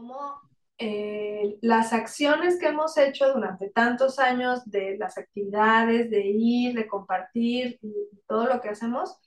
cómo 0.00 0.40
eh, 0.78 1.58
las 1.60 1.92
acciones 1.92 2.58
que 2.58 2.68
hemos 2.68 2.96
hecho 2.96 3.34
durante 3.34 3.68
tantos 3.68 4.18
años 4.18 4.64
de 4.64 4.96
las 4.96 5.18
actividades, 5.18 6.10
de 6.10 6.22
ir, 6.26 6.74
de 6.74 6.88
compartir 6.88 7.78
y 7.82 7.94
todo 8.26 8.46
lo 8.46 8.62
que 8.62 8.70
hacemos, 8.70 9.18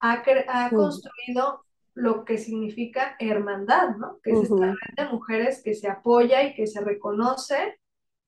ha, 0.00 0.22
ha 0.48 0.70
construido 0.70 1.66
lo 1.92 2.24
que 2.24 2.38
significa 2.38 3.14
hermandad, 3.18 3.96
¿no? 3.96 4.20
Que 4.22 4.30
es 4.30 4.44
esta 4.44 4.68
red 4.68 5.04
de 5.04 5.12
mujeres 5.12 5.62
que 5.62 5.74
se 5.74 5.88
apoya 5.88 6.44
y 6.44 6.54
que 6.54 6.66
se 6.66 6.80
reconoce 6.80 7.78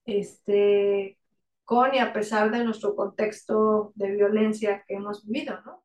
este, 0.05 1.17
con 1.65 1.95
y 1.95 1.97
a 1.97 2.13
pesar 2.13 2.51
de 2.51 2.63
nuestro 2.63 2.95
contexto 2.95 3.93
de 3.95 4.11
violencia 4.11 4.83
que 4.87 4.93
hemos 4.95 5.25
vivido, 5.25 5.59
¿no? 5.65 5.82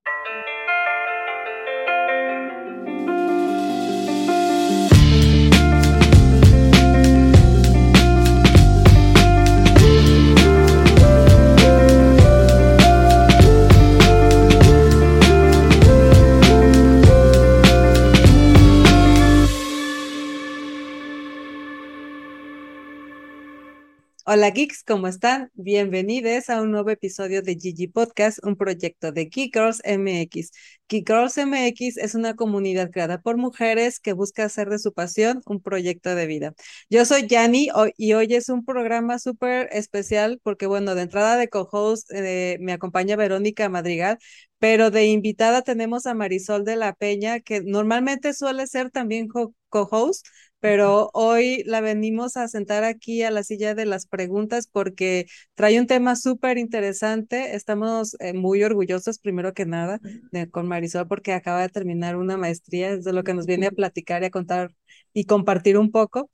Hola 24.30 24.50
geeks, 24.50 24.84
¿cómo 24.84 25.08
están? 25.08 25.50
Bienvenidos 25.54 26.50
a 26.50 26.60
un 26.60 26.70
nuevo 26.70 26.90
episodio 26.90 27.40
de 27.40 27.56
Gigi 27.56 27.88
Podcast, 27.88 28.38
un 28.44 28.56
proyecto 28.56 29.10
de 29.10 29.24
Geek 29.24 29.54
Girls 29.54 29.80
MX. 29.84 30.50
Geek 30.86 31.08
Girls 31.08 31.38
MX 31.38 31.96
es 31.96 32.14
una 32.14 32.36
comunidad 32.36 32.90
creada 32.90 33.22
por 33.22 33.38
mujeres 33.38 34.00
que 34.00 34.12
busca 34.12 34.44
hacer 34.44 34.68
de 34.68 34.78
su 34.78 34.92
pasión 34.92 35.40
un 35.46 35.62
proyecto 35.62 36.14
de 36.14 36.26
vida. 36.26 36.52
Yo 36.90 37.06
soy 37.06 37.26
Yani 37.26 37.70
y 37.96 38.12
hoy 38.12 38.34
es 38.34 38.50
un 38.50 38.66
programa 38.66 39.18
súper 39.18 39.70
especial 39.72 40.38
porque, 40.42 40.66
bueno, 40.66 40.94
de 40.94 41.02
entrada 41.02 41.38
de 41.38 41.48
co-host 41.48 42.10
eh, 42.12 42.58
me 42.60 42.74
acompaña 42.74 43.16
Verónica 43.16 43.70
Madrigal, 43.70 44.18
pero 44.58 44.90
de 44.90 45.06
invitada 45.06 45.62
tenemos 45.62 46.04
a 46.04 46.12
Marisol 46.12 46.64
de 46.66 46.76
la 46.76 46.92
Peña, 46.92 47.40
que 47.40 47.62
normalmente 47.62 48.34
suele 48.34 48.66
ser 48.66 48.90
también 48.90 49.28
co-host, 49.70 50.26
pero 50.60 51.10
hoy 51.14 51.62
la 51.66 51.80
venimos 51.80 52.36
a 52.36 52.48
sentar 52.48 52.84
aquí 52.84 53.22
a 53.22 53.30
la 53.30 53.44
silla 53.44 53.74
de 53.74 53.86
las 53.86 54.06
preguntas 54.06 54.68
porque 54.70 55.26
trae 55.54 55.78
un 55.80 55.86
tema 55.86 56.16
súper 56.16 56.58
interesante. 56.58 57.54
Estamos 57.54 58.16
eh, 58.20 58.32
muy 58.32 58.62
orgullosos, 58.64 59.18
primero 59.18 59.54
que 59.54 59.66
nada, 59.66 60.00
de, 60.32 60.50
con 60.50 60.66
Marisol 60.66 61.06
porque 61.08 61.32
acaba 61.32 61.62
de 61.62 61.68
terminar 61.68 62.16
una 62.16 62.36
maestría, 62.36 62.90
es 62.90 63.04
de 63.04 63.12
lo 63.12 63.24
que 63.24 63.34
nos 63.34 63.46
viene 63.46 63.66
a 63.66 63.70
platicar 63.72 64.22
y 64.22 64.26
a 64.26 64.30
contar 64.30 64.74
y 65.12 65.24
compartir 65.24 65.78
un 65.78 65.90
poco. 65.90 66.30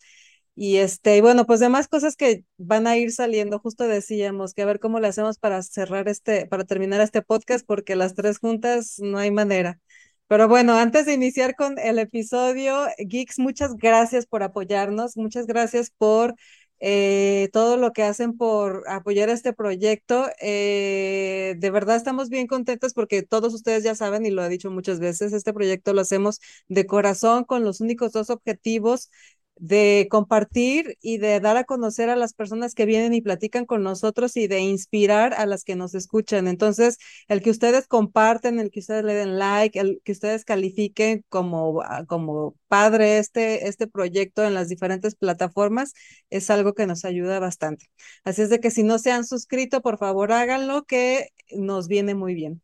Y 0.56 0.76
este, 0.76 1.16
y 1.16 1.20
bueno, 1.20 1.46
pues 1.46 1.58
demás 1.60 1.88
cosas 1.88 2.14
que 2.16 2.44
van 2.58 2.86
a 2.86 2.96
ir 2.96 3.10
saliendo, 3.12 3.58
justo 3.58 3.88
decíamos 3.88 4.54
que 4.54 4.62
a 4.62 4.66
ver 4.66 4.78
cómo 4.78 5.00
le 5.00 5.08
hacemos 5.08 5.38
para 5.38 5.60
cerrar 5.62 6.08
este, 6.08 6.46
para 6.46 6.64
terminar 6.64 7.00
este 7.00 7.22
podcast, 7.22 7.66
porque 7.66 7.96
las 7.96 8.14
tres 8.14 8.38
juntas 8.38 8.96
no 9.00 9.18
hay 9.18 9.32
manera. 9.32 9.80
Pero 10.26 10.48
bueno, 10.48 10.74
antes 10.78 11.06
de 11.06 11.12
iniciar 11.14 11.54
con 11.54 11.78
el 11.78 11.98
episodio, 11.98 12.86
Geeks, 12.98 13.38
muchas 13.38 13.74
gracias 13.76 14.26
por 14.26 14.42
apoyarnos, 14.42 15.16
muchas 15.16 15.46
gracias 15.46 15.90
por 15.90 16.34
eh, 16.80 17.48
todo 17.52 17.76
lo 17.76 17.92
que 17.92 18.02
hacen 18.02 18.36
por 18.36 18.84
apoyar 18.88 19.28
este 19.28 19.52
proyecto. 19.52 20.26
Eh, 20.40 21.54
de 21.58 21.70
verdad 21.70 21.96
estamos 21.96 22.30
bien 22.30 22.46
contentos 22.46 22.94
porque 22.94 23.22
todos 23.22 23.54
ustedes 23.54 23.84
ya 23.84 23.94
saben 23.94 24.24
y 24.26 24.30
lo 24.30 24.42
he 24.44 24.48
dicho 24.48 24.70
muchas 24.70 24.98
veces, 24.98 25.32
este 25.34 25.52
proyecto 25.52 25.92
lo 25.92 26.00
hacemos 26.00 26.40
de 26.68 26.86
corazón 26.86 27.44
con 27.44 27.62
los 27.64 27.80
únicos 27.80 28.12
dos 28.12 28.30
objetivos 28.30 29.10
de 29.56 30.08
compartir 30.10 30.98
y 31.00 31.18
de 31.18 31.40
dar 31.40 31.56
a 31.56 31.64
conocer 31.64 32.10
a 32.10 32.16
las 32.16 32.34
personas 32.34 32.74
que 32.74 32.86
vienen 32.86 33.14
y 33.14 33.22
platican 33.22 33.66
con 33.66 33.82
nosotros 33.82 34.36
y 34.36 34.48
de 34.48 34.60
inspirar 34.60 35.34
a 35.34 35.46
las 35.46 35.64
que 35.64 35.76
nos 35.76 35.94
escuchan. 35.94 36.48
Entonces, 36.48 36.98
el 37.28 37.42
que 37.42 37.50
ustedes 37.50 37.86
comparten, 37.86 38.58
el 38.58 38.70
que 38.70 38.80
ustedes 38.80 39.04
le 39.04 39.14
den 39.14 39.38
like, 39.38 39.78
el 39.78 40.00
que 40.04 40.12
ustedes 40.12 40.44
califiquen 40.44 41.24
como, 41.28 41.82
ah, 41.82 42.04
como 42.06 42.56
padre 42.68 43.18
este, 43.18 43.68
este 43.68 43.86
proyecto 43.86 44.44
en 44.44 44.54
las 44.54 44.68
diferentes 44.68 45.14
plataformas, 45.14 45.92
es 46.30 46.50
algo 46.50 46.74
que 46.74 46.86
nos 46.86 47.04
ayuda 47.04 47.38
bastante. 47.38 47.86
Así 48.24 48.42
es 48.42 48.50
de 48.50 48.60
que 48.60 48.70
si 48.70 48.82
no 48.82 48.98
se 48.98 49.12
han 49.12 49.24
suscrito, 49.24 49.82
por 49.82 49.98
favor 49.98 50.32
háganlo, 50.32 50.84
que 50.84 51.28
nos 51.52 51.88
viene 51.88 52.14
muy 52.14 52.34
bien. 52.34 52.62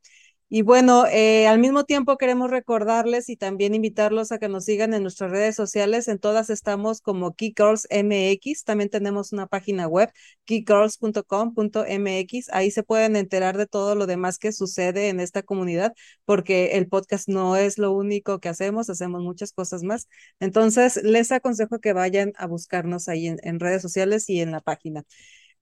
Y 0.52 0.62
bueno, 0.62 1.06
eh, 1.06 1.46
al 1.46 1.60
mismo 1.60 1.84
tiempo 1.84 2.18
queremos 2.18 2.50
recordarles 2.50 3.28
y 3.28 3.36
también 3.36 3.72
invitarlos 3.72 4.32
a 4.32 4.40
que 4.40 4.48
nos 4.48 4.64
sigan 4.64 4.92
en 4.94 5.02
nuestras 5.02 5.30
redes 5.30 5.54
sociales. 5.54 6.08
En 6.08 6.18
todas 6.18 6.50
estamos 6.50 7.00
como 7.00 7.36
Girls 7.38 7.86
MX. 7.88 8.64
También 8.64 8.90
tenemos 8.90 9.32
una 9.32 9.46
página 9.46 9.86
web, 9.86 10.10
geekgirls.com.mx. 10.46 12.48
Ahí 12.52 12.72
se 12.72 12.82
pueden 12.82 13.14
enterar 13.14 13.58
de 13.58 13.66
todo 13.66 13.94
lo 13.94 14.08
demás 14.08 14.38
que 14.38 14.50
sucede 14.50 15.08
en 15.08 15.20
esta 15.20 15.44
comunidad, 15.44 15.94
porque 16.24 16.76
el 16.78 16.88
podcast 16.88 17.28
no 17.28 17.54
es 17.54 17.78
lo 17.78 17.92
único 17.92 18.40
que 18.40 18.48
hacemos, 18.48 18.90
hacemos 18.90 19.22
muchas 19.22 19.52
cosas 19.52 19.84
más. 19.84 20.08
Entonces, 20.40 21.00
les 21.04 21.30
aconsejo 21.30 21.78
que 21.78 21.92
vayan 21.92 22.32
a 22.36 22.48
buscarnos 22.48 23.06
ahí 23.08 23.28
en 23.28 23.60
redes 23.60 23.82
sociales 23.82 24.28
y 24.28 24.40
en 24.40 24.50
la 24.50 24.60
página. 24.60 25.04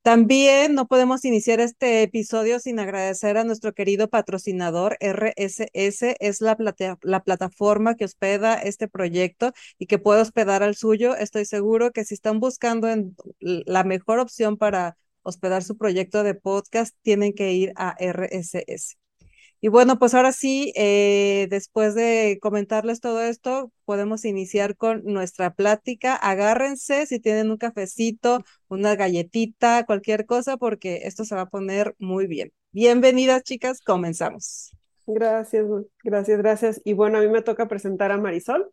También 0.03 0.75
no 0.75 0.87
podemos 0.87 1.25
iniciar 1.25 1.61
este 1.61 2.03
episodio 2.03 2.61
sin 2.61 2.79
agradecer 2.79 3.37
a 3.37 3.45
nuestro 3.45 3.75
querido 3.75 4.09
patrocinador 4.09 4.97
RSS, 5.01 6.17
es 6.19 6.41
la, 6.41 6.57
la 7.03 7.23
plataforma 7.23 7.95
que 7.95 8.07
hospeda 8.07 8.55
este 8.55 8.89
proyecto 8.89 9.53
y 9.79 9.87
que 9.87 9.99
puede 9.99 10.23
hospedar 10.23 10.63
al 10.63 10.77
suyo. 10.77 11.15
Estoy 11.15 11.45
seguro 11.45 11.91
que 11.93 12.05
si 12.05 12.15
están 12.15 12.41
buscando 12.41 12.89
en 12.89 13.17
la 13.41 13.85
mejor 13.85 14.19
opción 14.19 14.57
para 14.57 14.97
hospedar 15.23 15.63
su 15.63 15.77
proyecto 15.77 16.23
de 16.23 16.35
podcast, 16.35 16.97
tienen 17.03 17.35
que 17.35 17.53
ir 17.53 17.73
a 17.77 17.95
RSS. 17.99 18.97
Y 19.61 19.69
bueno, 19.69 19.99
pues 19.99 20.15
ahora 20.15 20.31
sí, 20.31 20.73
eh, 20.77 21.49
después 21.51 21.97
de 21.97 22.39
comentarles 22.41 23.01
todo 23.01 23.21
esto, 23.23 23.73
podemos 23.85 24.25
iniciar 24.25 24.77
con 24.77 25.03
nuestra 25.05 25.53
plática. 25.55 26.15
Agárrense 26.15 27.07
si 27.07 27.19
tienen 27.19 27.51
un 27.51 27.57
cafecito, 27.57 28.45
una 28.69 28.95
galletita, 28.95 29.85
cualquier 29.85 30.27
cosa, 30.27 30.57
porque 30.57 31.01
esto 31.05 31.25
se 31.25 31.35
va 31.35 31.43
a 31.43 31.49
poner 31.49 31.97
muy 31.99 32.29
bien. 32.29 32.53
Bienvenidas, 32.71 33.43
chicas, 33.43 33.81
comenzamos. 33.81 34.71
Gracias, 35.09 35.67
gracias, 36.05 36.39
gracias. 36.39 36.81
Y 36.85 36.93
bueno, 36.93 37.19
a 37.19 37.21
mí 37.21 37.29
me 37.29 37.43
toca 37.43 37.67
presentar 37.67 38.13
a 38.13 38.19
Marisol. 38.19 38.71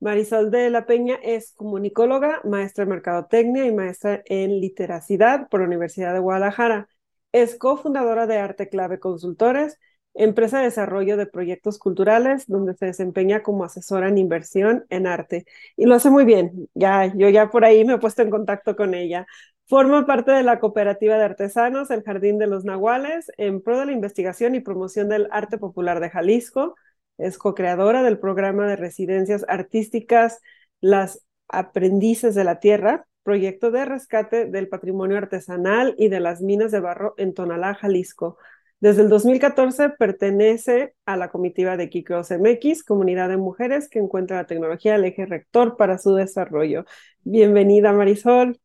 Marisol 0.00 0.50
de 0.50 0.68
la 0.68 0.84
Peña 0.84 1.14
es 1.22 1.52
comunicóloga, 1.52 2.40
maestra 2.42 2.82
en 2.82 2.90
mercadotecnia 2.90 3.66
y 3.66 3.72
maestra 3.72 4.20
en 4.24 4.60
literacidad 4.60 5.48
por 5.48 5.60
la 5.60 5.66
Universidad 5.66 6.12
de 6.12 6.18
Guadalajara. 6.18 6.88
Es 7.30 7.56
cofundadora 7.56 8.26
de 8.26 8.38
Arte 8.38 8.68
Clave 8.68 8.98
Consultores 8.98 9.78
empresa 10.14 10.58
de 10.58 10.64
desarrollo 10.64 11.16
de 11.16 11.26
proyectos 11.26 11.78
culturales, 11.78 12.46
donde 12.46 12.74
se 12.74 12.86
desempeña 12.86 13.42
como 13.42 13.64
asesora 13.64 14.08
en 14.08 14.18
inversión 14.18 14.84
en 14.90 15.06
arte. 15.06 15.44
Y 15.76 15.86
lo 15.86 15.94
hace 15.94 16.10
muy 16.10 16.24
bien. 16.24 16.68
Ya, 16.74 17.06
yo 17.14 17.28
ya 17.28 17.50
por 17.50 17.64
ahí 17.64 17.84
me 17.84 17.94
he 17.94 17.98
puesto 17.98 18.22
en 18.22 18.30
contacto 18.30 18.76
con 18.76 18.94
ella. 18.94 19.26
Forma 19.66 20.06
parte 20.06 20.30
de 20.32 20.42
la 20.42 20.60
cooperativa 20.60 21.16
de 21.16 21.24
artesanos 21.24 21.90
El 21.90 22.02
Jardín 22.02 22.38
de 22.38 22.46
los 22.46 22.64
Nahuales 22.64 23.32
en 23.38 23.62
pro 23.62 23.78
de 23.78 23.86
la 23.86 23.92
investigación 23.92 24.54
y 24.54 24.60
promoción 24.60 25.08
del 25.08 25.28
arte 25.30 25.58
popular 25.58 26.00
de 26.00 26.10
Jalisco. 26.10 26.74
Es 27.18 27.38
co-creadora 27.38 28.02
del 28.02 28.18
programa 28.18 28.66
de 28.68 28.76
residencias 28.76 29.44
artísticas 29.48 30.40
Las 30.80 31.24
Aprendices 31.48 32.34
de 32.34 32.44
la 32.44 32.60
Tierra, 32.60 33.06
proyecto 33.22 33.70
de 33.70 33.84
rescate 33.86 34.46
del 34.46 34.68
patrimonio 34.68 35.16
artesanal 35.16 35.94
y 35.98 36.08
de 36.08 36.20
las 36.20 36.42
minas 36.42 36.70
de 36.70 36.80
barro 36.80 37.14
en 37.16 37.32
Tonalá, 37.32 37.74
Jalisco. 37.74 38.36
Desde 38.84 39.00
el 39.00 39.08
2014 39.08 39.88
pertenece 39.98 40.94
a 41.06 41.16
la 41.16 41.30
comitiva 41.30 41.78
de 41.78 41.88
Kikos 41.88 42.30
MX, 42.30 42.84
comunidad 42.84 43.30
de 43.30 43.38
mujeres 43.38 43.88
que 43.88 43.98
encuentra 43.98 44.36
la 44.36 44.46
tecnología 44.46 44.96
el 44.96 45.06
eje 45.06 45.24
rector 45.24 45.78
para 45.78 45.96
su 45.96 46.14
desarrollo. 46.14 46.84
Bienvenida, 47.22 47.94
Marisol. 47.94 48.60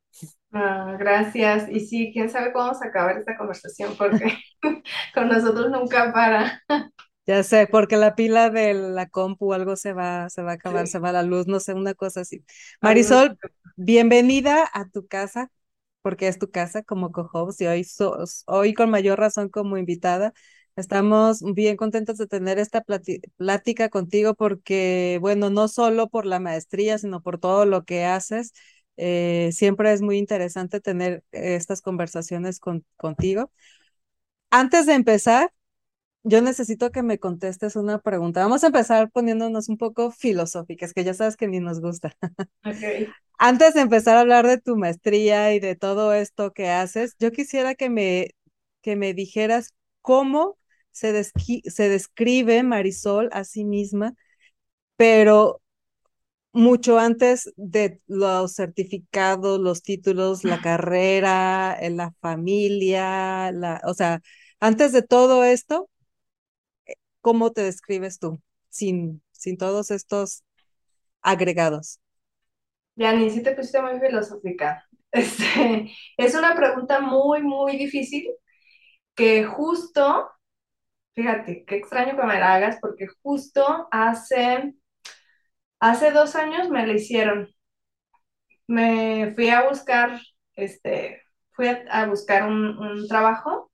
Ah, 0.51 0.97
gracias. 0.99 1.69
Y 1.69 1.79
sí, 1.79 2.11
quién 2.11 2.29
sabe 2.29 2.51
cómo 2.51 2.65
vamos 2.65 2.81
a 2.81 2.87
acabar 2.87 3.17
esta 3.17 3.37
conversación 3.37 3.93
porque 3.97 4.33
con 5.13 5.29
nosotros 5.29 5.71
nunca 5.71 6.11
para. 6.11 6.63
Ya 7.25 7.41
sé, 7.43 7.69
porque 7.71 7.95
la 7.95 8.15
pila 8.15 8.49
de 8.49 8.73
la 8.73 9.07
compu 9.07 9.51
o 9.51 9.53
algo 9.53 9.77
se 9.77 9.93
va, 9.93 10.29
se 10.29 10.41
va 10.41 10.51
a 10.51 10.55
acabar, 10.55 10.87
se 10.87 10.99
va 10.99 11.13
la 11.13 11.23
luz, 11.23 11.47
no 11.47 11.61
sé, 11.61 11.73
una 11.73 11.93
cosa 11.93 12.19
así. 12.19 12.43
Marisol, 12.81 13.39
bienvenida 13.77 14.69
a 14.73 14.89
tu 14.89 15.07
casa 15.07 15.49
porque 16.09 16.27
es 16.27 16.39
tu 16.39 16.49
casa 16.49 16.81
como 16.81 17.11
co-host 17.11 17.61
y 17.61 17.67
hoy, 17.67 17.85
hoy 18.47 18.73
con 18.73 18.89
mayor 18.89 19.19
razón 19.19 19.49
como 19.49 19.77
invitada. 19.77 20.33
Estamos 20.75 21.43
bien 21.53 21.77
contentos 21.77 22.17
de 22.17 22.25
tener 22.25 22.57
esta 22.57 22.83
plática 23.37 23.89
contigo 23.89 24.33
porque, 24.33 25.19
bueno, 25.21 25.51
no 25.51 25.67
solo 25.67 26.09
por 26.09 26.25
la 26.25 26.39
maestría, 26.39 26.97
sino 26.97 27.21
por 27.21 27.37
todo 27.39 27.65
lo 27.65 27.85
que 27.85 28.05
haces. 28.05 28.53
Eh, 28.97 29.51
siempre 29.53 29.93
es 29.93 30.01
muy 30.01 30.17
interesante 30.17 30.79
tener 30.81 31.23
estas 31.31 31.81
conversaciones 31.83 32.59
con, 32.59 32.83
contigo. 32.97 33.51
Antes 34.49 34.85
de 34.87 34.93
empezar, 34.93 35.51
yo 36.23 36.41
necesito 36.41 36.91
que 36.91 37.03
me 37.03 37.19
contestes 37.19 37.75
una 37.75 37.99
pregunta. 37.99 38.41
Vamos 38.41 38.63
a 38.63 38.67
empezar 38.67 39.09
poniéndonos 39.11 39.69
un 39.69 39.77
poco 39.77 40.11
filosóficas, 40.11 40.93
que 40.93 41.03
ya 41.03 41.13
sabes 41.13 41.37
que 41.37 41.47
ni 41.47 41.59
nos 41.59 41.79
gusta. 41.81 42.13
Okay. 42.65 43.07
Antes 43.37 43.73
de 43.73 43.81
empezar 43.81 44.17
a 44.17 44.19
hablar 44.19 44.45
de 44.45 44.57
tu 44.57 44.75
maestría 44.75 45.53
y 45.53 45.61
de 45.61 45.75
todo 45.75 46.13
esto 46.13 46.51
que 46.51 46.69
haces, 46.69 47.15
yo 47.19 47.31
quisiera 47.31 47.73
que 47.73 47.89
me, 47.89 48.31
que 48.81 48.97
me 48.97 49.13
dijeras 49.13 49.73
cómo 50.01 50.57
se, 50.91 51.23
se 51.23 51.89
describe 51.89 52.63
Marisol 52.63 53.29
a 53.31 53.45
sí 53.45 53.63
misma, 53.63 54.13
pero 54.97 55.61
mucho 56.51 56.99
antes 56.99 57.51
de 57.57 58.01
los 58.07 58.55
certificados, 58.55 59.59
los 59.59 59.83
títulos, 59.83 60.43
la 60.43 60.61
carrera, 60.61 61.77
la 61.89 62.13
familia, 62.21 63.51
la, 63.51 63.81
o 63.85 63.93
sea, 63.93 64.21
antes 64.59 64.91
de 64.91 65.01
todo 65.01 65.43
esto, 65.43 65.89
¿cómo 67.29 67.51
te 67.51 67.61
describes 67.61 68.17
tú 68.17 68.41
sin, 68.69 69.21
sin 69.33 69.55
todos 69.55 69.91
estos 69.91 70.43
agregados? 71.21 71.99
Ya, 72.95 73.13
ni 73.13 73.29
si 73.29 73.43
te 73.43 73.51
pusiste 73.53 73.79
muy 73.83 73.99
filosófica. 73.99 74.83
Este, 75.11 75.91
es 76.17 76.35
una 76.35 76.55
pregunta 76.55 77.01
muy, 77.01 77.41
muy 77.41 77.77
difícil 77.77 78.27
que 79.15 79.43
justo, 79.43 80.29
fíjate, 81.15 81.65
qué 81.65 81.77
extraño 81.77 82.15
que 82.15 82.25
me 82.27 82.39
la 82.39 82.55
hagas 82.55 82.77
porque 82.79 83.07
justo 83.23 83.87
hace, 83.89 84.73
hace 85.79 86.11
dos 86.11 86.35
años 86.35 86.69
me 86.69 86.85
la 86.85 86.93
hicieron. 86.93 87.49
Me 88.67 89.33
fui 89.35 89.49
a 89.49 89.67
buscar, 89.67 90.19
este, 90.55 91.23
fui 91.51 91.67
a, 91.67 92.05
buscar 92.07 92.47
un, 92.47 93.07
trabajo 93.07 93.71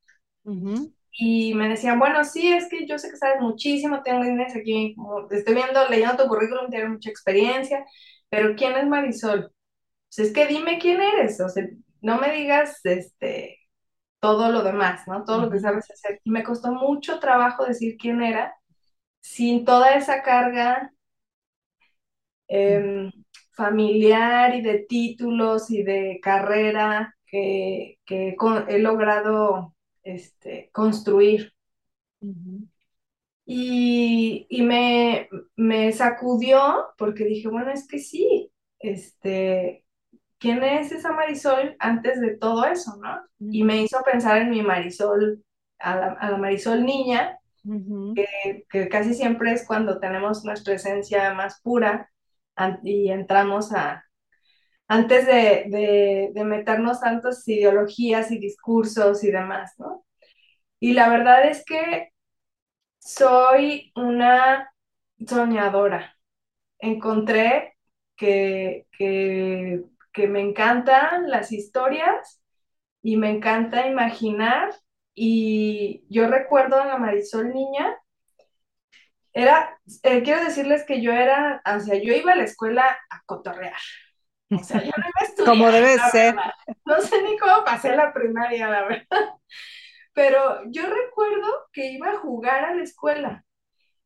y 1.18 1.54
me 1.54 1.70
decían, 1.70 2.00
bueno, 2.00 2.24
sí, 2.26 2.52
es 2.52 2.68
que 2.70 2.86
yo 2.88 2.98
sé 3.00 3.10
que 3.10 3.18
sabes 3.18 3.42
muchísimo, 3.42 4.04
tengo 4.04 4.26
Inés 4.26 4.56
aquí, 4.56 4.96
estoy 5.32 5.56
viendo, 5.56 5.88
leyendo 5.90 6.18
tu 6.18 6.28
currículum, 6.28 6.70
tienes 6.70 6.90
mucha 6.90 7.10
experiencia, 7.10 7.86
pero 8.30 8.56
¿quién 8.56 8.76
es 8.76 8.88
Marisol? 8.88 9.52
Pues 10.10 10.28
es 10.30 10.34
que 10.34 10.48
dime 10.48 10.80
quién 10.80 11.02
eres, 11.02 11.40
o 11.42 11.50
sea, 11.50 11.66
no 12.02 12.20
me 12.20 12.32
digas, 12.34 12.80
este, 12.84 13.60
todo 14.20 14.52
lo 14.52 14.64
demás, 14.64 15.08
¿no? 15.08 15.24
Todo 15.26 15.42
lo 15.44 15.52
que 15.52 15.60
sabes 15.60 15.90
hacer. 15.92 16.20
Y 16.24 16.32
me 16.32 16.44
costó 16.44 16.72
mucho 16.74 17.20
trabajo 17.20 17.66
decir 17.66 17.98
quién 17.98 18.22
era, 18.24 18.56
sin 19.22 19.66
toda 19.66 19.96
esa 19.96 20.24
carga 20.24 20.92
em, 22.48 23.12
familiar 23.52 24.56
y 24.56 24.62
de 24.62 24.80
títulos 24.88 25.70
y 25.72 25.84
de 25.84 26.20
carrera 26.22 27.16
que, 27.28 28.00
he 28.08 28.80
logrado 28.80 29.75
este, 30.06 30.70
construir. 30.72 31.54
Y, 33.46 34.48
me, 34.64 35.30
me, 35.56 35.92
sacudió 35.92 36.88
porque 36.98 37.26
dije, 37.26 37.50
bueno, 37.50 37.72
es 37.72 37.88
que 37.88 38.00
sí, 38.00 38.52
este, 38.80 39.84
¿quién 40.40 40.64
es 40.64 40.92
esa 40.92 41.12
Marisol 41.12 41.76
antes 41.80 42.22
de 42.22 42.38
todo 42.38 42.66
eso, 42.66 42.96
no? 42.98 43.20
Y 43.40 43.64
me 43.64 43.82
hizo 43.84 43.98
pensar 44.04 44.42
en 44.42 44.50
mi 44.50 44.62
Marisol, 44.62 45.44
a 45.80 45.96
la, 45.96 46.38
Marisol 46.38 46.86
niña, 46.86 47.38
que, 48.16 48.90
casi 48.90 49.14
siempre 49.14 49.52
es 49.52 49.68
cuando 49.68 50.00
tenemos 50.00 50.44
nuestra 50.46 50.76
esencia 50.76 51.34
más 51.34 51.62
pura 51.62 52.10
y 52.84 53.10
entramos 53.12 53.72
a, 53.74 54.06
antes 54.88 55.26
de, 55.26 56.32
de, 56.34 56.44
meternos 56.44 57.02
tantas 57.02 57.48
ideologías 57.48 58.32
y 58.32 58.40
discursos 58.40 59.24
y 59.24 59.32
demás, 59.32 59.74
¿no? 59.78 60.06
Y 60.80 60.94
la 60.94 61.10
verdad 61.10 61.48
es 61.48 61.66
que 61.66 62.12
soy 63.00 63.92
una 63.96 64.72
soñadora. 65.28 66.16
Encontré 66.80 67.78
que, 68.16 68.88
que 68.98 70.28
me 70.28 70.42
encantan 70.42 71.30
las 71.30 71.52
historias 71.52 72.42
y 73.02 73.18
me 73.18 73.30
encanta 73.30 73.88
imaginar. 73.88 74.74
Y 75.16 76.06
yo 76.10 76.28
recuerdo 76.28 76.82
a 76.82 76.86
la 76.86 76.98
Marisol 76.98 77.54
niña, 77.54 77.96
era, 79.36 79.78
eh, 80.04 80.24
quiero 80.24 80.44
decirles 80.44 80.86
que 80.86 81.02
yo 81.02 81.12
era, 81.12 81.62
o 81.66 81.80
sea, 81.82 81.96
yo 82.02 82.14
iba 82.14 82.32
a 82.32 82.36
la 82.38 82.46
escuela 82.46 82.98
a 83.10 83.22
cotorrear. 83.26 83.76
O 84.52 84.64
sea, 84.64 84.84
yo 84.84 84.92
no 84.98 85.46
Como 85.46 85.72
debe 85.72 85.98
ser. 86.12 86.36
No 86.86 87.02
sé 87.02 87.22
ni 87.24 87.38
cómo 87.38 87.64
pasé 87.64 87.96
la 87.96 88.14
primaria, 88.14 88.70
la 88.70 88.84
verdad. 88.84 89.30
Pero 90.14 90.62
yo 90.72 90.84
recuerdo 90.84 91.48
que 91.74 91.92
iba 91.92 92.12
a 92.12 92.18
jugar 92.18 92.66
a 92.66 92.74
la 92.76 92.84
escuela. 92.84 93.44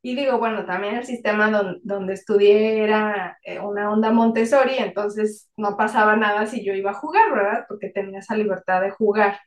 Y 0.02 0.16
digo, 0.16 0.40
bueno, 0.40 0.66
también 0.66 0.96
el 0.96 1.06
sistema 1.06 1.52
donde 1.84 2.14
estudié 2.14 2.84
era 2.84 3.38
eh, 3.44 3.60
una 3.60 3.92
onda 3.92 4.12
Montessori, 4.12 4.78
entonces 4.78 5.50
no 5.58 5.78
pasaba 5.78 6.16
nada 6.16 6.46
si 6.48 6.64
yo 6.66 6.74
iba 6.74 6.92
a 6.92 6.94
jugar, 6.96 7.32
¿verdad? 7.34 7.66
Porque 7.68 7.90
tenía 7.90 8.20
esa 8.20 8.36
libertad 8.36 8.82
de 8.82 8.92
jugar. 8.92 9.40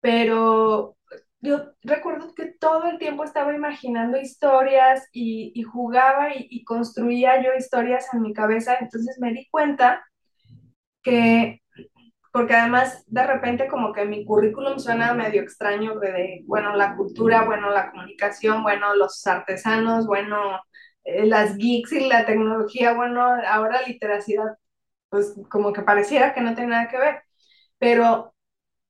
Pero 0.00 0.95
yo 1.40 1.72
recuerdo 1.82 2.34
que 2.34 2.46
todo 2.58 2.86
el 2.88 2.98
tiempo 2.98 3.24
estaba 3.24 3.54
imaginando 3.54 4.18
historias 4.18 5.08
y, 5.12 5.62
jugaba 5.62 6.34
y, 6.34 6.46
y, 6.50 6.64
construía 6.64 7.42
yo 7.42 7.54
historias 7.56 8.12
en 8.12 8.22
mi 8.22 8.32
cabeza, 8.32 8.76
entonces 8.80 9.18
me 9.20 9.32
di 9.32 9.48
cuenta 9.50 10.04
que 11.02 11.62
porque 12.36 12.54
además 12.54 13.02
de 13.06 13.26
repente 13.26 13.66
como 13.66 13.94
que 13.94 14.04
mi 14.04 14.26
currículum 14.26 14.78
suena 14.78 15.14
medio 15.14 15.40
extraño 15.40 15.98
de, 15.98 16.42
bueno, 16.44 16.76
la 16.76 16.94
cultura, 16.94 17.46
bueno, 17.46 17.70
la 17.70 17.90
comunicación, 17.90 18.62
bueno, 18.62 18.94
los 18.94 19.26
artesanos, 19.26 20.06
bueno, 20.06 20.60
eh, 21.04 21.24
las 21.24 21.56
geeks 21.56 21.92
y 21.92 22.08
la 22.08 22.26
tecnología, 22.26 22.92
bueno, 22.92 23.24
ahora 23.48 23.80
literacidad, 23.86 24.58
pues 25.08 25.34
como 25.48 25.72
que 25.72 25.80
pareciera 25.80 26.34
que 26.34 26.42
no 26.42 26.54
tiene 26.54 26.72
nada 26.72 26.88
que 26.88 26.98
ver, 26.98 27.22
pero 27.78 28.34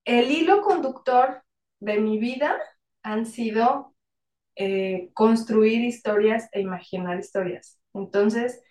el 0.04 0.28
hilo 0.30 0.62
conductor 0.62 1.44
de 1.80 2.00
mi 2.00 2.18
vida 2.18 2.58
han 3.02 3.26
sido 3.26 3.94
eh, 4.56 5.10
construir 5.14 5.84
historias 5.84 6.48
e 6.52 6.60
imaginar 6.60 7.18
historias. 7.18 7.80
Entonces, 7.94 8.62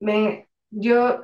me, 0.00 0.48
yo 0.70 1.20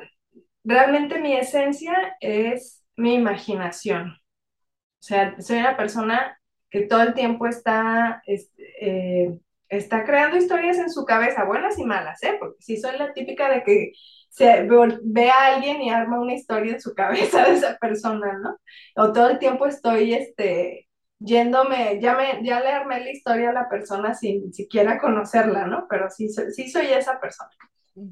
realmente 0.65 1.21
mi 1.21 1.35
esencia 1.35 2.17
es 2.21 2.85
mi 2.97 3.15
imaginación. 3.15 4.11
O 4.11 5.05
sea, 5.05 5.41
soy 5.41 5.59
una 5.59 5.77
persona 5.77 6.39
que 6.71 6.83
todo 6.83 7.03
el 7.03 7.15
tiempo 7.15 7.47
está, 7.47 8.23
eh, 8.27 9.39
está 9.69 10.05
creando 10.05 10.37
historias 10.37 10.79
en 10.79 10.91
su 10.91 11.05
cabeza, 11.05 11.45
buenas 11.45 11.79
y 11.79 11.85
malas, 11.85 12.23
¿eh? 12.23 12.37
Porque 12.39 12.63
sí 12.63 12.77
soy 12.77 12.99
la 12.99 13.13
típica 13.13 13.51
de 13.51 13.63
que 13.65 13.93
se 14.31 14.67
ve 15.03 15.31
a 15.31 15.55
alguien 15.55 15.83
y 15.83 15.91
arma 15.91 16.21
una 16.21 16.35
historia 16.35 16.75
en 16.75 16.81
su 16.81 16.95
cabeza 16.97 17.45
de 17.45 17.55
esa 17.57 17.77
persona, 17.79 18.39
¿no? 18.39 18.59
O 18.97 19.13
todo 19.13 19.31
el 19.31 19.39
tiempo 19.39 19.67
estoy, 19.67 20.15
este, 20.15 20.89
yéndome, 21.25 22.01
ya, 22.01 22.17
me, 22.17 22.45
ya 22.45 22.61
le 22.61 22.69
armé 22.69 23.01
la 23.01 23.11
historia 23.11 23.51
a 23.51 23.53
la 23.55 23.69
persona 23.69 24.15
sin 24.15 24.53
siquiera 24.53 24.99
conocerla, 24.99 25.67
¿no? 25.67 25.87
Pero 25.89 26.11
sí, 26.11 26.29
sí 26.29 26.71
soy 26.71 26.87
esa 26.87 27.21
persona. 27.21 27.51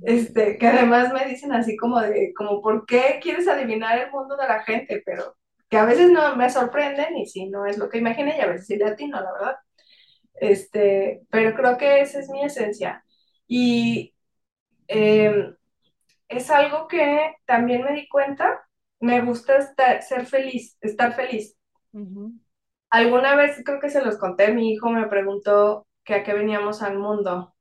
Este, 0.03 0.59
que 0.59 0.67
además 0.67 1.13
me 1.13 1.25
dicen 1.25 1.53
así 1.53 1.77
como 1.77 2.01
de, 2.01 2.35
como, 2.35 2.61
¿por 2.61 2.85
qué 2.87 3.19
quieres 3.23 3.49
adivinar 3.49 3.99
el 3.99 4.11
mundo 4.11 4.37
de 4.37 4.47
la 4.47 4.63
gente? 4.63 5.03
Pero 5.05 5.37
que 5.69 5.79
a 5.79 5.85
veces 5.85 6.11
no 6.11 6.37
me 6.37 6.51
sorprenden 6.51 7.17
y 7.17 7.27
si 7.27 7.49
no 7.49 7.65
es 7.65 7.79
lo 7.79 7.89
que 7.89 7.99
imaginé 7.99 8.37
y 8.37 8.41
a 8.41 8.47
veces 8.47 8.67
sí 8.67 8.77
le 8.77 8.87
atino, 8.87 9.21
la 9.21 9.33
verdad. 9.33 9.57
Este, 10.35 11.23
pero 11.31 11.55
creo 11.55 11.79
que 11.79 12.01
esa 12.01 12.19
es 12.21 12.29
mi 12.29 12.45
esencia. 12.45 13.05
Y 13.47 14.15
em, 14.89 15.55
es 16.29 16.51
algo 16.51 16.89
que 16.89 17.35
también 17.47 17.83
me 17.83 17.93
di 17.93 18.09
cuenta, 18.09 18.61
me 19.01 19.21
gusta 19.23 19.57
estar, 19.57 20.03
ser 20.03 20.27
feliz, 20.27 20.77
estar 20.81 21.15
feliz. 21.15 21.57
Alguna 22.91 23.37
vez 23.37 23.63
creo 23.65 23.81
que 23.81 23.91
se 23.91 24.03
los 24.05 24.19
conté, 24.19 24.53
mi 24.53 24.73
hijo 24.73 24.91
me 24.91 25.07
preguntó 25.09 25.87
que 26.05 26.15
a 26.15 26.23
qué 26.25 26.35
veníamos 26.35 26.83
al 26.83 26.99
mundo 26.99 27.55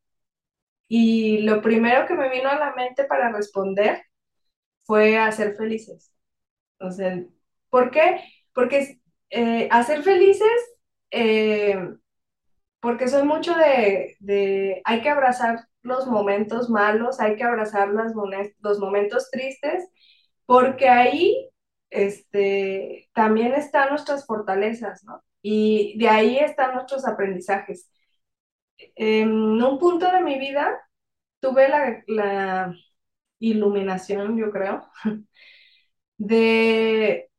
y 0.87 1.39
lo 1.43 1.61
primero 1.61 2.07
que 2.07 2.15
me 2.15 2.29
vino 2.29 2.49
a 2.49 2.57
la 2.59 2.73
mente 2.75 3.05
para 3.05 3.31
responder 3.31 4.03
fue 4.85 5.17
a 5.17 5.31
ser 5.31 5.55
felices. 5.57 6.13
O 6.79 6.91
sea, 6.91 7.23
¿por 7.69 7.91
qué? 7.91 8.21
Porque 8.53 9.01
eh, 9.31 9.69
hacer 9.71 10.03
felices, 10.03 10.49
eh, 11.11 11.77
porque 12.79 13.07
soy 13.07 13.23
mucho 13.23 13.53
de, 13.55 14.15
de, 14.19 14.81
hay 14.85 15.01
que 15.01 15.09
abrazar 15.09 15.67
los 15.81 16.07
momentos 16.07 16.69
malos, 16.69 17.19
hay 17.19 17.35
que 17.35 17.43
abrazar 17.43 17.89
las, 17.89 18.13
los 18.61 18.79
momentos 18.79 19.29
tristes, 19.31 19.85
porque 20.45 20.89
ahí 20.89 21.49
este, 21.89 23.09
también 23.13 23.53
están 23.53 23.89
nuestras 23.89 24.25
fortalezas, 24.25 25.03
¿no? 25.03 25.23
Y 25.41 25.97
de 25.99 26.09
ahí 26.09 26.37
están 26.37 26.73
nuestros 26.75 27.07
aprendizajes 27.07 27.89
en 28.95 29.31
un 29.63 29.79
punto 29.79 30.11
de 30.11 30.21
mi 30.21 30.39
vida 30.39 30.79
tuve 31.39 31.69
la, 32.07 32.73
iluminación, 33.41 34.37
yo 34.37 34.51
creo, 34.51 34.85
de 36.17 37.29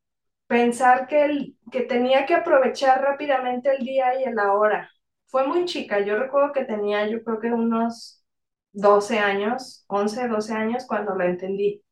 pensar 0.46 1.08
que, 1.08 1.24
el, 1.24 1.58
que 1.72 1.82
tenía 1.82 2.26
que 2.26 2.34
aprovechar 2.34 3.02
rápidamente 3.02 3.70
el 3.76 3.84
día 3.84 4.20
y 4.20 4.24
el 4.24 4.38
ahora. 4.38 4.90
Fue 5.26 5.46
muy 5.46 5.64
chica, 5.66 6.00
yo 6.00 6.18
recuerdo 6.18 6.52
que 6.52 6.64
tenía, 6.64 7.08
yo 7.08 7.22
creo 7.24 7.40
que 7.40 7.52
unos 7.52 8.24
12 8.72 9.18
años, 9.18 9.84
11, 9.88 10.28
12 10.28 10.54
años 10.54 10.86
cuando 10.86 11.14
lo 11.14 11.24
entendí. 11.24 11.82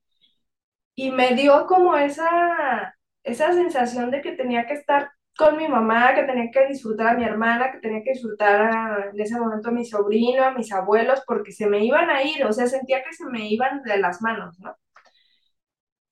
Y 1.02 1.10
me 1.12 1.34
dio 1.34 1.66
como 1.66 1.96
esa, 1.96 2.94
esa 3.22 3.52
sensación 3.52 4.10
de 4.10 4.20
que 4.22 4.32
tenía 4.32 4.66
que 4.66 4.74
estar 4.74 5.10
con 5.36 5.56
mi 5.56 5.68
mamá, 5.68 6.14
que 6.14 6.24
tenía 6.24 6.50
que 6.52 6.66
disfrutar 6.66 7.08
a 7.08 7.14
mi 7.18 7.24
hermana, 7.24 7.70
que 7.72 7.78
tenía 7.80 8.02
que 8.02 8.12
disfrutar 8.14 9.10
en 9.14 9.20
ese 9.20 9.38
momento 9.38 9.68
a 9.68 9.72
mi 9.72 9.84
sobrino, 9.84 10.44
a 10.44 10.50
mis 10.52 10.72
abuelos, 10.72 11.22
porque 11.26 11.52
se 11.52 11.68
me 11.68 11.84
iban 11.84 12.10
a 12.10 12.22
ir, 12.24 12.44
o 12.44 12.52
sea, 12.52 12.66
sentía 12.66 13.02
que 13.04 13.12
se 13.14 13.26
me 13.26 13.48
iban 13.48 13.82
de 13.84 13.98
las 13.98 14.20
manos, 14.22 14.58
¿no? 14.60 14.74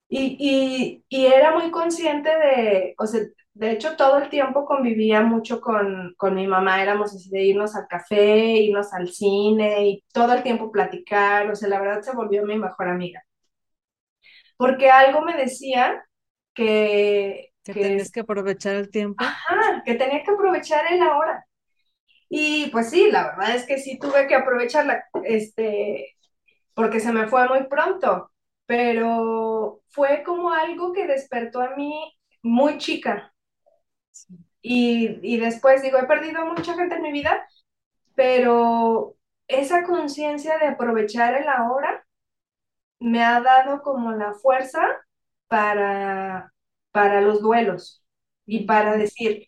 Y, 0.09 0.37
y, 0.39 1.05
y 1.09 1.27
era 1.27 1.53
muy 1.59 1.71
consciente 1.73 2.31
de, 2.31 2.95
o 2.99 3.07
sea, 3.07 3.23
de 3.55 3.73
hecho 3.73 3.97
todo 3.97 4.19
el 4.19 4.29
tiempo 4.31 4.65
convivía 4.65 5.21
mucho 5.23 5.61
con, 5.61 6.15
con 6.17 6.35
mi 6.37 6.47
mamá, 6.47 6.81
éramos 6.83 7.13
así 7.15 7.29
de 7.31 7.43
irnos 7.45 7.75
al 7.75 7.89
café, 7.89 8.17
irnos 8.57 8.93
al 8.95 9.09
cine 9.09 9.89
y 9.89 10.05
todo 10.13 10.33
el 10.35 10.43
tiempo 10.45 10.71
platicar, 10.71 11.51
o 11.51 11.57
sea, 11.57 11.69
la 11.69 11.81
verdad 11.81 12.03
se 12.03 12.15
volvió 12.15 12.45
mi 12.47 12.57
mejor 12.59 12.89
amiga. 12.89 13.21
Porque 14.57 14.91
algo 14.91 15.23
me 15.23 15.37
decía 15.37 16.05
que... 16.55 17.53
Que, 17.63 17.75
tenías 17.75 18.13
que 18.13 18.21
aprovechar 18.21 18.77
el 18.77 18.91
tiempo. 18.91 19.23
Ajá, 19.25 19.83
que 19.85 19.95
tenía 19.95 20.23
que 20.23 20.31
aprovechar 20.31 20.85
el 20.93 21.03
ahora. 21.03 21.45
Y 22.29 22.71
pues 22.71 22.91
sí, 22.91 23.11
la 23.11 23.29
verdad 23.29 23.57
es 23.57 23.67
que 23.67 23.79
sí 23.79 23.99
tuve 23.99 24.27
que 24.27 24.35
aprovecharla, 24.35 25.05
este, 25.25 26.17
porque 26.75 27.01
se 27.01 27.13
me 27.13 27.29
fue 27.29 27.49
muy 27.49 27.67
pronto 27.67 28.31
pero 28.67 29.83
fue 29.89 30.23
como 30.25 30.53
algo 30.53 30.93
que 30.93 31.07
despertó 31.07 31.61
a 31.61 31.75
mí 31.77 32.13
muy 32.43 32.79
chica. 32.79 33.33
Y, 34.61 35.19
y 35.23 35.39
después 35.39 35.83
digo, 35.83 35.99
he 35.99 36.07
perdido 36.07 36.45
mucha 36.47 36.75
gente 36.75 36.97
en 36.97 37.03
mi 37.03 37.13
vida, 37.13 37.47
pero 38.15 39.17
esa 39.49 39.85
conciencia 39.85 40.59
de 40.59 40.69
aprovechar 40.69 41.35
el 41.37 41.49
ahora 41.49 42.06
me 43.01 43.23
ha 43.23 43.41
dado 43.41 43.83
como 43.83 44.13
la 44.13 44.35
fuerza 44.35 44.81
para, 45.49 46.53
para 46.93 47.21
los 47.21 47.41
duelos 47.41 48.05
y 48.47 48.65
para 48.65 48.97
decir, 48.97 49.47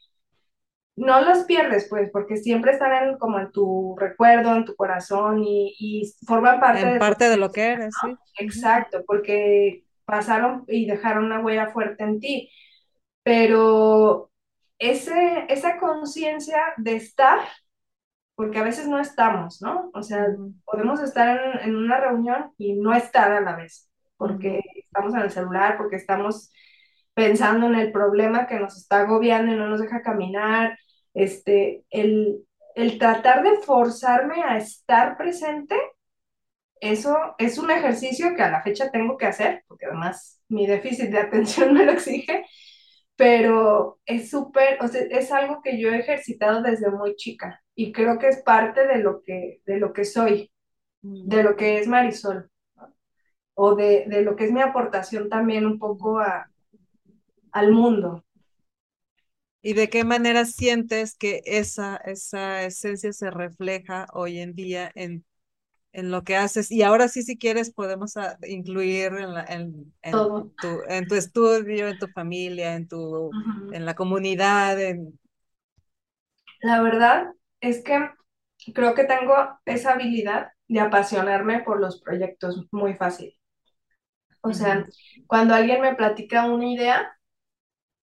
no 0.97 1.21
los 1.21 1.45
pierdes, 1.45 1.87
pues, 1.89 2.11
porque 2.11 2.37
siempre 2.37 2.73
están 2.73 2.93
en, 2.93 3.19
como 3.19 3.39
en 3.39 3.53
tu 3.53 3.97
recuerdo, 3.99 4.55
en 4.55 4.65
tu 4.65 4.75
corazón 4.75 5.45
y, 5.45 5.75
y 5.79 6.13
forman 6.27 6.61
parte, 6.61 6.83
en 6.83 6.95
de, 6.95 6.99
parte 6.99 7.29
de 7.29 7.37
lo 7.37 7.51
que 7.53 7.67
eres, 7.73 7.95
sí. 8.03 8.17
Exacto, 8.39 9.05
porque 9.07 9.85
pasaron 10.05 10.65
y 10.67 10.87
dejaron 10.87 11.27
una 11.27 11.41
huella 11.41 11.69
fuerte 11.69 12.03
en 12.03 12.21
ti. 12.21 12.51
Pero 13.23 14.31
ese, 14.79 15.47
esa 15.49 15.79
conciencia 15.79 16.59
de 16.79 16.97
estar, 16.97 17.41
porque 18.39 18.61
a 18.61 18.63
veces 18.63 18.87
no 18.87 19.01
estamos, 19.01 19.61
¿no? 19.61 19.91
O 19.95 20.03
sea, 20.05 20.29
podemos 20.65 21.03
estar 21.03 21.57
en, 21.57 21.71
en, 21.71 21.77
una 21.77 21.99
reunión 21.99 22.53
y 22.57 22.75
no 22.75 22.95
estar 22.95 23.33
a 23.33 23.41
la 23.41 23.57
vez, 23.57 23.91
porque 24.17 24.61
estamos 24.77 25.13
en 25.15 25.23
el 25.23 25.33
celular, 25.33 25.77
porque 25.77 25.97
estamos 25.97 26.53
pensando 27.15 27.67
en 27.67 27.75
el 27.75 27.91
problema 27.91 28.47
que 28.47 28.61
nos 28.61 28.77
está 28.77 29.01
agobiando 29.01 29.53
y 29.53 29.57
no 29.57 29.67
nos 29.67 29.81
deja 29.81 30.03
caminar, 30.03 30.79
este, 31.15 31.83
el, 31.91 32.47
el 32.77 32.97
tratar 33.01 33.43
de 33.43 33.57
forzarme 33.57 34.45
a 34.45 34.57
estar 34.57 35.17
presente, 35.17 35.75
eso 36.81 37.35
es 37.39 37.59
un 37.59 37.73
ejercicio 37.73 38.37
que 38.37 38.43
a 38.43 38.53
la 38.53 38.63
fecha 38.63 38.93
tengo 38.93 39.17
que 39.17 39.27
hacer, 39.27 39.65
porque 39.67 39.87
además 39.87 40.41
mi 40.49 40.65
déficit 40.65 41.11
de 41.11 41.19
atención 41.19 41.75
me 41.75 41.85
lo 41.85 41.91
exige, 41.91 42.47
pero 43.19 43.99
es 44.07 44.31
súper, 44.31 44.79
o 44.81 44.87
sea, 44.87 45.01
es 45.01 45.33
algo 45.33 45.61
que 45.61 45.77
yo 45.77 45.91
he 45.91 45.99
ejercitado 45.99 46.63
desde 46.63 46.89
muy 46.89 47.17
chica 47.17 47.61
y 47.75 47.91
creo 47.91 48.17
que 48.17 48.29
es 48.29 48.43
parte 48.45 48.87
de 48.87 48.99
lo 48.99 49.25
que, 49.25 49.61
de 49.67 49.79
lo 49.79 49.93
que 49.93 50.05
soy, 50.05 50.53
de 51.03 51.43
lo 51.43 51.57
que 51.57 51.81
es 51.81 51.89
Marisol, 51.89 52.49
o 53.55 53.75
de, 53.75 54.05
de, 54.07 54.23
lo 54.23 54.37
que 54.37 54.45
es 54.45 54.53
mi 54.53 54.61
aportación 54.61 55.29
también 55.29 55.67
un 55.67 55.81
poco 55.81 56.21
a, 56.21 56.49
al 57.51 57.73
mundo. 57.73 58.25
¿Y 59.63 59.73
de 59.73 59.89
qué 59.89 60.05
manera 60.05 60.45
sientes 60.45 61.17
que 61.17 61.43
esa, 61.45 61.97
esa 61.97 62.63
esencia 62.63 63.13
se 63.13 63.33
refleja 63.33 64.07
hoy 64.13 64.39
en 64.39 64.55
día 64.55 64.93
en, 64.95 65.25
en 65.93 66.11
lo 66.11 66.23
que 66.25 66.37
haces? 66.37 66.71
Y 66.71 66.83
ahora 66.83 67.09
sí, 67.09 67.23
si 67.23 67.39
quieres, 67.39 67.73
podemos 67.73 68.15
incluir 68.47 69.13
en, 69.13 69.35
la, 69.35 69.45
en, 69.45 69.93
en, 70.03 70.13
tu, 70.13 70.83
en, 70.89 71.07
tu, 71.07 71.15
estudio, 71.15 71.89
en 71.89 71.99
tu 71.99 72.07
familia, 72.09 72.75
en, 72.75 72.89
tu, 72.89 72.99
uh 72.99 73.31
-huh. 73.31 73.75
en 73.75 73.85
la 73.85 73.95
comunidad. 73.95 74.79
La 76.61 76.83
verdad 76.83 77.33
es 77.61 77.83
que 77.83 78.11
creo 78.75 78.95
que 78.95 79.05
tengo 79.05 79.35
esa 79.65 79.93
habilidad 79.93 80.49
de 80.69 80.81
apasionarme 80.81 81.61
por 81.61 81.81
los 81.81 82.01
proyectos 82.01 82.67
muy 82.71 82.95
fácil. 82.95 83.35
O 84.43 84.53
sea, 84.53 84.79
uh 84.79 84.81
-huh. 84.83 85.25
cuando 85.27 85.55
alguien 85.55 85.81
me 85.81 85.95
platica 85.95 86.47
una 86.47 86.67
idea, 86.67 87.19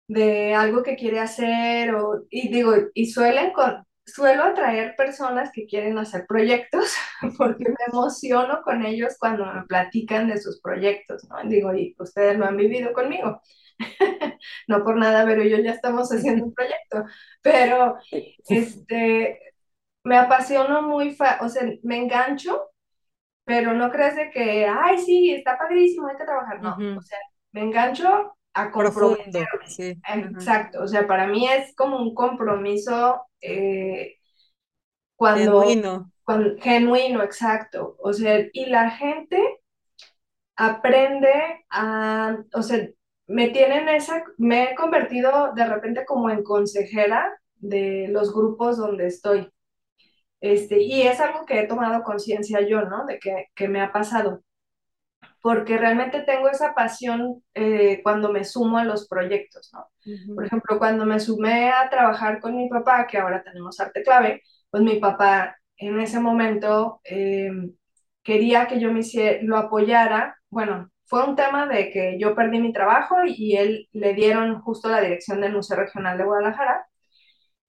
de 0.08 0.54
algo 0.54 0.84
que 0.84 0.96
quiere 0.96 1.20
hacer 1.20 1.96
o, 1.96 2.26
y 2.30 2.50
digo, 2.50 2.74
y 2.94 3.08
suelen 3.08 3.52
con, 3.54 3.85
suelo 4.06 4.44
atraer 4.44 4.96
personas 4.96 5.52
que 5.52 5.66
quieren 5.66 5.98
hacer 5.98 6.26
proyectos 6.28 6.96
porque 7.38 7.66
me 7.66 7.86
emociono 7.88 8.62
con 8.64 8.86
ellos 8.86 9.16
cuando 9.20 9.46
me 9.46 9.64
platican 9.64 10.28
de 10.28 10.40
sus 10.40 10.62
proyectos, 10.62 11.28
¿no? 11.30 11.38
Digo, 11.48 11.74
y 11.74 11.96
ustedes 12.00 12.38
lo 12.38 12.46
han 12.46 12.58
vivido 12.58 12.94
conmigo. 12.94 13.42
no 14.68 14.84
por 14.84 14.98
nada, 14.98 15.26
pero 15.26 15.44
yo 15.44 15.58
ya 15.58 15.72
estamos 15.72 16.10
haciendo 16.10 16.46
un 16.46 16.54
proyecto, 16.54 17.04
pero 17.42 17.98
este, 18.48 19.40
me 20.04 20.18
apasiono 20.18 20.82
muy, 20.84 21.18
o 21.42 21.50
sea, 21.50 21.64
me 21.84 21.98
engancho, 21.98 22.70
pero 23.44 23.74
no 23.74 23.92
crees 23.92 24.16
de 24.16 24.32
que, 24.32 24.66
ay, 24.66 24.98
sí, 25.00 25.34
está 25.34 25.58
padrísimo, 25.58 26.08
hay 26.08 26.16
que 26.16 26.24
trabajar, 26.24 26.62
no, 26.62 26.76
uh 26.76 26.80
-huh. 26.80 26.98
o 27.00 27.02
sea, 27.02 27.20
me 27.52 27.62
engancho 27.64 28.38
a 28.54 28.72
comprometerme. 28.72 29.68
Sí. 29.68 30.00
Exacto, 30.08 30.84
o 30.84 30.88
sea, 30.88 31.06
para 31.06 31.28
mí 31.28 31.48
es 31.48 31.76
como 31.76 31.98
un 31.98 32.16
compromiso 32.16 33.26
eh, 33.46 34.18
cuando, 35.16 35.62
genuino. 35.62 36.12
cuando 36.24 36.56
genuino, 36.62 37.24
exacto. 37.24 37.96
O 38.00 38.14
sea, 38.14 38.46
y 38.54 38.66
la 38.68 38.90
gente 38.92 39.62
aprende 40.56 41.66
a, 41.70 42.38
o 42.54 42.62
sea, 42.62 42.88
me 43.28 43.50
tienen 43.50 43.90
esa, 43.90 44.24
me 44.38 44.72
he 44.72 44.76
convertido 44.76 45.54
de 45.56 45.66
repente 45.66 46.06
como 46.06 46.30
en 46.30 46.44
consejera 46.44 47.38
de 47.56 48.08
los 48.10 48.34
grupos 48.34 48.78
donde 48.78 49.08
estoy. 49.08 49.50
Este, 50.42 50.82
y 50.82 51.04
es 51.04 51.20
algo 51.20 51.46
que 51.46 51.60
he 51.60 51.68
tomado 51.68 52.04
conciencia 52.04 52.62
yo, 52.62 52.84
¿no? 52.84 53.06
De 53.06 53.20
que, 53.20 53.48
que 53.56 53.68
me 53.68 53.82
ha 53.82 53.92
pasado 53.92 54.45
porque 55.46 55.78
realmente 55.78 56.22
tengo 56.24 56.50
esa 56.50 56.74
pasión 56.74 57.44
eh, 57.54 58.02
cuando 58.02 58.32
me 58.32 58.44
sumo 58.44 58.80
a 58.80 58.84
los 58.84 59.08
proyectos, 59.08 59.70
¿no? 59.74 59.82
Uh 59.82 60.10
-huh. 60.10 60.36
Por 60.36 60.46
ejemplo, 60.48 60.80
cuando 60.80 61.06
me 61.06 61.20
sumé 61.20 61.70
a 61.70 61.88
trabajar 61.88 62.40
con 62.42 62.58
mi 62.58 62.68
papá, 62.68 63.06
que 63.06 63.20
ahora 63.20 63.44
tenemos 63.44 63.80
arte 63.80 64.02
clave, 64.02 64.42
pues 64.72 64.82
mi 64.82 64.96
papá 65.00 65.56
en 65.78 66.00
ese 66.00 66.20
momento 66.20 67.00
eh, 67.04 67.52
quería 68.24 68.66
que 68.66 68.80
yo 68.80 68.92
me 68.92 69.02
hiciera, 69.02 69.38
lo 69.44 69.58
apoyara, 69.58 70.36
bueno, 70.50 70.90
fue 71.06 71.24
un 71.24 71.36
tema 71.36 71.68
de 71.68 71.92
que 71.92 72.18
yo 72.20 72.34
perdí 72.34 72.60
mi 72.60 72.74
trabajo 72.74 73.18
y, 73.24 73.36
y 73.38 73.56
él 73.58 73.88
le 73.94 74.16
dieron 74.16 74.62
justo 74.62 74.90
la 74.90 75.00
dirección 75.02 75.42
del 75.42 75.54
Museo 75.54 75.78
Regional 75.78 76.18
de 76.18 76.24
Guadalajara 76.26 76.88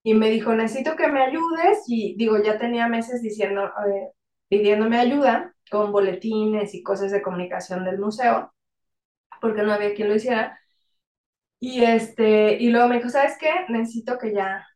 y 0.03 0.15
me 0.15 0.31
dijo, 0.31 0.55
necesito 0.55 0.97
que 0.97 1.09
me 1.09 1.23
ayudes 1.23 1.85
y 1.89 2.17
digo, 2.17 2.43
ya 2.43 2.57
tenía 2.59 2.89
meses 2.89 3.21
diciendo, 3.23 3.67
eh, 3.67 4.13
pidiéndome 4.49 4.99
ayuda 4.99 5.53
con 5.71 5.93
boletines 5.93 6.75
y 6.75 6.83
cosas 6.83 7.13
de 7.13 7.23
comunicación 7.23 7.85
del 7.85 7.99
museo, 7.99 8.53
porque 9.41 9.63
no 9.63 9.73
había 9.73 9.95
quien 9.95 10.09
lo 10.09 10.17
hiciera. 10.17 10.59
Y, 11.61 11.85
este, 11.85 12.55
y 12.63 12.71
luego 12.71 12.89
me 12.89 12.97
dijo, 12.99 13.09
¿sabes 13.09 13.37
qué? 13.41 13.51
Necesito 13.69 14.19
que 14.19 14.33
ya, 14.35 14.67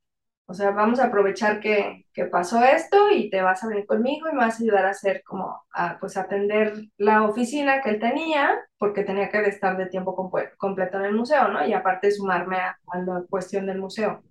o 0.47 0.55
sea, 0.55 0.71
vamos 0.73 1.01
a 1.01 1.07
aprovechar 1.07 1.61
que, 1.61 2.07
que 2.13 2.27
pasó 2.27 2.65
esto 2.65 3.11
y 3.13 3.31
te 3.31 3.43
vas 3.43 3.63
a 3.65 3.69
venir 3.69 3.87
conmigo 3.87 4.29
y 4.29 4.33
me 4.33 4.39
vas 4.41 4.61
a 4.61 4.65
ayudar 4.65 4.87
a 4.87 4.91
hacer 4.91 5.23
como, 5.25 5.63
a, 5.75 5.99
pues 6.01 6.17
atender 6.17 6.75
la 6.99 7.25
oficina 7.25 7.83
que 7.83 7.91
él 7.91 8.01
tenía, 8.01 8.59
porque 8.79 9.05
tenía 9.05 9.31
que 9.31 9.41
estar 9.43 9.77
de 9.77 9.87
tiempo 9.87 10.15
completo 10.59 10.99
en 10.99 11.05
el 11.07 11.15
museo, 11.15 11.49
¿no? 11.49 11.67
Y 11.67 11.73
aparte 11.75 12.11
sumarme 12.11 12.57
a, 12.59 12.79
a 12.93 12.99
la 13.01 13.25
cuestión 13.29 13.67
del 13.67 13.79
museo. 13.81 14.23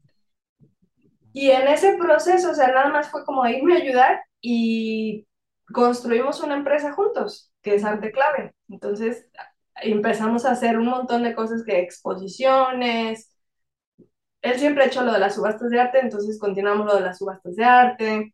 Y 1.33 1.51
en 1.51 1.67
ese 1.67 1.97
proceso, 1.97 2.51
o 2.51 2.53
sea, 2.55 2.67
nada 2.69 2.89
más 2.89 3.09
fue 3.09 3.23
como 3.25 3.45
irme 3.47 3.75
a 3.75 3.77
ayudar 3.77 4.21
y 4.41 5.27
construimos 5.73 6.41
una 6.41 6.55
empresa 6.55 6.93
juntos, 6.93 7.51
que 7.61 7.75
es 7.75 7.83
Arte 7.83 8.11
Clave. 8.11 8.53
Entonces 8.69 9.27
empezamos 9.81 10.45
a 10.45 10.51
hacer 10.51 10.77
un 10.77 10.87
montón 10.87 11.23
de 11.23 11.35
cosas 11.35 11.63
que 11.63 11.79
exposiciones. 11.79 13.31
Él 14.41 14.59
siempre 14.59 14.83
ha 14.83 14.87
hecho 14.87 15.03
lo 15.03 15.13
de 15.13 15.19
las 15.19 15.35
subastas 15.35 15.69
de 15.69 15.79
arte, 15.79 15.99
entonces 15.99 16.39
continuamos 16.39 16.87
lo 16.87 16.95
de 16.95 17.01
las 17.01 17.17
subastas 17.17 17.55
de 17.55 17.63
arte, 17.65 18.33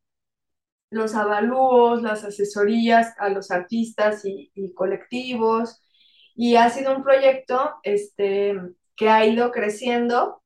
los 0.91 1.15
avalúos, 1.15 2.01
las 2.01 2.23
asesorías 2.23 3.15
a 3.19 3.29
los 3.29 3.51
artistas 3.51 4.23
y, 4.25 4.73
colectivos. 4.73 5.81
Y 6.35 6.57
ha 6.57 6.69
sido 6.69 6.95
un 6.95 7.03
proyecto 7.03 7.75
este, 7.83 8.55
que 8.95 9.09
ha 9.09 9.25
ido 9.25 9.51
creciendo 9.51 10.43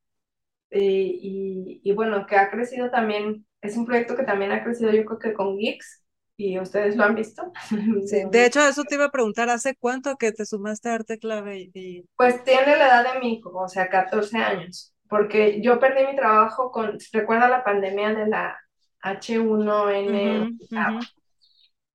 eh, 0.72 0.80
y, 0.82 1.82
y, 1.84 1.94
bueno, 1.94 2.26
que 2.28 2.38
ha 2.38 2.52
crecido 2.52 2.90
también, 2.92 3.46
es 3.62 3.76
un 3.78 3.86
proyecto 3.86 4.16
que 4.16 4.24
también 4.24 4.52
ha 4.52 4.64
crecido 4.64 4.92
yo 4.92 5.06
creo 5.06 5.20
que 5.20 5.34
con 5.34 5.58
Geeks, 5.58 6.04
y 6.40 6.58
ustedes 6.58 6.96
lo 6.96 7.04
han 7.04 7.16
visto. 7.16 7.52
Sí, 8.08 8.24
de 8.32 8.46
hecho, 8.46 8.66
eso 8.66 8.84
te 8.84 8.96
iba 8.96 9.06
a 9.06 9.12
preguntar, 9.12 9.50
¿hace 9.50 9.76
cuánto 9.76 10.16
que 10.16 10.32
te 10.32 10.46
sumaste 10.46 10.90
a 10.90 10.96
Arte 10.96 11.20
Clave? 11.20 11.70
Y... 11.74 12.06
Pues 12.16 12.44
tiene 12.46 12.78
la 12.78 12.88
edad 12.88 13.14
de 13.14 13.20
mi 13.20 13.34
hijo, 13.34 13.52
o 13.54 13.68
sea, 13.68 13.90
14 13.90 14.38
años, 14.38 14.96
porque 15.10 15.62
yo 15.62 15.80
perdí 15.80 16.08
mi 16.08 16.16
trabajo 16.16 16.72
con, 16.72 16.98
recuerda 17.12 17.50
la 17.50 17.64
pandemia 17.64 18.14
de 18.14 18.28
la 18.28 18.58
H1N. 19.04 20.58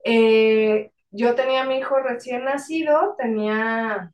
Eh, 0.05 0.91
yo 1.11 1.35
tenía 1.35 1.63
a 1.63 1.67
mi 1.67 1.79
hijo 1.79 1.99
recién 2.01 2.45
nacido, 2.45 3.15
tenía, 3.17 4.13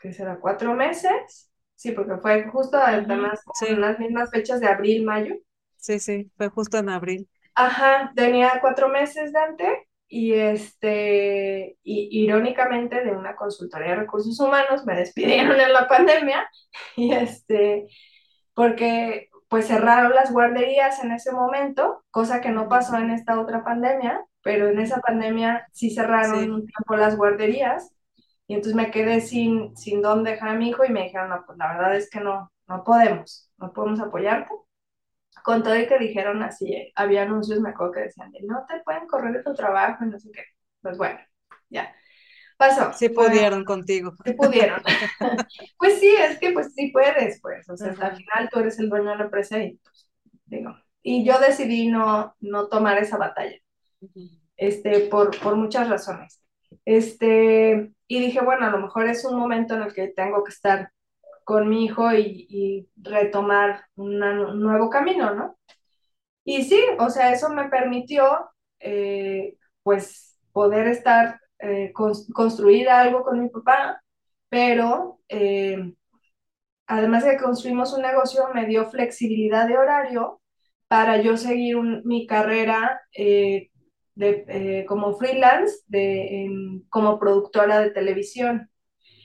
¿qué 0.00 0.12
será? 0.12 0.38
Cuatro 0.38 0.74
meses. 0.74 1.50
Sí, 1.74 1.90
porque 1.90 2.18
fue 2.18 2.44
justo 2.48 2.76
además 2.76 3.40
en 3.66 3.80
las 3.80 3.98
mismas 3.98 4.30
fechas 4.30 4.60
de 4.60 4.68
abril, 4.68 5.04
mayo. 5.04 5.34
Sí, 5.76 5.98
sí, 5.98 6.30
fue 6.36 6.48
justo 6.48 6.78
en 6.78 6.88
abril. 6.88 7.28
Ajá, 7.54 8.12
tenía 8.16 8.58
cuatro 8.60 8.88
meses 8.88 9.32
Dante 9.32 9.88
y 10.08 10.32
este, 10.34 11.78
y, 11.82 12.08
irónicamente 12.24 13.04
de 13.04 13.12
una 13.12 13.36
consultoría 13.36 13.90
de 13.90 13.96
recursos 13.96 14.38
humanos 14.40 14.84
me 14.84 14.96
despidieron 14.96 15.60
en 15.60 15.72
la 15.72 15.88
pandemia 15.88 16.48
y 16.96 17.12
este, 17.12 17.86
porque 18.54 19.28
pues 19.48 19.66
cerraron 19.68 20.14
las 20.14 20.32
guarderías 20.32 21.02
en 21.04 21.12
ese 21.12 21.32
momento, 21.32 22.04
cosa 22.10 22.40
que 22.40 22.50
no 22.50 22.68
pasó 22.68 22.96
en 22.96 23.10
esta 23.10 23.40
otra 23.40 23.62
pandemia, 23.62 24.24
pero 24.42 24.68
en 24.68 24.80
esa 24.80 25.00
pandemia 25.00 25.66
sí 25.72 25.90
cerraron 25.90 26.50
un 26.50 26.66
tiempo 26.66 26.96
las 26.96 27.16
guarderías 27.16 27.94
y 28.48 28.54
entonces 28.54 28.74
me 28.74 28.90
quedé 28.90 29.20
sin, 29.20 29.76
sin 29.76 30.02
dónde 30.02 30.32
dejar 30.32 30.50
a 30.50 30.54
mi 30.54 30.70
hijo 30.70 30.84
y 30.84 30.90
me 30.90 31.04
dijeron, 31.04 31.30
no, 31.30 31.44
pues 31.46 31.56
la 31.56 31.68
verdad 31.68 31.96
es 31.96 32.10
que 32.10 32.20
no, 32.20 32.50
no 32.66 32.84
podemos, 32.84 33.50
no 33.58 33.72
podemos 33.72 34.00
apoyarte 34.00 34.52
con 35.42 35.62
todo 35.62 35.76
y 35.76 35.86
que 35.86 35.98
dijeron 35.98 36.42
así, 36.42 36.92
había 36.94 37.22
anuncios, 37.22 37.60
me 37.60 37.70
acuerdo 37.70 37.92
que 37.92 38.00
decían, 38.00 38.32
no 38.42 38.64
te 38.68 38.80
pueden 38.80 39.06
correr 39.06 39.32
de 39.34 39.42
tu 39.42 39.54
trabajo 39.54 40.04
y 40.04 40.08
no 40.08 40.18
sé 40.18 40.30
qué. 40.32 40.44
Pues 40.80 40.96
bueno, 40.96 41.18
ya. 41.70 41.94
Pasó. 42.56 42.92
Sí 42.92 43.08
pudieron 43.08 43.64
contigo. 43.64 44.14
Sí 44.24 44.32
pudieron. 44.34 44.80
pues 45.78 45.98
sí, 45.98 46.14
es 46.16 46.38
que 46.38 46.52
pues 46.52 46.72
sí 46.74 46.90
puedes, 46.92 47.40
pues. 47.40 47.68
O 47.68 47.76
sea, 47.76 47.90
hasta 47.90 48.06
al 48.06 48.16
final 48.16 48.48
tú 48.50 48.60
eres 48.60 48.78
el 48.78 48.88
dueño 48.88 49.10
de 49.10 49.16
la 49.16 49.24
empresa 49.24 49.58
y 49.58 49.76
pues, 49.76 50.08
digo. 50.46 50.76
Y 51.02 51.24
yo 51.24 51.38
decidí 51.38 51.88
no, 51.88 52.34
no 52.40 52.68
tomar 52.68 52.98
esa 52.98 53.16
batalla. 53.16 53.56
Este, 54.56 55.00
por, 55.08 55.38
por 55.40 55.56
muchas 55.56 55.88
razones. 55.88 56.40
Este, 56.84 57.92
y 58.06 58.20
dije, 58.20 58.40
bueno, 58.42 58.66
a 58.66 58.70
lo 58.70 58.78
mejor 58.78 59.08
es 59.08 59.24
un 59.24 59.38
momento 59.38 59.74
en 59.74 59.82
el 59.82 59.94
que 59.94 60.08
tengo 60.08 60.44
que 60.44 60.52
estar 60.52 60.90
con 61.44 61.68
mi 61.68 61.84
hijo 61.84 62.12
y, 62.12 62.88
retomar 62.96 63.84
un 63.96 64.18
nuevo 64.60 64.88
camino, 64.90 65.34
¿no? 65.34 65.56
Y 66.44 66.64
sí, 66.64 66.80
o 66.98 67.10
sea, 67.10 67.32
eso 67.32 67.48
me 67.50 67.68
permitió, 67.68 68.50
eh, 68.80 69.56
pues, 69.82 70.38
poder 70.52 70.86
estar, 70.88 71.40
eh, 71.58 71.92
construir 71.92 72.88
algo 72.88 73.22
con 73.24 73.40
mi 73.42 73.48
papá, 73.48 74.02
pero 74.48 75.20
eh, 75.28 75.94
además 76.86 77.24
de 77.24 77.32
que 77.32 77.42
construimos 77.42 77.94
un 77.94 78.02
negocio, 78.02 78.48
me 78.54 78.66
dio 78.66 78.90
flexibilidad 78.90 79.66
de 79.68 79.78
horario 79.78 80.40
para 80.88 81.20
yo 81.22 81.36
seguir 81.36 81.76
mi 82.04 82.26
carrera 82.26 83.00
de, 83.12 83.70
como 84.86 85.14
freelance, 85.16 85.78
de, 85.88 86.82
como 86.90 87.18
productora 87.18 87.80
de 87.80 87.90
televisión. 87.90 88.70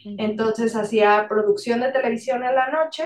Entonces 0.06 0.76
hacía 0.76 1.28
producción 1.28 1.82
de 1.82 1.92
televisión 1.92 2.44
en 2.44 2.56
la 2.56 2.70
noche 2.70 3.06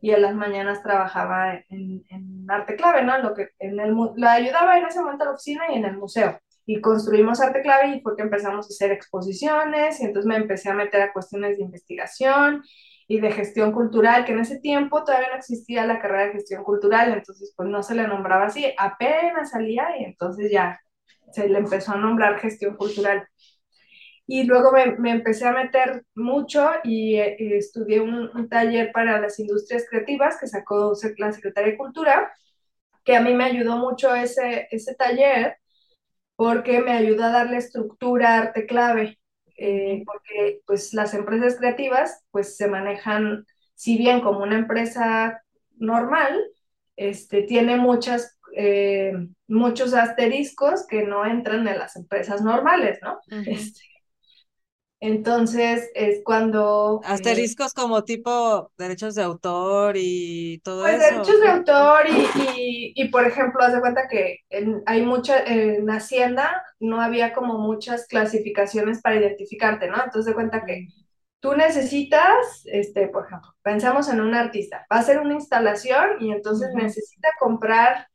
y 0.00 0.10
en 0.12 0.22
las 0.22 0.34
mañanas 0.34 0.82
trabajaba 0.82 1.54
en, 1.68 2.04
arte 2.48 2.76
clave, 2.76 3.04
¿no? 3.04 3.18
Lo 3.18 3.34
que 3.34 3.50
en 3.58 3.78
el, 3.78 3.94
la 4.16 4.32
ayudaba 4.32 4.78
en 4.78 4.86
ese 4.86 5.00
momento 5.00 5.24
a 5.24 5.26
la 5.26 5.32
oficina 5.32 5.64
y 5.70 5.76
en 5.76 5.84
el 5.84 5.96
museo. 5.98 6.38
Y 6.64 6.80
construimos 6.80 7.40
arte 7.40 7.62
clave 7.62 7.96
y 7.96 8.00
fue 8.00 8.16
que 8.16 8.22
empezamos 8.22 8.66
a 8.66 8.68
hacer 8.68 8.92
exposiciones 8.92 10.00
y 10.00 10.04
entonces 10.04 10.26
me 10.26 10.36
empecé 10.36 10.70
a 10.70 10.74
meter 10.74 11.02
a 11.02 11.12
cuestiones 11.12 11.56
de 11.56 11.64
investigación 11.64 12.62
y 13.06 13.20
de 13.20 13.32
gestión 13.32 13.72
cultural, 13.72 14.26
que 14.26 14.32
en 14.32 14.40
ese 14.40 14.60
tiempo 14.60 15.02
todavía 15.02 15.30
no 15.30 15.36
existía 15.36 15.86
la 15.86 15.98
carrera 15.98 16.26
de 16.26 16.32
gestión 16.32 16.62
cultural, 16.62 17.12
entonces 17.12 17.54
pues 17.56 17.68
no 17.68 17.82
se 17.82 17.94
le 17.94 18.06
nombraba 18.06 18.46
así, 18.46 18.72
apenas 18.76 19.50
salía 19.50 19.98
y 19.98 20.04
entonces 20.04 20.50
ya 20.52 20.78
se 21.32 21.48
le 21.48 21.58
empezó 21.58 21.92
a 21.92 21.96
nombrar 21.96 22.38
gestión 22.38 22.76
cultural. 22.76 23.26
Y 24.30 24.44
luego 24.44 24.72
me, 24.72 25.10
empecé 25.10 25.46
a 25.46 25.52
meter 25.52 26.04
mucho 26.14 26.70
y, 26.84 27.16
eh, 27.16 27.56
estudié 27.56 28.00
un, 28.00 28.48
taller 28.50 28.92
para 28.92 29.18
las 29.18 29.38
industrias 29.40 29.86
creativas 29.88 30.36
que 30.38 30.46
sacó 30.46 30.92
la 31.16 31.32
Secretaría 31.32 31.72
de 31.72 31.78
Cultura, 31.78 32.30
que 33.04 33.16
a 33.16 33.22
mí 33.22 33.32
me 33.32 33.44
ayudó 33.44 33.78
mucho 33.78 34.14
ese, 34.14 34.68
ese 34.70 34.94
taller 34.94 35.56
porque 36.36 36.80
me 36.80 36.92
ayudó 36.92 37.24
a 37.24 37.30
darle 37.30 37.56
estructura 37.56 38.36
arte 38.36 38.66
clave, 38.66 39.18
eh, 39.56 40.04
porque 40.04 40.60
pues 40.66 40.92
las 40.92 41.14
empresas 41.14 41.56
creativas 41.56 42.22
pues 42.30 42.54
se 42.56 42.68
manejan, 42.68 43.46
si 43.74 43.96
bien 43.96 44.20
como 44.20 44.40
una 44.42 44.58
empresa 44.58 45.42
normal, 45.78 46.38
este, 46.96 47.44
tiene 47.44 47.76
muchas, 47.76 48.38
eh, 48.54 49.14
muchos 49.46 49.94
asteriscos 49.94 50.86
que 50.86 51.04
no 51.06 51.24
entran 51.24 51.66
en 51.66 51.78
las 51.78 51.96
empresas 51.96 52.42
normales, 52.42 52.98
¿no? 53.02 53.18
Entonces 55.00 55.90
es 55.94 56.22
cuando... 56.24 57.00
Eh, 57.04 57.06
Asteriscos 57.08 57.72
como 57.72 58.02
tipo 58.04 58.72
derechos 58.76 59.14
de 59.14 59.22
autor 59.22 59.94
y 59.96 60.60
todo 60.64 60.82
pues, 60.82 61.00
eso. 61.00 61.10
derechos 61.10 61.40
de 61.40 61.48
autor 61.48 62.00
y, 62.08 62.92
y, 62.96 63.08
por 63.08 63.24
ejemplo, 63.24 63.62
haz 63.62 63.74
de 63.74 63.80
cuenta 63.80 64.08
que 64.08 64.40
hay 64.86 65.02
mucha, 65.02 65.44
en 65.44 65.88
Hacienda 65.88 66.62
no 66.80 67.00
había 67.00 67.32
como 67.32 67.58
muchas 67.58 68.06
clasificaciones 68.06 69.00
para 69.00 69.16
identificarte, 69.16 69.88
¿no? 69.88 69.96
Entonces 69.96 70.26
de 70.26 70.34
cuenta 70.34 70.64
que 70.64 70.88
tú 71.40 71.54
necesitas, 71.54 72.62
este, 72.64 73.08
por 73.08 73.26
ejemplo, 73.26 73.54
pensamos 73.62 74.08
en 74.08 74.20
un 74.20 74.34
artista, 74.34 74.86
va 74.92 74.96
a 74.96 75.00
hacer 75.00 75.20
una 75.20 75.34
instalación 75.34 76.20
y 76.20 76.32
entonces 76.32 76.70
necesita 76.74 77.28
comprar 77.38 78.08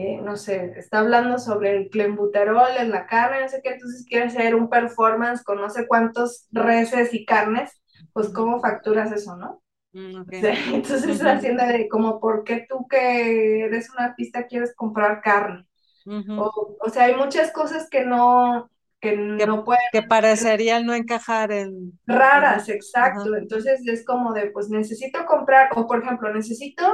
eh, 0.00 0.20
no 0.22 0.36
sé, 0.36 0.74
está 0.76 1.00
hablando 1.00 1.40
sobre 1.40 1.76
el 1.76 1.90
clenbuterol 1.90 2.70
en 2.78 2.92
la 2.92 3.04
carne, 3.06 3.40
no 3.40 3.48
sé 3.48 3.60
qué, 3.64 3.70
entonces 3.70 4.06
quiere 4.08 4.26
hacer 4.26 4.54
un 4.54 4.70
performance 4.70 5.42
con 5.42 5.60
no 5.60 5.68
sé 5.70 5.88
cuántos 5.88 6.46
reses 6.52 7.12
y 7.12 7.26
carnes, 7.26 7.82
pues 8.12 8.28
cómo 8.28 8.60
facturas 8.60 9.10
eso, 9.10 9.36
¿no? 9.36 9.60
Mm, 9.92 10.22
entonces 10.74 11.20
la 11.20 11.32
hacienda 11.32 11.66
de 11.66 11.88
como, 11.88 12.20
¿por 12.20 12.44
qué 12.44 12.64
tú 12.68 12.86
que 12.86 13.64
eres 13.64 13.90
un 13.90 13.98
artista 13.98 14.46
quieres 14.46 14.72
comprar 14.76 15.20
carne? 15.20 15.66
o, 16.06 16.88
sea, 16.92 17.06
hay 17.06 17.16
muchas 17.16 17.50
cosas 17.50 17.90
que 17.90 18.04
no, 18.04 18.70
que, 19.00 19.16
no 19.16 19.64
pueden... 19.64 19.82
Que 19.90 20.02
parecerían 20.02 20.86
no 20.86 20.94
encajar 20.94 21.50
en... 21.50 21.98
Raras, 22.06 22.68
exacto. 22.68 23.34
Entonces 23.34 23.82
es 23.84 24.04
como 24.06 24.32
de, 24.32 24.50
pues 24.52 24.70
necesito 24.70 25.26
comprar, 25.26 25.70
o 25.74 25.88
por 25.88 26.04
ejemplo, 26.04 26.32
necesito 26.32 26.84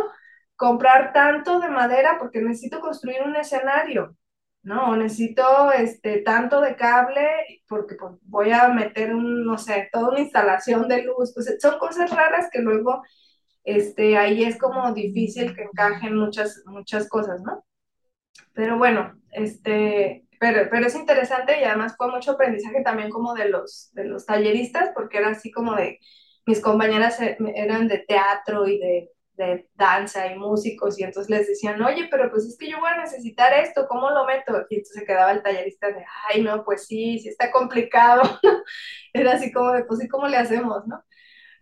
comprar 0.57 1.13
tanto 1.13 1.61
de 1.61 1.69
madera 1.69 2.17
porque 2.19 2.41
necesito 2.41 2.81
construir 2.81 3.23
un 3.23 3.37
escenario, 3.37 4.17
¿no? 4.63 4.97
necesito 4.97 5.73
este, 5.73 6.19
tanto 6.19 6.61
de 6.61 6.77
cable 6.77 7.63
porque 7.69 7.97
pues, 7.97 8.15
voy 8.23 8.53
a 8.53 8.69
meter 8.69 9.15
un, 9.15 9.45
no 9.45 9.59
sé, 9.59 9.89
toda 9.93 10.11
una 10.11 10.21
instalación 10.21 10.89
de 10.89 11.03
luz. 11.03 11.33
Pues 11.35 11.57
son 11.61 11.79
cosas 11.79 12.11
raras 12.11 12.49
que 12.53 12.61
luego 12.61 13.03
este, 13.65 14.17
ahí 14.19 14.45
es 14.45 14.59
como 14.59 14.93
difícil 14.93 15.55
que 15.55 15.63
encajen 15.63 16.17
muchas, 16.17 16.63
muchas 16.67 17.09
cosas, 17.09 17.43
¿no? 17.43 17.65
Pero 18.53 18.79
bueno, 18.79 19.21
este, 19.33 20.27
pero, 20.39 20.69
pero 20.71 20.87
es 20.87 20.95
interesante 20.95 21.61
y 21.61 21.65
además 21.65 21.95
fue 21.97 22.11
mucho 22.11 22.33
aprendizaje 22.33 22.83
también 22.83 23.11
como 23.11 23.35
de 23.35 23.49
los, 23.49 23.91
de 23.95 24.05
los 24.05 24.27
talleristas 24.27 24.91
porque 24.95 25.19
era 25.19 25.31
así 25.31 25.51
como 25.51 25.75
de, 25.75 25.99
mis 26.47 26.61
compañeras 26.61 27.21
eh, 27.21 27.37
eran 27.55 27.89
de 27.89 27.99
teatro 27.99 28.67
y 28.67 28.79
de 28.79 29.11
de 29.37 29.69
danza 29.75 30.27
y 30.27 30.39
músicos, 30.39 30.99
y 30.99 31.05
entonces 31.05 31.31
les 31.31 31.49
decían, 31.49 31.83
oye, 31.83 32.09
pero 32.11 32.31
pues 32.31 32.45
es 32.47 32.57
que 32.57 32.71
yo 32.71 32.79
voy 32.81 32.91
a 32.91 33.01
necesitar 33.01 33.53
esto, 33.55 33.87
¿cómo 33.89 34.11
lo 34.11 34.25
meto? 34.25 34.53
Y 34.71 34.77
entonces 34.77 35.01
se 35.01 35.05
quedaba 35.05 35.33
el 35.33 35.43
tallerista 35.43 35.89
de, 35.89 36.05
ay, 36.29 36.43
no, 36.43 36.65
pues 36.65 36.87
sí, 36.87 37.19
sí 37.19 37.29
está 37.29 37.51
complicado. 37.51 38.23
Era 39.13 39.33
así 39.33 39.53
como 39.53 39.73
de, 39.73 39.85
pues 39.85 40.01
sí, 40.01 40.09
¿cómo 40.09 40.29
le 40.29 40.37
hacemos, 40.37 40.87
no? 40.87 41.03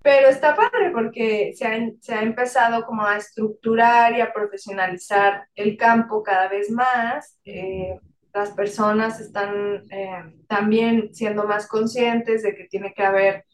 Pero 0.03 0.29
está 0.29 0.57
padre 0.57 0.91
porque 0.93 1.53
se 1.55 1.67
ha, 1.67 1.79
se 2.01 2.15
ha 2.15 2.23
empezado 2.23 2.85
como 2.85 3.07
a 3.07 3.17
estructurar 3.17 4.17
y 4.17 4.21
a 4.21 4.33
profesionalizar 4.33 5.47
el 5.55 5.77
campo 5.77 6.23
cada 6.23 6.49
vez 6.49 6.71
más. 6.71 7.39
Eh, 7.45 7.99
las 8.35 8.51
personas 8.51 9.21
están 9.21 9.83
eh, 9.91 10.35
también 10.49 11.15
siendo 11.15 11.45
más 11.45 11.69
conscientes 11.69 12.43
de 12.43 12.55
que 12.57 12.65
tiene 12.65 12.93
que 12.95 13.03
haber 13.05 13.45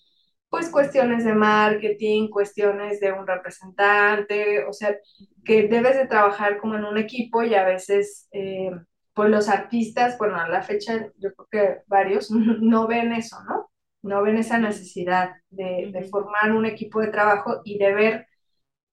pues 0.49 0.71
cuestiones 0.71 1.25
de 1.25 1.35
marketing, 1.35 2.29
cuestiones 2.29 3.01
de 3.01 3.13
un 3.13 3.27
representante, 3.27 4.65
o 4.65 4.73
sea, 4.73 4.97
que 5.45 5.69
debes 5.69 5.97
de 5.97 6.07
trabajar 6.07 6.59
como 6.59 6.77
en 6.77 6.85
un 6.85 6.99
equipo 6.99 7.43
y 7.43 7.55
a 7.55 7.65
veces, 7.65 8.29
eh, 8.33 8.71
pues 9.13 9.31
los 9.31 9.49
artistas, 9.49 10.17
bueno, 10.19 10.37
a 10.37 10.49
la 10.49 10.63
fecha 10.63 11.11
yo 11.19 11.35
creo 11.35 11.49
que 11.51 11.83
varios 11.87 12.31
no 12.31 12.87
ven 12.87 13.13
eso, 13.13 13.37
¿no? 13.45 13.71
No 14.03 14.23
ven 14.23 14.39
esa 14.39 14.59
necesidad 14.59 15.33
de, 15.51 16.09
formar 16.11 16.53
un 16.53 16.65
equipo 16.65 17.01
de 17.01 17.09
trabajo 17.09 17.61
y 17.65 17.79
de 17.79 17.93
ver 17.93 18.27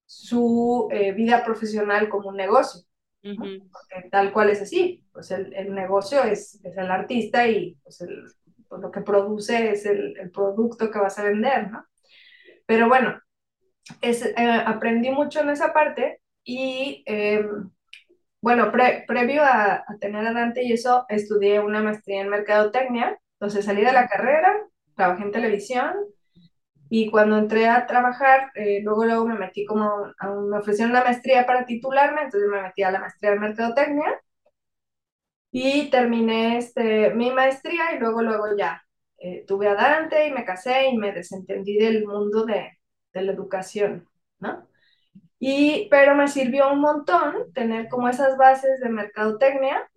su 0.05 0.89
eh, 0.91 1.13
vida 1.13 1.45
profesional 1.45 2.09
como 2.09 2.29
un 2.29 2.37
negocio. 2.37 2.81
Porque 3.23 4.09
tal 4.11 4.31
cual 4.31 4.51
es 4.51 4.61
así, 4.61 5.03
pues 5.11 5.31
el, 5.31 5.51
el 5.55 5.73
negocio 5.73 6.23
es, 6.23 6.59
es, 6.63 6.77
el 6.77 6.91
artista 6.91 7.47
y 7.47 7.75
pues, 7.83 8.01
el, 8.01 8.23
pues 8.67 8.81
lo 8.81 8.91
que 8.91 9.01
produce 9.01 9.71
es 9.71 9.85
el, 9.85 10.17
el, 10.19 10.31
producto 10.31 10.91
que 10.91 10.99
vas 10.99 11.17
a 11.19 11.23
vender, 11.23 11.71
¿no? 11.71 11.85
Pero 12.65 12.87
bueno, 12.87 13.19
es, 14.01 14.25
eh, 14.25 14.63
aprendí 14.65 15.11
mucho 15.11 15.41
en 15.41 15.49
esa 15.49 15.73
parte 15.73 16.21
y 16.43 17.03
eh, 17.05 17.45
bueno, 18.41 18.71
pre, 18.71 19.05
previo 19.07 19.43
a, 19.43 19.83
a, 19.87 19.97
tener 19.99 20.25
a 20.27 20.33
Dante 20.33 20.63
y 20.63 20.73
eso, 20.73 21.05
estudié 21.09 21.59
una 21.59 21.81
maestría 21.81 22.21
en 22.21 22.29
mercadotecnia, 22.29 23.19
entonces 23.33 23.65
salí 23.65 23.83
de 23.83 23.93
la 23.93 24.07
carrera, 24.07 24.55
trabajé 24.95 25.23
en 25.23 25.31
televisión 25.31 25.93
y 26.89 27.09
cuando 27.09 27.37
entré 27.37 27.67
a 27.67 27.87
trabajar, 27.87 28.51
eh, 28.55 28.81
luego, 28.83 29.05
luego 29.05 29.25
me 29.25 29.35
metí 29.35 29.65
como, 29.65 30.13
me 30.49 30.57
ofrecieron 30.57 30.91
una 30.91 31.03
maestría 31.03 31.45
para 31.45 31.65
titularme, 31.65 32.21
entonces 32.23 32.49
me 32.49 32.61
metí 32.61 32.83
a 32.83 32.91
la 32.91 32.99
maestría 32.99 33.33
en 33.33 33.41
mercadotecnia 33.41 34.21
y 35.57 35.89
terminé 35.89 36.57
este, 36.57 37.13
mi 37.13 37.31
maestría 37.31 37.95
y 37.95 37.99
luego, 37.99 38.21
luego 38.21 38.57
ya 38.57 38.83
eh, 39.17 39.45
tuve 39.47 39.69
a 39.69 39.75
Dante 39.75 40.27
y 40.27 40.33
me 40.33 40.43
casé 40.43 40.89
y 40.89 40.97
me 40.97 41.13
desentendí 41.13 41.77
del 41.77 42.05
mundo 42.05 42.45
de, 42.45 42.77
de 43.13 43.21
la 43.21 43.31
educación, 43.31 44.05
¿no? 44.39 44.67
Y, 45.39 45.87
pero 45.89 46.13
me 46.13 46.27
sirvió 46.27 46.73
un 46.73 46.81
montón 46.81 47.53
tener 47.53 47.87
como 47.87 48.09
esas 48.09 48.35
bases 48.37 48.81
de 48.81 48.89
mercadotecnia 48.89 49.89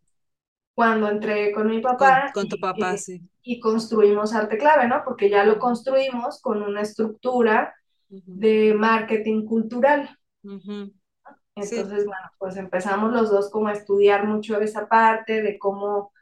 cuando 0.75 1.09
entré 1.09 1.51
con 1.51 1.67
mi 1.67 1.81
papá. 1.81 2.31
Con, 2.33 2.45
con 2.45 2.49
tu 2.51 2.61
papá, 2.61 2.95
y, 2.95 2.99
sí. 2.99 3.21
Y 3.43 3.59
construimos 3.59 4.37
Arte 4.37 4.59
Clave, 4.59 4.87
¿no? 4.87 5.03
Porque 5.05 5.29
ya 5.29 5.43
lo 5.43 5.59
construimos 5.59 6.41
con 6.41 6.63
una 6.63 6.83
estructura 6.83 7.75
uh 8.11 8.17
-huh. 8.17 8.23
de 8.27 8.75
marketing 8.75 9.45
cultural. 9.45 10.09
Uh 10.45 10.51
-huh. 10.53 10.93
Entonces, 11.63 12.07
bueno, 12.07 12.31
pues 12.39 12.57
empezamos 12.57 13.13
los 13.13 13.31
dos 13.31 13.51
como 13.51 13.69
a 13.69 13.73
estudiar 13.73 14.27
mucho 14.27 14.61
esa 14.61 14.89
parte 14.89 15.43
de 15.43 15.59
cómo, 15.59 16.13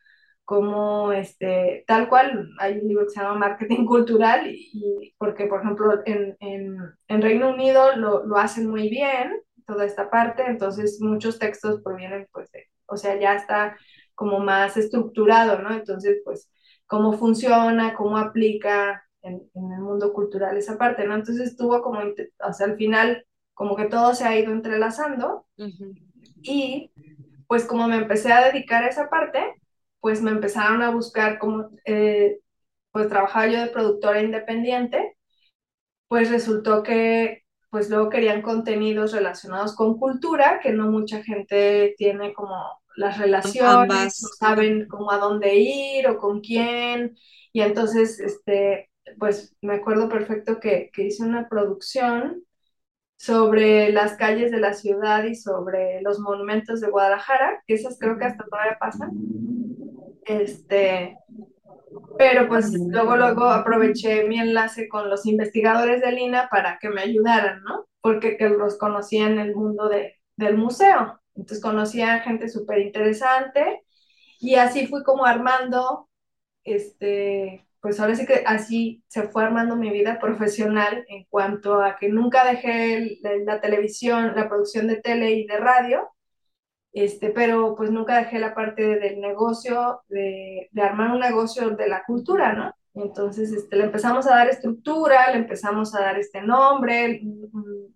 cómo 0.44 1.12
este, 1.12 1.84
tal 1.86 2.08
cual, 2.08 2.50
hay 2.58 2.78
un 2.78 2.88
libro 2.88 3.04
que 3.04 3.10
se 3.10 3.20
llama 3.20 3.38
Marketing 3.38 3.84
Cultural, 3.86 4.46
y 4.46 5.14
porque, 5.18 5.46
por 5.46 5.60
ejemplo, 5.60 6.02
en, 6.06 6.36
en, 6.40 6.76
en 7.08 7.22
Reino 7.22 7.50
Unido 7.50 7.96
lo, 7.96 8.24
lo, 8.26 8.36
hacen 8.38 8.68
muy 8.68 8.88
bien, 8.88 9.40
toda 9.66 9.84
esta 9.84 10.10
parte, 10.10 10.44
entonces 10.46 11.00
muchos 11.00 11.38
textos 11.38 11.82
provienen, 11.82 12.28
pues, 12.32 12.50
de, 12.52 12.64
o 12.86 12.96
sea, 12.96 13.18
ya 13.18 13.34
está 13.34 13.76
como 14.14 14.38
más 14.40 14.76
estructurado, 14.76 15.60
¿no? 15.62 15.72
Entonces, 15.72 16.20
pues, 16.24 16.50
cómo 16.86 17.12
funciona, 17.14 17.94
cómo 17.94 18.16
aplica 18.18 19.02
en, 19.22 19.42
en, 19.54 19.72
el 19.72 19.80
mundo 19.80 20.12
cultural 20.12 20.56
esa 20.56 20.78
parte, 20.78 21.06
¿no? 21.06 21.14
Entonces 21.14 21.50
estuvo 21.50 21.82
como, 21.82 22.00
o 22.00 22.52
sea, 22.52 22.66
al 22.66 22.76
final, 22.76 23.26
como 23.56 23.74
que 23.74 23.86
todo 23.86 24.14
se 24.14 24.24
ha 24.26 24.38
ido 24.38 24.52
entrelazando 24.52 25.46
uh 25.56 25.64
-huh. 25.64 25.98
y 26.42 26.92
pues 27.48 27.64
como 27.64 27.88
me 27.88 27.96
empecé 27.96 28.30
a 28.30 28.44
dedicar 28.44 28.84
a 28.84 28.88
esa 28.88 29.08
parte, 29.08 29.40
pues 29.98 30.20
me 30.20 30.30
empezaron 30.30 30.82
a 30.82 30.90
buscar 30.90 31.38
como, 31.38 31.70
eh, 31.86 32.38
pues 32.92 33.08
trabajaba 33.08 33.46
yo 33.46 33.60
de 33.60 33.68
productora 33.68 34.22
independiente, 34.22 35.16
pues 36.06 36.30
resultó 36.30 36.82
que 36.82 37.44
pues 37.70 37.88
luego 37.88 38.10
querían 38.10 38.42
contenidos 38.42 39.12
relacionados 39.12 39.74
con 39.74 39.98
cultura, 39.98 40.60
que 40.62 40.72
no 40.72 40.90
mucha 40.90 41.22
gente 41.22 41.94
tiene 41.96 42.34
como 42.34 42.62
las 42.94 43.16
relaciones, 43.18 44.22
no 44.22 44.28
saben 44.38 44.86
cómo 44.86 45.10
a 45.10 45.18
dónde 45.18 45.56
ir 45.56 46.08
o 46.08 46.18
con 46.18 46.40
quién. 46.40 47.16
Y 47.54 47.62
entonces, 47.62 48.20
este, 48.20 48.90
pues 49.18 49.56
me 49.62 49.74
acuerdo 49.76 50.10
perfecto 50.10 50.60
que, 50.60 50.90
que 50.92 51.04
hice 51.04 51.22
una 51.22 51.48
producción 51.48 52.44
sobre 53.16 53.90
las 53.92 54.14
calles 54.16 54.50
de 54.50 54.60
la 54.60 54.74
ciudad 54.74 55.24
y 55.24 55.34
sobre 55.34 56.00
los 56.02 56.18
monumentos 56.20 56.80
de 56.80 56.90
Guadalajara, 56.90 57.62
que 57.66 57.74
esas 57.74 57.98
creo 57.98 58.18
que 58.18 58.26
hasta 58.26 58.44
todavía 58.44 58.76
pasan. 58.78 59.10
Este, 60.24 61.16
pero 62.18 62.48
pues 62.48 62.72
luego, 62.72 63.16
luego 63.16 63.44
aproveché 63.44 64.24
mi 64.24 64.38
enlace 64.38 64.88
con 64.88 65.08
los 65.10 65.26
investigadores 65.26 66.00
de 66.00 66.12
Lina 66.12 66.48
para 66.50 66.78
que 66.78 66.88
me 66.88 67.02
ayudaran, 67.02 67.62
¿no? 67.62 67.86
Porque 68.00 68.36
que 68.36 68.48
los 68.48 68.78
conocía 68.78 69.26
en 69.26 69.38
el 69.38 69.54
mundo 69.54 69.88
de, 69.88 70.14
del 70.36 70.56
museo. 70.56 71.20
Entonces 71.34 71.62
conocí 71.62 72.02
a 72.02 72.20
gente 72.20 72.48
súper 72.48 72.80
interesante 72.80 73.82
y 74.40 74.54
así 74.56 74.86
fui 74.86 75.02
como 75.02 75.24
armando, 75.24 76.08
este, 76.64 77.65
pues 77.86 78.00
ahora 78.00 78.16
sí 78.16 78.26
que 78.26 78.42
así 78.44 79.04
se 79.06 79.28
fue 79.28 79.44
armando 79.44 79.76
mi 79.76 79.90
vida 79.90 80.18
profesional 80.18 81.04
en 81.06 81.24
cuanto 81.30 81.80
a 81.80 81.96
que 81.96 82.08
nunca 82.08 82.44
dejé 82.44 83.20
la, 83.22 83.36
la 83.44 83.60
televisión, 83.60 84.32
la 84.34 84.48
producción 84.48 84.88
de 84.88 84.96
tele 84.96 85.30
y 85.34 85.46
de 85.46 85.56
radio, 85.56 86.08
este, 86.92 87.30
pero 87.30 87.76
pues 87.76 87.92
nunca 87.92 88.18
dejé 88.18 88.40
la 88.40 88.56
parte 88.56 88.98
del 88.98 89.20
negocio, 89.20 90.00
de, 90.08 90.68
de 90.72 90.82
armar 90.82 91.12
un 91.12 91.20
negocio 91.20 91.70
de 91.70 91.88
la 91.88 92.02
cultura, 92.04 92.54
¿no? 92.54 92.74
Entonces 92.94 93.52
este, 93.52 93.76
le 93.76 93.84
empezamos 93.84 94.26
a 94.26 94.34
dar 94.34 94.48
estructura, 94.48 95.30
le 95.30 95.38
empezamos 95.38 95.94
a 95.94 96.00
dar 96.00 96.18
este 96.18 96.42
nombre, 96.42 97.20
un, 97.22 97.94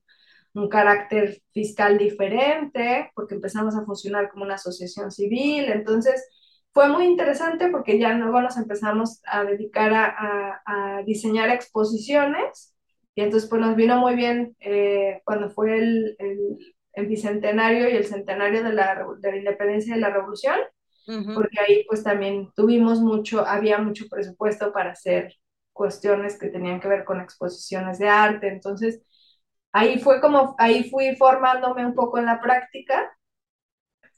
un 0.54 0.68
carácter 0.68 1.42
fiscal 1.50 1.98
diferente, 1.98 3.10
porque 3.16 3.34
empezamos 3.34 3.74
a 3.74 3.84
funcionar 3.84 4.30
como 4.30 4.44
una 4.44 4.54
asociación 4.54 5.10
civil. 5.10 5.64
Entonces, 5.64 6.24
fue 6.72 6.88
muy 6.88 7.04
interesante 7.06 7.68
porque 7.68 7.98
ya 7.98 8.12
luego 8.14 8.40
nos 8.40 8.56
empezamos 8.56 9.20
a 9.26 9.44
dedicar 9.44 9.92
a, 9.94 10.06
a, 10.64 10.98
a 10.98 11.02
diseñar 11.02 11.50
exposiciones 11.50 12.74
y 13.14 13.22
entonces 13.22 13.48
pues 13.50 13.60
nos 13.60 13.76
vino 13.76 13.98
muy 13.98 14.14
bien 14.14 14.56
eh, 14.60 15.20
cuando 15.24 15.50
fue 15.50 15.78
el, 15.78 16.16
el, 16.18 16.58
el, 16.92 17.06
bicentenario 17.06 17.88
y 17.88 17.96
el 17.96 18.04
centenario 18.06 18.62
de 18.62 18.72
la, 18.72 19.04
de 19.20 19.30
la 19.32 19.36
independencia 19.38 19.92
y 19.92 19.94
de 19.96 20.00
la 20.00 20.10
revolución, 20.10 20.58
uh 21.08 21.12
-huh. 21.12 21.34
porque 21.34 21.60
ahí 21.60 21.84
pues 21.88 22.02
también 22.04 22.50
tuvimos 22.54 23.00
mucho, 23.00 23.46
había 23.46 23.78
mucho 23.78 24.06
presupuesto 24.08 24.72
para 24.72 24.92
hacer 24.92 25.34
cuestiones 25.72 26.38
que 26.38 26.48
tenían 26.48 26.80
que 26.80 26.88
ver 26.88 27.04
con 27.04 27.20
exposiciones 27.20 27.98
de 27.98 28.08
arte, 28.08 28.48
entonces 28.48 29.02
ahí 29.72 29.98
fue 29.98 30.20
como, 30.20 30.54
ahí 30.58 30.88
fui 30.90 31.16
formándome 31.16 31.84
un 31.86 31.94
poco 31.94 32.18
en 32.18 32.26
la 32.26 32.40
práctica 32.40 33.10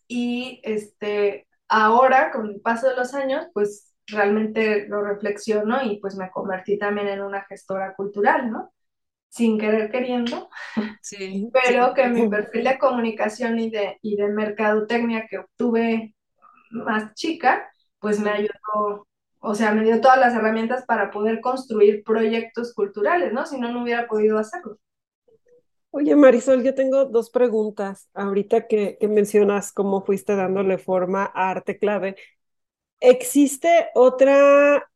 y 0.09 0.61
este, 0.65 1.47
ahora 1.73 2.31
con 2.31 2.49
el 2.51 2.61
paso 2.61 2.89
de 2.89 2.97
los 2.97 3.15
años, 3.15 3.47
pues 3.55 3.95
realmente 4.07 4.87
lo 4.89 5.03
reflexiono 5.03 5.83
y 5.83 5.99
pues 6.01 6.17
me 6.17 6.31
convertí 6.31 6.79
también 6.79 7.09
en 7.09 7.23
una 7.23 7.45
gestora 7.45 7.95
cultural, 7.95 8.51
¿no? 8.51 8.73
Sin 9.29 9.59
querer 9.59 9.91
queriendo, 9.91 10.51
sí, 11.01 11.51
pero 11.53 11.89
sí. 11.89 11.95
que 11.95 12.09
mi 12.09 12.29
perfil 12.29 12.65
de 12.65 12.79
comunicación 12.79 13.59
y 13.59 13.71
de, 13.71 13.99
y 14.03 14.17
de 14.17 14.29
mercadotecnia 14.29 15.27
que 15.29 15.39
obtuve 15.39 16.15
más 16.71 17.15
chica, 17.15 17.71
pues 18.01 18.21
me 18.21 18.31
ayudó, 18.31 19.09
o 19.41 19.55
sea, 19.55 19.73
me 19.73 19.85
dio 19.85 20.01
todas 20.01 20.19
las 20.19 20.35
herramientas 20.35 20.85
para 20.87 21.11
poder 21.11 21.41
construir 21.41 22.05
proyectos 22.05 22.75
culturales, 22.75 23.33
¿no? 23.33 23.47
Si 23.47 23.59
no, 23.61 23.73
no 23.73 23.83
hubiera 23.83 24.07
podido 24.09 24.39
hacerlo. 24.39 24.79
Oye, 25.95 26.17
Marisol, 26.17 26.63
yo 26.65 26.75
tengo 26.75 27.05
dos 27.07 27.29
preguntas. 27.31 28.09
Ahorita 28.15 28.67
que, 28.67 28.97
que, 28.99 29.09
mencionas 29.09 29.73
cómo 29.73 30.03
fuiste 30.05 30.35
dándole 30.37 30.79
forma 30.79 31.25
a 31.35 31.51
Arte 31.51 31.79
Clave, 31.79 32.17
¿existe 33.01 33.89
otra 33.95 34.91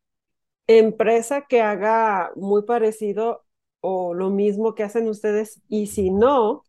empresa 0.67 1.47
que 1.49 1.63
haga 1.63 2.33
muy 2.37 2.63
parecido 2.65 3.45
o 3.81 4.15
lo 4.15 4.31
mismo 4.31 4.75
que 4.75 4.85
hacen 4.85 5.09
ustedes? 5.09 5.63
Y 5.69 5.89
si 5.89 6.11
no, 6.11 6.65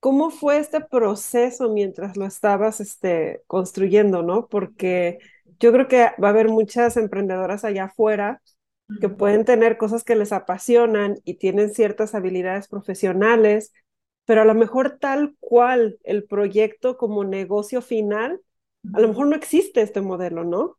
¿cómo 0.00 0.30
fue 0.30 0.58
este 0.58 0.80
proceso 0.82 1.70
mientras 1.70 2.16
lo 2.16 2.26
estabas 2.26 2.80
este, 2.80 3.42
construyendo, 3.46 4.22
no? 4.22 4.48
Porque 4.48 5.18
yo 5.60 5.72
creo 5.72 5.88
que 5.88 6.10
va 6.22 6.28
a 6.28 6.30
haber 6.30 6.48
muchas 6.48 6.96
emprendedoras 6.96 7.64
allá 7.64 7.84
afuera 7.86 8.42
que 9.00 9.08
pueden 9.08 9.44
tener 9.44 9.76
cosas 9.76 10.04
que 10.04 10.16
les 10.16 10.32
apasionan 10.32 11.16
y 11.24 11.34
tienen 11.34 11.74
ciertas 11.74 12.14
habilidades 12.14 12.68
profesionales, 12.68 13.72
pero 14.24 14.42
a 14.42 14.44
lo 14.44 14.54
mejor 14.54 14.98
tal 15.00 15.36
cual 15.40 15.98
el 16.04 16.24
proyecto 16.24 16.96
como 16.96 17.24
negocio 17.24 17.82
final, 17.82 18.40
a 18.92 19.00
lo 19.00 19.08
mejor 19.08 19.26
no 19.28 19.36
existe 19.36 19.82
este 19.82 20.00
modelo, 20.00 20.44
¿no? 20.44 20.78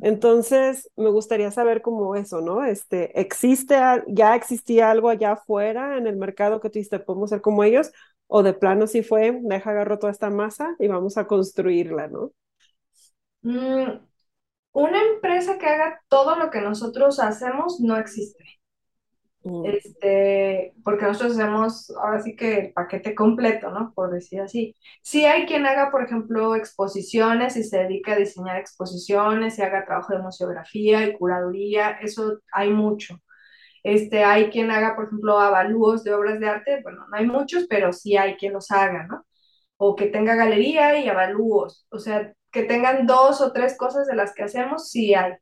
Entonces, 0.00 0.90
me 0.96 1.10
gustaría 1.10 1.50
saber 1.52 1.82
cómo 1.82 2.16
eso, 2.16 2.40
¿no? 2.40 2.64
Este, 2.64 3.20
¿existe, 3.20 3.76
ya 4.08 4.34
existía 4.34 4.90
algo 4.90 5.08
allá 5.10 5.32
afuera 5.32 5.96
en 5.98 6.06
el 6.06 6.16
mercado 6.16 6.60
que 6.60 6.68
tú 6.70 6.74
dijiste, 6.78 6.98
podemos 7.00 7.30
ser 7.30 7.40
como 7.40 7.62
ellos? 7.64 7.92
O 8.26 8.42
de 8.42 8.54
plano 8.54 8.86
sí 8.86 9.02
fue, 9.02 9.38
deja 9.42 9.70
agarro 9.70 9.98
toda 9.98 10.12
esta 10.12 10.30
masa 10.30 10.74
y 10.78 10.88
vamos 10.88 11.18
a 11.18 11.26
construirla, 11.26 12.08
¿no? 12.08 12.32
Mm, 13.42 14.00
una 14.72 15.00
empresa 15.02 15.58
que 15.58 15.66
haga 15.66 16.00
todo 16.08 16.36
lo 16.36 16.50
que 16.50 16.60
nosotros 16.60 17.20
hacemos 17.20 17.80
no 17.80 17.96
existe. 17.96 18.44
Mm. 19.44 19.66
Este, 19.66 20.74
porque 20.84 21.04
nosotros 21.04 21.32
hacemos 21.32 21.90
ahora 21.90 22.22
sí 22.22 22.36
que 22.36 22.58
el 22.58 22.72
paquete 22.72 23.14
completo, 23.14 23.70
¿no? 23.70 23.92
Por 23.94 24.12
decir 24.12 24.40
así. 24.40 24.76
Sí 25.02 25.26
hay 25.26 25.46
quien 25.46 25.66
haga, 25.66 25.90
por 25.90 26.02
ejemplo, 26.04 26.54
exposiciones 26.54 27.56
y 27.56 27.64
se 27.64 27.78
dedica 27.78 28.12
a 28.12 28.16
diseñar 28.16 28.56
exposiciones 28.58 29.58
y 29.58 29.62
haga 29.62 29.84
trabajo 29.84 30.14
de 30.14 30.22
museografía 30.22 31.06
y 31.06 31.16
curaduría, 31.18 31.90
eso 32.02 32.40
hay 32.52 32.70
mucho. 32.70 33.16
Este, 33.82 34.24
hay 34.24 34.50
quien 34.50 34.70
haga, 34.70 34.94
por 34.96 35.06
ejemplo, 35.06 35.38
avalúos 35.40 36.04
de 36.04 36.14
obras 36.14 36.38
de 36.40 36.48
arte, 36.48 36.80
bueno, 36.82 37.06
no 37.10 37.16
hay 37.16 37.26
muchos, 37.26 37.66
pero 37.68 37.92
sí 37.92 38.16
hay 38.16 38.36
quien 38.36 38.52
los 38.52 38.70
haga, 38.70 39.06
¿no? 39.08 39.24
o 39.84 39.96
que 39.96 40.06
tenga 40.06 40.36
galería 40.36 40.98
y 41.00 41.08
avalúos, 41.08 41.86
o 41.90 41.98
sea, 41.98 42.32
que 42.52 42.64
tengan 42.64 43.06
dos 43.06 43.40
o 43.40 43.52
tres 43.52 43.76
cosas 43.76 44.06
de 44.06 44.16
las 44.16 44.34
que 44.34 44.44
hacemos, 44.44 44.90
sí 44.90 45.14
hay, 45.14 45.34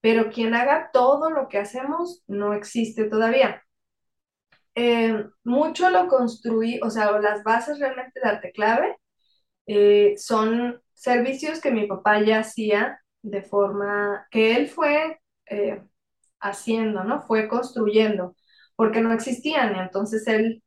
pero 0.00 0.30
quien 0.30 0.54
haga 0.54 0.90
todo 0.92 1.30
lo 1.30 1.48
que 1.48 1.58
hacemos 1.58 2.22
no 2.28 2.54
existe 2.54 3.04
todavía. 3.04 3.62
Eh, 4.74 5.26
mucho 5.44 5.90
lo 5.90 6.08
construí, 6.08 6.80
o 6.82 6.90
sea, 6.90 7.18
las 7.20 7.42
bases 7.42 7.80
realmente 7.80 8.20
de 8.22 8.28
arte 8.28 8.52
clave 8.52 8.96
eh, 9.66 10.14
son 10.18 10.80
servicios 10.94 11.60
que 11.60 11.72
mi 11.72 11.86
papá 11.86 12.20
ya 12.22 12.40
hacía 12.40 13.00
de 13.22 13.42
forma 13.42 14.26
que 14.30 14.56
él 14.56 14.68
fue 14.68 15.20
eh, 15.46 15.82
haciendo, 16.40 17.04
¿no? 17.04 17.22
Fue 17.26 17.48
construyendo, 17.48 18.36
porque 18.76 19.00
no 19.00 19.12
existían, 19.12 19.76
entonces 19.76 20.26
él 20.28 20.62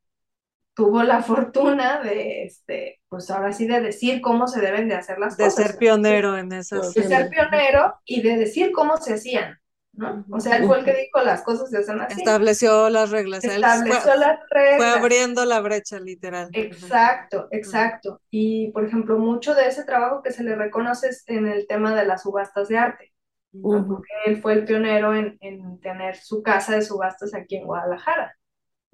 tuvo 0.74 1.02
la 1.04 1.22
fortuna 1.22 2.02
de, 2.02 2.44
este, 2.44 3.01
pues 3.12 3.30
ahora 3.30 3.52
sí, 3.52 3.66
de 3.66 3.82
decir 3.82 4.22
cómo 4.22 4.48
se 4.48 4.62
deben 4.62 4.88
de 4.88 4.94
hacer 4.94 5.18
las 5.18 5.36
cosas. 5.36 5.54
De 5.54 5.64
ser 5.64 5.76
pionero 5.76 6.38
en 6.38 6.50
esas. 6.50 6.94
De 6.94 7.02
ser 7.02 7.28
pionero 7.28 8.00
y 8.06 8.22
de 8.22 8.38
decir 8.38 8.72
cómo 8.72 8.96
se 8.96 9.12
hacían, 9.12 9.58
¿no? 9.92 10.24
O 10.30 10.40
sea, 10.40 10.56
él 10.56 10.64
fue 10.64 10.78
el 10.78 10.86
que 10.86 10.94
dijo 10.94 11.20
las 11.22 11.42
cosas 11.42 11.68
se 11.68 11.76
hacen 11.76 12.00
así. 12.00 12.20
Estableció 12.20 12.88
las 12.88 13.10
reglas. 13.10 13.44
Estableció 13.44 14.00
fue, 14.00 14.16
las 14.16 14.38
reglas. 14.48 14.76
Fue 14.78 14.88
abriendo 14.88 15.44
la 15.44 15.60
brecha, 15.60 16.00
literal. 16.00 16.48
Exacto, 16.54 17.48
exacto. 17.50 18.22
Y, 18.30 18.72
por 18.72 18.86
ejemplo, 18.86 19.18
mucho 19.18 19.54
de 19.54 19.66
ese 19.66 19.84
trabajo 19.84 20.22
que 20.22 20.32
se 20.32 20.42
le 20.42 20.56
reconoce 20.56 21.08
es 21.08 21.24
en 21.26 21.46
el 21.46 21.66
tema 21.66 21.94
de 21.94 22.06
las 22.06 22.22
subastas 22.22 22.68
de 22.68 22.78
arte. 22.78 23.12
Porque 23.60 24.08
él 24.24 24.40
fue 24.40 24.54
el 24.54 24.64
pionero 24.64 25.14
en, 25.14 25.36
en 25.42 25.78
tener 25.80 26.16
su 26.16 26.42
casa 26.42 26.74
de 26.74 26.80
subastas 26.80 27.34
aquí 27.34 27.56
en 27.56 27.66
Guadalajara. 27.66 28.34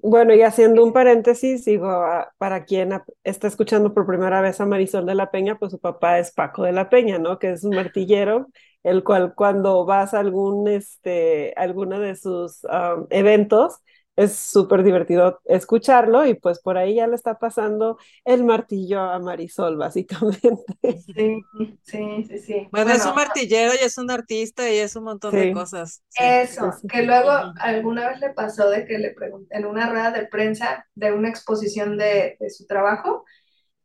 Bueno, 0.01 0.33
y 0.33 0.41
haciendo 0.43 0.83
un 0.83 0.93
paréntesis, 0.93 1.65
digo, 1.65 1.89
ah, 1.89 2.31
para 2.37 2.63
quien 2.63 2.91
está 3.23 3.47
escuchando 3.47 3.93
por 3.93 4.07
primera 4.07 4.39
vez 4.41 4.61
a 4.61 4.65
Marisol 4.65 5.05
de 5.05 5.13
la 5.15 5.29
Peña, 5.29 5.57
pues 5.59 5.71
su 5.73 5.79
papá 5.79 6.19
es 6.19 6.31
Paco 6.31 6.63
de 6.63 6.71
la 6.71 6.89
Peña, 6.89 7.19
¿no? 7.19 7.37
Que 7.37 7.51
es 7.51 7.65
un 7.65 7.75
martillero, 7.75 8.47
el 8.83 9.03
cual 9.03 9.33
cuando 9.35 9.85
vas 9.85 10.13
a 10.13 10.19
algún, 10.19 10.69
este, 10.69 11.53
alguno 11.57 11.99
de 11.99 12.15
sus 12.15 12.61
eventos, 13.09 13.79
es 14.19 14.35
súper 14.35 14.83
divertido 14.83 15.39
escucharlo 15.45 16.25
y 16.25 16.33
pues 16.33 16.59
por 16.59 16.77
ahí 16.77 16.95
ya 16.95 17.07
le 17.07 17.15
está 17.15 17.39
pasando 17.39 17.97
el 18.25 18.43
martillo 18.43 18.99
a 18.99 19.17
Marisol, 19.19 19.77
básicamente. 19.77 20.51
Sí, 20.81 21.41
sí, 21.83 22.25
sí, 22.27 22.37
sí. 22.39 22.67
Bueno, 22.69 22.91
es 22.91 23.05
un 23.05 23.15
martillero 23.15 23.73
y 23.73 23.85
es 23.85 23.97
un 23.97 24.11
artista 24.11 24.69
y 24.69 24.77
es 24.77 24.95
un 24.97 25.05
montón 25.05 25.33
de 25.33 25.53
cosas. 25.53 26.03
Eso, 26.19 26.71
que 26.89 27.03
luego 27.03 27.31
alguna 27.59 28.09
vez 28.09 28.19
le 28.19 28.31
pasó 28.31 28.69
de 28.69 28.85
que 28.85 28.97
le 28.97 29.11
pregunté 29.11 29.55
en 29.55 29.65
una 29.65 29.89
rueda 29.89 30.11
de 30.11 30.27
prensa 30.27 30.85
de 30.95 31.13
una 31.13 31.29
exposición 31.29 31.97
de, 31.97 32.35
de 32.41 32.49
su 32.49 32.67
trabajo, 32.67 33.23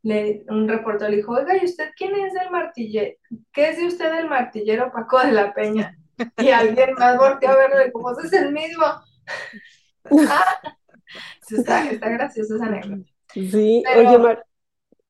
le, 0.03 0.43
un 0.49 0.67
reportero 0.67 1.09
le 1.09 1.17
dijo, 1.17 1.31
oiga, 1.31 1.55
¿y 1.55 1.63
usted 1.65 1.91
quién 1.95 2.13
es 2.13 2.33
el 2.35 2.51
martillero? 2.51 3.15
¿Qué 3.53 3.69
es 3.69 3.77
de 3.77 3.87
usted 3.87 4.19
el 4.19 4.29
martillero 4.29 4.91
Paco 4.91 5.19
de 5.19 5.31
la 5.31 5.53
Peña? 5.53 5.97
Y 6.37 6.49
alguien 6.49 6.93
más 6.97 7.17
volteó 7.17 7.49
a 7.49 7.57
verlo 7.57 7.81
y 7.81 7.85
dijo, 7.85 8.01
pues 8.01 8.25
es 8.25 8.33
el 8.33 8.53
mismo. 8.53 8.85
Está, 11.49 11.89
está 11.89 12.09
gracioso 12.09 12.55
esa 12.55 12.65
anécdota. 12.65 13.09
Sí, 13.33 13.83
oye, 13.95 14.17
Mar 14.17 14.45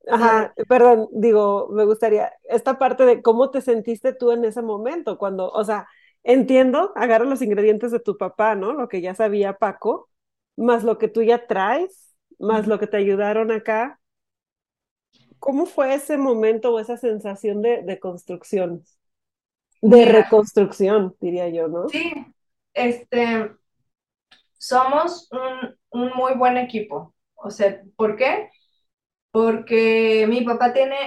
Ajá, 0.07 0.53
perdón, 0.67 1.09
digo, 1.13 1.67
me 1.71 1.85
gustaría, 1.85 2.31
esta 2.43 2.77
parte 2.77 3.05
de 3.05 3.21
cómo 3.21 3.49
te 3.51 3.61
sentiste 3.61 4.13
tú 4.13 4.31
en 4.31 4.45
ese 4.45 4.61
momento, 4.61 5.17
cuando, 5.17 5.49
o 5.51 5.63
sea, 5.63 5.87
entiendo, 6.23 6.91
agarra 6.95 7.25
los 7.25 7.41
ingredientes 7.41 7.91
de 7.91 7.99
tu 7.99 8.17
papá, 8.17 8.55
¿no? 8.55 8.73
Lo 8.73 8.87
que 8.87 9.01
ya 9.01 9.15
sabía 9.15 9.53
Paco, 9.53 10.09
más 10.57 10.83
lo 10.83 10.97
que 10.97 11.07
tú 11.07 11.23
ya 11.23 11.47
traes, 11.47 12.15
más 12.39 12.67
lo 12.67 12.79
que 12.79 12.87
te 12.87 12.97
ayudaron 12.97 13.51
acá. 13.51 13.99
¿Cómo 15.39 15.65
fue 15.65 15.93
ese 15.95 16.17
momento 16.17 16.73
o 16.73 16.79
esa 16.79 16.97
sensación 16.97 17.61
de, 17.61 17.81
de 17.83 17.99
construcción? 17.99 18.83
De 19.81 20.05
reconstrucción, 20.05 21.15
diría 21.19 21.49
yo, 21.49 21.67
¿no? 21.67 21.87
Sí, 21.89 22.13
este, 22.73 23.51
somos 24.57 25.29
un, 25.31 25.75
un 25.89 26.11
muy 26.15 26.33
buen 26.35 26.57
equipo. 26.57 27.13
O 27.35 27.51
sea, 27.51 27.81
¿por 27.95 28.15
qué? 28.15 28.49
Porque 29.31 30.25
mi 30.29 30.43
papá 30.43 30.73
tiene 30.73 30.97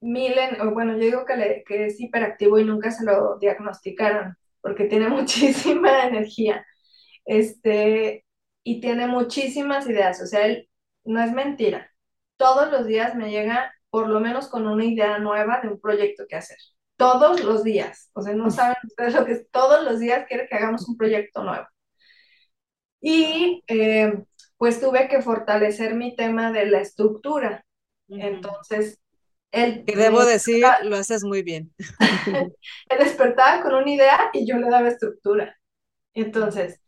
mil, 0.00 0.34
bueno, 0.72 0.94
yo 0.94 0.98
digo 1.00 1.24
que, 1.24 1.36
le, 1.36 1.64
que 1.64 1.86
es 1.86 2.00
hiperactivo 2.00 2.58
y 2.58 2.64
nunca 2.64 2.90
se 2.90 3.04
lo 3.04 3.38
diagnosticaron, 3.38 4.36
porque 4.60 4.84
tiene 4.84 5.08
muchísima 5.10 6.04
energía, 6.06 6.66
este, 7.24 8.26
y 8.64 8.80
tiene 8.80 9.06
muchísimas 9.06 9.88
ideas, 9.88 10.22
o 10.22 10.26
sea, 10.26 10.46
él 10.46 10.68
no 11.04 11.22
es 11.22 11.32
mentira. 11.32 11.90
Todos 12.36 12.70
los 12.72 12.86
días 12.86 13.14
me 13.16 13.30
llega 13.30 13.72
por 13.90 14.08
lo 14.08 14.20
menos 14.20 14.48
con 14.48 14.66
una 14.66 14.84
idea 14.84 15.18
nueva 15.18 15.60
de 15.62 15.68
un 15.68 15.80
proyecto 15.80 16.24
que 16.28 16.36
hacer. 16.36 16.58
Todos 16.96 17.44
los 17.44 17.64
días. 17.64 18.10
O 18.14 18.22
sea, 18.22 18.34
no 18.34 18.50
saben 18.50 18.76
ustedes 18.84 19.14
lo 19.14 19.24
que 19.26 19.32
es. 19.32 19.50
Todos 19.50 19.84
los 19.84 20.00
días 20.00 20.26
quiere 20.28 20.46
que 20.48 20.56
hagamos 20.56 20.88
un 20.88 20.96
proyecto 20.96 21.44
nuevo. 21.44 21.66
Y 23.02 23.62
eh, 23.66 24.22
pues 24.56 24.80
tuve 24.80 25.08
que 25.08 25.20
fortalecer 25.20 25.94
mi 25.94 26.16
tema 26.16 26.52
de 26.52 26.66
la 26.66 26.80
estructura. 26.80 27.64
Entonces, 28.08 29.00
él... 29.50 29.84
Y 29.86 29.94
debo 29.94 30.24
decir, 30.24 30.64
lo 30.84 30.96
haces 30.96 31.24
muy 31.24 31.42
bien. 31.42 31.74
él 32.26 32.98
despertaba 32.98 33.62
con 33.62 33.74
una 33.74 33.90
idea 33.90 34.30
y 34.32 34.46
yo 34.46 34.56
le 34.56 34.70
daba 34.70 34.88
estructura. 34.88 35.58
Entonces, 36.14 36.80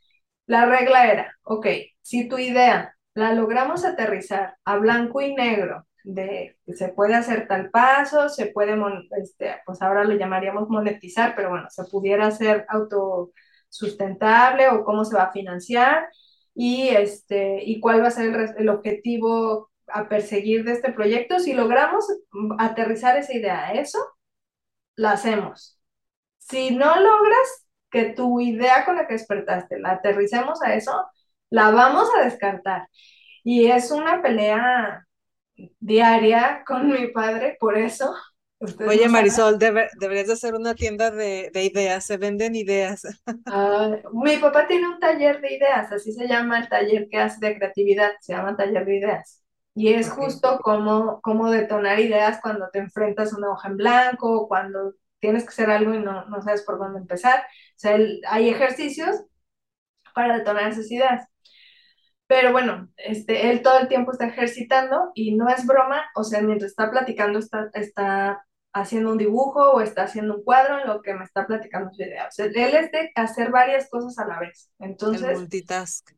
la 0.47 0.67
regla 0.67 1.11
era, 1.11 1.37
ok, 1.43 1.67
si 2.01 2.29
tu 2.29 2.39
idea 2.39 2.97
la 3.15 3.33
logramos 3.33 3.85
aterrizar 3.85 4.57
a 4.65 4.77
blanco 4.77 5.21
y 5.21 5.35
negro, 5.35 5.87
de 6.05 6.59
que 6.67 6.75
se 6.75 6.89
puede 6.89 7.15
hacer 7.15 7.49
tal 7.49 7.71
paso, 7.71 8.29
se 8.29 8.47
puede, 8.47 8.77
este, 9.23 9.57
pues 9.65 9.81
ahora 9.83 10.05
le 10.05 10.19
llamaríamos 10.19 10.69
monetizar, 10.69 11.35
pero 11.35 11.49
bueno, 11.49 11.67
se 11.71 11.85
pudiera 11.85 12.27
hacer 12.27 12.67
auto 12.69 13.33
sustentable 13.75 14.69
o 14.69 14.85
cómo 14.85 15.05
se 15.05 15.17
va 15.17 15.25
a 15.25 15.33
financiar 15.33 16.09
y, 16.55 16.89
este, 16.89 17.63
y 17.65 17.81
cuál 17.81 18.03
va 18.03 18.09
a 18.09 18.11
ser 18.13 18.55
el, 18.57 18.69
objetivo 18.69 19.71
a 19.89 20.09
perseguir 20.09 20.65
de 20.65 20.73
este 20.73 20.93
proyecto. 20.93 21.41
Si 21.41 21.53
logramos 21.53 22.07
aterrizar 22.59 23.17
esa 23.17 23.35
idea 23.35 23.73
eso, 23.73 23.99
la 24.97 25.13
hacemos. 25.13 25.81
Si 26.39 26.71
no 26.75 27.01
logras 27.01 27.67
que 27.91 28.07
tu 28.11 28.41
idea 28.41 28.85
con 28.85 28.97
la 28.97 29.07
que 29.07 29.15
despertaste 29.15 29.79
la 29.81 29.93
aterricemos 29.93 30.63
a 30.63 30.75
eso, 30.75 30.93
la 31.51 31.71
vamos 31.71 32.09
a 32.17 32.25
descartar. 32.25 32.89
Y 33.43 33.67
es 33.71 33.91
una 33.91 34.23
pelea 34.23 35.07
diaria 35.81 36.65
con 36.67 36.89
mi 36.89 37.09
padre 37.09 37.57
por 37.61 37.77
eso, 37.79 38.15
Oye, 38.87 39.09
Marisol, 39.09 39.59
deberías 39.59 40.27
de 40.27 40.33
hacer 40.33 40.55
una 40.55 40.75
tienda 40.75 41.11
de, 41.11 41.51
ideas, 41.55 42.05
se 42.05 42.17
venden 42.17 42.55
ideas. 42.55 43.03
Ah, 43.47 43.97
mi 44.13 44.37
papá 44.39 44.67
tiene 44.67 44.89
un 44.89 44.99
taller 44.99 45.41
de 45.41 45.55
ideas, 45.55 45.93
así 45.93 46.13
se 46.13 46.27
llama 46.27 46.59
el 46.59 46.69
taller 46.69 47.09
que 47.11 47.19
hace 47.19 47.45
de 47.45 47.57
creatividad, 47.57 48.13
se 48.21 48.33
llama 48.33 48.57
taller 48.57 48.85
de 48.85 48.97
ideas. 48.97 49.43
Y 49.75 49.93
es 49.93 50.11
justo 50.11 50.61
como, 50.63 51.21
como 51.21 51.51
detonar 51.51 52.01
ideas 52.01 52.41
cuando 52.43 52.69
te 52.73 52.79
enfrentas 52.79 53.33
a 53.33 53.37
una 53.37 53.51
hoja 53.51 53.69
en 53.69 53.77
blanco, 53.77 54.49
cuando 54.49 54.95
tienes 55.21 55.45
que 55.45 55.51
hacer 55.51 55.71
algo 55.71 55.95
y 55.95 55.99
no, 56.01 56.27
no 56.27 56.43
sabes 56.43 56.63
por 56.63 56.79
dónde 56.79 57.01
empezar. 57.01 57.41
O 57.41 57.79
sea, 57.79 57.99
hay 58.29 58.49
ejercicios 58.49 59.23
para 60.15 60.39
detonar 60.39 60.71
esas 60.71 60.91
ideas. 60.91 61.27
Pero 62.27 62.53
bueno, 62.53 62.89
este, 62.97 63.51
él 63.51 63.63
todo 63.63 63.79
el 63.81 63.89
tiempo 63.89 64.13
está 64.13 64.27
ejercitando 64.27 65.13
y 65.15 65.35
no 65.37 65.49
es 65.49 65.67
broma, 65.67 66.05
o 66.15 66.25
sea, 66.25 66.41
mientras 66.41 66.71
está 66.71 66.91
platicando 66.91 67.39
está, 67.39 67.71
está 67.75 68.45
haciendo 68.75 69.13
un 69.13 69.19
dibujo 69.19 69.73
o 69.73 69.81
está 69.81 70.03
haciendo 70.03 70.37
un 70.37 70.43
cuadro 70.43 70.81
en 70.81 70.89
lo 70.89 71.01
que 71.01 71.15
me 71.15 71.25
está 71.25 71.47
platicando 71.47 71.95
su 71.95 72.03
idea. 72.03 72.27
O 72.27 72.31
sea, 72.33 72.47
él 72.47 72.57
es 72.57 72.91
de 72.91 73.13
hacer 73.15 73.51
varias 73.51 73.89
cosas 73.89 74.19
a 74.19 74.27
la 74.27 74.41
vez. 74.41 74.71
Entonces... 74.81 75.23
El 75.23 75.37
multitask. 75.37 76.11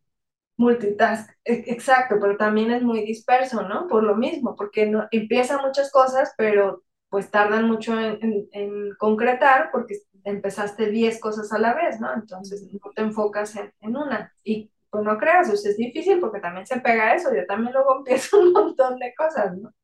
Multitask, 0.56 1.30
e, 1.44 1.64
exacto, 1.66 2.16
pero 2.18 2.38
también 2.38 2.70
es 2.70 2.82
muy 2.82 3.04
disperso, 3.04 3.68
¿no? 3.68 3.86
Por 3.86 4.02
lo 4.02 4.16
mismo, 4.16 4.56
porque 4.56 4.86
no, 4.86 5.06
empieza 5.10 5.60
muchas 5.60 5.92
cosas, 5.92 6.32
pero 6.38 6.82
pues 7.10 7.30
tardan 7.30 7.68
mucho 7.68 7.98
en, 8.00 8.48
en, 8.50 8.94
concretar 8.98 9.68
porque 9.70 9.98
empezaste 10.24 10.90
10 10.90 11.20
cosas 11.20 11.52
a 11.52 11.58
la 11.58 11.74
vez, 11.74 12.00
¿no? 12.00 12.12
Entonces 12.14 12.66
no 12.72 12.90
te 12.94 13.02
enfocas 13.02 13.54
en, 13.56 13.70
en 13.80 13.96
una. 13.96 14.32
Y 14.42 14.72
pues 14.88 15.04
no 15.04 15.18
creas, 15.18 15.50
o 15.50 15.56
sea, 15.56 15.70
es 15.72 15.76
difícil 15.76 16.20
porque 16.20 16.40
también 16.40 16.66
se 16.66 16.80
pega 16.80 17.14
eso, 17.14 17.34
yo 17.34 17.44
también 17.46 17.74
luego 17.74 17.96
empiezo 17.98 18.40
un 18.40 18.52
montón 18.52 18.98
de 18.98 19.14
cosas, 19.14 19.56
¿no? 19.58 19.74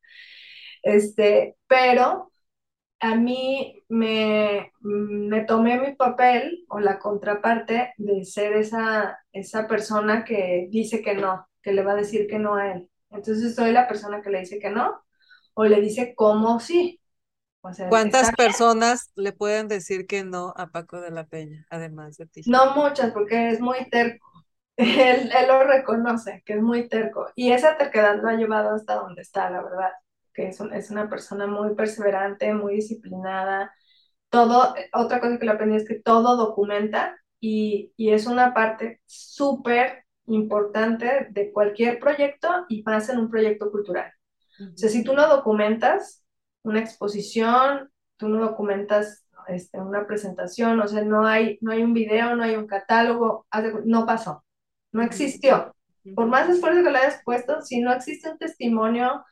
Este, 0.82 1.56
pero 1.68 2.31
a 3.02 3.16
mí 3.16 3.84
me, 3.88 4.72
me 4.80 5.40
tomé 5.44 5.80
mi 5.80 5.96
papel 5.96 6.64
o 6.68 6.78
la 6.78 7.00
contraparte 7.00 7.94
de 7.96 8.24
ser 8.24 8.52
esa, 8.52 9.18
esa 9.32 9.66
persona 9.66 10.24
que 10.24 10.68
dice 10.70 11.02
que 11.02 11.14
no, 11.14 11.48
que 11.62 11.72
le 11.72 11.82
va 11.82 11.92
a 11.92 11.96
decir 11.96 12.28
que 12.28 12.38
no 12.38 12.54
a 12.54 12.70
él. 12.70 12.88
Entonces 13.10 13.56
soy 13.56 13.72
la 13.72 13.88
persona 13.88 14.22
que 14.22 14.30
le 14.30 14.38
dice 14.38 14.60
que 14.60 14.70
no 14.70 15.02
o 15.54 15.64
le 15.64 15.80
dice 15.80 16.14
cómo 16.14 16.60
sí. 16.60 17.00
¿Cuántas 17.88 18.30
personas 18.36 19.10
le 19.16 19.32
pueden 19.32 19.66
decir 19.66 20.06
que 20.06 20.22
no 20.22 20.54
a 20.56 20.68
Paco 20.68 21.00
de 21.00 21.10
la 21.10 21.26
Peña, 21.26 21.66
además 21.70 22.16
de 22.18 22.26
ti? 22.26 22.42
No 22.46 22.76
muchas, 22.76 23.10
porque 23.10 23.50
es 23.50 23.60
muy 23.60 23.90
terco. 23.90 24.26
Él, 24.76 25.30
él, 25.36 25.48
lo 25.48 25.64
reconoce, 25.64 26.42
que 26.46 26.54
es 26.54 26.62
muy 26.62 26.88
terco. 26.88 27.26
Y 27.34 27.52
esa 27.52 27.76
terquedad 27.76 28.16
lo 28.22 28.28
ha 28.28 28.36
llevado 28.36 28.74
hasta 28.74 28.94
donde 28.94 29.20
está, 29.20 29.50
la 29.50 29.62
verdad. 29.62 29.90
Que 30.32 30.48
es, 30.48 30.60
es 30.60 30.90
una 30.90 31.08
persona 31.08 31.46
muy 31.46 31.74
perseverante, 31.74 32.52
muy 32.54 32.76
disciplinada. 32.76 33.72
Todo, 34.28 34.74
otra 34.92 35.20
cosa 35.20 35.38
que 35.38 35.46
le 35.46 35.52
aprendí 35.52 35.76
es 35.76 35.86
que 35.86 36.00
todo 36.00 36.36
documenta 36.36 37.16
y, 37.40 37.92
y 37.96 38.10
es 38.12 38.26
una 38.26 38.54
parte 38.54 39.02
súper 39.06 40.04
importante 40.26 41.28
de 41.30 41.52
cualquier 41.52 41.98
proyecto 41.98 42.48
y 42.68 42.82
más 42.82 43.08
en 43.08 43.18
un 43.18 43.30
proyecto 43.30 43.70
cultural. 43.70 44.12
O 44.60 44.76
sea, 44.76 44.88
si 44.88 45.02
tú 45.02 45.14
no 45.14 45.28
documentas 45.28 46.24
una 46.62 46.80
exposición, 46.80 47.90
tú 48.16 48.28
no 48.28 48.40
documentas 48.40 49.26
este, 49.48 49.80
una 49.80 50.06
presentación, 50.06 50.80
o 50.80 50.86
sea, 50.86 51.02
no 51.02 51.26
hay, 51.26 51.58
no 51.60 51.72
hay 51.72 51.82
un 51.82 51.92
video, 51.92 52.36
no 52.36 52.44
hay 52.44 52.54
un 52.54 52.66
catálogo, 52.66 53.46
no 53.84 54.06
pasó, 54.06 54.44
no 54.92 55.02
existió. 55.02 55.74
Por 56.14 56.26
más 56.26 56.48
esfuerzo 56.48 56.82
que 56.82 56.90
le 56.90 56.98
hayas 56.98 57.20
puesto, 57.24 57.62
si 57.62 57.80
no 57.80 57.92
existe 57.92 58.30
un 58.30 58.38
testimonio, 58.38 59.24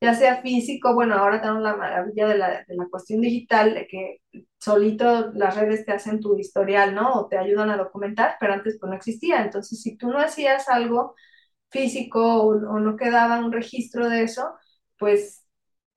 ya 0.00 0.14
sea 0.14 0.42
físico, 0.42 0.94
bueno, 0.94 1.14
ahora 1.16 1.40
tenemos 1.40 1.62
la 1.62 1.76
maravilla 1.76 2.28
de 2.28 2.38
la, 2.38 2.64
de 2.64 2.76
la 2.76 2.86
cuestión 2.88 3.20
digital, 3.22 3.74
de 3.74 3.86
que 3.86 4.20
solito 4.58 5.32
las 5.32 5.56
redes 5.56 5.86
te 5.86 5.92
hacen 5.92 6.20
tu 6.20 6.38
historial, 6.38 6.94
¿no? 6.94 7.14
O 7.14 7.28
te 7.28 7.38
ayudan 7.38 7.70
a 7.70 7.76
documentar, 7.78 8.36
pero 8.40 8.52
antes 8.52 8.78
pues 8.78 8.90
no 8.90 8.96
existía. 8.96 9.42
Entonces, 9.42 9.80
si 9.82 9.96
tú 9.96 10.08
no 10.08 10.18
hacías 10.18 10.68
algo 10.68 11.14
físico 11.70 12.42
o, 12.44 12.80
no 12.80 12.96
quedaba 12.96 13.38
un 13.40 13.52
registro 13.52 14.08
de 14.08 14.24
eso, 14.24 14.54
pues 14.98 15.46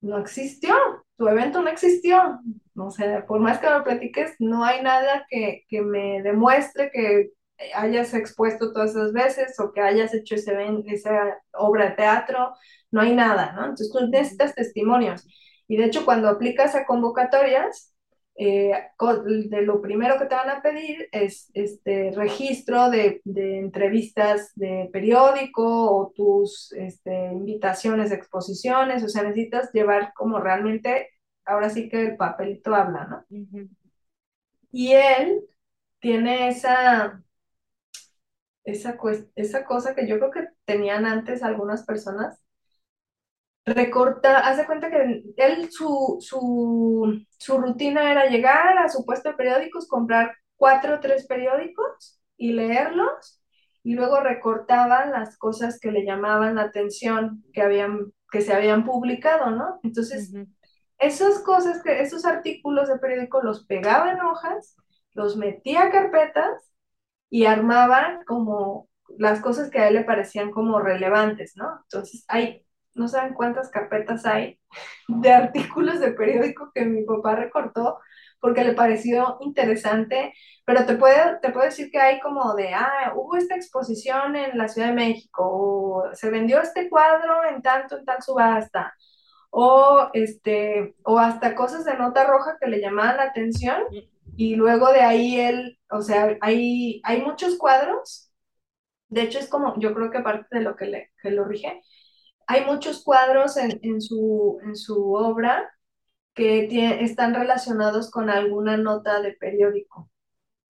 no 0.02 0.18
existió, 0.20 0.76
tu 1.18 1.28
evento 1.28 1.62
no 1.62 1.70
existió. 1.70 2.40
O 2.76 2.92
sea, 2.92 3.26
por 3.26 3.42
más 3.42 3.60
que 3.60 3.70
lo 3.70 3.84
platiques, 3.84 4.36
no 4.40 4.64
hay 4.64 4.82
nada 4.82 5.26
que, 5.30 5.66
que 5.68 5.82
me 5.82 6.22
demuestre 6.24 6.90
que 6.94 7.32
hayas 7.76 8.14
expuesto 8.14 8.72
todas 8.72 8.92
esas 8.92 9.14
veces 9.14 9.60
o 9.60 9.72
que 9.74 9.82
hayas 9.82 10.14
hecho 10.14 10.36
ese, 10.36 10.56
esa 10.88 11.40
obra 11.54 11.90
de 11.90 11.96
teatro, 11.96 12.54
no 12.92 13.02
hay 13.02 13.16
nada, 13.16 13.54
¿no? 13.54 13.62
Entonces 13.62 13.92
tú 13.92 14.06
necesitas 14.08 14.56
testimonios. 14.56 15.26
Y 15.68 15.78
de 15.78 15.86
hecho, 15.86 16.06
cuando 16.06 16.30
aplicas 16.30 16.76
a 16.76 16.86
convocatorias, 16.86 17.94
eh, 18.42 18.72
de 19.50 19.62
lo 19.64 19.82
primero 19.82 20.18
que 20.18 20.26
te 20.26 20.36
van 20.36 20.50
a 20.50 20.62
pedir 20.62 21.10
es 21.12 21.52
este 21.54 22.12
registro 22.16 22.90
de, 22.90 23.22
de 23.26 23.60
entrevistas 23.60 24.54
de 24.56 24.90
periódico 24.94 25.92
o 25.92 26.14
tus 26.16 26.72
este, 26.72 27.34
invitaciones 27.34 28.14
exposiciones, 28.14 29.04
o 29.04 29.10
sea, 29.10 29.24
necesitas 29.24 29.74
llevar 29.74 30.14
como 30.16 30.40
realmente, 30.40 31.10
ahora 31.44 31.70
sí 31.70 31.90
que 31.90 32.02
el 32.02 32.16
papelito 32.16 32.74
habla, 32.74 33.26
¿no? 33.30 33.58
Y 34.72 34.94
él 34.94 35.42
tiene 36.00 36.48
esa, 36.48 37.22
esa, 38.72 38.98
esa 39.36 39.66
cosa 39.66 39.96
que 39.96 40.08
yo 40.08 40.18
creo 40.20 40.32
que 40.32 40.48
tenían 40.66 41.06
antes 41.06 41.44
algunas 41.44 41.86
personas, 41.86 42.42
recorta, 43.66 44.40
hace 44.40 44.66
cuenta 44.66 44.90
que 44.90 45.24
él, 45.38 45.72
su, 45.72 46.18
su, 46.20 47.24
su, 47.38 47.58
rutina 47.58 48.12
era 48.12 48.26
llegar 48.28 48.78
a 48.78 48.90
su 48.90 49.06
puesto 49.06 49.30
de 49.30 49.36
periódicos, 49.36 49.88
comprar 49.88 50.36
cuatro 50.56 50.96
o 50.96 51.00
tres 51.00 51.28
periódicos 51.28 52.20
y 52.38 52.54
leerlos, 52.54 53.42
y 53.84 53.94
luego 53.94 54.20
recortaban 54.20 55.12
las 55.12 55.38
cosas 55.38 55.80
que 55.80 55.92
le 55.92 56.06
llamaban 56.06 56.56
la 56.56 56.64
atención, 56.64 57.44
que, 57.54 57.62
habían, 57.62 58.12
que 58.32 58.42
se 58.42 58.54
habían 58.54 58.86
publicado, 58.86 59.52
¿no? 59.52 59.80
Entonces, 59.84 60.34
esas 60.98 61.40
cosas, 61.40 61.82
que, 61.82 62.02
esos 62.02 62.26
artículos 62.26 62.90
de 62.90 63.00
periódico 63.00 63.42
los 63.42 63.66
pegaba 63.66 64.12
en 64.12 64.22
hojas, 64.22 64.76
los 65.14 65.38
metía 65.38 65.84
a 65.84 65.92
carpetas 65.92 66.70
y 67.30 67.46
armaba 67.46 68.20
como 68.26 68.88
las 69.18 69.42
cosas 69.42 69.70
que 69.70 69.80
a 69.80 69.88
él 69.88 69.96
le 69.96 70.04
parecían 70.04 70.52
como 70.52 70.80
relevantes, 70.80 71.54
¿no? 71.56 71.82
Entonces, 71.84 72.26
hay 72.28 72.66
no 72.96 73.08
saben 73.08 73.34
cuántas 73.34 73.70
carpetas 73.70 74.26
hay 74.26 74.60
de 75.08 75.32
artículos 75.32 76.00
de 76.00 76.12
periódico 76.12 76.72
que 76.74 76.86
mi 76.86 77.04
papá 77.04 77.36
recortó 77.36 78.00
porque 78.42 78.64
le 78.64 78.74
pareció 78.74 79.38
interesante, 79.42 80.34
pero 80.66 80.86
te 80.86 80.96
puedo, 80.96 81.40
te 81.42 81.50
puedo 81.52 81.66
decir 81.66 81.92
que 81.92 82.00
hay 82.00 82.22
como 82.22 82.54
de, 82.56 82.74
ah, 82.74 83.14
hubo 83.16 83.36
esta 83.36 83.56
exposición 83.56 84.36
en 84.38 84.58
la 84.58 84.70
Ciudad 84.70 84.90
de 84.90 84.94
México, 84.94 85.44
o 85.44 86.04
se 86.14 86.30
vendió 86.30 86.62
este 86.62 86.90
cuadro 86.90 87.44
en 87.50 87.62
tanto, 87.62 87.98
en 87.98 88.06
tal 88.06 88.22
subasta, 88.22 88.94
o, 89.50 90.10
este, 90.14 90.96
o 91.04 91.20
hasta 91.20 91.54
cosas 91.54 91.84
de 91.84 91.98
nota 91.98 92.26
roja 92.26 92.58
que 92.62 92.70
le 92.70 92.80
llamaban 92.80 93.18
la 93.18 93.24
atención, 93.24 93.82
y 94.40 94.56
luego 94.56 94.94
de 94.94 95.02
ahí 95.02 95.38
él, 95.38 95.78
o 95.92 96.02
sea, 96.02 96.38
hay, 96.40 97.02
hay 97.04 97.22
muchos 97.22 97.58
cuadros, 97.58 98.32
de 99.10 99.24
hecho 99.24 99.38
es 99.38 99.50
como, 99.50 99.78
yo 99.82 99.94
creo 99.94 100.12
que 100.12 100.22
parte 100.22 100.60
de 100.60 100.62
lo 100.62 100.78
que, 100.78 100.86
le, 100.86 101.12
que 101.22 101.32
lo 101.32 101.44
rige, 101.44 101.82
hay 102.48 102.64
muchos 102.64 103.04
cuadros 103.04 103.58
en, 103.58 104.00
su, 104.02 104.60
en 104.64 104.78
su 104.78 105.14
obra 105.14 105.70
que 106.34 106.70
están 107.04 107.34
relacionados 107.36 108.10
con 108.10 108.30
alguna 108.30 108.78
nota 108.78 109.22
de 109.22 109.34
periódico. 109.34 110.10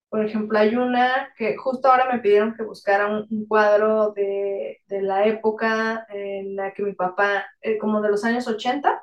Por 0.08 0.24
ejemplo, 0.26 0.58
hay 0.58 0.74
una 0.74 1.32
que 1.36 1.56
justo 1.56 1.88
ahora 1.88 2.12
me 2.12 2.18
pidieron 2.18 2.56
que 2.56 2.64
buscara 2.64 3.06
un, 3.06 3.46
cuadro 3.46 4.12
de, 4.12 4.80
la 4.88 5.26
época 5.26 6.06
en 6.08 6.56
la 6.56 6.72
que 6.74 6.82
mi 6.82 6.94
papá, 6.94 7.46
eh, 7.60 7.78
como 7.78 8.00
de 8.02 8.10
los 8.10 8.24
años 8.24 8.48
80, 8.48 9.00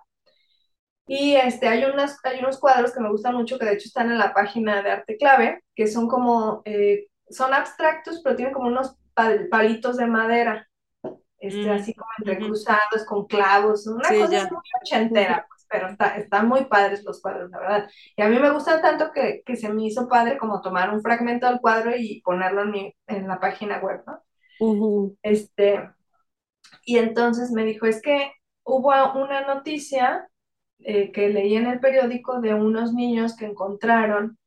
y 1.08 1.36
este, 1.36 1.68
hay, 1.68 1.86
unas, 1.86 2.20
hay 2.24 2.40
unos 2.40 2.60
cuadros 2.60 2.94
que 2.94 3.00
me 3.00 3.10
gustan 3.10 3.36
mucho, 3.36 3.58
que 3.58 3.66
de 3.66 3.74
hecho 3.74 3.88
están 3.88 4.12
en 4.12 4.18
la 4.18 4.34
página 4.34 4.84
de 4.84 4.92
Arte 4.92 5.18
Clave, 5.18 5.64
que 5.74 5.88
son 5.88 6.08
como, 6.08 6.62
eh, 6.66 7.08
son 7.30 7.54
abstractos, 7.54 8.22
pero 8.24 8.36
tienen 8.36 8.54
como 8.54 8.68
unos 8.68 8.96
palitos 9.50 9.98
de 9.98 10.06
madera. 10.06 10.68
Este, 11.40 11.70
así 11.70 11.94
como 11.94 12.10
entrecruzados, 12.18 13.06
con 13.06 13.28
clavos, 13.28 13.86
una 13.86 14.10
cosa 14.10 14.50
muy 14.50 14.62
ochentera, 14.82 15.46
pues, 15.48 15.68
pero 15.70 15.88
está, 15.88 16.18
están 16.18 16.48
muy 16.48 16.66
padres 16.66 17.04
los 17.04 17.22
cuadros, 17.22 17.52
la 17.52 17.60
verdad. 17.60 17.90
Y 18.16 18.22
a 18.24 18.28
mí 18.28 18.40
me 18.40 18.50
gusta 18.50 18.82
tanto 18.82 19.12
que, 19.12 19.44
que, 19.46 19.56
se 19.56 19.70
me 19.72 19.86
hizo 19.86 20.08
padre 20.08 20.38
como 20.38 20.62
tomar 20.62 20.92
un 20.92 21.02
fragmento 21.02 21.48
del 21.48 21.62
cuadro 21.62 21.92
y 21.96 22.22
ponerlo 22.22 22.64
en, 22.64 22.72
mi, 22.72 22.96
en 23.06 23.28
la 23.28 23.40
página 23.40 23.80
web, 23.80 24.04
¿no? 24.08 24.24
este, 25.22 25.88
y 26.84 26.98
entonces 26.98 27.52
me 27.52 27.64
dijo, 27.64 27.86
es 27.86 28.02
que 28.02 28.32
hubo 28.64 28.90
una 29.14 29.42
noticia 29.42 30.28
eh, 30.80 31.12
que 31.12 31.30
leí 31.30 31.56
en 31.56 31.68
el 31.68 31.80
periódico 31.80 32.42
de 32.42 32.54
unos 32.54 32.94
niños 32.94 33.36
que 33.36 33.46
encontraron 33.46 34.38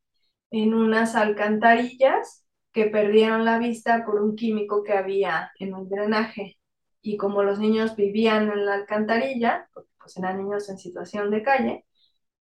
en 0.50 0.74
unas 0.74 1.14
alcantarillas 1.16 2.46
que 2.72 2.86
perdieron 2.86 3.44
la 3.44 3.58
vista 3.58 4.04
por 4.04 4.22
un 4.22 4.36
químico 4.36 4.82
que 4.84 4.92
había 4.94 5.52
en 5.58 5.74
un 5.74 5.88
drenaje 5.88 6.58
y 7.02 7.16
como 7.16 7.42
los 7.42 7.58
niños 7.58 7.96
vivían 7.96 8.50
en 8.50 8.66
la 8.66 8.74
alcantarilla, 8.74 9.68
pues 9.98 10.16
eran 10.16 10.38
niños 10.38 10.68
en 10.68 10.78
situación 10.78 11.30
de 11.30 11.42
calle, 11.42 11.86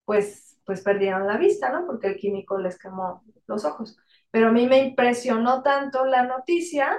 pues, 0.05 0.59
pues 0.65 0.81
perdieron 0.81 1.27
la 1.27 1.37
vista, 1.37 1.71
¿no? 1.71 1.85
Porque 1.87 2.07
el 2.07 2.17
químico 2.17 2.59
les 2.59 2.77
quemó 2.79 3.23
los 3.47 3.65
ojos. 3.65 3.97
Pero 4.31 4.49
a 4.49 4.51
mí 4.51 4.67
me 4.67 4.79
impresionó 4.79 5.63
tanto 5.63 6.05
la 6.05 6.23
noticia 6.23 6.91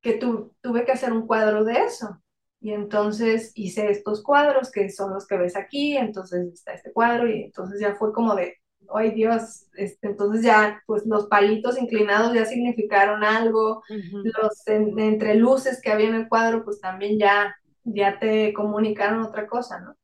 que 0.00 0.14
tuve 0.14 0.84
que 0.84 0.92
hacer 0.92 1.12
un 1.12 1.26
cuadro 1.26 1.64
de 1.64 1.84
eso. 1.84 2.20
Y 2.60 2.72
entonces 2.72 3.52
hice 3.54 3.90
estos 3.90 4.22
cuadros 4.22 4.70
que 4.70 4.90
son 4.90 5.14
los 5.14 5.26
que 5.26 5.36
ves 5.36 5.56
aquí, 5.56 5.96
entonces 5.96 6.52
está 6.52 6.72
este 6.72 6.92
cuadro 6.92 7.28
y 7.28 7.44
entonces 7.44 7.80
ya 7.80 7.94
fue 7.94 8.12
como 8.12 8.34
de, 8.34 8.56
ay 8.92 9.12
Dios, 9.12 9.66
este, 9.74 10.08
entonces 10.08 10.44
ya, 10.44 10.82
pues 10.86 11.04
los 11.06 11.26
palitos 11.26 11.80
inclinados 11.80 12.34
ya 12.34 12.44
significaron 12.44 13.22
algo, 13.22 13.82
los 13.88 14.66
entre 14.66 15.34
luces 15.36 15.80
que 15.80 15.92
había 15.92 16.08
en 16.08 16.14
el 16.14 16.28
cuadro, 16.28 16.64
pues 16.64 16.80
también 16.80 17.18
ya, 17.18 17.54
ya 17.84 18.18
te 18.18 18.52
comunicaron 18.52 19.22
otra 19.22 19.46
cosa, 19.46 19.80
¿no? 19.80 19.94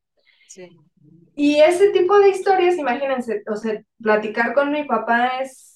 Sí. 0.49 0.69
Y 1.35 1.57
ese 1.57 1.91
tipo 1.91 2.19
de 2.21 2.29
historias, 2.29 2.77
imagínense, 2.77 3.43
o 3.51 3.57
sea, 3.57 3.83
platicar 4.01 4.55
con 4.55 4.71
mi 4.71 4.85
papá 4.85 5.41
es, 5.43 5.74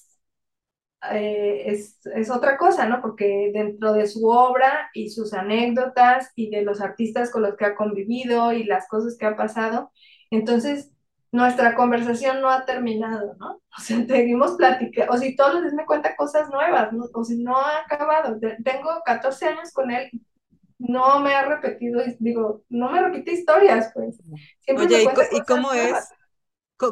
eh, 1.11 1.63
es, 1.67 1.99
es, 2.13 2.29
otra 2.29 2.57
cosa, 2.57 2.85
¿no? 2.87 3.01
Porque 3.01 3.51
dentro 3.53 3.93
de 3.93 4.07
su 4.07 4.27
obra 4.27 4.89
y 4.93 5.09
sus 5.09 5.33
anécdotas 5.33 6.31
y 6.35 6.49
de 6.49 6.61
los 6.61 6.81
artistas 6.81 7.31
con 7.31 7.41
los 7.41 7.55
que 7.55 7.65
ha 7.65 7.75
convivido 7.75 8.51
y 8.51 8.63
las 8.65 8.87
cosas 8.87 9.17
que 9.17 9.25
ha 9.25 9.35
pasado, 9.35 9.91
entonces 10.29 10.91
nuestra 11.31 11.75
conversación 11.75 12.41
no 12.41 12.49
ha 12.49 12.65
terminado, 12.65 13.35
¿no? 13.39 13.61
O 13.77 13.81
sea, 13.81 14.05
seguimos 14.05 14.57
platicando, 14.57 15.13
o 15.13 15.17
si 15.17 15.35
todos 15.35 15.53
los 15.53 15.63
días 15.63 15.73
me 15.73 15.85
cuenta 15.85 16.15
cosas 16.15 16.49
nuevas, 16.49 16.91
¿no? 16.91 17.05
o 17.13 17.23
si 17.23 17.41
no 17.41 17.55
ha 17.55 17.79
acabado. 17.79 18.37
Tengo 18.39 18.89
14 19.05 19.45
años 19.45 19.71
con 19.71 19.89
él, 19.91 20.09
no 20.79 21.19
me 21.19 21.33
ha 21.33 21.45
repetido, 21.45 22.01
digo, 22.19 22.63
no 22.69 22.91
me 22.91 23.01
repite 23.01 23.33
historias, 23.33 23.91
pues. 23.93 24.17
Siempre 24.61 24.85
Oye, 24.85 25.05
¿y, 25.31 25.41
cómo 25.41 25.71
es? 25.71 26.09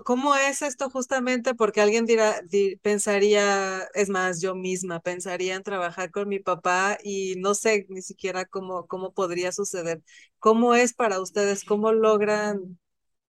¿Cómo 0.03 0.35
es 0.35 0.61
esto 0.61 0.89
justamente? 0.89 1.55
Porque 1.55 1.79
alguien 1.79 2.05
dirá, 2.05 2.41
pensaría, 2.81 3.83
es 3.93 4.09
más, 4.09 4.41
yo 4.41 4.53
misma 4.53 4.99
pensaría 4.99 5.55
en 5.55 5.63
trabajar 5.63 6.11
con 6.11 6.27
mi 6.27 6.39
papá 6.39 6.97
y 7.03 7.35
no 7.37 7.55
sé 7.55 7.85
ni 7.89 8.01
siquiera 8.01 8.43
cómo, 8.45 8.85
cómo 8.87 9.13
podría 9.13 9.53
suceder. 9.53 10.03
¿Cómo 10.39 10.75
es 10.75 10.93
para 10.93 11.21
ustedes? 11.21 11.63
¿Cómo 11.63 11.93
logran 11.93 12.77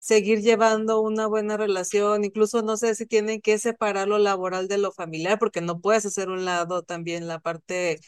seguir 0.01 0.41
llevando 0.43 1.01
una 1.01 1.27
buena 1.27 1.57
relación, 1.57 2.25
incluso 2.25 2.63
no 2.63 2.77
sé 2.77 2.95
si 2.95 3.07
tienen 3.07 3.41
que 3.41 3.59
separar 3.59 4.09
lo 4.09 4.19
laboral 4.19 4.69
de 4.69 4.79
lo 4.79 4.93
familiar, 4.93 5.39
porque 5.39 5.61
no 5.61 5.81
puedes 5.81 6.07
hacer 6.07 6.29
un 6.31 6.45
lado 6.45 6.83
también 6.83 7.29
la 7.29 7.41
parte 7.41 8.01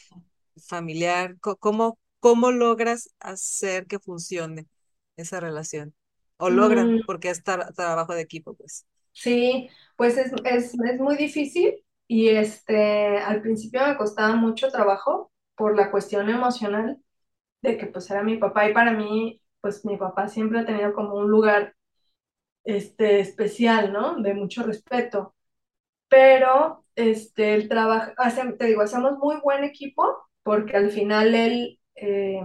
familiar. 0.67 1.37
¿Cómo, 1.41 1.99
cómo 2.19 2.51
logras 2.51 3.09
hacer 3.19 3.87
que 3.87 3.99
funcione 3.99 4.67
esa 5.17 5.39
relación? 5.39 5.95
¿O 6.41 6.49
logran? 6.49 6.95
Mm. 6.95 7.01
Porque 7.05 7.29
es 7.29 7.43
trabajo 7.43 8.13
de 8.13 8.21
equipo, 8.21 8.53
pues. 8.53 8.85
Sí, 9.13 9.69
pues 9.95 10.17
es, 10.17 10.31
es, 10.45 10.73
es 10.73 10.99
muy 10.99 11.15
difícil 11.15 11.83
y 12.07 12.29
este, 12.29 13.17
al 13.17 13.41
principio 13.41 13.85
me 13.85 13.97
costaba 13.97 14.35
mucho 14.35 14.69
trabajo 14.69 15.31
por 15.55 15.75
la 15.75 15.91
cuestión 15.91 16.29
emocional 16.29 16.97
de 17.61 17.77
que 17.77 17.87
pues 17.87 18.09
era 18.11 18.23
mi 18.23 18.37
papá 18.37 18.69
y 18.69 18.73
para 18.73 18.91
mí, 18.93 19.41
pues 19.61 19.85
mi 19.85 19.97
papá 19.97 20.27
siempre 20.29 20.59
ha 20.59 20.65
tenido 20.65 20.93
como 20.93 21.15
un 21.15 21.29
lugar 21.29 21.75
este, 22.63 23.19
especial, 23.19 23.93
¿no? 23.93 24.21
De 24.21 24.33
mucho 24.33 24.63
respeto. 24.63 25.35
Pero 26.09 26.85
este, 26.95 27.55
el 27.55 27.69
trabajo, 27.69 28.13
te 28.59 28.65
digo, 28.65 28.81
hacemos 28.81 29.17
muy 29.19 29.37
buen 29.43 29.63
equipo 29.63 30.03
porque 30.43 30.77
al 30.77 30.91
final 30.91 31.35
él 31.35 31.79
eh, 31.95 32.41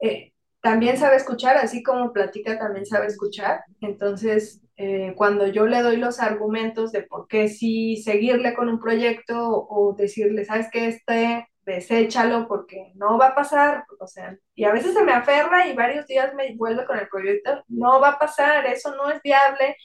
eh, 0.00 0.32
también 0.62 0.98
sabe 0.98 1.16
escuchar, 1.16 1.56
así 1.56 1.82
como 1.82 2.12
platica, 2.12 2.58
también 2.58 2.86
sabe 2.86 3.06
escuchar. 3.06 3.62
Entonces, 3.80 4.60
eh, 4.76 5.14
cuando 5.16 5.46
yo 5.46 5.66
le 5.66 5.82
doy 5.82 5.96
los 5.96 6.20
argumentos 6.20 6.92
de 6.92 7.02
por 7.02 7.28
qué 7.28 7.48
sí 7.48 7.96
seguirle 7.96 8.54
con 8.54 8.68
un 8.68 8.80
proyecto 8.80 9.36
o, 9.48 9.94
decirle, 9.94 10.44
sabes 10.44 10.68
que 10.70 10.88
este, 10.88 11.48
deséchalo 11.66 12.48
porque 12.48 12.92
no 12.94 13.18
va 13.18 13.28
a 13.28 13.34
pasar, 13.34 13.84
o 13.98 14.06
sea, 14.06 14.36
y 14.54 14.64
a 14.64 14.72
veces 14.72 14.94
se 14.94 15.04
me 15.04 15.12
aferra 15.12 15.68
y 15.68 15.74
varios 15.74 16.06
días 16.06 16.34
me 16.34 16.54
vuelve 16.56 16.84
con 16.86 16.98
el 16.98 17.08
proyecto, 17.08 17.62
no 17.68 18.00
va 18.00 18.10
a 18.10 18.18
pasar, 18.18 18.66
eso 18.66 18.94
no 18.96 19.10
es 19.10 19.20
viable, 19.22 19.76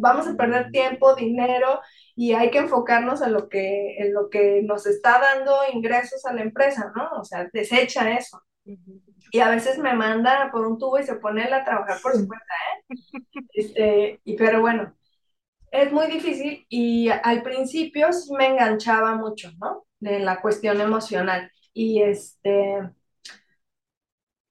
vamos 0.00 0.26
a 0.26 0.36
perder 0.36 0.70
tiempo, 0.70 1.14
dinero 1.14 1.80
y 2.14 2.32
hay 2.32 2.50
que 2.50 2.58
enfocarnos 2.58 3.22
en 3.22 3.32
lo 3.32 3.48
que, 3.48 3.96
en 3.98 4.12
lo 4.12 4.28
que 4.28 4.62
nos 4.62 4.86
está 4.86 5.20
dando 5.20 5.56
ingresos 5.72 6.24
a 6.24 6.32
la 6.32 6.42
empresa, 6.42 6.92
¿no? 6.96 7.20
O 7.20 7.24
sea, 7.24 7.48
desecha 7.52 8.10
eso. 8.12 8.42
Y 9.30 9.40
a 9.40 9.50
veces 9.50 9.78
me 9.78 9.94
manda 9.94 10.50
por 10.52 10.66
un 10.66 10.78
tubo 10.78 10.98
y 10.98 11.04
se 11.04 11.16
pone 11.16 11.44
él 11.46 11.52
a 11.54 11.64
trabajar 11.64 12.00
por 12.02 12.14
su 12.16 12.26
cuenta, 12.26 12.46
¿eh? 12.80 12.84
Este, 13.52 14.20
y 14.24 14.36
pero 14.36 14.60
bueno, 14.60 14.94
es 15.72 15.92
muy 15.92 16.08
difícil 16.08 16.66
y 16.68 17.10
al 17.10 17.42
principio 17.42 18.12
sí 18.12 18.32
me 18.34 18.48
enganchaba 18.48 19.16
mucho, 19.16 19.50
¿no? 19.60 19.86
De 20.00 20.20
la 20.20 20.40
cuestión 20.42 20.80
emocional. 20.80 21.52
Y 21.74 22.02
este, 22.02 22.90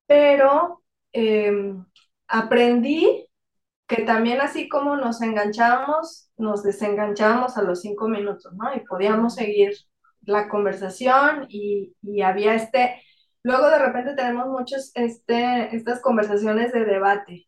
pero 0.06 0.84
em, 1.14 1.86
aprendí 2.28 3.28
que 3.88 4.04
también 4.04 4.42
así 4.42 4.70
como 4.70 4.98
nos 4.98 5.22
enganchábamos, 5.22 6.32
nos 6.38 6.64
desenganchábamos 6.64 7.58
a 7.58 7.64
los 7.64 7.82
cinco 7.82 8.08
minutos, 8.10 8.54
¿no? 8.56 8.74
Y 8.76 8.82
podíamos 8.82 9.36
seguir 9.36 9.74
la 10.24 10.50
conversación 10.50 11.48
y, 11.50 11.96
y 12.04 12.22
había 12.22 12.56
este, 12.56 13.02
luego 13.48 13.70
de 13.70 13.80
repente 13.80 14.14
tenemos 14.14 14.48
muchas, 14.48 14.92
este, 14.94 15.74
estas 15.76 16.02
conversaciones 16.02 16.74
de 16.74 16.84
debate, 16.84 17.48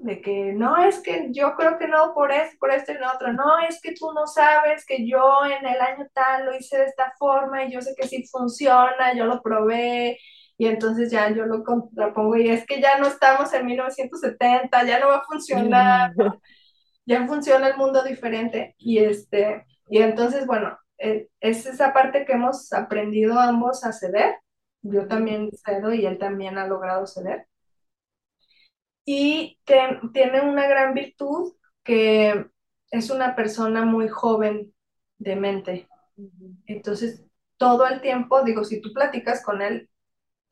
de 0.00 0.20
que 0.20 0.52
no, 0.52 0.76
es 0.76 1.00
que 1.00 1.28
yo 1.30 1.54
creo 1.56 1.78
que 1.78 1.88
no 1.88 2.12
por 2.12 2.32
esto, 2.32 2.56
por 2.60 2.70
esto 2.70 2.92
y 2.92 2.98
lo 2.98 3.10
otro, 3.10 3.32
no, 3.32 3.58
es 3.66 3.80
que 3.80 3.94
tú 3.94 4.12
no 4.12 4.26
sabes 4.26 4.84
que 4.84 5.08
yo 5.08 5.46
en 5.46 5.66
el 5.66 5.80
año 5.80 6.06
tal 6.12 6.44
lo 6.44 6.54
hice 6.54 6.76
de 6.78 6.84
esta 6.84 7.14
forma 7.18 7.64
y 7.64 7.72
yo 7.72 7.80
sé 7.80 7.94
que 7.96 8.06
sí 8.06 8.26
funciona, 8.30 9.14
yo 9.16 9.24
lo 9.24 9.40
probé 9.40 10.18
y 10.58 10.66
entonces 10.66 11.10
ya 11.10 11.30
yo 11.30 11.46
lo 11.46 11.64
contrapongo 11.64 12.36
y 12.36 12.50
es 12.50 12.66
que 12.66 12.80
ya 12.80 12.98
no 12.98 13.06
estamos 13.06 13.52
en 13.54 13.64
1970, 13.66 14.84
ya 14.84 15.00
no 15.00 15.08
va 15.08 15.16
a 15.18 15.24
funcionar, 15.24 16.12
ya 17.06 17.26
funciona 17.26 17.68
el 17.68 17.76
mundo 17.78 18.02
diferente 18.02 18.74
y 18.76 18.98
este, 18.98 19.64
y 19.88 20.02
entonces 20.02 20.46
bueno, 20.46 20.78
eh, 20.98 21.28
es 21.40 21.64
esa 21.64 21.94
parte 21.94 22.26
que 22.26 22.32
hemos 22.32 22.70
aprendido 22.72 23.38
ambos 23.38 23.84
a 23.84 23.92
ceder, 23.92 24.34
yo 24.82 25.06
también 25.08 25.50
cedo 25.64 25.92
y 25.92 26.06
él 26.06 26.18
también 26.18 26.58
ha 26.58 26.66
logrado 26.66 27.06
ceder. 27.06 27.46
Y 29.04 29.58
tiene 30.12 30.42
una 30.42 30.66
gran 30.66 30.94
virtud 30.94 31.54
que 31.82 32.46
es 32.90 33.10
una 33.10 33.34
persona 33.34 33.84
muy 33.84 34.08
joven 34.08 34.74
de 35.18 35.36
mente. 35.36 35.88
Entonces, 36.66 37.24
todo 37.56 37.86
el 37.86 38.00
tiempo, 38.00 38.42
digo, 38.42 38.64
si 38.64 38.80
tú 38.80 38.92
platicas 38.92 39.42
con 39.42 39.62
él, 39.62 39.90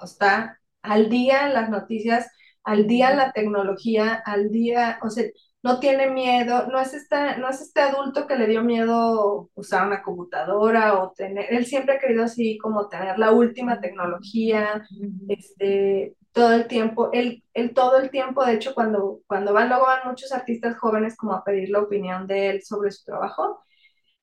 está 0.03 0.61
al 0.83 1.11
día 1.11 1.47
en 1.47 1.55
las 1.55 1.71
noticias, 1.71 2.31
al 2.65 2.87
día 2.87 3.11
en 3.11 3.19
la 3.19 3.33
tecnología, 3.33 4.15
al 4.15 4.51
día, 4.51 4.99
o 5.03 5.11
sea, 5.11 5.25
no 5.63 5.81
tiene 5.81 6.09
miedo, 6.11 6.69
no 6.69 6.81
es, 6.81 6.95
esta, 6.95 7.39
no 7.39 7.49
es 7.49 7.61
este 7.61 7.81
adulto 7.81 8.27
que 8.27 8.37
le 8.37 8.47
dio 8.47 8.63
miedo 8.63 9.51
usar 9.55 9.87
una 9.87 10.03
computadora 10.03 10.95
o 11.03 11.13
tener, 11.13 11.53
él 11.53 11.67
siempre 11.67 11.97
ha 11.97 11.99
querido 11.99 12.25
así 12.25 12.57
como 12.59 12.89
tener 12.89 13.19
la 13.19 13.33
última 13.33 13.81
tecnología, 13.81 14.87
este, 15.29 16.17
todo 16.33 16.53
el 16.53 16.69
tiempo, 16.69 17.11
él, 17.13 17.43
él, 17.55 17.75
todo 17.75 17.99
el 17.99 18.11
tiempo, 18.11 18.45
de 18.45 18.55
hecho, 18.55 18.75
cuando, 18.75 19.21
cuando 19.27 19.53
van, 19.53 19.69
luego 19.69 19.87
van 19.87 20.09
muchos 20.09 20.33
artistas 20.33 20.77
jóvenes 20.79 21.17
como 21.17 21.33
a 21.35 21.43
pedir 21.45 21.71
la 21.71 21.81
opinión 21.81 22.27
de 22.27 22.51
él 22.51 22.63
sobre 22.63 22.91
su 22.93 23.05
trabajo, 23.05 23.65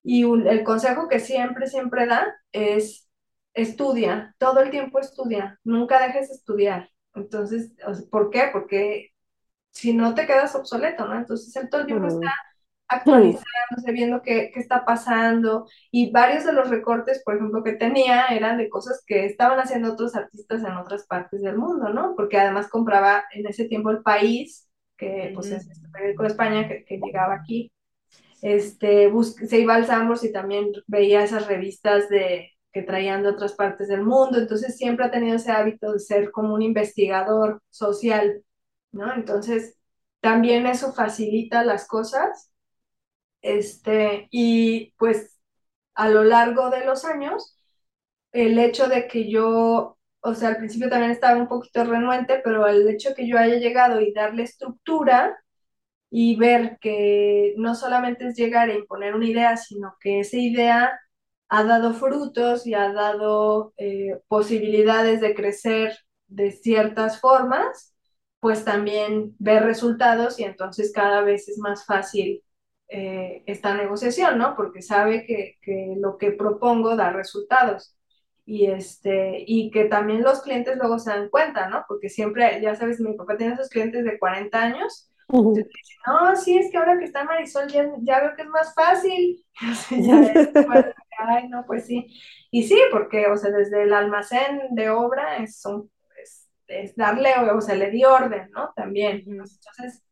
y 0.03 0.23
el 0.23 0.63
consejo 0.63 1.07
que 1.07 1.19
siempre, 1.19 1.67
siempre 1.67 2.05
da 2.05 2.33
es 2.51 3.09
estudia, 3.53 4.35
todo 4.37 4.59
el 4.61 4.69
tiempo 4.69 4.99
estudia, 4.99 5.59
nunca 5.63 6.05
dejes 6.05 6.29
de 6.29 6.35
estudiar. 6.35 6.89
Entonces, 7.15 7.71
¿por 8.11 8.29
qué? 8.29 8.49
Porque 8.51 9.12
si 9.73 9.93
no 9.93 10.13
te 10.15 10.25
quedas 10.25 10.55
obsoleto, 10.55 11.07
¿no? 11.07 11.17
Entonces 11.17 11.55
él 11.55 11.69
todo 11.69 11.81
el 11.81 11.87
tiempo 11.87 12.07
está 12.07 12.33
actualizándose, 12.87 13.91
viendo 13.91 14.21
qué, 14.21 14.51
qué, 14.53 14.59
está 14.59 14.85
pasando. 14.85 15.67
Y 15.91 16.11
varios 16.11 16.45
de 16.45 16.53
los 16.53 16.69
recortes, 16.69 17.21
por 17.23 17.35
ejemplo, 17.35 17.63
que 17.63 17.73
tenía 17.73 18.27
eran 18.27 18.57
de 18.57 18.69
cosas 18.69 19.03
que 19.05 19.25
estaban 19.25 19.59
haciendo 19.59 19.93
otros 19.93 20.15
artistas 20.15 20.63
en 20.63 20.77
otras 20.77 21.05
partes 21.05 21.41
del 21.41 21.57
mundo, 21.57 21.89
¿no? 21.89 22.15
Porque 22.15 22.37
además 22.37 22.69
compraba 22.69 23.23
en 23.33 23.47
ese 23.47 23.65
tiempo 23.65 23.89
el 23.89 24.03
país, 24.03 24.69
que 24.95 25.31
pues 25.33 25.51
es 25.51 25.67
el 25.67 25.91
periódico 25.91 26.23
de 26.23 26.29
España 26.29 26.67
que, 26.67 26.85
que 26.85 26.99
llegaba 26.99 27.33
aquí. 27.33 27.71
Este, 28.41 29.11
se 29.47 29.59
iba 29.59 29.75
al 29.75 29.85
Sambors 29.85 30.23
y 30.23 30.31
también 30.31 30.71
veía 30.87 31.23
esas 31.23 31.47
revistas 31.47 32.09
de, 32.09 32.51
que 32.73 32.81
traían 32.81 33.21
de 33.23 33.29
otras 33.29 33.53
partes 33.53 33.87
del 33.87 34.03
mundo, 34.03 34.39
entonces 34.39 34.75
siempre 34.75 35.05
ha 35.05 35.11
tenido 35.11 35.35
ese 35.35 35.51
hábito 35.51 35.93
de 35.93 35.99
ser 35.99 36.31
como 36.31 36.55
un 36.55 36.63
investigador 36.63 37.61
social, 37.69 38.43
¿no? 38.93 39.13
Entonces, 39.13 39.77
también 40.21 40.67
eso 40.67 40.93
facilita 40.93 41.63
las 41.65 41.87
cosas 41.87 42.51
este, 43.41 44.27
y 44.31 44.93
pues 44.97 45.39
a 45.95 46.09
lo 46.09 46.23
largo 46.23 46.69
de 46.69 46.85
los 46.85 47.05
años, 47.05 47.57
el 48.31 48.59
hecho 48.59 48.87
de 48.87 49.07
que 49.07 49.29
yo, 49.31 49.97
o 50.21 50.35
sea, 50.35 50.49
al 50.49 50.57
principio 50.57 50.89
también 50.89 51.11
estaba 51.11 51.39
un 51.39 51.47
poquito 51.47 51.83
renuente, 51.85 52.41
pero 52.43 52.67
el 52.67 52.87
hecho 52.89 53.09
de 53.09 53.15
que 53.15 53.27
yo 53.27 53.37
haya 53.39 53.57
llegado 53.57 54.01
y 54.01 54.13
darle 54.13 54.43
estructura 54.43 55.37
y 56.09 56.35
ver 56.37 56.77
que 56.81 57.53
no 57.57 57.75
solamente 57.75 58.27
es 58.27 58.35
llegar 58.35 58.69
a 58.69 58.75
imponer 58.75 59.15
una 59.15 59.27
idea, 59.27 59.57
sino 59.57 59.95
que 59.99 60.19
esa 60.21 60.37
idea 60.37 60.99
ha 61.49 61.63
dado 61.63 61.93
frutos 61.93 62.67
y 62.67 62.73
ha 62.75 62.91
dado 62.93 63.73
eh, 63.77 64.19
posibilidades 64.27 65.21
de 65.21 65.35
crecer 65.35 65.97
de 66.27 66.51
ciertas 66.51 67.19
formas, 67.19 67.92
pues 68.43 68.65
también 68.65 69.37
ver 69.39 69.63
resultados 69.63 70.37
y 70.37 70.43
entonces 70.43 70.91
cada 70.93 71.21
vez 71.21 71.47
es 71.47 71.59
más 71.59 71.85
fácil 71.85 72.43
eh, 72.89 73.41
esta 73.45 73.73
negociación, 73.73 74.37
¿no? 74.37 74.57
Porque 74.57 74.81
sabe 74.81 75.25
que, 75.25 75.57
que, 75.61 75.95
lo 75.97 76.17
que 76.17 76.31
propongo 76.31 76.97
da 76.97 77.11
resultados. 77.11 77.97
Y, 78.45 78.65
este, 78.65 79.45
y 79.47 79.71
que 79.71 79.85
también 79.85 80.23
los 80.23 80.41
clientes 80.41 80.75
luego 80.75 80.99
se 80.99 81.11
dan 81.11 81.29
cuenta, 81.29 81.69
¿no? 81.69 81.85
Porque 81.87 82.09
siempre, 82.09 82.59
ya 82.61 82.75
sabes, 82.75 82.99
mi 82.99 83.13
papá 83.13 83.37
tiene 83.37 83.53
esos 83.53 83.69
clientes 83.69 84.03
de 84.03 84.19
40 84.19 84.61
años. 84.61 85.09
Uh 85.29 85.55
no, 86.05 86.35
sí, 86.35 86.57
es 86.57 86.69
que 86.69 86.77
ahora 86.77 86.99
que 86.99 87.05
está 87.05 87.23
Marisol 87.23 87.69
ya, 87.69 87.89
ya 88.01 88.19
veo 88.19 88.35
que 88.35 88.41
es 88.41 88.49
más 88.49 88.73
fácil. 88.75 89.41
Ay, 91.17 91.47
no, 91.47 91.63
pues 91.65 91.85
sí. 91.85 92.07
Y 92.51 92.63
sí, 92.63 92.77
porque, 92.91 93.27
o 93.27 93.37
sea, 93.37 93.51
desde 93.51 93.83
el 93.83 93.93
almacén 93.93 94.59
de 94.71 94.89
obra 94.89 95.37
es, 95.37 95.61
son, 95.61 95.89
es, 96.67 96.91
es 96.91 96.95
darle, 96.95 97.33
o 97.55 97.61
sea, 97.61 97.75
le 97.75 97.89
di 97.91 98.03
orden, 98.03 98.49
¿no? 98.51 98.71
También. 98.75 99.23
Entonces, 99.25 100.03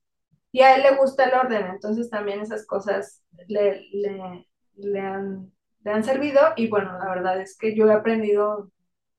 y 0.52 0.62
a 0.62 0.76
él 0.76 0.84
le 0.84 0.96
gusta 0.98 1.26
el 1.26 1.34
orden, 1.34 1.68
entonces 1.68 2.10
también 2.10 2.42
esas 2.42 2.66
cosas 2.66 3.24
le, 3.48 3.86
le, 3.94 5.00
han, 5.00 5.52
le 5.84 5.92
han, 5.92 6.04
servido 6.04 6.42
y 6.58 6.68
bueno, 6.68 6.98
la 6.98 7.10
verdad 7.10 7.40
es 7.40 7.58
que 7.58 7.76
yo 7.76 7.88
he 7.88 7.94
aprendido 7.94 8.70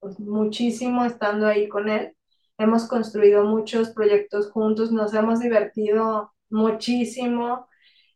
pues, 0.01 0.19
muchísimo 0.21 1.05
estando 1.05 1.47
ahí 1.47 1.69
con 1.69 1.89
él. 1.89 2.15
Hemos 2.59 2.87
construido 2.87 3.45
muchos 3.45 3.91
proyectos 3.91 4.51
juntos, 4.51 4.93
nos 4.93 5.15
hemos 5.15 5.41
divertido 5.41 6.33
muchísimo. 6.51 7.67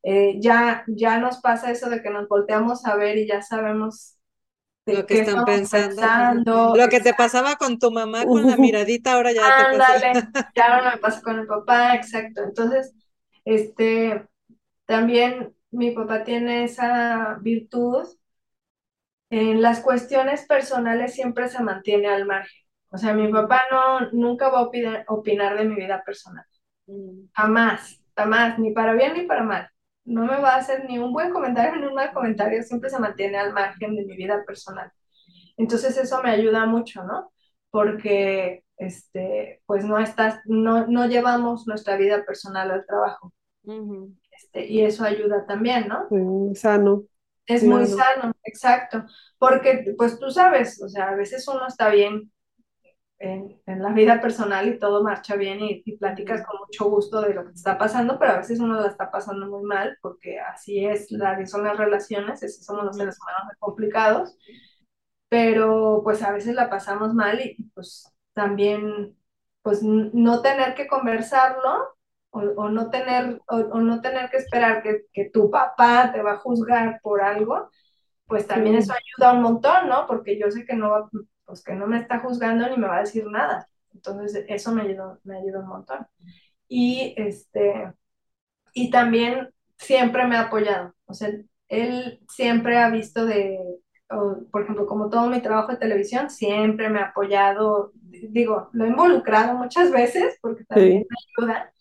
Eh, 0.03 0.39
ya, 0.41 0.85
ya 0.87 1.19
nos 1.19 1.41
pasa 1.41 1.71
eso 1.71 1.89
de 1.91 2.03
que 2.03 2.11
nos 2.11 2.29
volteamos 2.29 2.85
a 2.87 2.97
ver 2.97 3.17
y 3.19 3.27
ya 3.27 3.43
sabemos 3.43 4.16
lo 4.87 5.07
que 5.07 5.21
están 5.21 5.45
pensando. 5.45 6.75
Lo 6.77 6.89
que 6.89 7.01
te 7.01 7.13
pasaba 7.15 7.57
con 7.57 7.79
tu 7.79 7.91
mamá 7.91 8.25
con 8.25 8.47
la 8.47 8.57
miradita, 8.57 9.15
ahora 9.15 9.33
ya 9.33 9.43
te 9.43 9.79
pasa. 9.79 10.31
ya 10.55 10.77
no 10.77 10.91
me 10.91 10.97
pasa 10.99 11.21
con 11.23 11.39
el 11.41 11.47
papá, 11.47 11.95
exacto. 11.95 12.43
Entonces, 12.45 12.95
este, 13.45 14.27
también 14.85 15.55
mi 15.71 15.91
papá 15.91 16.25
tiene 16.25 16.65
esa 16.65 17.39
virtud. 17.41 18.07
En 19.29 19.61
las 19.61 19.81
cuestiones 19.81 20.47
personales 20.47 21.15
siempre 21.15 21.49
se 21.49 21.63
mantiene 21.63 22.09
al 22.09 22.27
margen. 22.27 22.63
O 22.91 22.99
sea, 22.99 23.13
mi 23.13 23.31
papá 23.31 23.63
no, 23.71 24.13
nunca 24.13 24.49
va 24.49 24.61
a 24.61 24.63
opinar, 24.63 25.05
opinar 25.09 25.59
de 25.59 25.65
mi 25.65 25.75
vida 25.75 26.03
personal. 26.05 26.45
Mm. 26.87 27.27
Jamás, 27.33 28.01
jamás, 28.17 28.59
ni 28.61 28.71
para 28.71 28.95
bien 28.95 29.15
ni 29.15 29.23
para 29.23 29.43
mal. 29.43 29.69
No 30.07 30.25
me 30.25 30.41
va 30.41 30.55
a 30.55 30.57
hacer 30.59 30.85
ni 30.89 30.99
un 30.99 31.13
buen 31.13 31.31
comentario 31.31 31.79
ni 31.79 31.87
un 31.87 31.95
mal 31.95 32.13
comentario, 32.13 32.63
siempre 32.63 32.91
se 32.91 32.99
mantiene 32.99 33.39
al 33.39 33.53
margen 33.53 33.95
de 33.95 34.05
mi 34.05 34.17
vida 34.17 34.45
personal. 34.47 34.91
Entonces 35.57 35.97
eso 35.99 36.23
me 36.23 36.31
ayuda 36.31 36.67
mucho, 36.67 37.05
¿no? 37.05 37.33
Porque, 37.71 38.65
este, 38.77 39.63
pues 39.67 39.85
no 39.85 39.99
estás, 39.99 40.41
no, 40.45 40.87
no 40.87 41.07
llevamos 41.07 41.67
nuestra 41.67 41.97
vida 41.97 42.25
personal 42.25 42.71
al 42.71 42.87
trabajo. 42.87 43.33
Este, 44.31 44.67
y 44.67 44.83
eso 44.83 45.05
ayuda 45.05 45.45
también, 45.47 45.89
¿no? 45.89 46.07
Sí, 46.09 46.55
sano. 46.55 47.05
Es 47.47 47.65
muy 47.65 47.87
sano, 47.87 48.33
exacto. 48.45 49.05
Porque, 49.39 49.95
pues 49.97 50.19
tú 50.19 50.31
sabes, 50.31 50.83
o 50.83 50.89
sea, 50.89 51.11
a 51.11 51.15
veces 51.15 51.47
uno 51.49 51.67
está 51.67 51.91
bien 51.91 52.31
en, 53.19 53.61
en 53.67 53.83
la 53.83 53.93
vida 53.93 54.21
personal 54.21 54.69
y 54.69 54.79
todo 54.79 55.03
marcha 55.03 55.37
bien 55.37 55.61
y, 55.61 55.83
y 55.87 55.97
platicas 55.97 56.45
con 56.47 56.59
mucho 56.61 56.87
gusto 56.91 57.21
de 57.23 57.35
lo 57.35 57.43
que 57.45 57.51
te 57.51 57.57
está 57.57 57.79
pasando, 57.79 58.19
pero 58.19 58.33
a 58.33 58.39
veces 58.39 58.61
uno 58.61 58.81
la 58.81 58.89
está 58.89 59.11
pasando 59.11 59.47
muy 59.49 59.63
mal 59.65 59.99
porque 60.03 60.39
así 60.41 60.85
es, 60.85 61.11
la, 61.13 61.45
son 61.47 61.65
las 61.65 61.77
relaciones, 61.79 62.43
así 62.43 62.63
somos 62.63 62.85
los 62.85 62.97
seres 62.97 63.17
humanos 63.21 63.43
muy 63.47 63.57
complicados, 63.59 64.37
pero 65.29 66.01
pues 66.05 66.23
a 66.23 66.33
veces 66.33 66.55
la 66.55 66.71
pasamos 66.71 67.15
mal 67.15 67.41
y 67.41 67.57
pues 67.75 68.13
también 68.35 69.17
pues 69.63 69.83
no 69.83 70.43
tener 70.43 70.75
que 70.75 70.87
conversarlo 70.87 71.97
o, 72.31 72.41
o 72.41 72.69
no 72.69 72.91
tener, 72.91 73.41
o, 73.49 73.57
o 73.57 73.81
no 73.81 74.01
tener 74.01 74.31
que 74.31 74.37
esperar 74.39 74.83
que, 74.83 75.07
que 75.13 75.31
tu 75.31 75.51
papá 75.51 76.13
te 76.13 76.23
va 76.23 76.33
a 76.35 76.39
juzgar 76.39 77.01
por 77.03 77.23
algo, 77.23 77.71
pues 78.27 78.47
también 78.49 78.77
Sí. 78.77 78.79
eso 78.79 78.93
ayuda 78.95 79.35
un 79.35 79.43
montón, 79.43 79.89
¿no? 79.89 80.07
Porque 80.07 80.39
yo 80.39 80.51
sé 80.51 80.65
que 80.67 80.75
no 80.77 80.91
va, 80.91 81.11
pues 81.47 81.63
que 81.65 81.75
no 81.75 81.87
me 81.87 81.99
está 82.01 82.21
juzgando 82.21 82.69
ni 82.69 82.77
me 82.79 82.89
va 82.89 82.99
a 82.99 83.01
decir 83.01 83.27
nada. 83.27 83.69
Entonces, 83.95 84.45
eso 84.49 84.73
me 84.75 84.83
ayudó, 84.83 85.21
me 85.25 85.39
ayudó 85.39 85.61
un 85.61 85.69
montón. 85.69 86.07
Y 86.69 87.15
este, 87.17 87.93
y 88.75 88.91
también 88.91 89.51
siempre 89.79 90.27
me 90.27 90.37
ha 90.37 90.43
apoyado. 90.43 90.95
O 91.07 91.15
sea, 91.15 91.31
él 91.69 92.21
siempre 92.29 92.79
ha 92.79 92.91
visto 92.91 93.27
de, 93.27 93.59
o, 94.11 94.39
por 94.51 94.63
ejemplo, 94.63 94.87
como 94.87 95.11
todo 95.11 95.29
mi 95.29 95.41
trabajo 95.43 95.73
de 95.73 95.79
televisión, 95.79 96.31
siempre 96.31 96.91
me 96.91 97.01
ha 97.01 97.07
apoyado. 97.07 97.93
Digo, 98.31 98.71
lo 98.73 98.85
he 98.85 98.89
involucrado 98.89 99.55
muchas 99.57 99.91
veces 99.93 100.39
porque 100.43 100.65
también 100.65 100.99
Sí. 100.99 101.09
me 101.09 101.17
ayuda. 101.47 101.73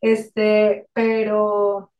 Este, 0.00 0.88
pero 0.92 1.92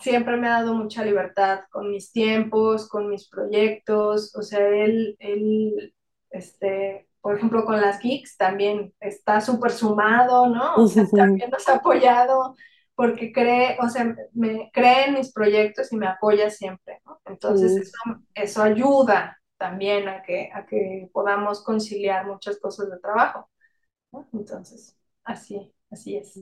siempre 0.00 0.36
me 0.36 0.48
ha 0.48 0.52
dado 0.62 0.74
mucha 0.74 1.04
libertad 1.04 1.62
con 1.70 1.90
mis 1.90 2.12
tiempos, 2.12 2.88
con 2.88 3.08
mis 3.08 3.28
proyectos, 3.28 4.34
o 4.36 4.42
sea, 4.42 4.66
él, 4.68 5.16
él, 5.20 5.94
este, 6.30 7.08
por 7.20 7.36
ejemplo, 7.36 7.64
con 7.64 7.80
las 7.80 8.00
geeks 8.00 8.36
también 8.36 8.94
está 9.00 9.40
súper 9.40 9.72
sumado, 9.72 10.48
¿no? 10.48 10.76
O 10.76 10.88
sea, 10.88 11.04
también 11.14 11.50
nos 11.50 11.68
ha 11.68 11.76
apoyado 11.76 12.54
porque 12.94 13.32
cree, 13.32 13.78
o 13.80 13.88
sea, 13.88 14.14
me 14.32 14.70
cree 14.72 15.06
en 15.08 15.14
mis 15.14 15.32
proyectos 15.32 15.92
y 15.92 15.96
me 15.96 16.06
apoya 16.06 16.50
siempre, 16.50 17.00
¿no? 17.06 17.20
Entonces, 17.26 17.76
Sí. 17.76 17.82
eso, 17.82 17.96
eso 18.34 18.62
ayuda 18.62 19.38
también 19.58 20.08
a 20.08 20.22
que, 20.22 20.50
a 20.54 20.66
que 20.66 21.08
podamos 21.12 21.62
conciliar 21.64 22.26
muchas 22.26 22.58
cosas 22.60 22.90
de 22.90 22.98
trabajo, 23.00 23.48
¿no? 24.12 24.28
Entonces, 24.34 24.96
así, 25.24 25.72
así 25.90 26.16
es. 26.16 26.38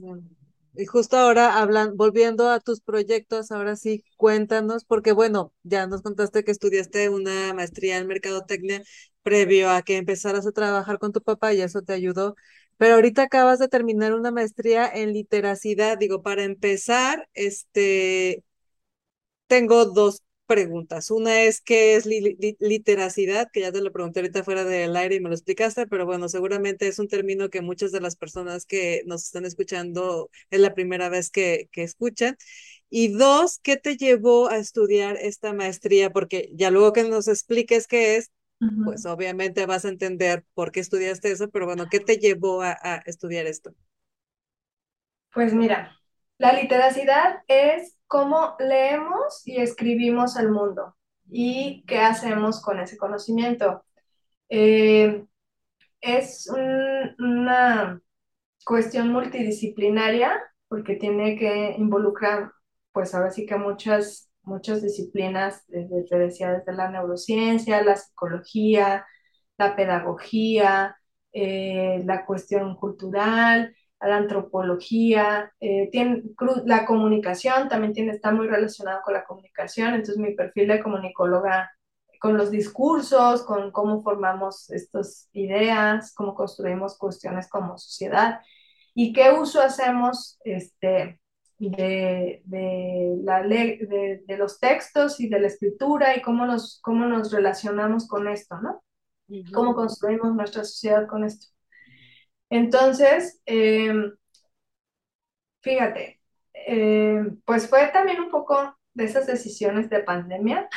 Y 0.74 0.86
justo 0.86 1.16
ahora 1.16 1.58
hablan, 1.60 1.96
volviendo 1.96 2.48
a 2.50 2.60
tus 2.60 2.80
proyectos, 2.80 3.50
ahora 3.50 3.74
sí, 3.76 4.04
cuéntanos, 4.16 4.84
porque 4.84 5.12
bueno, 5.12 5.52
ya 5.64 5.86
nos 5.86 6.02
contaste 6.02 6.44
que 6.44 6.52
estudiaste 6.52 7.08
una 7.08 7.52
maestría 7.54 7.98
en 7.98 8.06
mercadotecnia 8.06 8.82
previo 9.22 9.70
a 9.70 9.82
que 9.82 9.96
empezaras 9.96 10.46
a 10.46 10.52
trabajar 10.52 10.98
con 10.98 11.12
tu 11.12 11.20
papá 11.22 11.52
y 11.54 11.60
eso 11.62 11.82
te 11.82 11.92
ayudó, 11.94 12.36
pero 12.76 12.94
ahorita 12.94 13.22
acabas 13.24 13.58
de 13.58 13.68
terminar 13.68 14.14
una 14.14 14.30
maestría 14.30 14.88
en 14.88 15.12
literacidad. 15.12 15.98
Digo, 15.98 16.22
para 16.22 16.44
empezar, 16.44 17.28
este, 17.34 18.44
tengo 19.46 19.84
dos 19.86 20.22
preguntas. 20.48 21.12
Una 21.12 21.42
es 21.44 21.60
qué 21.62 21.96
es 21.96 22.06
li- 22.06 22.36
li- 22.40 22.56
literacidad, 22.60 23.50
que 23.52 23.60
ya 23.62 23.72
te 23.72 23.82
lo 23.82 23.92
pregunté 23.92 24.20
ahorita 24.20 24.44
fuera 24.44 24.64
del 24.64 24.96
aire 24.96 25.16
y 25.16 25.20
me 25.20 25.28
lo 25.30 25.36
explicaste, 25.36 25.86
pero 25.86 26.06
bueno, 26.06 26.28
seguramente 26.28 26.88
es 26.88 26.98
un 26.98 27.08
término 27.08 27.50
que 27.50 27.62
muchas 27.62 27.92
de 27.92 28.00
las 28.02 28.16
personas 28.16 28.66
que 28.66 29.04
nos 29.06 29.24
están 29.24 29.46
escuchando 29.46 30.30
es 30.50 30.60
la 30.60 30.74
primera 30.74 31.10
vez 31.10 31.30
que, 31.30 31.68
que 31.72 31.84
escuchan. 31.84 32.36
Y 32.90 33.08
dos, 33.08 33.58
¿qué 33.62 33.76
te 33.76 33.96
llevó 33.96 34.48
a 34.50 34.58
estudiar 34.58 35.16
esta 35.18 35.52
maestría? 35.52 36.10
Porque 36.10 36.50
ya 36.54 36.70
luego 36.72 36.92
que 36.92 37.04
nos 37.04 37.28
expliques 37.28 37.86
qué 37.86 38.16
es, 38.16 38.30
pues 38.82 39.06
obviamente 39.06 39.66
vas 39.66 39.84
a 39.84 39.88
entender 39.90 40.44
por 40.54 40.72
qué 40.72 40.80
estudiaste 40.80 41.30
eso, 41.32 41.50
pero 41.50 41.66
bueno, 41.66 41.88
¿qué 41.90 42.00
te 42.00 42.18
llevó 42.18 42.62
a, 42.62 42.72
a 42.82 42.96
estudiar 43.06 43.46
esto? 43.46 43.74
Pues 45.32 45.54
mira, 45.54 45.97
la 46.38 46.52
literacidad 46.52 47.40
es 47.48 47.98
cómo 48.06 48.56
leemos 48.58 49.42
y 49.46 49.58
escribimos 49.60 50.36
el 50.36 50.50
mundo 50.50 50.96
y 51.30 51.84
qué 51.86 51.98
hacemos 52.00 52.62
con 52.62 52.80
ese 52.80 52.96
conocimiento. 52.96 53.84
Eh, 54.50 55.24
es 56.00 56.48
un- 56.50 57.16
una 57.24 58.00
cuestión 58.64 59.10
multidisciplinaria 59.12 60.32
porque 60.68 60.96
tiene 60.96 61.36
que 61.38 61.74
involucrar, 61.78 62.52
pues 62.92 63.14
ahora 63.14 63.30
sí 63.30 63.46
que 63.46 63.56
muchas, 63.56 64.30
muchas 64.42 64.82
disciplinas, 64.82 65.64
desde, 65.68 66.04
te 66.04 66.18
decía, 66.18 66.52
desde 66.52 66.72
la 66.74 66.90
neurociencia, 66.90 67.82
la 67.82 67.96
psicología, 67.96 69.06
la 69.58 69.76
pedagogía, 69.76 70.96
eh, 71.32 72.02
la 72.04 72.24
cuestión 72.26 72.76
cultural, 72.76 73.74
la 74.00 74.16
antropología, 74.16 75.52
eh, 75.60 75.88
tiene, 75.90 76.22
la 76.64 76.86
comunicación 76.86 77.68
también 77.68 77.92
tiene, 77.92 78.12
está 78.12 78.30
muy 78.30 78.46
relacionado 78.46 79.00
con 79.04 79.14
la 79.14 79.24
comunicación, 79.24 79.94
entonces 79.94 80.18
mi 80.18 80.34
perfil 80.34 80.68
de 80.68 80.82
comunicóloga 80.82 81.70
con 82.20 82.36
los 82.36 82.50
discursos, 82.50 83.42
con 83.42 83.70
cómo 83.70 84.02
formamos 84.02 84.70
estas 84.70 85.28
ideas, 85.32 86.12
cómo 86.14 86.34
construimos 86.34 86.98
cuestiones 86.98 87.48
como 87.48 87.78
sociedad 87.78 88.40
y 88.94 89.12
qué 89.12 89.30
uso 89.32 89.60
hacemos 89.60 90.38
este, 90.44 91.20
de, 91.58 92.42
de, 92.44 93.16
la 93.22 93.42
de, 93.42 94.22
de 94.26 94.36
los 94.36 94.60
textos 94.60 95.20
y 95.20 95.28
de 95.28 95.40
la 95.40 95.48
escritura 95.48 96.16
y 96.16 96.22
cómo 96.22 96.46
nos, 96.46 96.80
cómo 96.82 97.06
nos 97.06 97.32
relacionamos 97.32 98.06
con 98.08 98.28
esto, 98.28 98.60
¿no? 98.60 98.82
Cómo 99.52 99.74
construimos 99.74 100.34
nuestra 100.34 100.64
sociedad 100.64 101.06
con 101.06 101.24
esto. 101.24 101.48
Entonces, 102.50 103.40
eh, 103.46 103.92
fíjate, 105.60 106.20
eh, 106.54 107.22
pues 107.44 107.68
fue 107.68 107.88
también 107.88 108.20
un 108.20 108.30
poco 108.30 108.76
de 108.94 109.04
esas 109.04 109.26
decisiones 109.26 109.90
de 109.90 110.00
pandemia, 110.02 110.68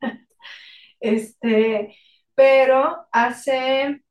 este, 1.00 1.96
pero 2.34 3.06
hace 3.12 4.02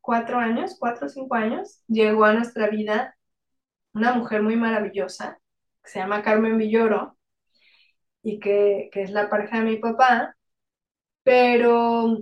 cuatro 0.00 0.38
años, 0.38 0.76
cuatro 0.78 1.06
o 1.06 1.10
cinco 1.10 1.34
años, 1.34 1.82
llegó 1.88 2.24
a 2.24 2.34
nuestra 2.34 2.68
vida 2.68 3.16
una 3.94 4.14
mujer 4.14 4.42
muy 4.42 4.56
maravillosa 4.56 5.40
que 5.84 5.90
se 5.90 6.00
llama 6.00 6.22
Carmen 6.22 6.58
Villoro 6.58 7.18
y 8.22 8.38
que, 8.40 8.88
que 8.92 9.02
es 9.02 9.10
la 9.10 9.28
pareja 9.28 9.58
de 9.58 9.64
mi 9.64 9.76
papá, 9.76 10.36
pero 11.24 12.18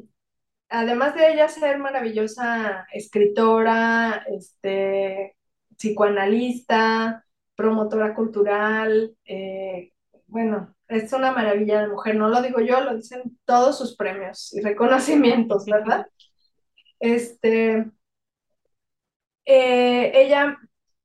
además 0.70 1.14
de 1.14 1.32
ella 1.32 1.48
ser 1.48 1.78
maravillosa 1.78 2.86
escritora, 2.92 4.24
este, 4.28 5.36
psicoanalista, 5.76 7.24
promotora 7.56 8.14
cultural, 8.14 9.14
eh, 9.24 9.92
bueno, 10.26 10.74
es 10.88 11.12
una 11.12 11.32
maravilla 11.32 11.82
de 11.82 11.88
mujer, 11.88 12.16
no 12.16 12.28
lo 12.28 12.40
digo 12.42 12.60
yo, 12.60 12.80
lo 12.80 12.96
dicen 12.96 13.38
todos 13.44 13.78
sus 13.78 13.96
premios 13.96 14.54
y 14.54 14.60
reconocimientos, 14.62 15.66
¿verdad? 15.66 16.06
Este, 17.00 17.90
eh, 19.44 20.12
ella 20.14 20.56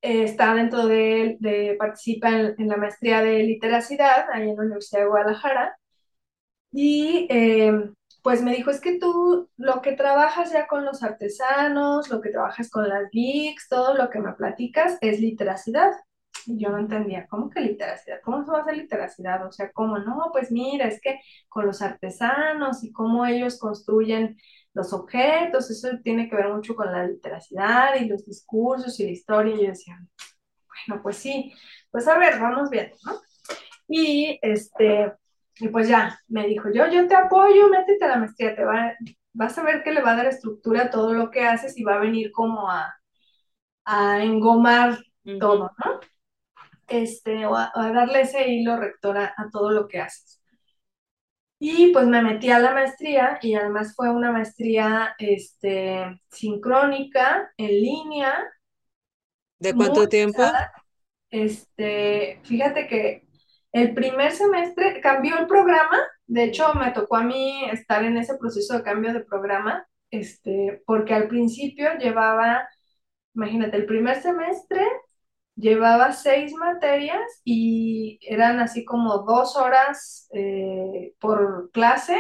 eh, 0.02 0.24
está 0.24 0.54
dentro 0.54 0.88
de, 0.88 1.38
de 1.40 1.76
participa 1.80 2.30
en, 2.30 2.56
en, 2.58 2.68
la 2.68 2.78
maestría 2.78 3.22
de 3.22 3.44
literacidad 3.44 4.28
ahí 4.32 4.50
en 4.50 4.56
la 4.56 4.64
Universidad 4.64 5.02
de 5.02 5.08
Guadalajara 5.08 5.78
y 6.72 7.28
pues 8.26 8.42
me 8.42 8.56
dijo, 8.56 8.72
es 8.72 8.82
que 8.82 8.98
tú 8.98 9.52
lo 9.56 9.84
que 9.84 9.92
trabajas 9.92 10.52
ya 10.52 10.66
con 10.66 10.84
los 10.84 11.04
artesanos, 11.04 12.10
lo 12.10 12.22
que 12.22 12.32
trabajas 12.32 12.72
con 12.72 12.90
las 12.90 13.12
geeks, 13.12 13.70
todo 13.70 13.94
lo 13.94 14.10
que 14.10 14.18
me 14.18 14.34
platicas 14.34 14.98
es 15.02 15.20
literacidad. 15.20 15.92
Y 16.48 16.58
yo 16.58 16.70
no 16.70 16.80
entendía, 16.80 17.28
¿cómo 17.28 17.52
que 17.52 17.62
literacidad? 17.62 18.22
¿Cómo 18.24 18.44
se 18.44 18.50
va 18.50 18.58
a 18.58 18.62
hacer 18.62 18.78
literacidad? 18.78 19.46
O 19.46 19.52
sea, 19.52 19.72
¿cómo? 19.72 20.00
No, 20.00 20.30
pues 20.32 20.52
mira, 20.52 20.88
es 20.88 21.00
que 21.02 21.20
con 21.48 21.68
los 21.68 21.84
artesanos 21.84 22.84
y 22.84 22.92
cómo 22.92 23.28
ellos 23.28 23.60
construyen 23.60 24.38
los 24.74 24.92
objetos, 24.92 25.70
eso 25.70 25.90
tiene 26.04 26.28
que 26.28 26.36
ver 26.36 26.52
mucho 26.52 26.76
con 26.76 26.92
la 26.92 27.06
literacidad 27.06 27.94
y 28.02 28.06
los 28.06 28.26
discursos 28.26 29.00
y 29.00 29.06
la 29.06 29.12
historia. 29.12 29.54
Y 29.54 29.62
yo 29.66 29.68
decía, 29.68 30.00
bueno, 30.88 31.04
pues 31.04 31.18
sí, 31.18 31.54
pues 31.92 32.08
a 32.08 32.18
ver, 32.18 32.40
vamos 32.40 32.72
viendo, 32.72 32.96
¿no? 33.06 33.22
Y 33.88 34.40
este, 34.42 35.14
y 35.58 35.70
pues 35.70 35.88
ya, 35.88 36.20
me 36.28 36.48
dijo, 36.48 36.70
yo, 36.74 36.88
yo 36.88 37.08
te 37.08 37.16
apoyo, 37.16 37.70
métete 37.70 38.04
a 38.06 38.10
la 38.10 38.18
maestría, 38.18 38.56
te 38.56 38.66
va, 38.66 38.94
vas 39.34 39.58
a 39.58 39.64
ver 39.64 39.84
que 39.84 39.92
le 39.92 40.02
va 40.02 40.12
a 40.12 40.16
dar 40.18 40.26
estructura 40.26 40.84
a 40.84 40.90
todo 40.90 41.14
lo 41.14 41.32
que 41.32 41.42
haces 41.42 41.78
y 41.78 41.84
va 41.84 41.96
a 41.96 42.00
venir 42.00 42.32
como 42.32 42.70
a, 42.70 42.94
a 43.86 44.24
engomar 44.24 45.00
todo, 45.40 45.72
¿no? 45.84 46.00
Este, 46.88 47.46
o 47.46 47.56
a, 47.56 47.72
darle 47.76 48.22
ese 48.22 48.48
hilo 48.48 48.78
rector 48.78 49.18
a, 49.18 49.34
todo 49.52 49.72
lo 49.72 49.88
que 49.88 50.02
haces. 50.02 50.42
Y 51.58 51.92
pues 51.94 52.06
me 52.06 52.22
metí 52.22 52.52
a 52.52 52.60
la 52.60 52.74
maestría 52.74 53.40
y 53.42 53.56
además 53.56 53.94
fue 53.96 54.10
una 54.10 54.32
maestría 54.32 55.16
este, 55.18 56.22
sincrónica, 56.30 57.50
en 57.58 57.70
línea. 57.70 58.46
¿De 59.58 59.74
cuánto 59.74 60.08
tiempo? 60.08 60.44
Este, 61.30 62.40
fíjate 62.44 62.88
que 62.88 63.25
el 63.76 63.94
primer 63.94 64.32
semestre 64.32 65.02
cambió 65.02 65.38
el 65.38 65.48
programa, 65.48 65.98
de 66.28 66.46
hecho 66.46 66.74
me 66.76 66.92
tocó 66.92 67.18
a 67.18 67.24
mí 67.24 67.66
estar 67.74 68.06
en 68.06 68.16
ese 68.16 68.38
proceso 68.38 68.74
de 68.78 68.84
cambio 68.84 69.12
de 69.12 69.20
programa, 69.26 69.86
este, 70.12 70.82
porque 70.86 71.14
al 71.14 71.28
principio 71.28 71.90
llevaba, 72.00 72.70
imagínate, 73.34 73.76
el 73.76 73.86
primer 73.86 74.22
semestre 74.22 74.82
llevaba 75.56 76.14
seis 76.14 76.54
materias 76.56 77.42
y 77.44 78.18
eran 78.22 78.62
así 78.62 78.86
como 78.86 79.20
dos 79.20 79.58
horas 79.58 80.30
eh, 80.34 81.14
por 81.20 81.70
clase. 81.72 82.16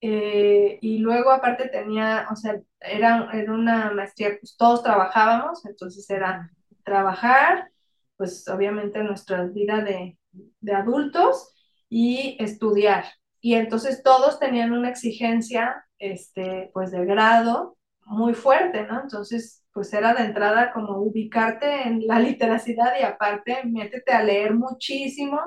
Eh, 0.00 0.78
y 0.80 0.98
luego 0.98 1.30
aparte 1.30 1.68
tenía, 1.68 2.26
o 2.30 2.36
sea, 2.36 2.58
era, 2.80 3.28
era 3.34 3.52
una 3.52 3.90
maestría, 3.92 4.38
pues 4.40 4.56
todos 4.56 4.82
trabajábamos, 4.82 5.64
entonces 5.66 6.08
era 6.10 6.50
trabajar, 6.84 7.70
pues 8.16 8.48
obviamente 8.48 9.02
nuestra 9.02 9.44
vida 9.44 9.82
de, 9.82 10.18
de 10.60 10.72
adultos 10.74 11.54
y 11.88 12.36
estudiar. 12.40 13.04
Y 13.40 13.54
entonces 13.54 14.02
todos 14.02 14.38
tenían 14.38 14.72
una 14.72 14.90
exigencia, 14.90 15.84
este, 15.98 16.70
pues 16.72 16.90
de 16.90 17.04
grado 17.04 17.76
muy 18.06 18.34
fuerte, 18.34 18.84
¿no? 18.84 19.02
Entonces, 19.02 19.62
pues 19.72 19.92
era 19.92 20.14
de 20.14 20.24
entrada 20.24 20.72
como 20.72 20.98
ubicarte 20.98 21.82
en 21.88 22.06
la 22.06 22.18
literacidad 22.20 22.92
y 22.98 23.02
aparte 23.02 23.64
métete 23.64 24.12
a 24.12 24.22
leer 24.22 24.54
muchísimo. 24.54 25.40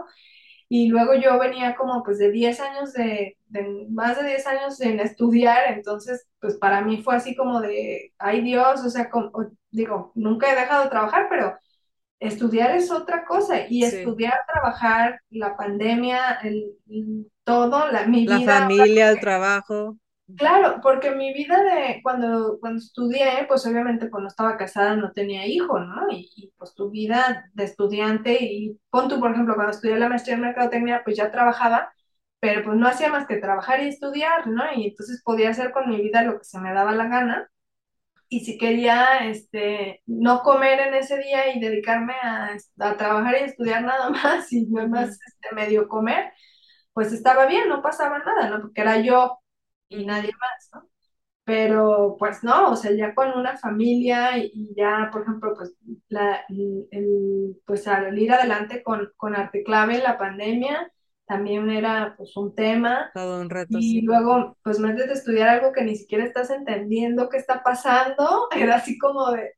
Y 0.69 0.89
luego 0.89 1.15
yo 1.15 1.39
venía 1.39 1.75
como 1.75 2.03
pues 2.03 2.17
de 2.19 2.29
10 2.31 2.59
años 2.59 2.93
de, 2.93 3.37
más 3.89 4.17
de 4.21 4.27
10 4.27 4.47
años 4.47 4.81
en 4.81 4.99
estudiar, 4.99 5.71
entonces 5.71 6.27
pues 6.41 6.57
para 6.57 6.81
mí 6.81 7.01
fue 7.01 7.15
así 7.15 7.35
como 7.35 7.61
de, 7.61 8.13
ay 8.17 8.41
Dios, 8.41 8.83
o 8.85 8.89
sea, 8.89 9.09
digo, 9.71 10.11
nunca 10.15 10.51
he 10.51 10.59
dejado 10.59 10.83
de 10.83 10.89
trabajar, 10.89 11.27
pero 11.29 11.57
estudiar 12.19 12.75
es 12.75 12.91
otra 12.91 13.25
cosa 13.25 13.67
y 13.67 13.83
estudiar, 13.83 14.39
trabajar, 14.51 15.21
la 15.29 15.55
pandemia, 15.55 16.39
el, 16.43 16.75
todo, 17.43 17.91
la, 17.91 18.05
mi 18.05 18.25
la 18.25 18.41
familia, 18.41 19.09
el 19.11 19.19
trabajo. 19.19 19.97
Claro, 20.35 20.81
porque 20.81 21.11
mi 21.11 21.33
vida 21.33 21.63
de 21.63 22.01
cuando, 22.03 22.57
cuando 22.59 22.79
estudié, 22.79 23.45
pues 23.47 23.65
obviamente 23.65 24.09
cuando 24.09 24.27
estaba 24.27 24.57
casada 24.57 24.93
no 24.97 25.13
tenía 25.13 25.47
hijo, 25.47 25.79
¿no? 25.79 26.05
Y, 26.11 26.51
pues 26.57 26.73
tu 26.75 26.89
vida 26.89 27.49
de 27.53 27.63
estudiante 27.63 28.37
y 28.43 28.77
pon 28.89 29.07
tú, 29.07 29.21
por 29.21 29.31
ejemplo, 29.31 29.55
cuando 29.55 29.71
estudié 29.71 29.97
la 29.97 30.09
maestría 30.09 30.35
en 30.35 30.41
mercadotecnia, 30.41 31.01
pues 31.05 31.15
ya 31.15 31.31
trabajaba, 31.31 31.93
pero 32.41 32.61
pues 32.65 32.75
no 32.77 32.87
hacía 32.89 33.09
más 33.09 33.25
que 33.25 33.37
trabajar 33.37 33.81
y 33.81 33.87
estudiar, 33.87 34.47
¿no? 34.47 34.63
Y 34.75 34.87
entonces 34.87 35.21
podía 35.23 35.49
hacer 35.51 35.71
con 35.71 35.89
mi 35.89 36.01
vida 36.01 36.23
lo 36.23 36.37
que 36.37 36.43
se 36.43 36.59
me 36.59 36.73
daba 36.73 36.91
la 36.91 37.07
gana. 37.07 37.49
Y 38.29 38.41
si 38.45 38.57
quería 38.57 39.27
este, 39.29 40.01
no 40.05 40.41
comer 40.43 40.79
en 40.81 40.93
ese 40.95 41.17
día 41.19 41.53
y 41.55 41.59
dedicarme 41.61 42.13
a, 42.21 42.57
a 42.79 42.97
trabajar 42.97 43.35
y 43.39 43.43
estudiar 43.45 43.83
nada 43.83 44.09
más 44.11 44.51
y 44.53 44.65
nada 44.67 44.87
más 44.87 45.09
este, 45.11 45.55
medio 45.55 45.87
comer, 45.87 46.31
pues 46.93 47.13
estaba 47.13 47.45
bien, 47.47 47.69
no 47.69 47.81
pasaba 47.81 48.19
nada, 48.19 48.49
¿no? 48.49 48.61
Porque 48.61 48.81
era 48.81 48.99
yo 49.01 49.39
y 49.89 50.05
nadie 50.05 50.31
más, 50.39 50.69
¿no? 50.73 50.89
Pero 51.45 52.17
pues 52.19 52.43
no, 52.43 52.71
o 52.71 52.75
sea, 52.75 52.91
ya 52.91 53.15
con 53.15 53.31
una 53.37 53.57
familia 53.57 54.37
y, 54.37 54.73
ya, 54.75 55.09
por 55.11 55.23
ejemplo, 55.23 55.53
pues, 55.55 55.75
la, 56.09 56.41
el, 56.49 57.57
pues 57.65 57.87
al 57.87 58.17
ir 58.19 58.31
adelante 58.33 58.83
con, 58.83 59.11
con 59.17 59.35
Arte 59.35 59.63
Clave, 59.63 59.99
la 59.99 60.17
pandemia, 60.17 60.91
también 61.27 61.69
era 61.69 62.15
pues 62.17 62.35
un 62.37 62.55
tema. 62.55 63.11
Todo 63.13 63.41
un 63.41 63.49
reto. 63.49 63.77
Y 63.79 64.01
luego, 64.01 64.57
pues 64.63 64.79
metes 64.79 65.07
de 65.07 65.13
estudiar 65.13 65.49
algo 65.49 65.73
que 65.73 65.83
ni 65.83 65.95
siquiera 65.95 66.23
estás 66.23 66.49
entendiendo 66.49 67.29
qué 67.29 67.37
está 67.37 67.61
pasando, 67.63 68.47
era 68.55 68.77
así 68.77 68.97
como 68.97 69.31
de, 69.31 69.53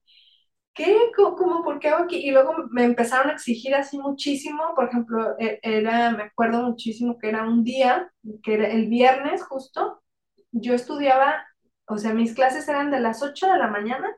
¿qué? 0.74 0.98
¿Cómo, 1.16 1.64
por 1.64 1.80
qué 1.80 1.90
hago 1.90 2.06
aquí? 2.06 2.18
Y 2.18 2.32
luego 2.32 2.54
me 2.72 2.84
empezaron 2.84 3.30
a 3.30 3.34
exigir 3.34 3.76
así 3.76 4.00
muchísimo, 4.00 4.74
por 4.76 4.90
ejemplo, 4.90 5.36
e, 5.40 5.60
era, 5.62 6.12
me 6.12 6.24
acuerdo 6.24 6.64
muchísimo 6.64 7.18
que 7.20 7.30
era 7.30 7.44
un 7.48 7.64
día, 7.64 8.12
que 8.44 8.56
era 8.56 8.68
el 8.70 8.88
viernes 8.88 9.44
justo, 9.44 10.02
yo 10.52 10.74
estudiaba, 10.74 11.46
o 11.88 11.98
sea, 11.98 12.14
mis 12.14 12.34
clases 12.34 12.68
eran 12.68 12.92
de 12.92 13.00
las 13.00 13.22
8 13.22 13.48
de 13.48 13.60
la 13.60 13.68
mañana 13.68 14.10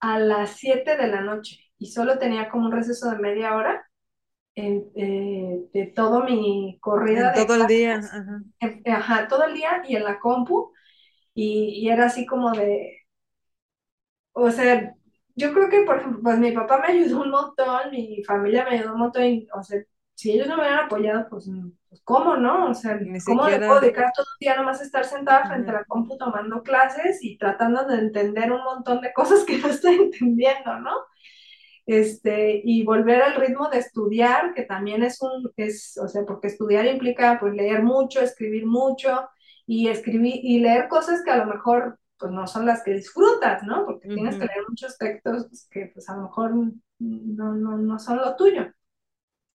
a 0.00 0.18
las 0.20 0.50
7 0.50 0.96
de 0.96 1.08
la 1.08 1.20
noche 1.22 1.58
y 1.78 1.86
solo 1.86 2.18
tenía 2.18 2.48
como 2.48 2.66
un 2.66 2.72
receso 2.72 3.10
de 3.10 3.18
media 3.18 3.56
hora 3.56 3.84
en, 4.54 4.90
eh, 4.94 5.68
de 5.72 5.86
todo 5.86 6.24
mi 6.24 6.78
corrida. 6.80 7.32
todo 7.34 7.54
el 7.56 7.66
día. 7.66 8.00
Ajá. 8.86 9.28
todo 9.28 9.44
el 9.44 9.54
día 9.54 9.82
y 9.86 9.96
en 9.96 10.04
la 10.04 10.18
compu. 10.18 10.72
Y, 11.34 11.88
era 11.88 12.06
así 12.06 12.26
como 12.26 12.52
de, 12.52 13.06
o 14.32 14.50
sea, 14.50 14.94
yo 15.34 15.52
creo 15.52 15.68
que, 15.68 15.82
por 15.82 15.98
ejemplo, 15.98 16.20
pues 16.22 16.38
mi 16.38 16.52
papá 16.52 16.78
me 16.78 16.94
ayudó 16.94 17.22
un 17.22 17.30
montón, 17.30 17.90
mi 17.90 18.22
familia 18.24 18.64
me 18.64 18.76
ayudó 18.78 18.94
un 18.94 19.00
montón, 19.00 19.24
o 19.52 19.62
sea, 19.62 19.82
si 20.14 20.30
ellos 20.30 20.46
no 20.46 20.56
me 20.56 20.62
hubieran 20.62 20.84
apoyado, 20.86 21.26
pues 21.28 21.48
pues, 21.94 22.02
¿cómo 22.02 22.36
no? 22.36 22.70
O 22.70 22.74
sea, 22.74 22.98
¿cómo 23.24 23.48
le 23.48 23.58
puedo 23.58 23.80
dedicar 23.80 24.10
todo 24.16 24.26
el 24.26 24.38
día 24.40 24.56
nomás 24.56 24.82
estar 24.82 25.04
sentada 25.04 25.46
frente 25.46 25.70
a 25.70 25.74
la 25.74 25.84
compu 25.84 26.16
tomando 26.16 26.60
clases 26.64 27.22
y 27.22 27.38
tratando 27.38 27.84
de 27.84 27.98
entender 27.98 28.50
un 28.50 28.64
montón 28.64 29.00
de 29.00 29.12
cosas 29.12 29.44
que 29.44 29.58
no 29.58 29.68
estoy 29.68 29.94
entendiendo, 29.94 30.80
¿no? 30.80 30.90
Este, 31.86 32.62
y 32.64 32.82
volver 32.84 33.22
al 33.22 33.34
ritmo 33.36 33.68
de 33.68 33.78
estudiar, 33.78 34.54
que 34.54 34.62
también 34.62 35.02
es 35.02 35.20
un, 35.20 35.52
es, 35.56 35.98
o 36.02 36.08
sea, 36.08 36.24
porque 36.26 36.48
estudiar 36.48 36.86
implica 36.86 37.38
pues 37.38 37.54
leer 37.54 37.82
mucho, 37.82 38.20
escribir 38.20 38.66
mucho 38.66 39.28
y 39.66 39.88
escribir 39.88 40.40
y 40.42 40.60
leer 40.60 40.88
cosas 40.88 41.22
que 41.24 41.30
a 41.30 41.36
lo 41.36 41.46
mejor 41.46 41.98
pues 42.18 42.32
no 42.32 42.46
son 42.46 42.64
las 42.66 42.82
que 42.82 42.92
disfrutas, 42.94 43.62
¿no? 43.64 43.84
Porque 43.84 44.08
tienes 44.08 44.36
que 44.36 44.46
leer 44.46 44.64
muchos 44.68 44.96
textos 44.96 45.68
que 45.70 45.90
pues 45.92 46.08
a 46.08 46.16
lo 46.16 46.22
mejor 46.22 46.54
no, 46.98 47.54
no, 47.54 47.76
no 47.76 47.98
son 47.98 48.18
lo 48.18 48.34
tuyo. 48.36 48.72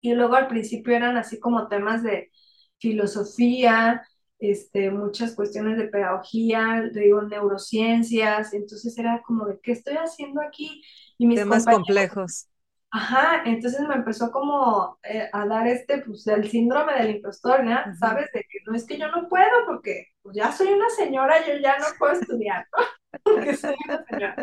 Y 0.01 0.13
luego 0.13 0.36
al 0.36 0.47
principio 0.47 0.95
eran 0.95 1.17
así 1.17 1.39
como 1.39 1.67
temas 1.67 2.03
de 2.03 2.32
filosofía, 2.80 4.03
este, 4.39 4.91
muchas 4.91 5.36
cuestiones 5.36 5.78
de 5.78 5.88
pedagogía, 5.88 6.84
digo, 6.93 7.21
neurociencias, 7.23 8.53
entonces 8.53 8.97
era 8.97 9.21
como 9.25 9.45
de, 9.47 9.59
¿qué 9.61 9.71
estoy 9.71 9.95
haciendo 9.95 10.41
aquí? 10.41 10.84
Y 11.18 11.28
mis 11.28 11.39
Temas 11.39 11.65
complejos. 11.65 12.47
Ajá, 12.89 13.43
entonces 13.45 13.82
me 13.82 13.95
empezó 13.95 14.32
como 14.32 14.97
eh, 15.03 15.30
a 15.34 15.45
dar 15.45 15.68
este, 15.68 15.99
pues, 15.99 16.26
el 16.28 16.49
síndrome 16.49 16.93
del 16.93 17.18
impostor, 17.18 17.63
¿no? 17.63 17.78
¿Sabes? 17.99 18.32
De 18.34 18.41
que 18.41 18.59
no 18.65 18.76
es 18.76 18.86
que 18.86 18.97
yo 18.97 19.09
no 19.11 19.28
puedo, 19.28 19.65
porque 19.65 20.07
pues, 20.22 20.36
ya 20.38 20.51
soy 20.51 20.70
una 20.70 20.89
señora, 20.89 21.45
yo 21.45 21.57
ya 21.61 21.78
no 21.80 21.86
puedo 21.99 22.13
estudiar, 22.13 22.65
¿no? 22.76 22.84
porque 23.24 23.53
soy 23.53 23.76
una 23.88 24.03
señora. 24.05 24.39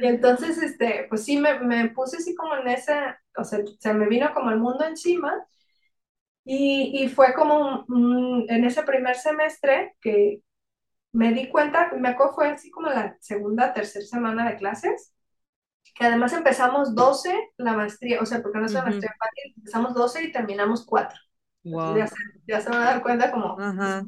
Y 0.00 0.06
entonces, 0.06 0.58
este, 0.58 1.06
pues 1.08 1.24
sí, 1.24 1.38
me, 1.38 1.58
me 1.60 1.90
puse 1.90 2.18
así 2.18 2.34
como 2.34 2.56
en 2.56 2.68
ese, 2.68 2.94
o 3.36 3.44
sea, 3.44 3.60
se 3.78 3.94
me 3.94 4.08
vino 4.08 4.32
como 4.34 4.50
el 4.50 4.58
mundo 4.58 4.84
encima, 4.84 5.34
y, 6.44 7.04
y 7.04 7.08
fue 7.08 7.34
como 7.34 7.86
en 8.48 8.64
ese 8.64 8.82
primer 8.82 9.16
semestre 9.16 9.96
que 10.00 10.42
me 11.12 11.32
di 11.32 11.48
cuenta, 11.50 11.92
me 11.98 12.10
acuerdo 12.10 12.34
fue 12.34 12.48
así 12.50 12.70
como 12.70 12.88
la 12.90 13.16
segunda, 13.20 13.74
tercera 13.74 14.04
semana 14.06 14.50
de 14.50 14.56
clases, 14.56 15.13
que 15.94 16.04
además 16.04 16.32
empezamos 16.32 16.94
12 16.94 17.52
la 17.56 17.74
maestría, 17.74 18.20
o 18.20 18.26
sea, 18.26 18.42
porque 18.42 18.58
no 18.58 18.66
es 18.66 18.72
una 18.72 18.82
maestría 18.82 19.14
fácil, 19.18 19.54
empezamos 19.56 19.94
12 19.94 20.24
y 20.24 20.32
terminamos 20.32 20.84
4. 20.84 21.18
Ya, 21.62 22.06
se, 22.06 22.14
ya, 22.46 22.60
se, 22.60 22.68
van 22.68 22.82
a 22.82 22.84
dar 22.84 23.02
cuenta 23.02 23.30
como 23.30 23.56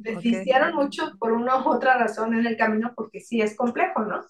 desistieron 0.01 0.75
mucho 0.75 1.13
por 1.19 1.33
una 1.33 1.57
u 1.57 1.71
otra 1.71 1.97
razón 1.97 2.35
en 2.35 2.47
el 2.47 2.57
camino, 2.59 2.93
porque 2.95 3.21
sí 3.21 3.41
es 3.41 3.57
complejo, 3.57 4.05
¿no? 4.05 4.27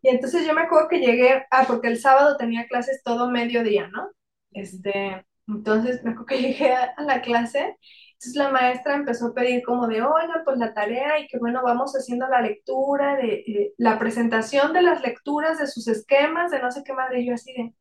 Y 0.00 0.10
entonces 0.10 0.46
yo 0.46 0.54
me 0.54 0.60
acuerdo 0.60 0.88
que 0.88 1.00
llegué, 1.00 1.44
ah, 1.50 1.64
porque 1.66 1.88
el 1.88 1.98
sábado 1.98 2.36
tenía 2.36 2.66
clases 2.66 3.02
todo 3.02 3.30
mediodía, 3.30 3.88
¿no? 3.88 4.10
Este, 4.52 5.26
entonces 5.48 6.04
me 6.04 6.10
acuerdo 6.10 6.26
que 6.26 6.42
llegué 6.42 6.72
a, 6.74 6.94
la 7.02 7.20
clase, 7.20 7.78
entonces 8.24 8.42
la 8.42 8.50
maestra 8.50 8.94
empezó 8.94 9.26
a 9.26 9.34
pedir 9.34 9.62
como 9.62 9.86
de, 9.86 10.00
oiga, 10.00 10.40
pues 10.44 10.56
la 10.56 10.72
tarea 10.72 11.18
y 11.18 11.26
que 11.26 11.36
bueno, 11.38 11.62
vamos 11.62 11.92
haciendo 11.92 12.26
la 12.26 12.40
lectura, 12.40 13.16
de, 13.16 13.74
la 13.76 13.98
presentación 13.98 14.72
de 14.72 14.80
las 14.80 15.02
lecturas, 15.02 15.58
de 15.58 15.66
sus 15.66 15.86
esquemas, 15.88 16.50
de 16.50 16.62
no 16.62 16.70
sé 16.70 16.82
qué 16.84 16.94
madre, 16.94 17.20
y 17.20 17.26
yo 17.26 17.34
así 17.34 17.52
de, 17.52 17.74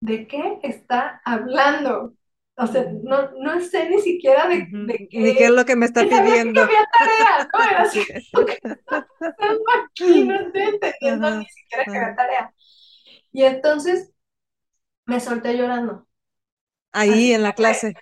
¿de 0.00 0.28
qué 0.28 0.60
está 0.62 1.20
hablando? 1.24 2.14
O 2.56 2.68
sea, 2.68 2.86
no, 3.02 3.32
no 3.32 3.60
sé 3.60 3.90
ni 3.90 4.00
siquiera 4.00 4.46
de, 4.48 4.68
de 4.70 5.08
qué... 5.10 5.18
Ni 5.18 5.34
qué 5.34 5.46
es 5.46 5.50
lo 5.50 5.64
que 5.64 5.74
me 5.74 5.86
está 5.86 6.02
pidiendo. 6.02 6.54
Que 6.54 6.60
había 6.60 6.86
tarea, 6.96 7.48
¿no? 7.52 7.64
Era 7.70 7.82
así, 7.82 8.00
aquí, 8.00 8.30
no 10.24 10.36
estoy 10.36 10.62
entendiendo 10.62 11.36
ni 11.36 11.46
siquiera 11.46 11.84
que 11.84 11.96
había 11.96 12.14
tarea. 12.14 12.54
Y 13.32 13.42
entonces 13.42 14.12
me 15.04 15.18
solté 15.18 15.56
llorando. 15.56 16.06
Ahí 16.92 17.32
en 17.32 17.42
la 17.42 17.54
clase. 17.54 17.96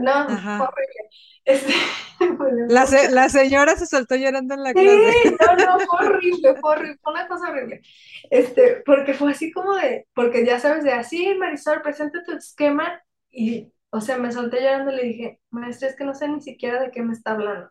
No, 0.00 0.24
horrible. 0.24 1.10
Este, 1.44 1.72
la, 2.68 2.86
la, 3.10 3.28
señora 3.28 3.76
se 3.76 3.86
soltó 3.86 4.16
llorando 4.16 4.54
en 4.54 4.62
la 4.64 4.70
sí, 4.70 4.74
clase. 4.74 5.36
no, 5.40 5.56
no, 5.56 5.78
fue 5.86 6.06
horrible, 6.06 6.56
fue 6.60 6.70
horrible, 6.72 6.98
fue 7.02 7.12
una 7.12 7.28
cosa 7.28 7.50
horrible. 7.50 7.82
Este, 8.30 8.82
porque 8.84 9.14
fue 9.14 9.30
así 9.30 9.52
como 9.52 9.74
de, 9.74 10.08
porque 10.14 10.44
ya 10.44 10.58
sabes, 10.58 10.82
de 10.82 10.92
así, 10.92 11.34
Marisol, 11.36 11.82
presenta 11.82 12.24
tu 12.24 12.32
esquema, 12.32 13.00
y, 13.30 13.72
o 13.90 14.00
sea, 14.00 14.16
me 14.18 14.32
solté 14.32 14.60
llorando 14.60 14.92
y 14.92 14.96
le 14.96 15.02
dije, 15.04 15.40
maestra, 15.50 15.88
es 15.88 15.96
que 15.96 16.04
no 16.04 16.14
sé 16.14 16.26
ni 16.28 16.40
siquiera 16.40 16.80
de 16.82 16.90
qué 16.90 17.02
me 17.02 17.12
está 17.12 17.32
hablando. 17.32 17.70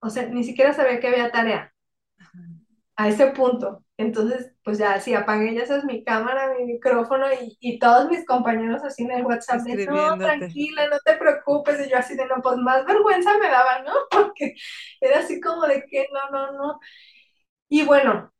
O 0.00 0.10
sea, 0.10 0.26
ni 0.26 0.44
siquiera 0.44 0.72
sabía 0.72 1.00
que 1.00 1.08
había 1.08 1.30
tarea. 1.30 1.73
A 2.96 3.08
ese 3.08 3.26
punto. 3.28 3.84
Entonces, 3.96 4.52
pues 4.64 4.78
ya 4.78 5.00
sí, 5.00 5.14
apagué, 5.14 5.54
ya 5.54 5.62
es 5.62 5.84
mi 5.84 6.02
cámara, 6.02 6.52
mi 6.56 6.64
micrófono 6.64 7.26
y, 7.32 7.56
y, 7.60 7.78
todos 7.78 8.08
mis 8.08 8.26
compañeros 8.26 8.82
así 8.82 9.04
en 9.04 9.12
el 9.12 9.24
WhatsApp 9.24 9.60
de, 9.60 9.86
no, 9.86 10.18
tranquila, 10.18 10.88
no 10.88 10.98
te 11.04 11.14
preocupes. 11.14 11.86
Y 11.86 11.90
yo 11.90 11.98
así 11.98 12.16
de, 12.16 12.26
no, 12.26 12.42
pues 12.42 12.56
más 12.56 12.84
vergüenza 12.84 13.38
me 13.38 13.48
daba, 13.48 13.82
¿no? 13.82 13.92
Porque 14.10 14.54
era 15.00 15.20
así 15.20 15.40
como 15.40 15.62
de 15.66 15.84
que, 15.86 16.08
no, 16.12 16.30
no, 16.30 16.52
no. 16.52 16.80
Y 17.68 17.84
bueno, 17.84 18.32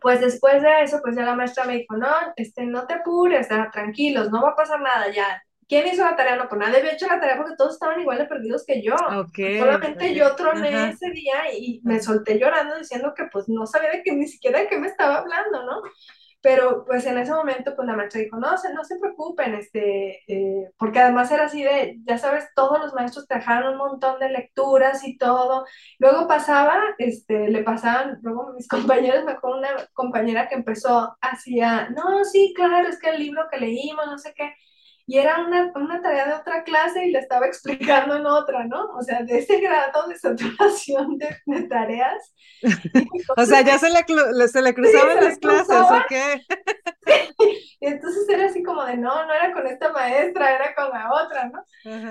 pues 0.00 0.20
después 0.20 0.62
de 0.62 0.82
eso, 0.82 1.00
pues 1.02 1.16
ya 1.16 1.22
la 1.22 1.34
maestra 1.34 1.64
me 1.64 1.78
dijo, 1.78 1.96
no, 1.96 2.08
este, 2.36 2.64
no 2.66 2.86
te 2.86 2.94
apures, 2.94 3.48
tranquilos, 3.72 4.30
no 4.30 4.42
va 4.42 4.50
a 4.50 4.56
pasar 4.56 4.80
nada, 4.80 5.10
ya, 5.12 5.42
¿Quién 5.68 5.86
hizo 5.86 6.04
la 6.04 6.16
tarea? 6.16 6.36
No, 6.36 6.48
pues 6.48 6.60
nadie 6.60 6.78
había 6.78 6.92
hecho 6.92 7.06
la 7.06 7.20
tarea 7.20 7.36
porque 7.36 7.56
todos 7.56 7.74
estaban 7.74 8.00
igual 8.00 8.18
de 8.18 8.26
perdidos 8.26 8.64
que 8.66 8.82
yo. 8.82 8.94
Solamente 8.96 10.14
yo 10.14 10.34
troné 10.36 10.90
ese 10.90 11.10
día 11.10 11.52
y 11.56 11.80
me 11.84 12.00
solté 12.00 12.38
llorando 12.38 12.76
diciendo 12.76 13.14
que 13.16 13.24
pues 13.32 13.48
no 13.48 13.66
sabía 13.66 13.90
de 13.90 14.02
qué, 14.02 14.12
ni 14.12 14.26
siquiera 14.28 14.60
de 14.60 14.68
qué 14.68 14.78
me 14.78 14.88
estaba 14.88 15.18
hablando, 15.18 15.64
¿no? 15.64 15.82
Pero 16.42 16.84
pues 16.84 17.06
en 17.06 17.18
ese 17.18 17.30
momento 17.30 17.74
pues 17.76 17.86
la 17.86 17.94
maestra 17.94 18.20
dijo, 18.20 18.36
no, 18.36 18.58
se, 18.58 18.74
no 18.74 18.82
se 18.84 18.98
preocupen, 18.98 19.54
este, 19.54 20.24
eh", 20.26 20.72
porque 20.76 20.98
además 20.98 21.30
era 21.30 21.44
así 21.44 21.62
de, 21.62 21.98
ya 22.04 22.18
sabes, 22.18 22.48
todos 22.56 22.80
los 22.80 22.92
maestros 22.94 23.28
trajeron 23.28 23.74
un 23.74 23.78
montón 23.78 24.18
de 24.18 24.28
lecturas 24.28 25.06
y 25.06 25.16
todo. 25.16 25.64
Luego 26.00 26.26
pasaba, 26.26 26.80
este, 26.98 27.48
le 27.48 27.62
pasaban, 27.62 28.18
luego 28.22 28.52
mis 28.54 28.66
compañeros, 29.06 29.24
me 29.24 29.32
acuerdo 29.32 29.58
una 29.58 29.70
compañera 29.92 30.48
que 30.48 30.56
empezó, 30.56 31.16
hacía, 31.20 31.88
no, 31.90 32.24
sí, 32.24 32.52
claro, 32.56 32.88
es 32.88 32.98
que 32.98 33.10
el 33.10 33.20
libro 33.20 33.46
que 33.50 33.58
leímos, 33.58 34.06
no 34.06 34.18
sé 34.18 34.34
qué 34.34 34.52
y 35.12 35.18
era 35.18 35.44
una, 35.44 35.70
una, 35.74 36.00
tarea 36.00 36.24
de 36.24 36.32
otra 36.32 36.64
clase 36.64 37.04
y 37.04 37.10
la 37.10 37.18
estaba 37.18 37.46
explicando 37.46 38.16
en 38.16 38.24
otra, 38.24 38.64
¿no? 38.64 38.86
O 38.96 39.02
sea, 39.02 39.22
de 39.22 39.40
ese 39.40 39.60
grado 39.60 40.08
de 40.08 40.18
saturación 40.18 41.18
de, 41.18 41.36
de 41.44 41.68
tareas. 41.68 42.34
o 43.36 43.44
sea, 43.44 43.60
ya 43.60 43.78
se 43.78 43.90
le, 43.90 44.48
se 44.48 44.62
le 44.62 44.72
cruzaban 44.72 45.22
las 45.22 45.36
clases, 45.36 45.76
¿o 45.76 46.02
qué? 46.08 46.40
Y 47.80 47.86
entonces 47.88 48.26
era 48.28 48.46
así 48.46 48.62
como 48.62 48.84
de, 48.84 48.96
no, 48.96 49.26
no 49.26 49.34
era 49.34 49.52
con 49.52 49.66
esta 49.66 49.92
maestra, 49.92 50.54
era 50.54 50.74
con 50.74 50.88
la 50.88 51.10
otra, 51.12 51.50
¿no? 51.50 51.62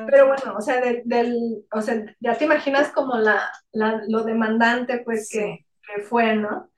Pero 0.05 0.27
bueno, 0.27 0.55
o 0.57 0.61
sea, 0.61 0.81
del, 0.81 1.65
o 1.71 1.81
sea, 1.81 2.05
ya 2.19 2.35
te 2.35 2.43
imaginas 2.43 2.89
como 2.89 3.15
la, 3.15 3.49
la 3.71 4.01
lo 4.09 4.23
demandante, 4.23 4.99
pues, 4.99 5.29
que, 5.31 5.65
que 5.87 6.01
fue, 6.03 6.35
¿no? 6.35 6.70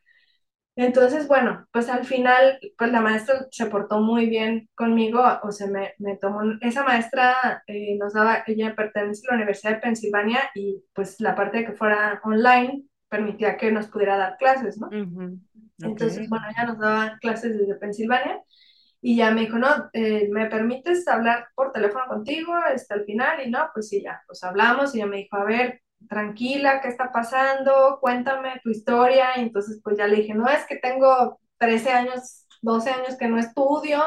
Entonces, 0.75 1.27
bueno, 1.27 1.67
pues 1.71 1.87
al 1.87 2.03
final, 2.03 2.59
pues 2.77 2.91
la 2.91 2.99
maestra 2.99 3.45
se 3.51 3.67
portó 3.67 3.99
muy 3.99 4.27
bien 4.27 4.69
conmigo, 4.73 5.23
o 5.43 5.51
sea, 5.51 5.67
me, 5.67 5.93
me 5.99 6.17
tomó, 6.17 6.41
esa 6.61 6.83
maestra 6.83 7.63
eh, 7.67 7.95
nos 7.99 8.13
daba, 8.13 8.43
ella 8.47 8.75
pertenece 8.75 9.21
a 9.27 9.31
la 9.31 9.37
Universidad 9.37 9.73
de 9.73 9.81
Pensilvania 9.81 10.39
y 10.55 10.83
pues 10.93 11.19
la 11.19 11.35
parte 11.35 11.59
de 11.59 11.65
que 11.65 11.73
fuera 11.73 12.19
online 12.23 12.85
permitía 13.07 13.55
que 13.55 13.71
nos 13.71 13.87
pudiera 13.87 14.17
dar 14.17 14.37
clases, 14.37 14.79
¿no? 14.79 14.89
Entonces, 15.79 16.27
bueno, 16.27 16.45
ella 16.49 16.65
nos 16.65 16.79
daba 16.79 17.17
clases 17.21 17.55
desde 17.55 17.75
Pensilvania 17.75 18.41
y 18.99 19.17
ya 19.17 19.29
me 19.29 19.41
dijo, 19.41 19.59
no, 19.59 19.67
eh, 19.93 20.27
¿me 20.31 20.47
permites 20.47 21.07
hablar 21.07 21.49
por 21.55 21.71
teléfono 21.71 22.05
contigo 22.07 22.55
hasta 22.55 22.73
este, 22.73 22.93
el 22.95 23.05
final? 23.05 23.45
Y 23.45 23.51
no, 23.51 23.69
pues 23.73 23.89
sí, 23.89 24.01
ya, 24.01 24.23
pues 24.25 24.43
hablamos 24.43 24.95
y 24.95 24.99
ella 24.99 25.07
me 25.07 25.17
dijo, 25.17 25.35
a 25.35 25.43
ver, 25.43 25.82
tranquila, 26.09 26.81
¿qué 26.81 26.87
está 26.89 27.11
pasando? 27.11 27.99
Cuéntame 28.01 28.59
tu 28.63 28.69
historia. 28.69 29.37
Y 29.37 29.41
entonces 29.41 29.79
pues 29.83 29.97
ya 29.97 30.07
le 30.07 30.17
dije, 30.17 30.33
no, 30.33 30.47
es 30.47 30.65
que 30.65 30.77
tengo 30.77 31.39
13 31.57 31.91
años, 31.91 32.47
12 32.61 32.89
años 32.89 33.15
que 33.17 33.27
no 33.27 33.39
estudio 33.39 34.01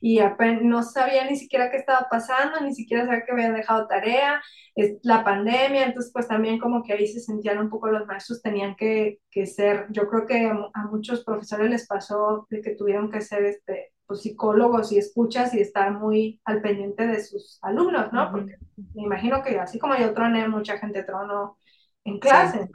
y 0.00 0.18
no 0.62 0.82
sabía 0.82 1.24
ni 1.30 1.36
siquiera 1.36 1.70
qué 1.70 1.76
estaba 1.76 2.08
pasando, 2.10 2.60
ni 2.60 2.74
siquiera 2.74 3.04
sabía 3.04 3.24
que 3.24 3.30
habían 3.30 3.54
dejado 3.54 3.86
tarea, 3.86 4.42
es 4.74 4.98
la 5.04 5.22
pandemia, 5.22 5.84
entonces 5.84 6.10
pues 6.12 6.26
también 6.26 6.58
como 6.58 6.82
que 6.82 6.92
ahí 6.92 7.06
se 7.06 7.20
sentían 7.20 7.58
un 7.58 7.70
poco 7.70 7.86
los 7.88 8.04
maestros 8.06 8.42
tenían 8.42 8.74
que, 8.74 9.20
que 9.30 9.46
ser, 9.46 9.86
yo 9.90 10.08
creo 10.08 10.26
que 10.26 10.46
a, 10.46 10.86
muchos 10.90 11.24
profesores 11.24 11.70
les 11.70 11.86
pasó 11.86 12.48
de 12.50 12.60
que 12.60 12.74
tuvieron 12.74 13.12
que 13.12 13.20
ser 13.20 13.44
este, 13.44 13.91
pues, 14.12 14.22
psicólogos 14.22 14.92
y 14.92 14.98
escuchas 14.98 15.54
y 15.54 15.60
estar 15.60 15.90
muy 15.92 16.38
al 16.44 16.60
pendiente 16.60 17.06
de 17.06 17.24
sus 17.24 17.58
alumnos, 17.62 18.12
¿no? 18.12 18.30
Porque 18.30 18.56
me 18.94 19.04
imagino 19.04 19.42
que 19.42 19.58
así 19.58 19.78
como 19.78 19.96
yo 19.96 20.12
troné, 20.12 20.46
mucha 20.48 20.78
gente 20.78 21.02
tronó 21.02 21.56
en 22.04 22.18
clase. 22.18 22.68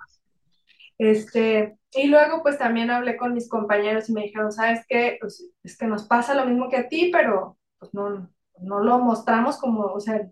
Este, 0.97 1.77
y 1.93 2.07
luego 2.07 2.41
pues 2.41 2.57
también 2.57 2.89
hablé 2.89 3.17
con 3.17 3.35
mis 3.35 3.47
compañeros 3.47 4.09
y 4.09 4.13
me 4.13 4.23
dijeron, 4.23 4.51
¿sabes 4.51 4.83
qué? 4.89 5.17
Pues 5.21 5.47
es 5.63 5.77
que 5.77 5.85
nos 5.85 6.07
pasa 6.07 6.33
lo 6.33 6.47
mismo 6.47 6.69
que 6.69 6.77
a 6.77 6.87
ti, 6.87 7.11
pero 7.13 7.59
pues 7.77 7.93
no, 7.93 8.31
no 8.59 8.79
lo 8.79 8.97
mostramos 8.97 9.59
como, 9.59 9.81
o 9.81 9.99
sea, 9.99 10.27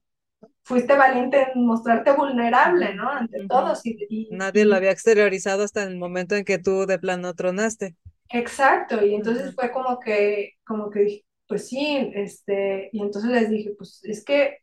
fuiste 0.63 0.97
valiente 0.97 1.51
en 1.53 1.67
mostrarte 1.67 2.13
vulnerable, 2.13 2.95
¿no? 2.95 3.09
Ante 3.09 3.45
todos. 3.47 3.81
Y, 3.85 4.29
Nadie 4.31 4.65
lo 4.65 4.75
había 4.75 4.89
exteriorizado 4.89 5.63
hasta 5.63 5.83
el 5.83 5.97
momento 5.97 6.35
en 6.35 6.45
que 6.45 6.57
tú 6.57 6.87
de 6.87 6.97
plano 6.97 7.35
tronaste. 7.35 7.95
Exacto, 8.29 9.05
y 9.05 9.15
entonces 9.15 9.53
fue 9.55 9.71
como 9.71 9.99
que, 9.99 10.53
como 10.65 10.89
que 10.89 11.23
pues 11.47 11.67
sí, 11.67 12.11
este, 12.15 12.89
y 12.91 13.01
entonces 13.01 13.31
les 13.31 13.49
dije, 13.49 13.71
pues 13.77 14.03
es 14.03 14.23
que 14.25 14.59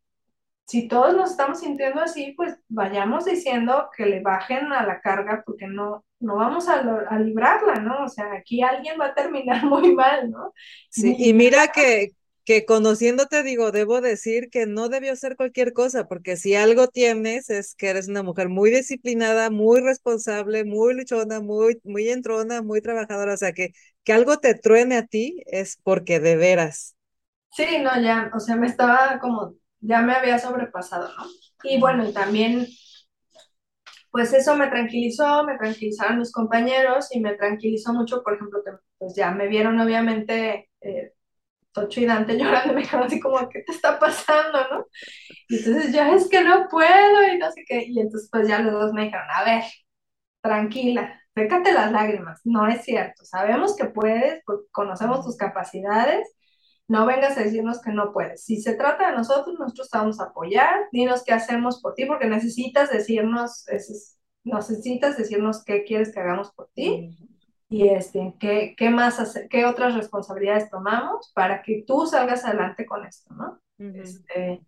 si 0.67 0.89
todos 0.89 1.15
nos 1.17 1.33
estamos 1.33 1.61
sintiendo 1.61 2.01
así, 2.01 2.35
pues 2.37 2.57
vayamos 2.69 3.25
diciendo 3.27 3.91
que 3.97 4.07
le 4.07 4.21
bajen 4.21 4.73
a 4.73 4.87
la 4.87 5.01
carga 5.01 5.43
porque 5.47 5.67
no, 5.67 6.05
no 6.21 6.37
vamos 6.37 6.69
a, 6.69 6.81
a 6.81 7.19
librarla, 7.19 7.77
¿no? 7.77 8.05
O 8.05 8.09
sea, 8.09 8.33
aquí 8.35 8.63
alguien 8.63 8.99
va 9.01 9.07
a 9.07 9.15
terminar 9.15 9.65
muy 9.67 9.95
mal, 9.95 10.31
¿no? 10.31 10.53
Sí, 10.91 11.17
y 11.19 11.33
mira 11.35 11.69
que, 11.69 12.13
que 12.45 12.65
conociéndote 12.67 13.43
digo, 13.43 13.73
debo 13.73 14.01
decir 14.01 14.51
que 14.51 14.67
no 14.67 14.89
debió 14.89 15.15
ser 15.17 15.37
cualquier 15.37 15.73
cosa, 15.73 16.09
porque 16.09 16.37
si 16.37 16.55
algo 16.55 16.89
tienes 16.89 17.51
es 17.51 17.75
que 17.75 17.89
eres 17.91 18.09
una 18.09 18.23
mujer 18.23 18.49
muy 18.49 18.71
disciplinada, 18.71 19.51
muy 19.51 19.81
responsable, 19.81 20.65
muy 20.65 20.95
luchona, 20.95 21.41
muy, 21.41 21.81
muy 21.85 22.09
entrona, 22.11 22.63
muy 22.63 22.81
trabajadora, 22.81 23.35
o 23.35 23.37
sea, 23.37 23.53
que, 23.53 23.73
que 24.05 24.13
algo 24.13 24.39
te 24.39 24.55
truene 24.55 24.97
a 24.97 25.07
ti 25.07 25.43
es 25.47 25.79
porque 25.83 26.21
de 26.21 26.37
veras. 26.37 26.97
Sí, 27.51 27.65
no, 27.83 28.01
ya, 28.01 28.31
o 28.35 28.41
sea, 28.41 28.57
me 28.57 28.67
estaba 28.67 29.19
como 29.21 29.55
ya 29.81 30.01
me 30.03 30.15
había 30.15 30.39
sobrepasado, 30.39 31.09
¿no? 31.17 31.25
Y 31.65 31.79
bueno, 31.81 32.09
y 32.09 32.13
también, 32.13 32.67
pues 34.11 34.33
eso 34.33 34.57
me 34.57 34.69
tranquilizó, 34.69 35.45
me 35.45 35.57
tranquilizaron 35.59 36.19
mis 36.19 36.33
compañeros 36.33 37.09
y 37.15 37.21
me 37.21 37.35
tranquilizó 37.35 37.93
mucho, 37.95 38.23
por 38.23 38.35
ejemplo, 38.35 38.63
que 38.65 38.73
pues 38.99 39.15
ya 39.17 39.31
me 39.33 39.49
vieron 39.49 39.81
obviamente 39.81 40.71
eh, 40.81 41.13
Tocho 41.73 42.01
y 42.01 42.07
Dante 42.07 42.37
llorando, 42.39 42.75
me 42.75 42.83
dijeron 42.83 43.07
así 43.07 43.21
como, 43.21 43.49
¿qué 43.49 43.63
te 43.63 43.73
está 43.73 43.99
pasando, 43.99 44.59
no? 44.71 44.87
Y 45.49 45.59
entonces 45.59 45.95
yo, 45.95 46.03
es 46.15 46.29
que 46.29 46.43
no 46.43 46.69
puedo 46.69 47.27
y 47.33 47.39
no 47.39 47.51
sé 47.53 47.65
qué, 47.67 47.85
y 47.87 48.01
entonces 48.01 48.29
pues 48.31 48.49
ya 48.49 48.61
los 48.61 48.73
dos 48.73 48.93
me 48.93 49.05
dijeron, 49.05 49.27
a 49.35 49.45
ver, 49.45 49.65
tranquila, 50.41 51.21
sécate 51.35 51.73
las 51.73 51.93
lágrimas, 51.93 52.41
no 52.45 52.67
es 52.69 52.83
cierto, 52.85 53.25
sabemos 53.25 53.77
que 53.77 53.87
puedes, 53.87 54.43
conocemos 54.73 55.25
tus 55.25 55.37
capacidades, 55.37 56.29
no 56.89 57.07
vengas 57.07 57.39
a 57.39 57.43
decirnos 57.43 57.81
que 57.81 57.91
no 57.93 58.13
puedes. 58.13 58.45
Si 58.45 58.61
se 58.61 58.75
trata 58.75 59.11
de 59.11 59.17
nosotros, 59.17 59.57
nosotros 59.59 59.89
te 59.89 59.99
vamos 59.99 60.21
a 60.21 60.25
apoyar. 60.25 60.89
Dinos 60.93 61.23
qué 61.25 61.33
hacemos 61.33 61.81
por 61.81 61.95
ti, 61.95 62.05
porque 62.05 62.27
necesitas 62.27 62.91
decirnos, 62.91 63.65
necesitas 64.45 65.17
decirnos 65.17 65.65
qué 65.65 65.85
quieres 65.85 66.13
que 66.13 66.21
hagamos 66.21 66.53
por 66.53 66.69
ti. 66.75 67.17
Y 67.73 67.89
este, 67.89 68.35
qué, 68.39 68.75
qué 68.77 68.91
más, 68.91 69.35
qué 69.49 69.65
otras 69.65 69.95
responsabilidades 69.95 70.69
tomamos 70.69 71.33
para 71.35 71.63
que 71.63 71.85
tú 71.87 72.07
salgas 72.07 72.45
adelante 72.45 72.85
con 72.85 73.07
esto, 73.07 73.33
¿no? 73.35 73.59
este, 73.79 74.61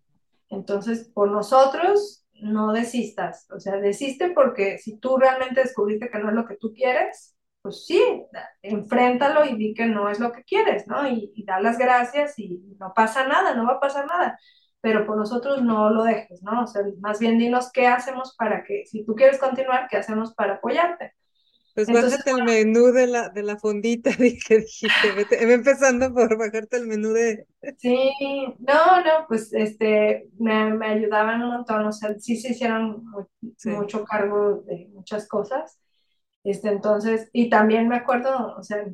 entonces, 0.49 1.11
por 1.13 1.29
nosotros, 1.29 2.25
no 2.33 2.73
desistas. 2.73 3.47
O 3.51 3.59
sea, 3.59 3.75
desiste 3.77 4.31
porque 4.31 4.79
si 4.79 4.97
tú 4.97 5.17
realmente 5.17 5.61
descubriste 5.61 6.09
que 6.09 6.17
no 6.17 6.29
es 6.29 6.35
lo 6.35 6.47
que 6.47 6.57
tú 6.57 6.73
quieres, 6.73 7.35
pues 7.61 7.85
sí, 7.85 8.01
enfréntalo 8.63 9.45
y 9.45 9.55
di 9.55 9.75
que 9.75 9.85
no 9.85 10.09
es 10.09 10.19
lo 10.19 10.31
que 10.31 10.43
quieres, 10.43 10.87
¿no? 10.87 11.07
Y, 11.07 11.43
da 11.45 11.59
las 11.59 11.77
gracias 11.77 12.39
y 12.39 12.59
no 12.79 12.91
pasa 12.95 13.27
nada, 13.27 13.53
no 13.53 13.67
va 13.67 13.73
a 13.73 13.79
pasar 13.79 14.07
nada. 14.07 14.39
Pero 14.81 15.05
por 15.05 15.15
nosotros 15.15 15.61
no 15.61 15.91
lo 15.91 16.03
dejes, 16.03 16.41
¿no? 16.41 16.63
O 16.63 16.67
sea, 16.67 16.81
más 17.01 17.19
bien 17.19 17.37
dinos 17.37 17.71
qué 17.71 17.85
hacemos 17.85 18.35
para 18.35 18.63
que, 18.63 18.87
si 18.87 19.05
tú 19.05 19.13
quieres 19.13 19.37
continuar, 19.37 19.87
qué 19.89 19.97
hacemos 19.97 20.33
para 20.33 20.55
apoyarte. 20.55 21.13
Pues 21.75 21.91
bájate 21.91 22.31
el 22.31 22.43
menú 22.43 22.93
de 22.93 23.05
la, 23.05 23.29
de 23.29 23.43
la 23.43 23.57
fondita, 23.57 24.09
dije, 24.19 24.59
dijiste, 24.59 25.11
vete, 25.11 25.53
empezando 25.53 26.13
por 26.13 26.37
bajarte 26.37 26.77
el 26.77 26.87
menú 26.87 27.11
de... 27.11 27.45
Sí, 27.77 28.11
no, 28.59 29.01
no, 29.03 29.25
pues 29.27 29.53
este, 29.53 30.29
me, 30.39 30.73
me 30.73 30.87
ayudaban 30.87 31.43
un 31.43 31.49
montón, 31.49 31.85
o 31.85 31.91
sea, 31.91 32.17
sí 32.17 32.37
se 32.37 32.51
hicieron 32.51 33.03
mucho 33.65 34.05
cargo 34.05 34.63
de 34.65 34.87
muchas 34.93 35.27
cosas. 35.27 35.79
Este, 36.43 36.69
entonces, 36.69 37.29
y 37.33 37.49
también 37.49 37.87
me 37.89 37.97
acuerdo, 37.97 38.55
o 38.55 38.63
sea, 38.63 38.85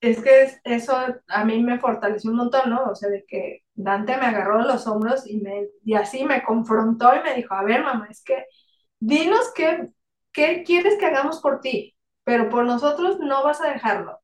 es 0.00 0.20
que 0.22 0.48
eso 0.64 0.94
a 1.26 1.44
mí 1.44 1.62
me 1.62 1.80
fortaleció 1.80 2.30
un 2.30 2.36
montón, 2.36 2.70
¿no? 2.70 2.84
O 2.84 2.94
sea, 2.94 3.08
de 3.10 3.24
que 3.26 3.64
Dante 3.74 4.16
me 4.16 4.26
agarró 4.26 4.62
los 4.62 4.86
hombros 4.86 5.26
y, 5.26 5.38
me, 5.40 5.68
y 5.84 5.94
así 5.94 6.24
me 6.24 6.42
confrontó 6.44 7.14
y 7.16 7.22
me 7.22 7.34
dijo, 7.34 7.54
a 7.54 7.64
ver, 7.64 7.82
mamá, 7.82 8.06
es 8.10 8.22
que 8.22 8.44
dinos 9.00 9.52
qué, 9.54 9.90
qué 10.38 10.62
quieres 10.62 10.96
que 10.98 11.06
hagamos 11.06 11.40
por 11.40 11.60
ti, 11.60 11.96
pero 12.22 12.48
por 12.48 12.64
nosotros 12.64 13.18
no 13.18 13.42
vas 13.42 13.60
a 13.60 13.72
dejarlo. 13.72 14.20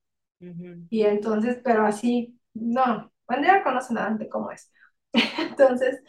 Y 0.91 1.03
entonces, 1.03 1.61
pero 1.65 1.85
así, 1.85 2.39
no, 2.53 3.11
cuando 3.25 3.49
ya 3.49 3.65
conocen 3.65 3.99
a 3.99 4.03
Dante 4.03 4.29
cómo 4.29 4.53
es. 4.53 4.71
entonces, 5.39 6.03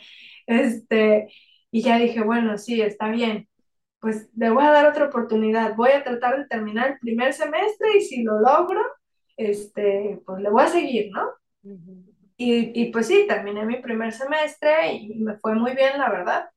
este, 0.46 1.28
y 1.72 1.82
ya 1.82 1.98
dije, 1.98 2.22
bueno, 2.22 2.58
sí, 2.60 2.82
está 2.82 3.10
bien, 3.10 3.48
pues 4.00 4.30
le 4.36 4.52
voy 4.52 4.64
a 4.64 4.72
dar 4.72 4.86
otra 4.88 5.06
oportunidad, 5.06 5.76
voy 5.76 5.92
a 5.92 6.04
tratar 6.04 6.38
de 6.38 6.46
terminar 6.48 6.92
el 6.92 7.00
primer 7.00 7.34
semestre 7.34 7.98
y 7.98 8.02
si 8.02 8.22
lo 8.22 8.40
logro, 8.40 8.82
este, 9.38 10.22
pues 10.26 10.40
le 10.42 10.50
voy 10.52 10.64
a 10.64 10.68
seguir, 10.68 11.12
¿no? 11.12 11.30
y, 12.38 12.80
y, 12.80 12.92
pues 12.92 13.08
sí, 13.08 13.26
terminé 13.28 13.66
mi 13.66 13.82
primer 13.82 14.12
semestre 14.12 14.94
y 14.94 15.16
me 15.16 15.38
fue 15.38 15.56
muy 15.56 15.74
bien, 15.74 15.98
la 15.98 16.10
verdad. 16.12 16.50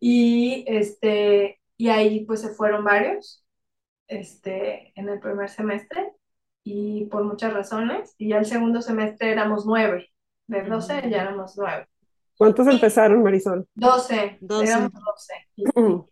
Y, 0.00 0.64
este, 0.66 1.60
y 1.76 1.88
ahí 1.88 2.24
pues 2.24 2.40
se 2.40 2.50
fueron 2.50 2.84
varios 2.84 3.44
este, 4.06 4.92
en 4.98 5.08
el 5.08 5.20
primer 5.20 5.48
semestre 5.48 6.12
y 6.62 7.06
por 7.06 7.24
muchas 7.24 7.52
razones. 7.52 8.14
Y 8.18 8.30
ya 8.30 8.38
el 8.38 8.46
segundo 8.46 8.82
semestre 8.82 9.30
éramos 9.30 9.66
nueve, 9.66 10.10
de 10.46 10.62
12 10.62 11.10
ya 11.10 11.22
éramos 11.22 11.54
nueve. 11.56 11.88
¿Cuántos 12.36 12.66
empezaron, 12.66 13.22
Marisol? 13.22 13.66
12, 13.74 14.38
12. 14.40 14.66
éramos 14.66 14.92
12. 14.92 15.34
Y, 15.56 15.64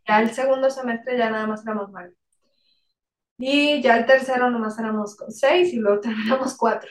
ya 0.07 0.21
el 0.21 0.31
segundo 0.31 0.71
semestre 0.71 1.19
ya 1.19 1.31
nada 1.31 1.47
más 1.47 1.65
éramos 1.65 1.91
nueve. 1.91 2.15
Y 3.39 3.83
ya 3.83 3.97
el 3.99 4.07
tercero 4.07 4.51
nomás 4.51 4.79
éramos 4.79 5.17
seis 5.29 5.73
y 5.73 5.77
luego 5.79 6.01
terminamos 6.01 6.57
cuatro. 6.57 6.91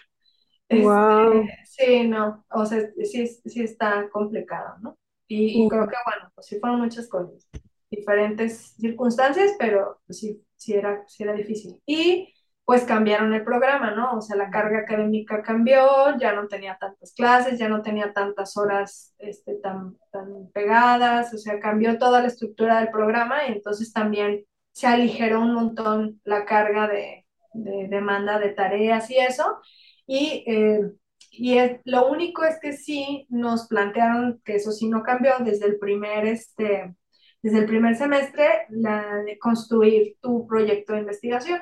wow. 0.69 1.43
Este, 1.43 1.57
sí, 1.65 2.07
no, 2.07 2.45
o 2.49 2.65
sea, 2.65 2.89
sí, 3.03 3.27
sí 3.27 3.63
está 3.63 4.09
complicado, 4.09 4.75
¿no? 4.81 4.97
Y, 5.27 5.69
creo 5.69 5.87
que, 5.87 5.95
bueno, 6.05 6.29
pues 6.35 6.47
sí 6.47 6.59
fueron 6.59 6.81
muchas 6.81 7.07
cosas, 7.07 7.47
diferentes 7.91 8.75
circunstancias, 8.79 9.51
pero 9.59 10.01
pues 10.07 10.19
sí, 10.19 10.43
sí 10.57 10.73
era, 10.73 11.03
sí 11.07 11.23
era 11.23 11.33
difícil. 11.33 11.81
Y 11.85 12.33
pues 12.65 12.83
cambiaron 12.85 13.33
el 13.33 13.43
programa, 13.43 13.91
¿no? 13.91 14.17
O 14.17 14.21
sea, 14.21 14.37
la 14.37 14.49
carga 14.49 14.79
académica 14.79 15.43
cambió, 15.43 16.17
ya 16.19 16.33
no 16.33 16.47
tenía 16.47 16.77
tantas 16.79 17.13
clases, 17.13 17.59
ya 17.59 17.67
no 17.69 17.81
tenía 17.81 18.13
tantas 18.13 18.55
horas 18.57 19.13
este, 19.19 19.55
tan, 19.55 19.97
tan 20.11 20.49
pegadas, 20.53 21.33
o 21.33 21.37
sea, 21.37 21.59
cambió 21.59 21.97
toda 21.99 22.21
la 22.21 22.27
estructura 22.27 22.79
del 22.79 22.91
programa 22.91 23.47
y 23.47 23.53
entonces 23.53 23.91
también 23.93 24.45
se 24.71 24.87
aligeró 24.87 25.41
un 25.41 25.53
montón 25.53 26.21
la 26.23 26.45
carga 26.45 26.87
de, 26.87 27.25
de 27.53 27.87
demanda 27.89 28.39
de 28.39 28.49
tareas 28.49 29.09
y 29.11 29.17
eso. 29.17 29.59
Y 30.07 30.43
eh, 30.47 30.91
y 31.31 31.57
lo 31.85 32.09
único 32.09 32.43
es 32.43 32.59
que 32.59 32.73
sí 32.73 33.25
nos 33.29 33.67
plantearon 33.67 34.41
que 34.43 34.55
eso 34.55 34.71
sí 34.71 34.89
no 34.89 35.01
cambió 35.03 35.33
desde 35.39 35.65
el 35.67 35.79
primer, 35.79 36.25
este, 36.25 36.93
desde 37.41 37.59
el 37.59 37.65
primer 37.65 37.95
semestre, 37.95 38.65
la 38.69 39.23
de 39.25 39.37
construir 39.39 40.17
tu 40.21 40.45
proyecto 40.47 40.93
de 40.93 40.99
investigación. 40.99 41.59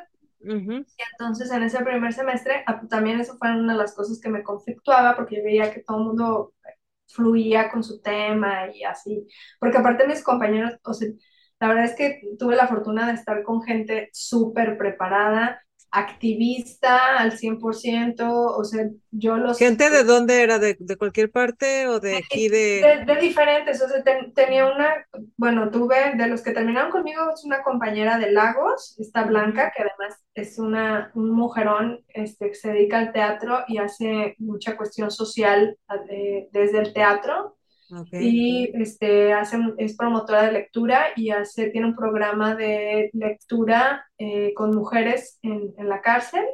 Y 0.97 1.03
entonces 1.11 1.51
en 1.51 1.63
ese 1.63 1.83
primer 1.83 2.13
semestre, 2.13 2.63
ah, 2.67 2.81
también 2.89 3.19
eso 3.19 3.37
fue 3.37 3.51
una 3.51 3.73
de 3.73 3.79
las 3.79 3.95
cosas 3.95 4.19
que 4.21 4.29
me 4.29 4.43
conflictuaba 4.43 5.15
porque 5.15 5.37
yo 5.37 5.43
veía 5.43 5.73
que 5.73 5.83
todo 5.83 5.97
el 5.97 6.03
mundo 6.05 6.53
fluía 7.07 7.69
con 7.71 7.83
su 7.83 8.01
tema 8.01 8.71
y 8.73 8.83
así. 8.83 9.27
Porque 9.59 9.77
aparte 9.77 10.07
mis 10.07 10.23
compañeros, 10.23 10.73
o 10.83 10.93
sea, 10.93 11.09
la 11.59 11.67
verdad 11.67 11.85
es 11.85 11.95
que 11.95 12.21
tuve 12.37 12.55
la 12.55 12.67
fortuna 12.67 13.07
de 13.07 13.13
estar 13.13 13.43
con 13.43 13.61
gente 13.63 14.09
súper 14.13 14.77
preparada 14.77 15.61
activista 15.91 17.17
al 17.17 17.31
100%, 17.31 18.29
o 18.29 18.63
sea, 18.63 18.89
yo 19.11 19.37
los... 19.37 19.57
¿Gente 19.57 19.89
de 19.89 20.03
dónde 20.03 20.43
era? 20.43 20.59
¿De, 20.59 20.77
de 20.79 20.97
cualquier 20.97 21.31
parte 21.31 21.87
o 21.87 21.99
de 21.99 22.17
aquí 22.17 22.47
de...? 22.47 23.03
De, 23.05 23.15
diferentes, 23.15 23.81
o 23.81 23.87
sea, 23.87 24.03
tenía 24.33 24.67
una, 24.67 25.05
bueno, 25.37 25.71
tuve, 25.71 26.15
de 26.15 26.27
los 26.27 26.41
que 26.41 26.51
terminaron 26.51 26.91
conmigo, 26.91 27.31
es 27.33 27.43
una 27.43 27.63
compañera 27.63 28.17
de 28.17 28.31
Lagos, 28.31 28.99
está 28.99 29.23
Blanca, 29.23 29.71
que 29.75 29.83
además 29.83 30.23
es 30.35 30.59
una, 30.59 31.11
un 31.15 31.31
mujerón 31.31 32.03
este, 32.09 32.49
que 32.49 32.55
se 32.55 32.71
dedica 32.71 32.99
al 32.99 33.11
teatro 33.11 33.63
y 33.67 33.77
hace 33.77 34.35
mucha 34.37 34.77
cuestión 34.77 35.11
social 35.11 35.77
eh, 36.09 36.49
desde 36.51 36.79
el 36.79 36.93
teatro, 36.93 37.57
y 38.11 38.71
este, 38.75 39.33
hace, 39.33 39.57
es 39.77 39.95
promotora 39.95 40.43
de 40.43 40.51
lectura 40.51 41.07
y 41.15 41.31
hace, 41.31 41.69
tiene 41.69 41.87
un 41.87 41.95
programa 41.95 42.55
de 42.55 43.09
lectura 43.13 44.05
eh, 44.17 44.53
con 44.53 44.75
mujeres 44.75 45.39
en, 45.41 45.73
en 45.77 45.89
la 45.89 46.01
cárcel. 46.01 46.45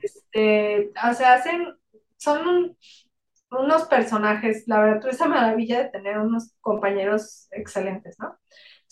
este, 0.00 0.90
o 1.10 1.14
sea, 1.14 1.34
hacen, 1.34 1.74
son 2.16 2.76
unos 3.50 3.84
personajes, 3.84 4.64
la 4.66 4.80
verdad, 4.80 5.00
tuve 5.00 5.10
esa 5.10 5.28
maravilla 5.28 5.82
de 5.82 5.90
tener 5.90 6.18
unos 6.18 6.54
compañeros 6.60 7.48
excelentes, 7.50 8.18
¿no? 8.18 8.38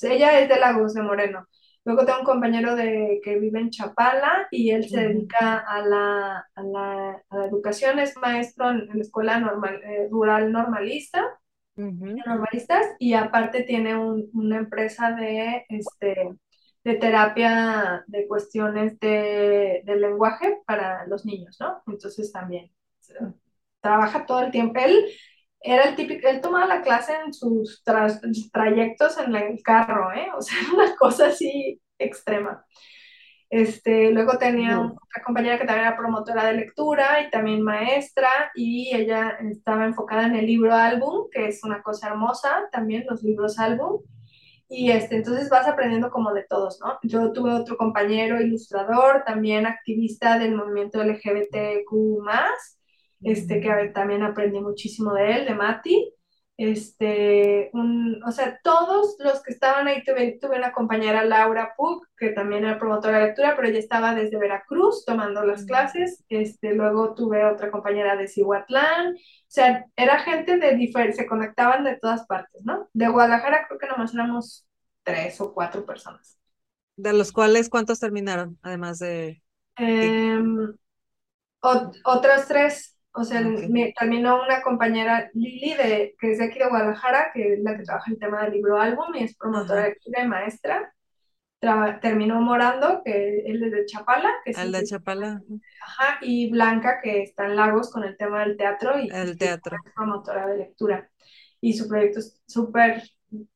ella 0.03 0.41
es 0.41 0.49
de 0.49 0.59
Lagos 0.59 0.95
de 0.95 1.03
Moreno. 1.03 1.47
Luego 1.85 2.05
tengo 2.05 2.21
un 2.21 2.25
compañero 2.25 2.75
de, 2.77 3.21
que 3.23 3.39
vive 3.39 3.61
en 3.61 3.71
Chapala 3.71 4.49
y 4.51 4.71
él 4.71 4.89
se 4.89 5.01
dedica 5.01 5.59
a 5.59 5.81
la, 5.81 6.47
a, 6.55 6.63
la, 6.63 7.23
a 7.29 7.37
la, 7.37 7.47
educación, 7.47 7.99
es 7.99 8.17
maestro 8.17 8.71
en, 8.71 8.89
la 8.89 9.03
escuela 9.03 9.41
normal, 9.41 9.81
eh, 9.83 10.09
rural 10.11 10.53
normalista 10.53 11.40
normalistas 11.81 12.87
y 12.99 13.15
aparte 13.15 13.63
tiene 13.63 13.97
una 13.97 14.59
empresa 14.59 15.13
de, 15.13 15.65
este, 15.69 16.31
de 16.85 16.95
terapia 16.95 18.05
de 18.07 18.27
cuestiones 18.27 18.99
de, 19.01 19.83
lenguaje 19.87 20.59
para 20.67 21.07
los 21.07 21.25
niños, 21.25 21.57
¿no? 21.61 21.83
Entonces 21.87 22.33
también 22.33 22.71
trabaja 23.81 24.27
todo 24.27 24.41
el 24.41 24.51
tiempo. 24.51 24.81
Él 24.81 25.07
era 25.61 25.85
el 25.85 25.97
típico, 25.97 26.29
él 26.29 26.41
tomaba 26.41 26.67
la 26.67 26.83
clase 26.83 27.13
en 27.25 27.35
sus 27.35 27.83
trayectos 28.53 29.19
en 29.19 29.35
el 29.35 29.63
carro, 29.63 30.13
¿eh? 30.13 30.29
O 30.37 30.41
sea, 30.41 30.57
una 30.75 30.95
cosa 30.97 31.27
así 31.29 31.81
extrema. 31.99 32.65
Este, 33.51 34.13
luego 34.13 34.39
tenía 34.39 34.79
una 34.79 35.25
compañera 35.25 35.59
que 35.59 35.67
también 35.67 35.89
era 35.89 35.97
promotora 35.97 36.45
de 36.47 36.55
lectura 36.55 37.21
y 37.21 37.31
también 37.31 37.63
maestra 37.63 38.29
y 38.55 38.95
ella 38.95 39.39
estaba 39.51 39.87
enfocada 39.87 40.27
en 40.27 40.37
el 40.37 40.47
libro 40.47 40.73
álbum, 40.73 41.29
que 41.33 41.49
es 41.49 41.65
una 41.65 41.83
cosa 41.83 42.09
hermosa, 42.09 42.69
también 42.71 43.05
los 43.11 43.25
libros 43.25 43.59
álbum. 43.59 44.03
Y 44.69 44.93
este, 44.93 45.17
entonces 45.17 45.51
vas 45.51 45.67
aprendiendo 45.67 46.11
como 46.11 46.33
de 46.33 46.45
todos, 46.49 46.79
¿no? 46.81 46.99
Yo 47.03 47.33
tuve 47.33 47.53
otro 47.53 47.77
compañero 47.77 48.41
ilustrador, 48.41 49.25
también 49.27 49.67
activista 49.67 50.39
del 50.39 50.55
movimiento 50.55 51.03
LGBTQ+, 51.03 51.91
este, 53.23 53.61
que 53.61 53.91
también 53.93 54.23
aprendí 54.23 54.61
muchísimo 54.61 55.13
de 55.13 55.33
él, 55.33 55.45
de 55.47 55.55
Mati 55.57 56.15
este, 56.61 57.71
un, 57.73 58.23
o 58.23 58.31
sea, 58.33 58.61
todos 58.63 59.17
los 59.19 59.43
que 59.43 59.51
estaban 59.51 59.89
ahí, 59.89 60.05
tuve, 60.05 60.39
tuve 60.39 60.59
una 60.59 60.73
compañera, 60.73 61.25
Laura 61.25 61.73
Pug, 61.75 62.07
que 62.19 62.33
también 62.33 62.67
era 62.67 62.79
promotora 62.79 63.19
de 63.19 63.27
lectura, 63.29 63.57
pero 63.57 63.69
ella 63.69 63.79
estaba 63.79 64.15
desde 64.15 64.37
Veracruz 64.37 65.07
tomando 65.07 65.43
las 65.43 65.65
clases, 65.65 66.23
este, 66.29 66.75
luego 66.75 67.15
tuve 67.15 67.47
otra 67.47 67.71
compañera 67.71 68.15
de 68.15 68.29
Cihuatlán, 68.29 69.15
o 69.15 69.19
sea, 69.47 69.87
era 69.97 70.19
gente 70.19 70.59
de 70.59 70.77
diferentes, 70.77 71.17
se 71.17 71.27
conectaban 71.27 71.83
de 71.83 71.97
todas 71.97 72.27
partes, 72.27 72.63
¿no? 72.63 72.91
De 72.93 73.09
Guadalajara 73.09 73.65
creo 73.67 73.79
que 73.79 73.87
nomás 73.87 74.13
éramos 74.13 74.67
tres 75.03 75.41
o 75.41 75.55
cuatro 75.55 75.87
personas. 75.87 76.39
¿De 76.95 77.15
los 77.15 77.33
cuales 77.33 77.71
cuántos 77.71 78.01
terminaron, 78.01 78.59
además 78.61 78.99
de...? 78.99 79.43
Em, 79.77 80.75
otras 81.63 82.49
tres 82.49 83.00
o 83.13 83.25
sea, 83.25 83.41
me 83.41 83.93
terminó 83.99 84.43
una 84.43 84.63
compañera 84.63 85.31
Lili, 85.35 85.75
de, 85.75 86.15
que 86.19 86.33
es 86.33 86.39
de 86.39 86.45
aquí 86.45 86.59
de 86.59 86.69
Guadalajara, 86.69 87.31
que 87.35 87.55
es 87.55 87.61
la 87.61 87.77
que 87.77 87.83
trabaja 87.83 88.11
el 88.11 88.19
tema 88.19 88.43
del 88.45 88.53
libro 88.53 88.81
álbum 88.81 89.15
y 89.15 89.25
es 89.25 89.37
promotora 89.37 89.83
de 89.83 89.89
lectura 89.91 90.23
y 90.23 90.29
maestra. 90.29 90.95
terminó 92.01 92.41
Morando, 92.41 93.03
que 93.05 93.41
él 93.47 93.65
es 93.65 93.73
de 93.73 93.87
Chapala. 93.87 94.31
Que 94.45 94.53
el 94.53 94.71
de 94.71 94.85
Chapala. 94.85 95.43
Ajá, 95.83 96.19
y 96.23 96.51
Blanca, 96.51 97.01
que 97.03 97.23
está 97.23 97.47
en 97.47 97.57
Lagos 97.57 97.91
con 97.91 98.05
el 98.05 98.17
tema 98.17 98.45
del 98.45 98.57
teatro 98.57 98.99
y 98.99 99.09
el 99.13 99.37
teatro. 99.37 99.77
es 99.85 99.93
promotora 99.93 100.47
de 100.47 100.59
lectura. 100.59 101.11
Y 101.61 101.75
su 101.75 101.89
proyecto 101.89 102.21
es 102.21 102.41
súper, 102.47 103.03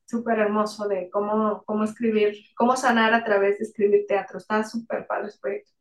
súper 0.05 0.39
hermoso 0.39 0.87
de 0.89 1.09
cómo, 1.09 1.63
cómo 1.65 1.85
escribir, 1.85 2.35
cómo 2.57 2.75
sanar 2.75 3.13
a 3.13 3.23
través 3.23 3.57
de 3.57 3.65
escribir 3.65 4.05
teatro. 4.05 4.37
Está 4.37 4.65
súper 4.65 5.07
padre 5.07 5.31
su 5.31 5.39
proyecto. 5.39 5.71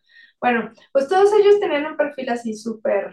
Bueno, 0.40 0.70
pues 0.92 1.08
todos 1.08 1.32
ellos 1.32 1.58
tenían 1.58 1.86
un 1.86 1.96
perfil 1.96 2.30
así 2.30 2.54
súper 2.54 3.12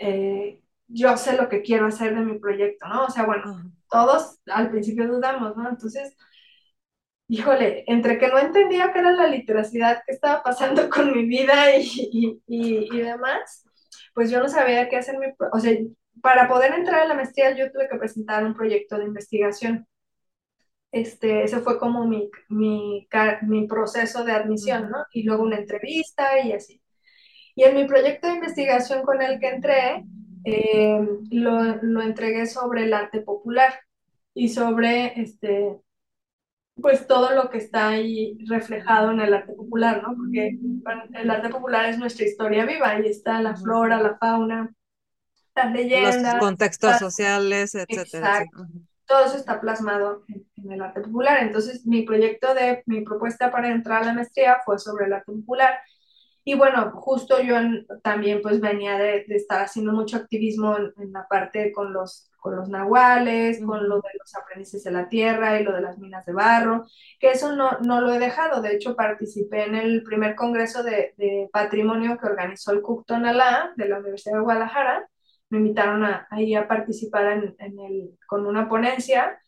eh, 0.00 0.62
yo 0.88 1.16
sé 1.16 1.36
lo 1.36 1.48
que 1.48 1.62
quiero 1.62 1.86
hacer 1.86 2.14
de 2.14 2.22
mi 2.22 2.38
proyecto, 2.38 2.88
¿no? 2.88 3.04
O 3.06 3.10
sea, 3.10 3.24
bueno, 3.24 3.72
todos 3.90 4.40
al 4.46 4.70
principio 4.70 5.06
dudamos, 5.06 5.56
¿no? 5.56 5.68
Entonces, 5.68 6.16
híjole, 7.28 7.84
entre 7.86 8.18
que 8.18 8.28
no 8.28 8.38
entendía 8.38 8.92
qué 8.92 8.98
era 9.00 9.12
la 9.12 9.26
literacidad, 9.26 10.02
qué 10.06 10.12
estaba 10.14 10.42
pasando 10.42 10.88
con 10.90 11.12
mi 11.12 11.24
vida 11.26 11.76
y, 11.76 12.40
y, 12.46 12.98
demás, 12.98 13.64
pues 14.14 14.30
yo 14.30 14.40
no 14.40 14.48
sabía 14.48 14.88
qué 14.88 14.96
hacer. 14.96 15.18
Mi, 15.18 15.26
o 15.52 15.60
sea, 15.60 15.76
para 16.22 16.48
poder 16.48 16.72
entrar 16.74 17.02
a 17.02 17.06
la 17.06 17.14
maestría 17.14 17.56
yo 17.56 17.70
tuve 17.72 17.88
que 17.88 17.98
presentar 17.98 18.44
un 18.44 18.54
proyecto 18.54 18.98
de 18.98 19.04
investigación. 19.06 19.86
Este, 20.92 21.44
ese 21.44 21.60
fue 21.60 21.78
como 21.78 22.06
mi, 22.06 22.30
mi, 22.48 23.08
mi 23.42 23.66
proceso 23.68 24.24
de 24.24 24.32
admisión, 24.32 24.90
¿no? 24.90 24.98
Y 25.12 25.22
luego 25.24 25.44
una 25.44 25.58
entrevista 25.58 26.40
y 26.40 26.52
así. 26.52 26.79
Y 27.60 27.64
en 27.64 27.74
mi 27.74 27.84
proyecto 27.84 28.26
de 28.26 28.36
investigación 28.36 29.02
con 29.02 29.20
el 29.20 29.38
que 29.38 29.48
entré, 29.50 30.06
eh, 30.44 31.06
lo, 31.30 31.76
lo, 31.82 32.00
entregué 32.00 32.46
sobre 32.46 32.84
el 32.84 32.94
arte 32.94 33.20
popular 33.20 33.74
y 34.32 34.48
sobre 34.48 35.20
este, 35.20 35.78
pues 36.80 37.06
todo 37.06 37.34
lo 37.34 37.50
que 37.50 37.58
está 37.58 37.88
ahí 37.88 38.38
reflejado 38.48 39.10
en 39.10 39.20
el 39.20 39.34
arte 39.34 39.52
popular, 39.52 40.02
¿no? 40.02 40.16
Porque 40.16 40.58
el 41.12 41.30
arte 41.30 41.50
popular 41.50 41.84
es 41.90 41.98
nuestra 41.98 42.24
historia 42.24 42.64
viva, 42.64 42.92
ahí 42.92 43.04
está 43.04 43.42
la 43.42 43.54
flora, 43.54 44.00
la 44.00 44.16
fauna, 44.16 44.74
las 45.54 45.70
leyendas. 45.70 46.16
Los 46.16 46.36
contextos 46.36 46.96
sociales, 46.96 47.74
etcétera. 47.74 48.46
Todo 49.04 49.26
eso 49.26 49.36
está 49.36 49.60
plasmado 49.60 50.24
en, 50.28 50.46
en, 50.64 50.72
el 50.72 50.80
arte 50.80 51.02
popular. 51.02 51.42
Entonces, 51.42 51.84
mi 51.84 52.06
proyecto 52.06 52.54
de, 52.54 52.82
mi 52.86 53.02
propuesta 53.02 53.52
para 53.52 53.68
entrar 53.68 54.02
a 54.02 54.06
la 54.06 54.14
maestría 54.14 54.60
fue 54.64 54.78
sobre 54.78 55.04
el 55.04 55.12
arte 55.12 55.30
popular 55.30 55.74
y 56.50 56.54
bueno, 56.54 56.90
justo 56.96 57.40
yo 57.40 57.54
también 58.02 58.42
pues 58.42 58.60
venía 58.60 58.98
de, 58.98 59.24
estar 59.28 59.62
haciendo 59.62 59.92
mucho 59.92 60.16
activismo 60.16 60.76
en, 60.76 61.12
la 61.12 61.28
parte 61.28 61.70
con 61.70 61.92
los, 61.92 62.28
con 62.38 62.56
los 62.56 62.68
nahuales, 62.68 63.60
con 63.64 63.88
lo 63.88 63.98
de 63.98 64.08
los 64.18 64.34
aprendices 64.34 64.82
de 64.82 64.90
la 64.90 65.08
tierra 65.08 65.60
y 65.60 65.64
lo 65.64 65.72
de 65.72 65.82
las 65.82 65.98
minas 65.98 66.26
de 66.26 66.32
barro, 66.32 66.86
que 67.20 67.30
eso 67.30 67.54
no, 67.54 67.78
no 67.82 68.00
lo 68.00 68.12
he 68.12 68.18
dejado. 68.18 68.62
De 68.62 68.74
hecho, 68.74 68.96
participé 68.96 69.62
en 69.66 69.76
el 69.76 70.02
primer 70.02 70.34
congreso 70.34 70.82
de, 70.82 71.14
patrimonio 71.52 72.18
que 72.18 72.26
organizó 72.26 72.72
el 72.72 72.82
CUC 72.82 73.06
Tonalá 73.06 73.72
de 73.76 73.88
la 73.88 74.00
Universidad 74.00 74.34
de 74.38 74.42
Guadalajara. 74.42 75.08
Me 75.50 75.58
invitaron 75.58 76.04
a, 76.04 76.26
ahí 76.30 76.56
a 76.56 76.66
participar 76.66 77.26
en, 77.32 77.54
en 77.60 77.78
el, 77.78 78.18
con 78.26 78.44
una 78.44 78.68
ponencia. 78.68 79.40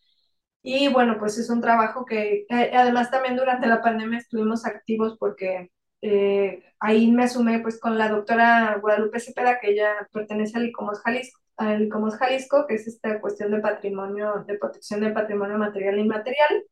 Y 0.62 0.86
bueno, 0.86 1.18
pues 1.18 1.36
es 1.38 1.50
un 1.50 1.60
trabajo 1.60 2.04
que 2.04 2.46
eh, 2.48 2.70
además 2.74 3.10
también 3.10 3.36
durante 3.36 3.66
la 3.66 3.82
pandemia 3.82 4.18
estuvimos 4.18 4.64
activos 4.64 5.16
porque 5.18 5.72
eh, 6.02 6.64
ahí 6.80 7.10
me 7.12 7.28
sumé 7.28 7.60
pues 7.60 7.78
con 7.80 7.96
la 7.96 8.08
doctora 8.08 8.78
Guadalupe 8.80 9.20
Cepeda, 9.20 9.60
que 9.60 9.70
ella 9.70 10.08
pertenece 10.12 10.58
al 10.58 10.66
ICOMOS 10.66 11.00
Jalisco, 11.00 11.40
al 11.56 11.82
ICOMOS 11.82 12.16
Jalisco, 12.16 12.66
que 12.66 12.74
es 12.74 12.88
esta 12.88 13.20
cuestión 13.20 13.52
de 13.52 13.60
patrimonio, 13.60 14.44
de 14.46 14.58
protección 14.58 15.00
del 15.00 15.12
patrimonio 15.12 15.58
material 15.58 15.96
e 15.96 16.00
inmaterial. 16.00 16.64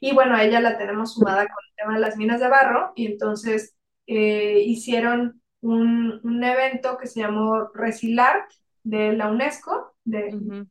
Y 0.00 0.14
bueno, 0.14 0.34
a 0.34 0.42
ella 0.42 0.60
la 0.60 0.78
tenemos 0.78 1.14
sumada 1.14 1.46
con 1.46 1.64
el 1.68 1.74
tema 1.76 1.94
de 1.94 2.00
las 2.00 2.16
minas 2.16 2.40
de 2.40 2.48
barro, 2.48 2.92
y 2.96 3.06
entonces 3.06 3.76
eh, 4.06 4.62
hicieron 4.66 5.42
un, 5.60 6.20
un, 6.24 6.42
evento 6.42 6.96
que 6.98 7.06
se 7.06 7.20
llamó 7.20 7.70
Resilart 7.74 8.50
de 8.82 9.12
la 9.12 9.28
UNESCO, 9.28 9.94
de, 10.04 10.66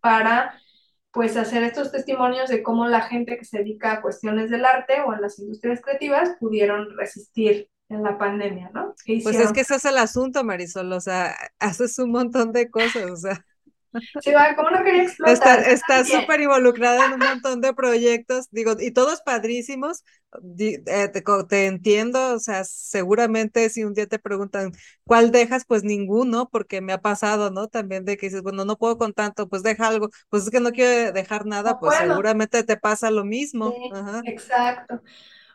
para 0.00 0.59
pues 1.12 1.36
hacer 1.36 1.62
estos 1.62 1.90
testimonios 1.90 2.48
de 2.48 2.62
cómo 2.62 2.86
la 2.86 3.02
gente 3.02 3.36
que 3.36 3.44
se 3.44 3.58
dedica 3.58 3.92
a 3.92 4.02
cuestiones 4.02 4.50
del 4.50 4.64
arte 4.64 5.00
o 5.00 5.12
en 5.12 5.20
las 5.20 5.38
industrias 5.38 5.80
creativas 5.80 6.36
pudieron 6.38 6.96
resistir 6.96 7.68
en 7.88 8.04
la 8.04 8.16
pandemia, 8.16 8.70
¿no? 8.72 8.94
Pues 9.04 9.36
es 9.36 9.52
que 9.52 9.62
ese 9.62 9.74
es 9.74 9.84
el 9.84 9.98
asunto, 9.98 10.44
Marisol, 10.44 10.92
o 10.92 11.00
sea, 11.00 11.34
haces 11.58 11.98
un 11.98 12.12
montón 12.12 12.52
de 12.52 12.70
cosas, 12.70 13.10
o 13.10 13.16
sea. 13.16 13.44
Sí, 14.20 14.32
¿cómo 14.56 14.70
no 14.70 14.84
quería 14.84 15.02
explotar? 15.04 15.60
Está 15.60 16.04
súper 16.04 16.40
involucrada 16.40 17.06
en 17.06 17.14
un 17.14 17.18
montón 17.18 17.60
de 17.60 17.74
proyectos, 17.74 18.48
digo, 18.50 18.76
y 18.78 18.92
todos 18.92 19.20
padrísimos. 19.22 20.04
Eh, 20.58 21.08
te, 21.08 21.22
te, 21.48 21.66
entiendo, 21.66 22.34
o 22.34 22.38
sea, 22.38 22.62
seguramente 22.62 23.68
si 23.68 23.82
un 23.82 23.94
día 23.94 24.06
te 24.06 24.20
preguntan 24.20 24.70
cuál 25.04 25.32
dejas, 25.32 25.64
pues 25.66 25.82
ninguno, 25.82 26.48
porque 26.48 26.80
me 26.80 26.92
ha 26.92 27.00
pasado, 27.00 27.50
¿no? 27.50 27.66
También 27.66 28.04
de 28.04 28.16
que 28.16 28.26
dices, 28.26 28.42
bueno, 28.42 28.64
no 28.64 28.76
puedo 28.76 28.96
con 28.96 29.12
tanto, 29.12 29.48
pues 29.48 29.64
deja 29.64 29.88
algo, 29.88 30.10
pues 30.28 30.44
es 30.44 30.50
que 30.50 30.60
no 30.60 30.70
quiero 30.70 31.12
dejar 31.12 31.46
nada, 31.46 31.80
pues 31.80 31.96
seguramente 31.98 32.62
te 32.62 32.76
pasa 32.76 33.10
lo 33.10 33.24
mismo. 33.24 33.74
Exacto. 34.24 35.02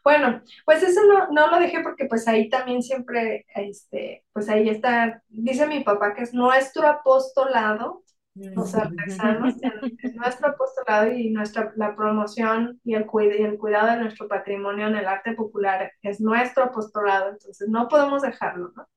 Bueno, 0.06 0.44
pues 0.66 0.84
eso 0.84 1.02
no, 1.04 1.30
no 1.32 1.50
lo 1.50 1.60
dejé 1.60 1.80
porque 1.82 2.06
pues 2.06 2.28
ahí 2.28 2.48
también 2.48 2.84
siempre, 2.84 3.48
este, 3.56 4.24
pues 4.34 4.48
ahí 4.50 4.70
está, 4.70 5.24
dice 5.30 5.66
mi 5.66 5.84
papá 5.84 6.14
que 6.14 6.22
es 6.22 6.32
nuestro 6.32 6.88
apostolado 6.88 8.04
los 8.36 8.76
artesanos, 8.76 9.56
en, 9.62 10.16
nuestro 10.16 10.50
apostolado 10.50 11.12
y 11.12 11.30
nuestra, 11.30 11.72
la 11.78 11.96
promoción 11.96 12.80
y 12.84 12.94
el, 12.96 13.06
y 13.40 13.44
el 13.44 13.58
cuidado 13.58 13.92
de 13.92 14.02
nuestro 14.02 14.28
patrimonio 14.28 14.88
en 14.88 14.96
el 14.98 15.08
arte 15.08 15.34
popular 15.34 15.92
es 16.02 16.20
nuestro 16.20 16.66
apostolado, 16.66 17.30
entonces 17.30 17.70
no 17.70 17.88
podemos 17.88 18.22
dejarlo, 18.22 18.72
¿no? 18.76 18.88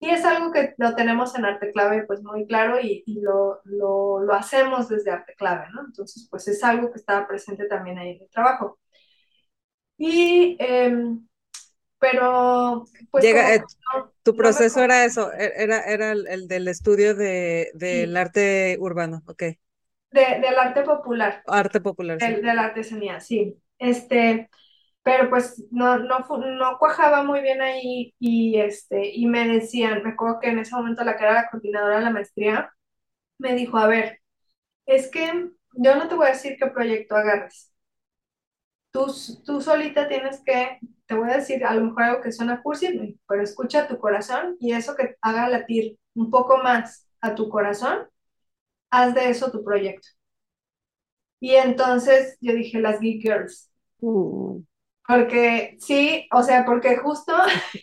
Y 0.00 0.10
es 0.10 0.24
algo 0.24 0.50
que 0.50 0.74
lo 0.78 0.96
tenemos 0.96 1.34
en 1.36 1.44
Arte 1.44 1.70
Clave 1.70 2.04
pues 2.08 2.22
muy 2.24 2.44
claro 2.46 2.80
y, 2.80 3.04
y 3.06 3.20
lo, 3.20 3.60
lo, 3.64 4.20
lo, 4.20 4.34
hacemos 4.34 4.88
desde 4.88 5.12
Arte 5.12 5.34
Clave, 5.38 5.66
¿no? 5.72 5.82
Entonces 5.86 6.26
pues 6.28 6.48
es 6.48 6.62
algo 6.64 6.90
que 6.90 6.98
estaba 6.98 7.26
presente 7.28 7.66
también 7.66 7.98
ahí 7.98 8.16
en 8.16 8.22
el 8.22 8.30
trabajo. 8.30 8.80
Y 9.96 10.56
eh, 10.58 11.16
pero 12.02 12.84
pues 13.12 13.24
Llega, 13.24 13.54
eh, 13.54 13.62
tu 14.22 14.36
proceso 14.36 14.82
era 14.82 15.04
eso, 15.04 15.32
e, 15.32 15.52
era, 15.56 15.82
era 15.84 16.12
el, 16.12 16.48
del 16.48 16.68
estudio 16.68 17.14
de, 17.14 17.70
del 17.74 18.16
arte 18.16 18.76
urbano, 18.80 19.22
ok. 19.26 19.42
De, 20.10 20.20
del 20.40 20.58
arte 20.58 20.82
popular. 20.82 21.42
Arte 21.46 21.80
popular. 21.80 22.18
sí. 22.20 22.26
De 22.26 22.54
la 22.54 22.62
artesanía, 22.66 23.20
sí. 23.20 23.56
Este, 23.78 24.48
pero 25.02 25.28
pues 25.28 25.64
no, 25.70 25.98
no, 25.98 26.20
no 26.20 26.78
cuajaba 26.78 27.22
muy 27.24 27.40
bien 27.40 27.60
ahí 27.60 28.14
y, 28.18 28.60
este, 28.60 29.10
y 29.14 29.26
me 29.26 29.48
decían, 29.48 30.02
me 30.02 30.10
acuerdo 30.10 30.38
que 30.40 30.48
en 30.50 30.58
ese 30.60 30.74
momento 30.74 31.02
la 31.04 31.16
que 31.16 31.24
era 31.24 31.34
la 31.34 31.48
coordinadora 31.50 31.98
de 31.98 32.04
la 32.04 32.10
maestría, 32.10 32.70
me 33.38 33.54
dijo, 33.54 33.78
a 33.78 33.88
ver, 33.88 34.20
es 34.86 35.10
que 35.10 35.50
yo 35.74 35.96
no 35.96 36.08
te 36.08 36.14
voy 36.16 36.28
a 36.28 36.30
decir 36.32 36.56
qué 36.58 36.68
proyecto 36.68 37.16
agarres. 37.16 37.71
Tú, 38.92 39.06
tú 39.44 39.60
solita 39.60 40.06
tienes 40.08 40.42
que 40.44 40.78
te 41.06 41.14
voy 41.14 41.30
a 41.30 41.36
decir 41.36 41.64
a 41.64 41.74
lo 41.74 41.84
mejor 41.84 42.02
algo 42.02 42.22
que 42.22 42.32
suena 42.32 42.62
cursi, 42.62 43.18
pero 43.26 43.42
escucha 43.42 43.88
tu 43.88 43.98
corazón 43.98 44.56
y 44.60 44.72
eso 44.72 44.94
que 44.94 45.16
haga 45.20 45.48
latir 45.48 45.98
un 46.14 46.30
poco 46.30 46.58
más 46.58 47.06
a 47.20 47.34
tu 47.34 47.48
corazón, 47.48 48.06
haz 48.90 49.14
de 49.14 49.30
eso 49.30 49.50
tu 49.50 49.64
proyecto. 49.64 50.08
Y 51.40 51.54
entonces 51.56 52.36
yo 52.40 52.54
dije, 52.54 52.80
las 52.80 53.00
Geek 53.00 53.22
Girls. 53.22 53.70
Mm. 54.00 54.62
Porque 55.06 55.76
sí, 55.80 56.28
o 56.32 56.42
sea, 56.42 56.64
porque 56.64 56.96
justo 56.96 57.32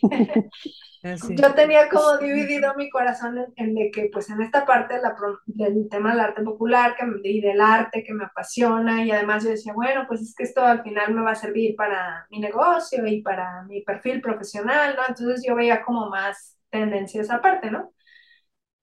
Yo 1.36 1.54
tenía 1.54 1.88
como 1.88 2.18
dividido 2.18 2.74
mi 2.76 2.90
corazón 2.90 3.38
en, 3.56 3.74
de 3.74 3.90
que 3.90 4.10
pues 4.12 4.30
en 4.30 4.40
esta 4.42 4.66
parte 4.66 5.00
la, 5.00 5.14
del 5.46 5.88
tema 5.90 6.10
del 6.12 6.20
arte 6.20 6.42
popular 6.42 6.94
que, 6.96 7.04
y 7.28 7.40
del 7.40 7.60
arte 7.60 8.04
que 8.04 8.14
me 8.14 8.24
apasiona 8.24 9.04
y 9.04 9.10
además 9.10 9.44
yo 9.44 9.50
decía, 9.50 9.72
bueno, 9.74 10.04
pues 10.08 10.20
es 10.22 10.34
que 10.34 10.44
esto 10.44 10.64
al 10.64 10.82
final 10.82 11.14
me 11.14 11.22
va 11.22 11.32
a 11.32 11.34
servir 11.34 11.74
para 11.76 12.26
mi 12.30 12.38
negocio 12.40 13.06
y 13.06 13.22
para 13.22 13.62
mi 13.64 13.82
perfil 13.82 14.20
profesional, 14.20 14.94
¿no? 14.96 15.02
Entonces 15.08 15.44
yo 15.46 15.54
veía 15.54 15.82
como 15.82 16.08
más 16.10 16.58
tendencia 16.70 17.20
esa 17.22 17.40
parte, 17.40 17.70
¿no? 17.70 17.92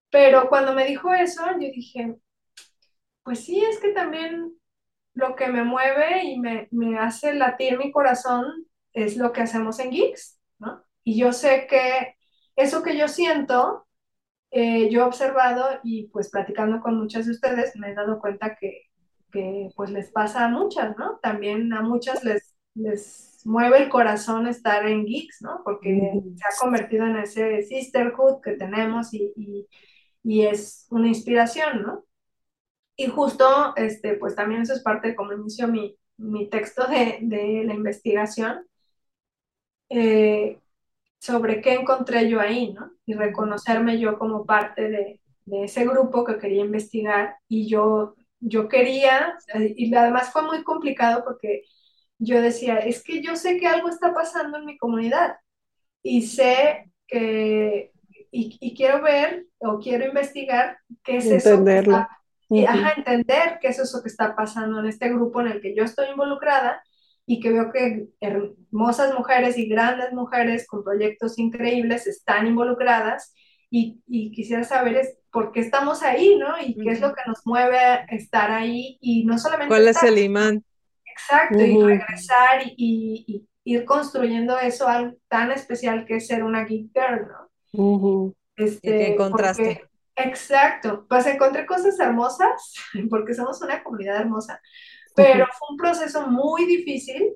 Pero 0.10 0.50
cuando 0.50 0.74
me 0.74 0.86
dijo 0.86 1.14
eso, 1.14 1.44
yo 1.52 1.58
dije, 1.60 2.16
pues 3.24 3.46
sí, 3.46 3.64
es 3.64 3.80
que 3.80 3.90
también 3.94 4.54
lo 5.14 5.36
que 5.36 5.48
me 5.50 5.64
mueve 5.64 6.24
y 6.26 6.40
me, 6.40 6.68
me 6.72 7.00
hace 7.00 7.34
latir 7.34 7.78
mi 7.78 7.92
corazón 7.92 8.46
es 8.94 9.18
lo 9.18 9.34
que 9.34 9.42
hacemos 9.42 9.80
en 9.80 9.92
Geeks. 9.92 10.37
Y 11.08 11.18
yo 11.20 11.32
sé 11.34 11.68
que 11.70 12.16
eso 12.56 12.84
que 12.84 12.98
yo 12.98 13.08
siento, 13.08 13.88
eh, 14.52 14.90
yo 14.92 15.02
he 15.02 15.04
observado 15.06 15.80
y 15.84 16.08
pues 16.10 16.30
platicando 16.32 16.82
con 16.82 16.98
muchas 17.00 17.26
de 17.28 17.34
ustedes 17.34 17.76
me 17.78 17.92
he 17.92 17.96
dado 17.96 18.20
cuenta 18.20 18.56
que, 18.60 18.84
que 19.32 19.70
pues 19.76 19.92
les 19.92 20.12
pasa 20.12 20.46
a 20.46 20.50
muchas, 20.50 20.98
¿no? 20.98 21.20
También 21.24 21.74
a 21.74 21.82
muchas 21.84 22.24
les, 22.24 22.56
les 22.76 23.42
mueve 23.46 23.80
el 23.80 23.90
corazón 23.90 24.48
estar 24.48 24.88
en 24.88 25.06
Geeks, 25.06 25.42
¿no? 25.44 25.62
Porque 25.66 26.24
se 26.36 26.44
ha 26.46 26.60
convertido 26.62 27.06
en 27.08 27.18
ese 27.18 27.64
sisterhood 27.64 28.42
que 28.44 28.54
tenemos 28.54 29.14
y, 29.14 29.34
y, 29.38 29.68
y 30.24 30.44
es 30.48 30.88
una 30.92 31.08
inspiración, 31.10 31.84
¿no? 31.84 32.06
Y 32.98 33.08
justo, 33.08 33.74
este, 33.78 34.16
pues 34.16 34.36
también 34.36 34.62
eso 34.64 34.74
es 34.74 34.82
parte 34.84 35.10
de 35.10 35.16
cómo 35.16 35.34
inicio 35.34 35.68
mi, 35.68 35.98
mi 36.18 36.50
texto 36.50 36.88
de, 36.88 37.20
de 37.22 37.64
la 37.66 37.74
investigación. 37.76 38.66
Eh, 39.90 40.60
sobre 41.28 41.62
qué 41.62 41.74
encontré 41.74 42.30
yo 42.30 42.40
ahí, 42.40 42.72
¿no? 42.72 42.94
Y 43.06 43.14
reconocerme 43.14 44.00
yo 44.00 44.18
como 44.18 44.46
parte 44.46 44.90
de, 44.90 45.22
de 45.44 45.66
ese 45.66 45.86
grupo 45.86 46.24
que 46.24 46.38
quería 46.38 46.64
investigar 46.64 47.36
y 47.50 47.68
yo, 47.68 48.16
yo 48.40 48.70
quería, 48.70 49.38
y 49.56 49.94
además 49.94 50.32
fue 50.32 50.44
muy 50.44 50.64
complicado 50.64 51.24
porque 51.26 51.64
yo 52.18 52.42
decía, 52.42 52.78
es 52.78 53.04
que 53.04 53.22
yo 53.22 53.36
sé 53.36 53.58
que 53.58 53.68
algo 53.68 53.90
está 53.90 54.14
pasando 54.14 54.58
en 54.58 54.66
mi 54.66 54.78
comunidad 54.78 55.36
y 56.02 56.24
sé 56.24 56.92
que, 57.08 57.92
y, 58.32 58.76
quiero 58.76 59.02
ver 59.02 59.48
o 59.60 59.80
quiero 59.80 60.06
investigar 60.06 60.78
qué 61.04 61.18
es 61.18 61.26
Entenderlo. 61.26 61.98
eso. 61.98 62.08
y, 62.50 62.66
ajá, 62.66 62.94
entender 62.96 63.60
qué 63.62 63.68
es 63.68 63.80
eso 63.80 64.02
que 64.02 64.10
está 64.10 64.34
pasando 64.34 64.80
en 64.80 64.88
este 64.88 65.10
grupo 65.10 65.42
en 65.42 65.48
el 65.48 65.62
que 65.62 65.76
yo 65.76 65.84
estoy 65.84 66.08
involucrada 66.10 66.82
y 67.30 67.42
que 67.42 67.52
veo 67.52 67.72
que 67.72 68.08
hermosas 68.22 69.14
mujeres 69.14 69.58
y 69.58 69.68
grandes 69.68 70.14
mujeres 70.14 70.66
con 70.66 70.84
proyectos 70.84 71.38
increíbles 71.38 72.08
están 72.08 72.48
involucradas 72.48 73.36
y, 73.70 74.02
y 74.08 74.32
quisiera 74.32 74.64
saber 74.64 74.96
es 74.96 75.18
por 75.30 75.52
qué 75.52 75.60
estamos 75.60 76.04
ahí, 76.04 76.38
¿no? 76.38 76.60
Y 76.60 76.74
qué 76.76 76.92
es 76.92 77.02
lo 77.02 77.14
que 77.14 77.22
nos 77.28 77.46
mueve 77.46 77.78
a 77.78 77.96
estar 78.06 78.50
ahí 78.50 78.98
y 79.02 79.26
no 79.26 79.38
solamente... 79.38 79.68
¿Cuál 79.68 79.90
es 79.90 80.02
el 80.02 80.18
imán? 80.18 80.64
Exacto, 81.06 81.60
y 81.60 81.82
regresar 81.82 82.62
y, 82.66 83.26
y, 83.28 83.48
ir 83.66 83.84
construyendo 83.84 84.58
eso 84.58 84.88
algo 84.88 85.18
tan 85.28 85.52
especial 85.52 86.06
que 86.06 86.16
es 86.16 86.28
ser 86.28 86.44
una 86.44 86.64
geek 86.64 86.92
girl, 86.94 87.28
¿no? 87.28 88.34
Este, 88.56 88.88
¿Y 88.88 88.92
que 88.92 89.14
encontraste? 89.14 89.84
exacto, 90.16 91.06
pues 91.08 91.28
encontré 91.28 91.66
cosas 91.66 92.00
hermosas, 92.00 92.74
porque 93.10 93.34
somos 93.34 93.62
una 93.62 93.84
comunidad 93.84 94.22
hermosa, 94.22 94.62
pero 95.18 95.48
fue 95.58 95.68
un 95.72 95.78
proceso 95.78 96.28
muy 96.28 96.66
difícil, 96.66 97.34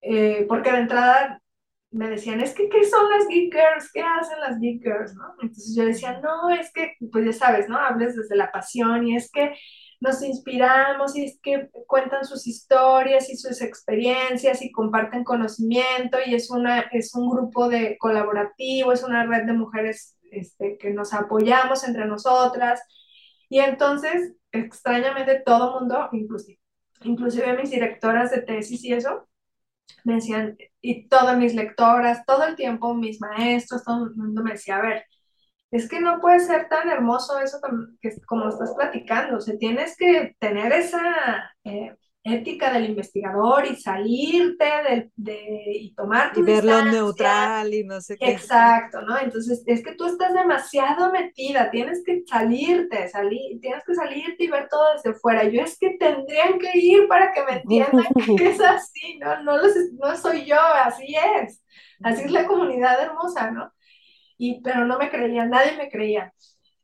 eh, 0.00 0.46
porque 0.48 0.72
de 0.72 0.78
entrada 0.78 1.42
me 1.90 2.08
decían, 2.08 2.40
es 2.40 2.54
que, 2.54 2.68
¿qué 2.68 2.84
son 2.84 3.08
las 3.10 3.28
geek 3.28 3.52
girls? 3.52 3.90
¿Qué 3.92 4.00
hacen 4.00 4.40
las 4.40 4.58
geek 4.58 4.82
girls? 4.82 5.14
¿no? 5.14 5.34
Entonces 5.42 5.74
yo 5.76 5.84
decía, 5.84 6.20
no, 6.20 6.50
es 6.50 6.72
que, 6.72 6.94
pues 7.12 7.26
ya 7.26 7.32
sabes, 7.32 7.68
¿no? 7.68 7.78
Hables 7.78 8.16
desde 8.16 8.36
la 8.36 8.50
pasión 8.50 9.06
y 9.06 9.16
es 9.16 9.30
que 9.30 9.54
nos 10.00 10.22
inspiramos 10.22 11.16
y 11.16 11.24
es 11.24 11.40
que 11.42 11.68
cuentan 11.86 12.24
sus 12.24 12.46
historias 12.46 13.30
y 13.30 13.36
sus 13.36 13.60
experiencias 13.62 14.62
y 14.62 14.72
comparten 14.72 15.24
conocimiento 15.24 16.18
y 16.24 16.34
es, 16.34 16.50
una, 16.50 16.80
es 16.92 17.14
un 17.14 17.30
grupo 17.30 17.68
de 17.68 17.96
colaborativo, 17.98 18.92
es 18.92 19.02
una 19.02 19.24
red 19.26 19.44
de 19.44 19.52
mujeres 19.52 20.18
este, 20.30 20.78
que 20.78 20.90
nos 20.90 21.12
apoyamos 21.14 21.86
entre 21.86 22.06
nosotras. 22.06 22.80
Y 23.48 23.60
entonces, 23.60 24.34
extrañamente, 24.52 25.42
todo 25.44 25.78
mundo, 25.80 26.08
inclusive, 26.12 26.58
inclusive 27.06 27.56
mis 27.56 27.70
directoras 27.70 28.30
de 28.30 28.42
tesis 28.42 28.84
y 28.84 28.92
eso, 28.92 29.28
me 30.04 30.14
decían, 30.16 30.56
y 30.80 31.08
todas 31.08 31.36
mis 31.38 31.54
lectoras, 31.54 32.24
todo 32.26 32.44
el 32.44 32.56
tiempo, 32.56 32.94
mis 32.94 33.20
maestros, 33.20 33.84
todo 33.84 34.06
el 34.06 34.14
mundo 34.14 34.42
me 34.42 34.52
decía, 34.52 34.78
a 34.78 34.82
ver, 34.82 35.04
es 35.70 35.88
que 35.88 36.00
no 36.00 36.20
puede 36.20 36.40
ser 36.40 36.68
tan 36.68 36.88
hermoso 36.88 37.38
eso 37.40 37.58
que, 38.00 38.10
como 38.26 38.48
estás 38.48 38.74
platicando, 38.74 39.38
o 39.38 39.40
sea, 39.40 39.56
tienes 39.58 39.96
que 39.96 40.36
tener 40.38 40.72
esa 40.72 41.00
eh, 41.64 41.94
ética 42.26 42.72
del 42.72 42.86
investigador 42.86 43.66
y 43.66 43.76
salirte 43.76 44.64
de, 44.64 45.10
de 45.16 45.62
y 45.80 45.94
tomar 45.94 46.32
tu 46.32 46.40
Y 46.40 46.42
verlo 46.42 46.84
neutral 46.84 47.72
y 47.72 47.84
no 47.84 48.00
sé 48.00 48.16
qué. 48.16 48.32
Exacto, 48.32 49.02
¿no? 49.02 49.18
Entonces, 49.18 49.62
es 49.66 49.82
que 49.82 49.94
tú 49.94 50.06
estás 50.06 50.34
demasiado 50.34 51.10
metida, 51.12 51.70
tienes 51.70 52.02
que 52.04 52.22
salirte, 52.26 53.08
salir, 53.08 53.60
tienes 53.60 53.84
que 53.84 53.94
salirte 53.94 54.44
y 54.44 54.48
ver 54.48 54.68
todo 54.68 54.94
desde 54.94 55.18
fuera. 55.18 55.44
Yo 55.44 55.62
es 55.62 55.78
que 55.78 55.96
tendrían 55.98 56.58
que 56.58 56.78
ir 56.78 57.08
para 57.08 57.32
que 57.32 57.44
me 57.44 57.60
entiendan 57.60 58.06
que 58.36 58.50
es 58.50 58.60
así, 58.60 59.18
¿no? 59.18 59.42
No, 59.42 59.56
no 59.56 60.16
soy 60.16 60.44
yo, 60.44 60.58
así 60.60 61.14
es. 61.40 61.62
Así 62.02 62.24
es 62.24 62.30
la 62.30 62.46
comunidad 62.46 63.00
hermosa, 63.00 63.50
¿no? 63.50 63.72
y, 64.38 64.60
pero 64.62 64.84
no 64.84 64.98
me 64.98 65.10
creían, 65.10 65.50
nadie 65.50 65.76
me 65.76 65.90
creía. 65.90 66.32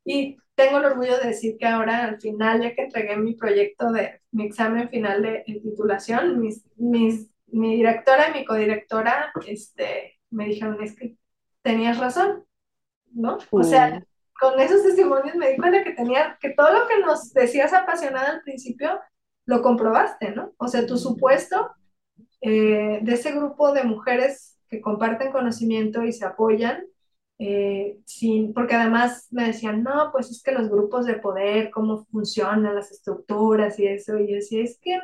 Y 0.04 0.36
tengo 0.54 0.78
el 0.78 0.84
orgullo 0.84 1.18
de 1.18 1.28
decir 1.28 1.56
que 1.58 1.66
ahora, 1.66 2.04
al 2.04 2.20
final, 2.20 2.62
ya 2.62 2.74
que 2.74 2.82
entregué 2.82 3.16
mi 3.16 3.34
proyecto 3.34 3.92
de 3.92 4.20
mi 4.30 4.46
examen 4.46 4.88
final 4.88 5.22
de, 5.22 5.44
titulación, 5.46 6.40
mis, 6.40 6.64
mis, 6.76 7.30
mi 7.46 7.76
directora 7.76 8.28
y 8.28 8.40
mi 8.40 8.44
codirectora 8.44 9.32
este, 9.46 10.18
me 10.30 10.46
dijeron, 10.46 10.82
es 10.82 10.96
que 10.96 11.16
tenías 11.62 11.98
razón, 11.98 12.44
¿no? 13.12 13.38
O 13.50 13.62
sea, 13.62 14.04
con 14.38 14.58
esos 14.58 14.82
testimonios 14.82 15.36
me 15.36 15.50
di 15.50 15.56
cuenta 15.56 15.84
que 15.84 15.92
tenía, 15.92 16.36
que 16.40 16.50
todo 16.50 16.72
lo 16.72 16.88
que 16.88 16.98
nos 16.98 17.32
decías 17.32 17.72
apasionada 17.72 18.30
al 18.30 18.42
principio, 18.42 19.00
lo 19.46 19.62
comprobaste, 19.62 20.32
¿no? 20.32 20.52
O 20.56 20.68
sea, 20.68 20.86
tu 20.86 20.98
supuesto 20.98 21.70
eh, 22.40 23.00
de 23.02 23.12
ese 23.12 23.32
grupo 23.32 23.72
de 23.72 23.84
mujeres 23.84 24.58
que 24.68 24.80
comparten 24.80 25.32
conocimiento 25.32 26.02
y 26.02 26.12
se 26.12 26.24
apoyan, 26.24 26.84
eh, 27.38 27.98
sin, 28.04 28.52
porque 28.54 28.76
además 28.76 29.26
me 29.30 29.46
decían, 29.46 29.82
no, 29.82 30.10
pues 30.12 30.30
es 30.30 30.42
que 30.42 30.52
los 30.52 30.68
grupos 30.68 31.06
de 31.06 31.14
poder, 31.14 31.70
cómo 31.70 32.04
funcionan 32.04 32.74
las 32.74 32.92
estructuras 32.92 33.78
y 33.78 33.86
eso, 33.86 34.16
y 34.18 34.28
yo 34.28 34.34
decía, 34.36 34.62
es 34.62 34.78
que, 34.80 35.00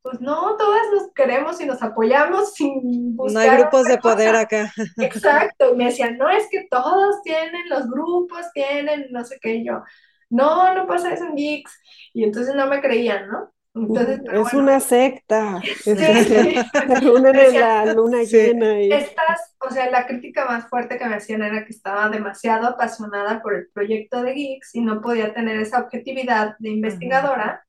pues 0.00 0.20
no, 0.20 0.56
todas 0.56 0.82
nos 0.94 1.12
queremos 1.12 1.60
y 1.60 1.66
nos 1.66 1.82
apoyamos 1.82 2.54
sin 2.54 3.14
buscar. 3.14 3.46
No 3.46 3.52
hay 3.52 3.58
grupos 3.60 3.84
de 3.84 3.98
poder 3.98 4.34
acá. 4.36 4.72
Exacto, 4.98 5.72
y 5.72 5.76
me 5.76 5.84
decían, 5.86 6.16
no, 6.16 6.30
es 6.30 6.48
que 6.50 6.66
todos 6.70 7.22
tienen, 7.22 7.68
los 7.68 7.88
grupos 7.90 8.50
tienen, 8.54 9.08
no 9.10 9.24
sé 9.24 9.38
qué, 9.40 9.62
yo, 9.62 9.82
no, 10.30 10.74
no 10.74 10.86
pasa 10.86 11.12
eso 11.12 11.24
en 11.24 11.36
Geeks, 11.36 11.78
y 12.14 12.24
entonces 12.24 12.54
no 12.54 12.68
me 12.68 12.80
creían, 12.80 13.28
¿no? 13.28 13.52
Entonces, 13.74 14.20
es 14.30 14.52
una 14.54 14.80
secta. 14.80 15.60
Sí, 15.82 15.94
se 15.96 16.64
reúnen 17.00 17.34
en 17.36 17.60
la 17.60 17.86
luna 17.86 18.22
llena. 18.22 18.80
Y... 18.80 18.92
Estas, 18.92 19.54
o 19.60 19.70
sea, 19.70 19.90
la 19.90 20.06
crítica 20.06 20.44
más 20.44 20.68
fuerte 20.68 20.98
que 20.98 21.06
me 21.06 21.16
hacían 21.16 21.42
era 21.42 21.64
que 21.64 21.72
estaba 21.72 22.08
demasiado 22.08 22.68
apasionada 22.68 23.40
por 23.42 23.54
el 23.54 23.68
proyecto 23.72 24.22
de 24.22 24.34
Geeks 24.34 24.74
y 24.74 24.80
no 24.82 25.00
podía 25.00 25.32
tener 25.32 25.58
esa 25.58 25.80
objetividad 25.80 26.56
de 26.58 26.70
investigadora 26.70 27.64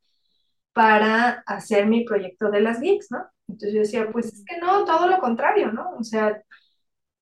para 0.74 1.44
hacer 1.46 1.86
mi 1.86 2.04
proyecto 2.04 2.50
de 2.52 2.62
las 2.62 2.82
Geeks, 2.82 3.12
¿no? 3.12 3.26
Entonces 3.48 3.74
yo 3.74 3.80
decía, 3.82 4.10
pues 4.12 4.28
es 4.28 4.44
que 4.46 4.58
no, 4.58 4.86
todo 4.86 5.08
lo 5.08 5.20
contrario, 5.20 5.72
¿no? 5.72 5.92
O 5.98 6.04
sea, 6.04 6.42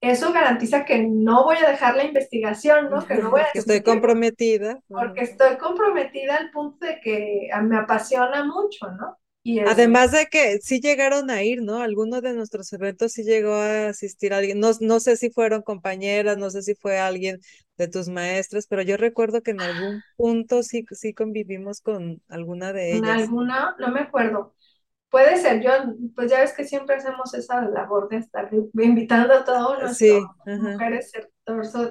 eso 0.02 0.34
garantiza 0.34 0.84
que 0.84 1.04
no 1.04 1.43
voy 1.43 1.58
a 1.58 1.70
dejar 1.70 1.95
la 1.95 2.04
investigación, 2.04 2.89
¿no? 2.89 3.06
Que 3.06 3.16
no 3.16 3.30
voy 3.30 3.41
a... 3.41 3.52
Que 3.54 3.60
estoy 3.60 3.82
comprometida. 3.82 4.80
Porque 4.88 5.22
estoy 5.22 5.58
comprometida 5.58 6.38
al 6.38 6.49
punto 6.52 6.86
de 6.86 6.99
que 6.99 7.49
me 7.64 7.78
apasiona 7.78 8.43
mucho, 8.43 8.91
¿no? 8.91 9.18
Y 9.43 9.60
Además 9.60 10.12
de 10.12 10.28
que 10.28 10.60
sí 10.60 10.80
llegaron 10.80 11.32
a 11.32 11.41
ir, 11.43 11.64
¿no? 11.64 11.82
Algunos 11.82 12.22
de 12.22 12.34
nuestros 12.34 12.72
eventos 12.74 13.14
sí 13.14 13.24
llegó 13.24 13.54
a 13.54 13.88
asistir 13.88 14.34
alguien, 14.34 14.60
no, 14.60 14.70
no 14.82 14.99
sé 14.99 15.18
si 15.18 15.32
fueron 15.32 15.64
compañeras, 15.64 16.38
no 16.38 16.52
sé 16.52 16.62
si 16.62 16.76
fue 16.76 16.99
alguien 16.99 17.39
de 17.76 17.88
tus 17.88 18.08
maestros, 18.08 18.68
pero 18.68 18.84
yo 18.84 18.97
recuerdo 18.97 19.41
que 19.41 19.52
en 19.52 19.62
algún 19.62 20.04
punto 20.16 20.62
sí, 20.62 20.86
sí 20.91 21.16
convivimos 21.16 21.82
con 21.82 22.22
alguna 22.28 22.72
de 22.72 22.91
ellas. 22.91 23.04
¿En 23.04 23.22
alguna? 23.24 23.76
No 23.80 23.89
me 23.89 24.02
acuerdo. 24.02 24.54
Puede 25.12 25.36
ser, 25.36 25.62
yo, 25.62 25.72
pues 26.16 26.32
ya 26.32 26.39
ves 26.39 26.53
que 26.53 26.64
siempre 26.64 26.95
hacemos 26.95 27.34
esa 27.34 27.62
labor 27.64 28.07
de 28.07 28.18
estar 28.18 28.49
invitando 28.53 29.34
a 29.34 29.43
todas 29.43 29.84
las 29.84 30.01
mujeres 30.01 31.12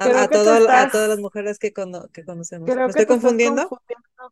a, 0.00 0.28
todas 0.28 1.08
las 1.08 1.18
mujeres 1.18 1.58
que, 1.58 1.70
que 1.70 2.24
conocemos. 2.24 2.74
¿Me 2.74 2.86
estoy 2.86 3.04
confundiendo? 3.04 3.68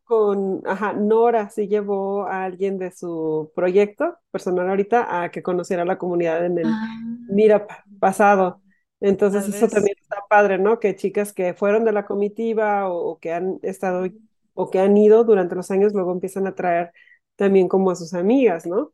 con, 0.05 0.63
ajá, 0.65 0.93
Nora 0.93 1.49
sí 1.49 1.67
llevó 1.67 2.25
a 2.25 2.45
alguien 2.45 2.79
de 2.79 2.91
su 2.91 3.51
proyecto 3.55 4.17
personal 4.31 4.67
ahorita 4.67 5.21
a 5.21 5.29
que 5.29 5.43
conociera 5.43 5.85
la 5.85 5.99
comunidad 5.99 6.43
en 6.45 6.57
el 6.57 6.67
ah. 6.67 6.87
Mira 7.29 7.67
pasado. 7.99 8.61
Entonces 9.01 9.47
eso 9.47 9.67
también 9.67 9.95
está 10.01 10.23
padre, 10.27 10.57
¿no? 10.57 10.79
Que 10.79 10.95
chicas 10.95 11.31
que 11.31 11.53
fueron 11.53 11.85
de 11.85 11.91
la 11.91 12.07
comitiva 12.07 12.89
o, 12.89 13.11
o, 13.11 13.19
que 13.19 13.33
han 13.33 13.59
estado 13.61 14.07
o 14.55 14.69
que 14.71 14.79
han 14.79 14.97
ido 14.97 15.23
durante 15.23 15.55
los 15.55 15.69
años 15.69 15.93
luego 15.93 16.11
empiezan 16.11 16.47
a 16.47 16.55
traer 16.55 16.91
también 17.39 17.69
como 17.69 17.89
a 17.89 17.95
sus 17.95 18.13
amigas, 18.13 18.67
¿no? 18.67 18.91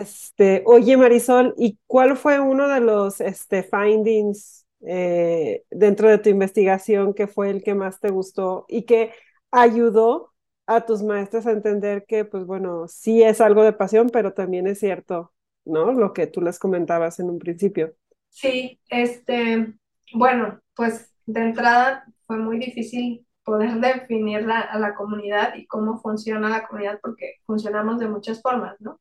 Este, 0.00 0.64
oye 0.66 0.96
Marisol, 0.96 1.54
¿y 1.56 1.78
cuál 1.86 2.16
fue 2.16 2.40
uno 2.40 2.68
de 2.68 2.80
los 2.80 3.20
este, 3.20 3.62
findings 3.62 4.66
eh, 4.84 5.62
dentro 5.70 6.08
de 6.08 6.18
tu 6.18 6.28
investigación 6.30 7.14
que 7.14 7.28
fue 7.28 7.50
el 7.50 7.62
que 7.62 7.74
más 7.74 8.00
te 8.00 8.10
gustó 8.10 8.66
y 8.68 8.82
que 8.82 9.12
ayudó 9.52 10.32
a 10.66 10.84
tus 10.84 11.02
maestras 11.04 11.46
a 11.46 11.52
entender 11.52 12.06
que, 12.06 12.24
pues 12.24 12.44
bueno, 12.44 12.88
sí 12.88 13.22
es 13.22 13.40
algo 13.40 13.62
de 13.62 13.72
pasión, 13.72 14.10
pero 14.10 14.32
también 14.32 14.66
es 14.66 14.80
cierto, 14.80 15.32
¿no? 15.64 15.92
Lo 15.92 16.12
que 16.12 16.26
tú 16.26 16.40
les 16.40 16.58
comentabas 16.58 17.20
en 17.20 17.30
un 17.30 17.38
principio. 17.38 17.94
Sí, 18.30 18.80
este, 18.88 19.74
bueno, 20.12 20.60
pues 20.74 21.14
de 21.26 21.40
entrada 21.40 22.04
fue 22.26 22.38
muy 22.38 22.58
difícil 22.58 23.23
poder 23.44 23.80
definir 23.80 24.50
a 24.50 24.78
la 24.78 24.94
comunidad 24.94 25.54
y 25.54 25.66
cómo 25.66 25.98
funciona 25.98 26.48
la 26.48 26.66
comunidad, 26.66 26.98
porque 27.02 27.36
funcionamos 27.46 27.98
de 27.98 28.08
muchas 28.08 28.40
formas, 28.40 28.80
¿no? 28.80 29.00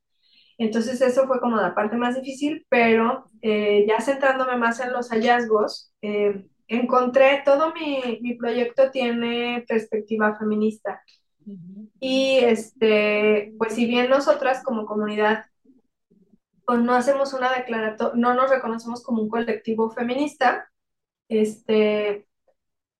Entonces 0.57 1.01
eso 1.01 1.27
fue 1.27 1.39
como 1.39 1.57
la 1.57 1.73
parte 1.73 1.95
más 1.95 2.15
difícil, 2.15 2.65
pero 2.69 3.29
eh, 3.41 3.85
ya 3.87 3.99
centrándome 4.01 4.57
más 4.57 4.79
en 4.79 4.93
los 4.93 5.09
hallazgos, 5.09 5.93
eh, 6.01 6.45
encontré, 6.67 7.41
todo 7.43 7.73
mi, 7.73 8.19
mi, 8.21 8.35
proyecto 8.35 8.91
tiene 8.91 9.65
perspectiva 9.67 10.35
feminista. 10.35 11.01
Y 11.99 12.37
este, 12.37 13.53
pues 13.57 13.73
si 13.73 13.85
bien 13.85 14.09
nosotras 14.09 14.63
como 14.63 14.85
comunidad 14.85 15.45
pues 16.65 16.79
no 16.79 16.93
hacemos 16.93 17.33
una 17.33 17.53
declaratoria, 17.53 18.13
no 18.15 18.33
nos 18.33 18.49
reconocemos 18.49 19.03
como 19.03 19.21
un 19.21 19.29
colectivo 19.29 19.89
feminista, 19.91 20.69
este, 21.27 22.25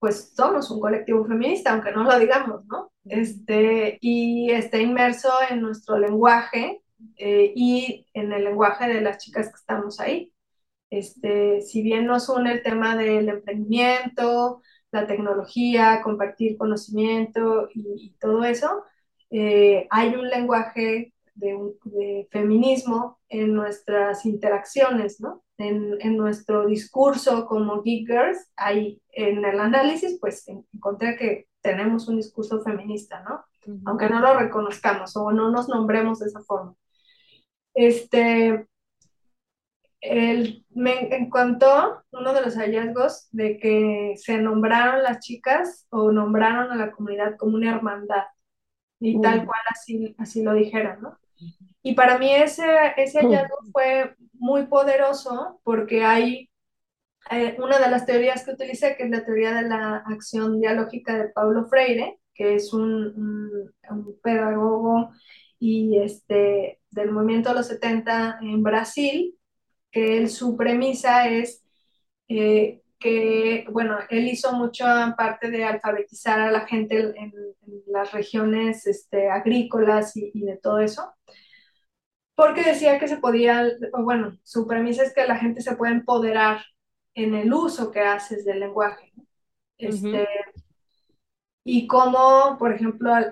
pues 0.04 0.34
somos 0.36 0.70
un 0.70 0.82
colectivo 0.82 1.24
feminista, 1.24 1.72
aunque 1.72 1.94
no 1.94 2.04
lo 2.04 2.20
digamos, 2.20 2.66
¿no? 2.66 2.92
Este, 3.06 3.98
y 4.02 4.52
está 4.52 4.78
inmerso 4.78 5.30
en 5.50 5.62
nuestro 5.62 5.98
lenguaje 5.98 6.82
eh, 7.16 7.54
y 7.56 8.06
en 8.14 8.34
el 8.34 8.44
lenguaje 8.44 8.90
de 8.90 9.00
las 9.00 9.20
chicas 9.24 9.48
que 9.48 9.56
estamos 9.56 10.02
ahí. 10.02 10.34
Este, 10.90 11.62
si 11.62 11.82
bien 11.82 12.06
nos 12.06 12.28
une 12.28 12.52
el 12.52 12.64
tema 12.64 12.98
del 12.98 13.30
emprendimiento, 13.30 14.62
la 14.92 15.08
tecnología, 15.08 16.02
compartir 16.04 16.58
conocimiento 16.58 17.70
y, 17.74 18.14
todo 18.20 18.44
eso, 18.44 18.84
eh, 19.30 19.88
hay 19.90 20.16
un 20.16 20.28
lenguaje 20.28 21.14
de, 21.34 21.58
de, 21.86 22.28
feminismo 22.30 23.22
en 23.30 23.54
nuestras 23.54 24.26
interacciones, 24.26 25.22
¿no? 25.22 25.46
En, 25.64 25.98
en, 26.02 26.18
nuestro 26.18 26.66
discurso 26.66 27.46
como 27.46 27.82
Geek 27.82 28.08
Girls, 28.08 28.52
ahí 28.56 29.02
en 29.12 29.46
el 29.46 29.60
análisis, 29.60 30.18
pues 30.20 30.48
encontré 30.48 31.16
que 31.16 31.48
tenemos 31.62 32.08
un 32.08 32.18
discurso 32.18 32.62
feminista, 32.62 33.24
¿no? 33.24 33.46
Aunque 33.86 34.10
no 34.10 34.20
lo 34.20 34.38
reconozcamos 34.38 35.16
o 35.16 35.32
no 35.32 35.50
nos 35.50 35.70
nombremos 35.70 36.20
de 36.20 36.28
esa 36.28 36.42
forma. 36.42 36.76
Este, 37.74 38.68
el, 40.02 40.66
me 40.70 41.16
encantó 41.16 42.04
uno 42.12 42.34
de 42.34 42.42
los 42.42 42.56
hallazgos 42.56 43.30
de 43.32 43.58
que 43.58 44.14
se 44.18 44.38
nombraron 44.38 45.02
las 45.02 45.20
chicas 45.20 45.88
o 45.90 46.12
nombraron 46.12 46.72
a 46.72 46.76
la 46.76 46.92
comunidad 46.92 47.38
como 47.38 47.56
una 47.56 47.74
hermandad 47.74 48.26
y 49.00 49.20
tal 49.22 49.46
cual 49.46 49.62
así, 49.70 50.16
así 50.18 50.44
lo 50.44 50.54
dijeron, 50.54 51.02
¿no? 51.02 51.18
Y 51.82 51.96
para 51.96 52.18
mí 52.18 52.34
ese, 52.34 52.66
ese 52.98 53.20
hallazgo 53.20 53.58
fue 53.72 54.16
muy 54.34 54.68
poderoso 54.68 55.60
porque 55.64 56.04
hay 56.04 56.50
eh, 57.30 57.56
una 57.60 57.80
de 57.80 57.90
las 57.90 58.06
teorías 58.06 58.44
que 58.44 58.52
utilicé, 58.52 58.96
que 58.96 59.04
es 59.04 59.10
la 59.10 59.26
teoría 59.26 59.54
de 59.54 59.68
la 59.68 59.98
acción 60.08 60.60
dialógica 60.60 61.18
de 61.18 61.30
Paulo 61.30 61.66
Freire, 61.66 62.20
que 62.34 62.56
es 62.56 62.74
un, 62.74 63.72
un, 63.90 64.20
pedagogo 64.22 65.12
y 65.60 65.98
este, 66.00 66.80
del 66.90 67.12
movimiento 67.12 67.50
de 67.50 67.56
los 67.56 67.68
70 67.68 68.40
en 68.42 68.64
Brasil, 68.64 69.38
que 69.92 70.18
él, 70.18 70.30
su 70.30 70.58
premisa 70.58 71.30
es 71.30 71.64
eh, 72.28 72.83
que, 73.04 73.66
bueno, 73.70 73.98
él 74.10 74.28
hizo 74.30 74.54
mucha 74.54 75.14
parte 75.18 75.52
de 75.52 75.66
alfabetizar 75.66 76.40
a 76.40 76.52
la 76.52 76.62
gente 76.62 77.14
en, 77.18 77.34
las 77.88 78.12
regiones 78.12 78.88
este, 78.88 79.30
agrícolas 79.30 80.18
y, 80.18 80.32
y, 80.34 80.46
de 80.46 80.58
todo 80.58 80.80
eso, 80.80 81.14
porque 82.36 82.64
decía 82.64 82.98
que 82.98 83.08
se 83.08 83.18
podía, 83.18 83.70
bueno, 84.00 84.38
su 84.44 84.66
premisa 84.66 85.04
es 85.04 85.14
que 85.14 85.28
la 85.28 85.38
gente 85.38 85.62
se 85.62 85.76
puede 85.76 85.94
empoderar 85.94 86.64
en 87.14 87.36
el 87.36 87.54
uso 87.54 87.92
que 87.92 88.00
haces 88.00 88.46
del 88.46 88.62
lenguaje. 88.62 89.12
Este, 89.78 90.28
Y 91.64 91.88
cómo, 91.88 92.58
por 92.58 92.74
ejemplo, 92.74 93.14
al, 93.14 93.30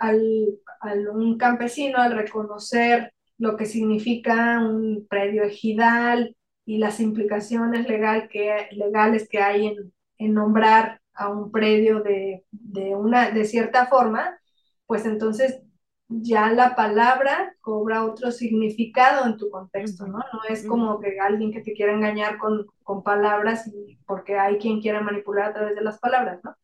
al, 0.82 1.10
un 1.10 1.38
campesino, 1.38 1.98
al 1.98 2.14
reconocer 2.14 3.14
lo 3.38 3.58
que 3.58 3.66
significa 3.66 4.60
un 4.60 5.08
predio 5.10 5.44
ejidal 5.44 6.36
y 6.72 6.78
las 6.78 7.02
implicaciones 7.02 7.86
legal 7.86 8.30
que, 8.30 8.70
legales 8.72 9.28
que 9.28 9.40
hay 9.40 9.68
en, 9.68 9.94
en 10.18 10.34
nombrar 10.34 11.02
a 11.14 11.28
un 11.28 11.52
predio 11.52 12.00
de, 12.00 12.46
de, 12.50 12.96
una, 12.96 13.30
de 13.30 13.44
cierta 13.44 13.88
forma, 13.88 14.40
pues 14.86 15.06
entonces 15.06 15.62
ya 16.08 16.50
la 16.54 16.74
palabra 16.78 17.58
cobra 17.60 18.06
otro 18.06 18.32
significado 18.32 19.26
en 19.26 19.36
tu 19.36 19.50
contexto, 19.50 20.08
¿no? 20.08 20.20
No 20.20 20.40
es 20.48 20.66
como 20.66 21.02
que 21.02 21.20
alguien 21.20 21.52
que 21.52 21.60
te 21.60 21.74
quiera 21.74 21.92
engañar 21.92 22.38
con, 22.38 22.66
con 22.84 23.04
palabras 23.04 23.68
y 23.68 24.00
porque 24.08 24.40
hay 24.40 24.58
quien 24.58 24.80
quiera 24.80 25.02
manipular 25.02 25.50
a 25.50 25.54
través 25.54 25.76
de 25.76 25.84
las 25.84 26.00
palabras, 26.00 26.40
¿no? 26.42 26.56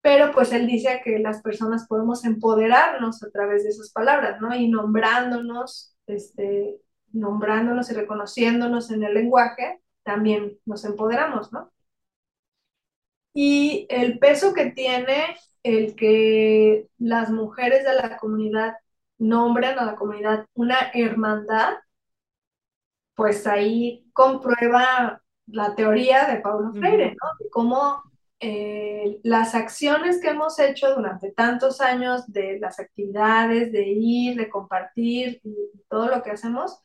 Pero 0.00 0.32
pues 0.32 0.52
él 0.52 0.66
dice 0.66 1.00
que 1.04 1.20
las 1.20 1.42
personas 1.42 1.86
podemos 1.86 2.24
empoderarnos 2.24 3.22
a 3.22 3.30
través 3.30 3.62
de 3.62 3.70
esas 3.70 3.92
palabras, 3.92 4.40
¿no? 4.40 4.52
Y 4.52 4.68
nombrándonos, 4.68 5.94
este, 6.08 6.80
nombrándonos 7.12 7.90
y 7.90 7.94
reconociéndonos 7.94 8.90
en 8.90 9.02
el 9.02 9.14
lenguaje, 9.14 9.80
también 10.02 10.58
nos 10.64 10.84
empoderamos, 10.84 11.52
¿no? 11.52 11.70
Y 13.34 13.86
el 13.90 14.18
peso 14.18 14.52
que 14.54 14.70
tiene 14.70 15.36
el 15.62 15.94
que 15.96 16.88
las 16.98 17.30
mujeres 17.30 17.84
de 17.84 17.94
la 17.94 18.16
comunidad 18.16 18.74
nombren 19.18 19.78
a 19.78 19.84
la 19.84 19.96
comunidad 19.96 20.46
una 20.54 20.90
hermandad, 20.94 21.74
pues 23.14 23.46
ahí 23.46 24.08
comprueba 24.12 25.22
la 25.46 25.74
teoría 25.74 26.26
de 26.26 26.40
Paulo 26.40 26.72
Freire, 26.72 27.10
¿no? 27.10 27.28
De 27.38 27.50
cómo 27.50 28.02
eh, 28.40 29.18
las 29.24 29.54
acciones 29.54 30.20
que 30.20 30.28
hemos 30.28 30.58
hecho 30.60 30.94
durante 30.94 31.32
tantos 31.32 31.80
años 31.80 32.30
de 32.32 32.58
las 32.60 32.78
actividades, 32.78 33.72
de 33.72 33.82
ir, 33.88 34.36
de 34.36 34.48
compartir 34.48 35.40
y 35.42 35.54
todo 35.88 36.08
lo 36.08 36.22
que 36.22 36.30
hacemos, 36.30 36.80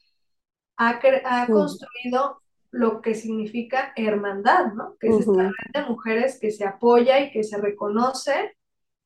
ha, 0.77 0.99
ha 1.25 1.47
construido 1.47 2.41
lo 2.71 3.01
que 3.01 3.13
significa 3.13 3.93
hermandad, 3.95 4.73
¿no? 4.73 4.97
Que 4.99 5.09
es 5.09 5.19
esta 5.19 5.43
red 5.43 5.71
de 5.73 5.87
mujeres 5.87 6.39
que 6.39 6.49
se 6.49 6.65
apoya 6.65 7.19
y 7.19 7.31
que 7.31 7.43
se 7.43 7.57
reconoce 7.57 8.57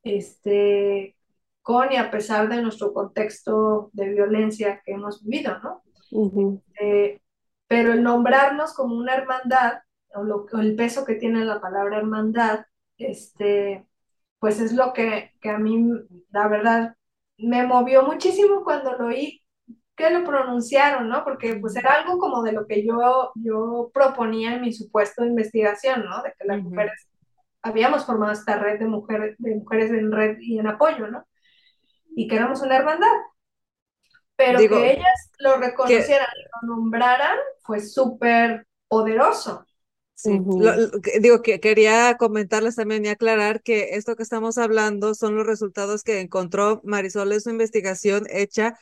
este, 0.04 1.18
con 1.62 1.92
y 1.92 1.98
a 1.98 2.10
pesar 2.10 2.48
de 2.48 2.62
nuestro 2.62 2.94
contexto 2.94 3.90
de 3.92 4.10
violencia 4.10 4.82
que 4.86 4.94
hemos 4.94 5.22
vivido, 5.24 5.60
¿no? 5.60 5.84
Este, 6.10 7.22
pero 7.68 7.92
el 7.92 8.04
nombrarnos 8.04 8.74
como 8.74 8.96
una 8.96 9.16
hermandad, 9.16 9.80
o, 10.16 10.24
lo, 10.24 10.48
el 10.60 10.76
peso 10.78 11.04
que 11.04 11.16
tiene 11.16 11.44
la 11.44 11.60
palabra 11.60 11.98
hermandad, 11.98 12.66
este, 12.98 13.86
pues 14.40 14.62
es 14.62 14.72
lo 14.72 14.94
que, 14.94 15.34
que, 15.42 15.50
a 15.50 15.58
mí, 15.58 15.90
la 16.32 16.48
verdad, 16.48 16.96
me 17.38 17.68
movió 17.68 18.04
muchísimo 18.04 18.64
cuando 18.64 18.98
lo 18.98 19.08
oí 19.08 19.44
que 19.98 20.12
lo 20.12 20.24
pronunciaron, 20.24 21.10
¿no? 21.10 21.24
Porque 21.24 21.56
pues 21.56 21.76
era 21.76 21.96
algo 21.96 22.20
como 22.20 22.44
de 22.44 22.52
lo 22.52 22.68
que 22.68 22.86
yo, 22.86 23.32
yo 23.34 23.90
proponía 23.92 24.54
en 24.54 24.62
mi 24.62 24.72
supuesto 24.72 25.24
de 25.24 25.30
investigación, 25.30 26.06
¿no? 26.06 26.22
De 26.22 26.34
que 26.38 26.46
las 26.46 26.62
mujeres 26.62 27.10
habíamos 27.64 28.06
formado 28.06 28.32
esta 28.32 28.60
red 28.60 28.78
de 28.78 28.86
mujeres, 28.86 29.36
de 29.40 29.56
mujeres 29.56 29.90
en 29.90 30.12
red 30.12 30.38
y 30.40 30.60
en 30.60 30.68
apoyo, 30.68 31.08
¿no? 31.08 31.26
Y 32.16 32.28
que 32.28 32.36
éramos 32.36 32.62
una 32.62 32.78
hermandad. 32.78 33.12
Pero 34.36 34.60
que 34.60 34.92
ellas 34.92 35.32
lo 35.40 35.58
reconocieran 35.58 36.28
y 36.38 36.68
lo 36.68 36.76
nombraran 36.76 37.38
fue 37.64 37.80
súper 37.80 38.68
poderoso. 38.88 39.66
Sí, 40.14 40.40
digo 41.20 41.44
que 41.44 41.60
quería 41.60 42.18
comentarles 42.18 42.76
también 42.76 43.06
y 43.06 43.10
aclarar 43.10 43.62
que 43.62 43.96
esto 43.96 44.16
que 44.16 44.24
estamos 44.24 44.58
hablando 44.58 45.14
son 45.14 45.36
los 45.36 45.46
resultados 45.46 46.04
que 46.04 46.22
encontró 46.22 46.82
Marisol 46.84 47.32
en 47.34 47.42
su 47.42 47.52
investigación 47.52 48.26
hecha 48.32 48.78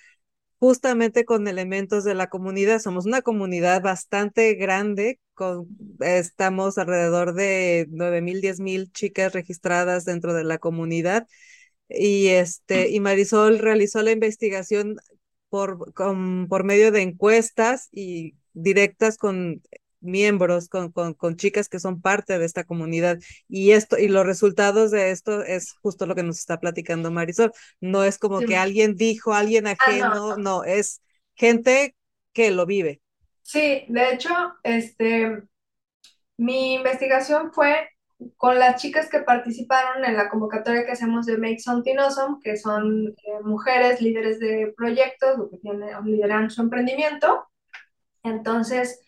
justamente 0.66 1.26
con 1.26 1.48
elementos 1.48 2.04
de 2.04 2.16
la 2.16 2.28
comunidad. 2.28 2.80
Somos 2.80 3.06
una 3.06 3.22
comunidad 3.22 3.84
bastante 3.84 4.56
grande, 4.56 5.20
con, 5.36 5.68
estamos 6.00 6.80
alrededor 6.80 7.36
de 7.36 7.86
9 7.92 8.22
mil, 8.24 8.42
10 8.42 8.60
mil 8.62 8.92
chicas 8.92 9.32
registradas 9.34 10.06
dentro 10.06 10.34
de 10.34 10.44
la 10.44 10.58
comunidad. 10.58 11.28
Y, 11.88 12.30
este, 12.30 12.90
y 12.90 13.00
Marisol 13.00 13.60
realizó 13.60 14.02
la 14.02 14.10
investigación 14.12 14.96
por, 15.50 15.94
con, 15.94 16.48
por 16.48 16.64
medio 16.64 16.92
de 16.92 17.04
encuestas 17.04 17.88
y 17.92 18.34
directas 18.54 19.18
con 19.18 19.62
miembros, 20.06 20.70
con, 20.70 20.92
con, 20.92 21.14
con, 21.14 21.36
chicas 21.36 21.70
que 21.70 21.80
son 21.80 22.02
parte 22.02 22.38
de 22.38 22.46
esta 22.46 22.64
comunidad. 22.64 23.20
Y 23.48 23.72
esto, 23.72 23.98
y 23.98 24.08
los 24.08 24.26
resultados 24.26 24.92
de 24.92 25.12
esto 25.12 25.44
es 25.44 25.74
justo 25.82 26.06
lo 26.06 26.16
que 26.16 26.24
nos 26.24 26.40
está 26.40 26.60
platicando 26.60 27.12
Marisol. 27.12 27.52
No 27.82 28.04
es 28.04 28.18
como 28.18 28.40
que 28.40 28.58
alguien 28.58 28.96
dijo, 28.96 29.34
alguien 29.34 29.68
ah, 29.68 29.76
ajeno, 29.78 30.38
no. 30.38 30.64
es 30.64 31.02
gente 31.34 31.96
que 32.34 32.52
lo 32.52 32.66
vive. 32.66 33.02
Sí, 33.42 33.86
de 33.90 34.14
hecho, 34.14 34.34
este, 34.64 35.44
mi 36.38 36.76
investigación 36.76 37.52
fue 37.54 37.90
con 38.38 38.58
las 38.58 38.82
chicas 38.82 39.10
que 39.10 39.20
participaron 39.20 40.04
en 40.06 40.16
la 40.16 40.30
convocatoria 40.30 40.86
que 40.86 40.94
hacemos 40.94 41.26
de 41.26 41.38
Make 41.38 41.60
Something 41.60 41.98
Awesome, 41.98 42.38
que 42.42 42.58
son 42.58 43.08
eh, 43.08 43.40
mujeres 43.44 44.02
líderes 44.02 44.40
de 44.40 44.74
proyectos, 44.76 45.38
lo 45.38 45.50
que 45.50 45.58
tienen, 45.58 45.90
lideran 46.06 46.50
su 46.50 46.62
emprendimiento. 46.62 47.48
Entonces, 48.24 49.02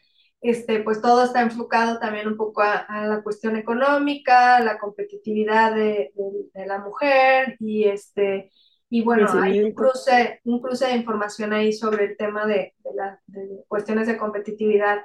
este, 0.49 0.79
pues 0.79 1.01
todo 1.01 1.25
está 1.25 1.41
enfocado 1.41 1.99
también 1.99 2.27
un 2.27 2.37
poco 2.37 2.61
a, 2.61 2.85
la 3.05 3.21
cuestión 3.21 3.57
económica, 3.57 4.61
la 4.61 4.79
competitividad 4.79 5.75
de, 5.75 6.13
la 6.53 6.79
mujer 6.79 7.57
y 7.59 7.83
este 7.83 8.51
y 8.89 9.03
bueno, 9.03 9.27
hay 9.41 9.61
un 9.61 9.73
cruce, 9.73 10.39
un 10.45 10.61
cruce 10.61 10.87
de 10.87 10.95
información 10.95 11.51
ahí 11.51 11.73
sobre 11.73 12.05
el 12.05 12.15
tema 12.15 12.45
de, 12.45 12.73
la, 12.95 13.19
cuestiones 13.67 14.07
de 14.07 14.17
competitividad 14.17 14.99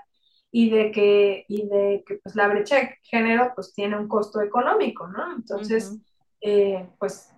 y 0.52 0.70
de 0.70 0.93
que, 0.93 1.44
y 1.48 1.66
de 1.66 2.05
que 2.06 2.20
pues, 2.23 2.36
la 2.36 2.47
brecha 2.47 2.77
de 2.77 2.98
género 3.02 3.51
pues 3.56 3.74
tiene 3.74 3.98
un 3.98 4.06
costo 4.06 4.40
económico, 4.40 5.09
¿no? 5.09 5.35
Entonces, 5.35 5.98
eh, 6.40 6.89
pues 7.01 7.32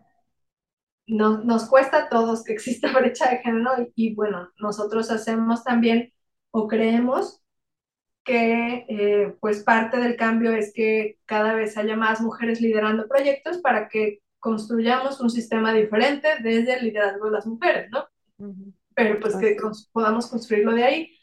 nos 1.07 1.67
cuesta 1.71 2.05
a 2.05 2.09
todos 2.11 2.45
que 2.45 2.53
exista 2.53 2.93
brecha 2.99 3.31
de 3.31 3.39
género 3.39 3.71
y, 3.81 4.11
y 4.11 4.15
bueno, 4.15 4.51
nosotros 4.59 5.11
hacemos 5.11 5.65
también 5.65 6.13
o 6.51 6.69
creemos 6.69 7.44
que 8.25 8.87
eh, 8.89 9.37
pues 9.41 9.63
parte 9.63 9.99
del 9.99 10.17
cambio 10.17 10.53
es 10.53 10.73
que 10.75 11.19
cada 11.27 11.55
vez 11.55 11.77
haya 11.77 11.97
más 11.97 12.21
mujeres 12.21 12.61
liderando 12.61 13.07
proyectos 13.07 13.59
para 13.59 13.89
que 13.89 14.21
construyamos 14.41 15.21
un 15.21 15.31
sistema 15.31 15.73
diferente 15.73 16.29
desde 16.43 16.75
el 16.75 16.85
liderazgo 16.85 17.27
de 17.27 17.31
las 17.31 17.47
mujeres, 17.47 17.91
¿no? 17.91 18.07
Pero 18.95 19.21
pues 19.21 19.37
que 19.37 19.57
podamos 19.93 20.27
construirlo 20.29 20.73
de 20.73 20.85
ahí. 20.85 21.19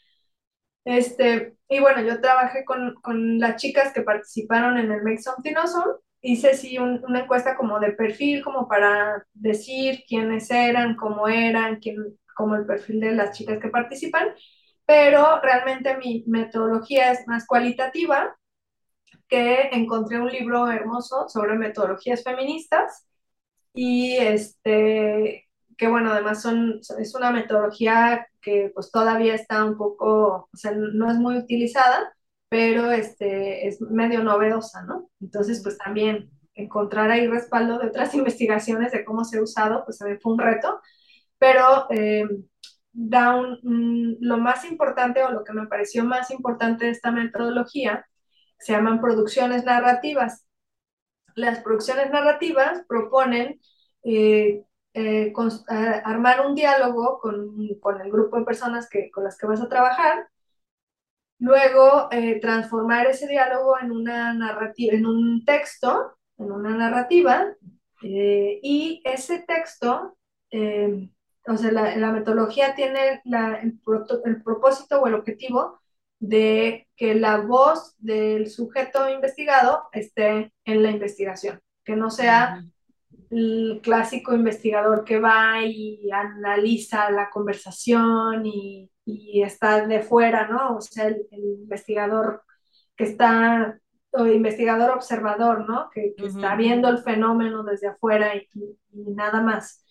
Este, 0.84 1.54
y 1.68 1.80
bueno, 1.80 2.02
yo 2.02 2.20
trabajé 2.20 2.64
con, 2.64 2.94
con 3.02 3.38
las 3.38 3.56
chicas 3.56 3.92
que 3.92 4.02
participaron 4.02 4.78
en 4.78 4.90
el 4.90 5.02
Make 5.02 5.22
Something 5.22 5.54
Awesome. 5.56 5.94
Hice 6.20 6.54
sí 6.54 6.78
una 6.78 7.20
encuesta 7.20 7.56
como 7.56 7.80
de 7.80 7.92
perfil, 7.92 8.42
como 8.42 8.68
para 8.68 9.26
decir 9.32 10.04
quiénes 10.06 10.50
eran, 10.50 10.96
cómo 10.96 11.26
eran, 11.26 11.80
quién, 11.80 11.96
como 12.36 12.54
el 12.56 12.66
perfil 12.66 13.00
de 13.00 13.12
las 13.12 13.36
chicas 13.36 13.58
que 13.58 13.68
participan 13.68 14.28
pero 14.92 15.40
realmente 15.40 15.96
mi 15.96 16.22
metodología 16.26 17.12
es 17.12 17.26
más 17.26 17.46
cualitativa, 17.46 18.36
que 19.26 19.70
encontré 19.72 20.20
un 20.20 20.28
libro 20.28 20.70
hermoso 20.70 21.30
sobre 21.30 21.56
metodologías 21.56 22.22
feministas 22.22 23.06
y 23.72 24.16
este, 24.18 25.48
que 25.78 25.88
bueno, 25.88 26.12
además 26.12 26.42
son, 26.42 26.80
es 26.98 27.14
una 27.14 27.30
metodología 27.30 28.26
que 28.42 28.70
pues 28.74 28.90
todavía 28.90 29.34
está 29.34 29.64
un 29.64 29.78
poco, 29.78 30.50
o 30.52 30.56
sea, 30.56 30.72
no 30.72 31.10
es 31.10 31.16
muy 31.16 31.38
utilizada, 31.38 32.12
pero 32.50 32.90
este, 32.90 33.68
es 33.68 33.80
medio 33.80 34.22
novedosa, 34.22 34.82
¿no? 34.82 35.08
Entonces, 35.22 35.62
pues 35.62 35.78
también 35.78 36.30
encontrar 36.52 37.10
ahí 37.10 37.26
respaldo 37.28 37.78
de 37.78 37.86
otras 37.86 38.14
investigaciones 38.20 38.92
de 38.92 39.06
cómo 39.06 39.24
se 39.24 39.38
ha 39.38 39.42
usado, 39.42 39.86
pues 39.86 39.96
también 39.96 40.20
fue 40.20 40.34
un 40.34 40.38
reto, 40.38 40.82
pero 41.38 41.86
eh, 41.88 42.24
da 42.92 43.34
un, 43.34 44.18
lo 44.20 44.38
más 44.38 44.64
importante 44.64 45.22
o 45.24 45.30
lo 45.30 45.44
que 45.44 45.52
me 45.52 45.66
pareció 45.66 46.04
más 46.04 46.30
importante 46.30 46.86
de 46.86 46.90
esta 46.90 47.10
metodología 47.10 48.06
se 48.58 48.72
llaman 48.72 49.00
producciones 49.00 49.64
narrativas. 49.64 50.46
Las 51.34 51.60
producciones 51.60 52.10
narrativas 52.10 52.84
proponen 52.86 53.60
eh, 54.04 54.64
eh, 54.94 55.32
armar 56.04 56.46
un 56.46 56.54
diálogo 56.54 57.18
con, 57.20 57.56
con, 57.80 58.00
el 58.00 58.10
grupo 58.12 58.38
de 58.38 58.44
personas 58.44 58.88
que, 58.88 59.10
con 59.10 59.24
las 59.24 59.38
que 59.38 59.46
vas 59.46 59.60
a 59.60 59.68
trabajar, 59.68 60.28
luego 61.38 62.08
eh, 62.12 62.38
transformar 62.40 63.06
ese 63.06 63.26
diálogo 63.26 63.78
en 63.80 63.90
una 63.90 64.34
narrativa, 64.34 64.94
en 64.94 65.06
un 65.06 65.44
texto, 65.44 66.16
en 66.38 66.52
una 66.52 66.76
narrativa, 66.76 67.54
y 68.04 69.00
ese 69.04 69.44
texto 69.46 70.16
o 71.46 71.56
sea, 71.56 71.72
la, 71.72 72.12
metodología 72.12 72.74
tiene 72.74 73.20
el, 73.24 74.42
propósito 74.42 75.00
o 75.00 75.06
el 75.06 75.14
objetivo 75.14 75.80
de 76.20 76.88
que 76.96 77.14
la 77.14 77.38
voz 77.38 77.96
del 77.98 78.48
sujeto 78.48 79.08
investigado 79.08 79.88
esté 79.92 80.52
en 80.64 80.82
la 80.82 80.90
investigación, 80.90 81.60
que 81.84 81.96
no 81.96 82.10
sea 82.10 82.62
el 83.30 83.80
clásico 83.82 84.34
investigador 84.34 85.04
que 85.04 85.18
va 85.18 85.64
y 85.64 86.08
analiza 86.12 87.10
la 87.10 87.28
conversación 87.30 88.46
y, 88.46 88.88
está 89.42 89.84
de 89.86 90.00
fuera, 90.00 90.46
¿no? 90.46 90.76
O 90.76 90.80
sea, 90.80 91.08
el, 91.08 91.26
investigador 91.32 92.44
que 92.94 93.04
está, 93.04 93.80
o 94.12 94.26
investigador 94.26 94.90
observador, 94.90 95.68
¿no? 95.68 95.90
Que, 95.90 96.14
está 96.18 96.54
viendo 96.54 96.88
el 96.88 96.98
fenómeno 96.98 97.64
desde 97.64 97.88
afuera 97.88 98.36
y 98.36 98.48
nada 98.92 99.40
más. 99.40 99.81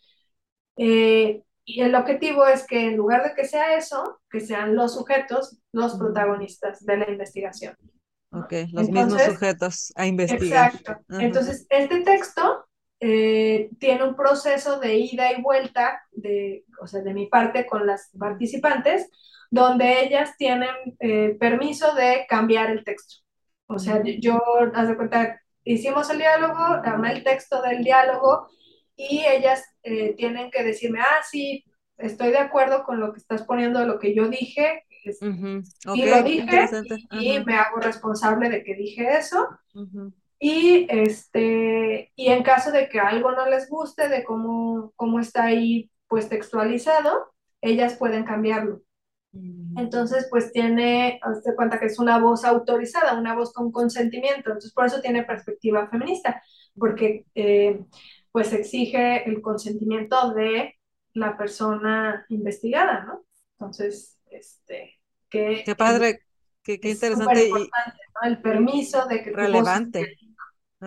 Eh, 0.83 1.43
y 1.63 1.81
el 1.81 1.93
objetivo 1.93 2.47
es 2.47 2.65
que 2.65 2.87
en 2.87 2.97
lugar 2.97 3.23
de 3.23 3.35
que 3.35 3.47
sea 3.47 3.75
eso, 3.75 4.19
que 4.31 4.39
sean 4.39 4.75
los 4.75 4.95
sujetos 4.95 5.59
los 5.71 5.95
protagonistas 5.95 6.83
de 6.83 6.97
la 6.97 7.09
investigación. 7.09 7.75
Ok, 8.31 8.53
los 8.71 8.89
mismos 8.89 9.21
sujetos 9.21 9.93
a 9.95 10.07
investigar. 10.07 10.73
Exacto. 10.73 11.19
Entonces, 11.19 11.67
este 11.69 12.01
texto 12.01 12.65
eh, 12.99 13.69
tiene 13.79 14.03
un 14.03 14.15
proceso 14.15 14.79
de 14.79 14.95
ida 14.95 15.31
y 15.31 15.41
vuelta, 15.41 16.01
de, 16.11 16.65
o 16.81 16.87
sea, 16.87 17.01
de 17.01 17.13
mi 17.13 17.27
parte 17.27 17.67
con 17.67 17.85
las 17.85 18.09
participantes, 18.17 19.07
donde 19.51 20.03
ellas 20.03 20.35
tienen 20.35 20.73
eh, 20.99 21.37
permiso 21.39 21.93
de 21.93 22.25
cambiar 22.27 22.71
el 22.71 22.83
texto. 22.83 23.17
O 23.67 23.77
sea, 23.77 24.01
yo, 24.03 24.41
haz 24.73 24.87
de 24.87 24.95
cuenta, 24.97 25.41
hicimos 25.63 26.09
el 26.09 26.17
diálogo, 26.17 26.57
armé 26.57 27.11
el 27.11 27.23
texto 27.23 27.61
del 27.61 27.83
diálogo 27.83 28.49
y 28.95 29.23
ellas 29.25 29.63
eh, 29.83 30.13
tienen 30.15 30.51
que 30.51 30.63
decirme, 30.63 30.99
ah, 31.01 31.21
sí, 31.29 31.65
estoy 31.97 32.31
de 32.31 32.39
acuerdo 32.39 32.83
con 32.83 32.99
lo 32.99 33.13
que 33.13 33.19
estás 33.19 33.43
poniendo, 33.43 33.85
lo 33.85 33.99
que 33.99 34.13
yo 34.13 34.27
dije, 34.27 34.85
y 35.03 36.05
lo 36.05 36.23
dije, 36.23 36.69
y, 37.11 37.43
me 37.43 37.55
hago 37.55 37.79
responsable 37.79 38.49
de 38.49 38.63
que 38.63 38.75
dije 38.75 39.17
eso. 39.17 39.47
Y, 40.39 40.87
este, 40.89 42.11
y 42.15 42.27
en 42.27 42.43
caso 42.43 42.71
de 42.71 42.89
que 42.89 42.99
algo 42.99 43.31
no 43.31 43.47
les 43.47 43.69
guste 43.69 44.09
de 44.09 44.23
cómo, 44.23 44.91
cómo 44.95 45.19
está 45.19 45.45
ahí 45.45 45.91
pues 46.07 46.29
textualizado, 46.29 47.31
ellas 47.61 47.95
pueden 47.95 48.25
cambiarlo. 48.25 48.81
Mm. 49.33 49.77
Entonces, 49.77 50.27
pues 50.29 50.51
tiene, 50.51 51.19
hazte 51.21 51.55
cuenta 51.55 51.79
que 51.79 51.85
es 51.85 51.99
una 51.99 52.19
voz 52.19 52.43
autorizada, 52.43 53.17
una 53.17 53.35
voz 53.35 53.53
con 53.53 53.71
consentimiento, 53.71 54.49
entonces 54.49 54.73
por 54.73 54.85
eso 54.85 54.99
tiene 54.99 55.23
perspectiva 55.23 55.87
feminista, 55.87 56.41
porque 56.75 57.25
eh, 57.35 57.79
pues 58.31 58.53
exige 58.53 59.27
el 59.29 59.41
consentimiento 59.41 60.33
de 60.33 60.75
la 61.13 61.37
persona 61.37 62.25
investigada, 62.29 63.03
¿no? 63.05 63.25
Entonces, 63.53 64.17
este, 64.29 64.99
que... 65.29 65.63
Qué 65.65 65.75
padre, 65.75 66.21
qué, 66.63 66.79
qué 66.79 66.91
interesante. 66.91 67.49
¿no? 67.49 68.27
El 68.27 68.41
permiso 68.41 69.05
de 69.07 69.23
que... 69.23 69.31
Relevante. 69.31 70.17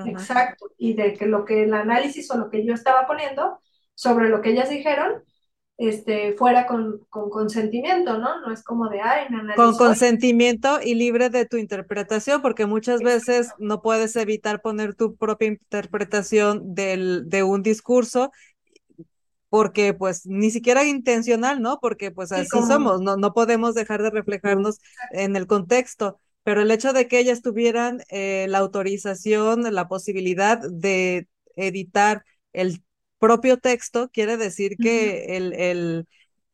Exacto, 0.07 0.73
y 0.77 0.95
de 0.95 1.15
que 1.15 1.27
lo 1.27 1.45
que 1.45 1.63
el 1.63 1.75
análisis 1.75 2.29
o 2.31 2.37
lo 2.37 2.51
que 2.51 2.67
yo 2.67 2.75
estaba 2.75 3.07
poniendo 3.07 3.61
sobre 3.95 4.29
lo 4.29 4.43
que 4.43 4.51
ellas 4.51 4.69
dijeron, 4.69 5.23
este, 5.77 6.35
fuera 6.35 6.67
con, 6.67 7.01
con, 7.11 7.31
consentimiento, 7.31 8.19
¿no? 8.19 8.41
No 8.41 8.53
es 8.53 8.63
como 8.63 8.89
de, 8.89 9.01
ay, 9.01 9.27
Con 9.57 9.77
consentimiento 9.77 10.79
y 10.83 10.95
libre 10.95 11.31
de 11.31 11.47
tu 11.47 11.57
interpretación, 11.57 12.43
porque 12.43 12.67
muchas 12.67 13.01
veces 13.01 13.51
no 13.59 13.83
puedes 13.83 14.15
evitar 14.17 14.63
poner 14.63 14.95
tu 14.95 15.17
propia 15.17 15.49
interpretación 15.49 16.75
del, 16.75 17.29
de 17.29 17.43
un 17.43 17.63
discurso 17.63 18.31
porque 19.49 19.95
pues 19.95 20.27
ni 20.27 20.51
siquiera 20.51 20.85
intencional, 20.85 21.63
¿no? 21.63 21.79
Porque 21.81 22.11
pues 22.11 22.33
así 22.33 22.49
somos, 22.49 23.01
no, 23.01 23.17
no 23.17 23.33
podemos 23.33 23.77
dejar 23.77 24.03
de 24.03 24.11
reflejarnos 24.11 24.81
en 25.13 25.37
el 25.37 25.47
contexto, 25.47 26.19
pero 26.43 26.63
el 26.63 26.73
hecho 26.73 26.93
de 26.93 27.07
que 27.07 27.21
ellas 27.21 27.41
tuvieran 27.41 28.01
eh, 28.11 28.47
la 28.49 28.59
autorización, 28.59 29.63
la 29.73 29.87
posibilidad 29.87 30.59
de 30.59 31.29
editar 31.55 32.25
el 32.53 32.83
propio 33.27 33.57
texto, 33.57 34.09
quiere 34.13 34.37
decir 34.37 34.77
que 34.77 35.37
el, 35.37 35.53
el, 35.55 36.07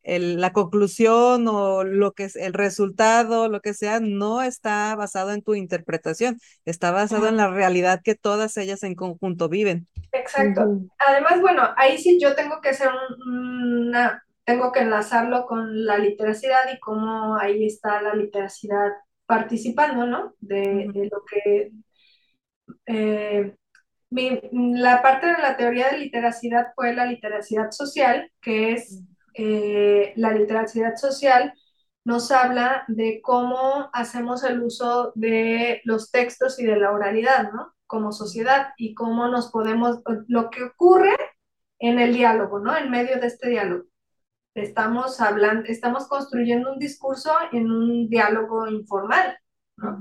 el, 0.03 0.41
la 0.41 0.53
conclusión 0.53 1.49
o 1.49 1.85
lo 1.85 2.13
que 2.13 2.25
es 2.25 2.37
el 2.37 2.53
resultado, 2.53 3.49
lo 3.49 3.61
que 3.61 3.75
sea, 3.75 4.01
no 4.01 4.43
está 4.43 4.95
basado 4.95 5.33
en 5.33 5.43
tu 5.43 5.55
interpretación, 5.55 6.39
está 6.65 6.91
basado 6.91 7.27
en 7.29 7.37
la 7.37 7.49
realidad 7.51 8.01
que 8.03 8.15
todas 8.15 8.57
ellas 8.57 8.83
en 8.83 8.95
conjunto 8.95 9.49
viven. 9.49 9.87
Exacto. 10.13 10.81
Además, 10.99 11.41
bueno, 11.41 11.63
ahí 11.77 11.99
sí 11.99 12.19
yo 12.21 12.35
tengo 12.35 12.61
que 12.61 12.71
hacer 12.71 12.91
una, 13.27 14.25
tengo 14.45 14.73
que 14.73 14.81
enlazarlo 14.81 15.47
con 15.47 15.85
la 15.85 15.99
literacidad 15.99 16.73
y 16.73 16.79
cómo 16.79 17.37
ahí 17.37 17.67
está 17.67 18.01
la 18.03 18.15
literacidad 18.15 18.93
participando, 19.27 20.07
¿no? 20.07 20.35
De, 20.41 20.89
de 20.93 21.11
lo 21.11 21.23
que... 21.31 21.73
Eh, 22.87 23.55
la 24.11 25.03
parte 25.03 25.27
de 25.27 25.39
la 25.39 25.57
teoría 25.57 25.91
de 25.91 25.99
literacidad 25.99 26.73
fue 26.75 26.95
la 26.95 27.07
literacidad 27.07 27.71
social, 27.71 28.31
que 28.41 28.73
es 28.73 29.03
eh, 29.35 30.13
la 30.17 30.33
literacidad 30.33 30.97
social 30.97 31.55
nos 32.05 32.31
habla 32.31 32.85
de 32.89 33.21
cómo 33.23 33.91
hacemos 33.93 34.43
el 34.45 34.63
uso 34.63 35.13
de 35.15 35.81
los 35.85 36.11
textos 36.11 36.59
y 36.59 36.65
de 36.65 36.77
la 36.77 36.93
oralidad, 36.93 37.53
¿no? 37.53 37.75
Como 37.87 38.13
sociedad 38.13 38.69
y 38.77 38.95
cómo 38.95 39.29
nos 39.29 39.51
podemos, 39.51 40.01
lo 40.29 40.51
que 40.51 40.65
ocurre 40.65 41.17
en 41.79 41.99
el 41.99 42.15
diálogo, 42.15 42.59
¿no? 42.59 42.77
En 42.77 42.91
medio 42.91 43.21
de 43.21 43.27
este 43.27 43.51
diálogo. 43.51 43.85
Estamos 44.55 45.21
hablando, 45.21 45.65
estamos 45.69 46.09
construyendo 46.09 46.73
un 46.73 46.79
discurso 46.79 47.33
en 47.53 47.71
un 47.71 48.09
diálogo 48.09 48.67
informal, 48.67 49.39
¿no? 49.77 49.99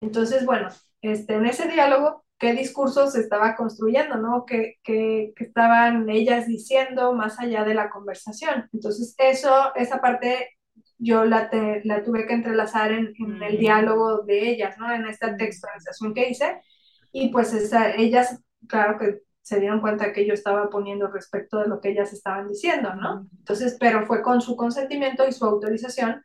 Entonces, 0.00 0.46
bueno, 0.46 0.68
este, 1.00 1.34
en 1.34 1.46
ese 1.46 1.68
diálogo 1.68 2.24
qué 2.42 2.54
discursos 2.54 3.12
se 3.12 3.20
estaba 3.20 3.54
construyendo, 3.54 4.16
¿no? 4.16 4.44
¿Qué, 4.44 4.80
qué, 4.82 5.32
estaban 5.36 6.10
ellas 6.10 6.48
diciendo 6.48 7.12
más 7.12 7.38
allá 7.38 7.62
de 7.62 7.72
la 7.72 7.88
conversación? 7.88 8.68
Entonces, 8.72 9.14
eso, 9.16 9.72
esa 9.76 10.00
parte 10.00 10.58
yo 10.98 11.24
la, 11.24 11.48
la 11.84 12.02
tuve 12.02 12.26
que 12.26 12.34
entrelazar 12.34 12.90
en, 12.90 13.14
en, 13.16 13.40
el 13.44 13.58
diálogo 13.58 14.22
de 14.22 14.50
ellas, 14.50 14.76
¿no? 14.76 14.92
En 14.92 15.06
esta 15.06 15.36
textualización 15.36 16.14
que 16.14 16.30
hice. 16.30 16.60
Y 17.12 17.28
pues 17.28 17.52
esa, 17.52 17.94
ellas, 17.94 18.42
claro 18.66 18.98
que 18.98 19.20
se 19.42 19.60
dieron 19.60 19.80
cuenta 19.80 20.12
que 20.12 20.26
yo 20.26 20.34
estaba 20.34 20.68
poniendo 20.68 21.06
respecto 21.06 21.60
de 21.60 21.68
lo 21.68 21.80
que 21.80 21.90
ellas 21.90 22.12
estaban 22.12 22.48
diciendo, 22.48 22.92
¿no? 22.96 23.28
Entonces, 23.38 23.76
pero 23.78 24.04
fue 24.04 24.20
con 24.20 24.40
su 24.40 24.56
consentimiento 24.56 25.28
y 25.28 25.32
su 25.32 25.44
autorización 25.44 26.24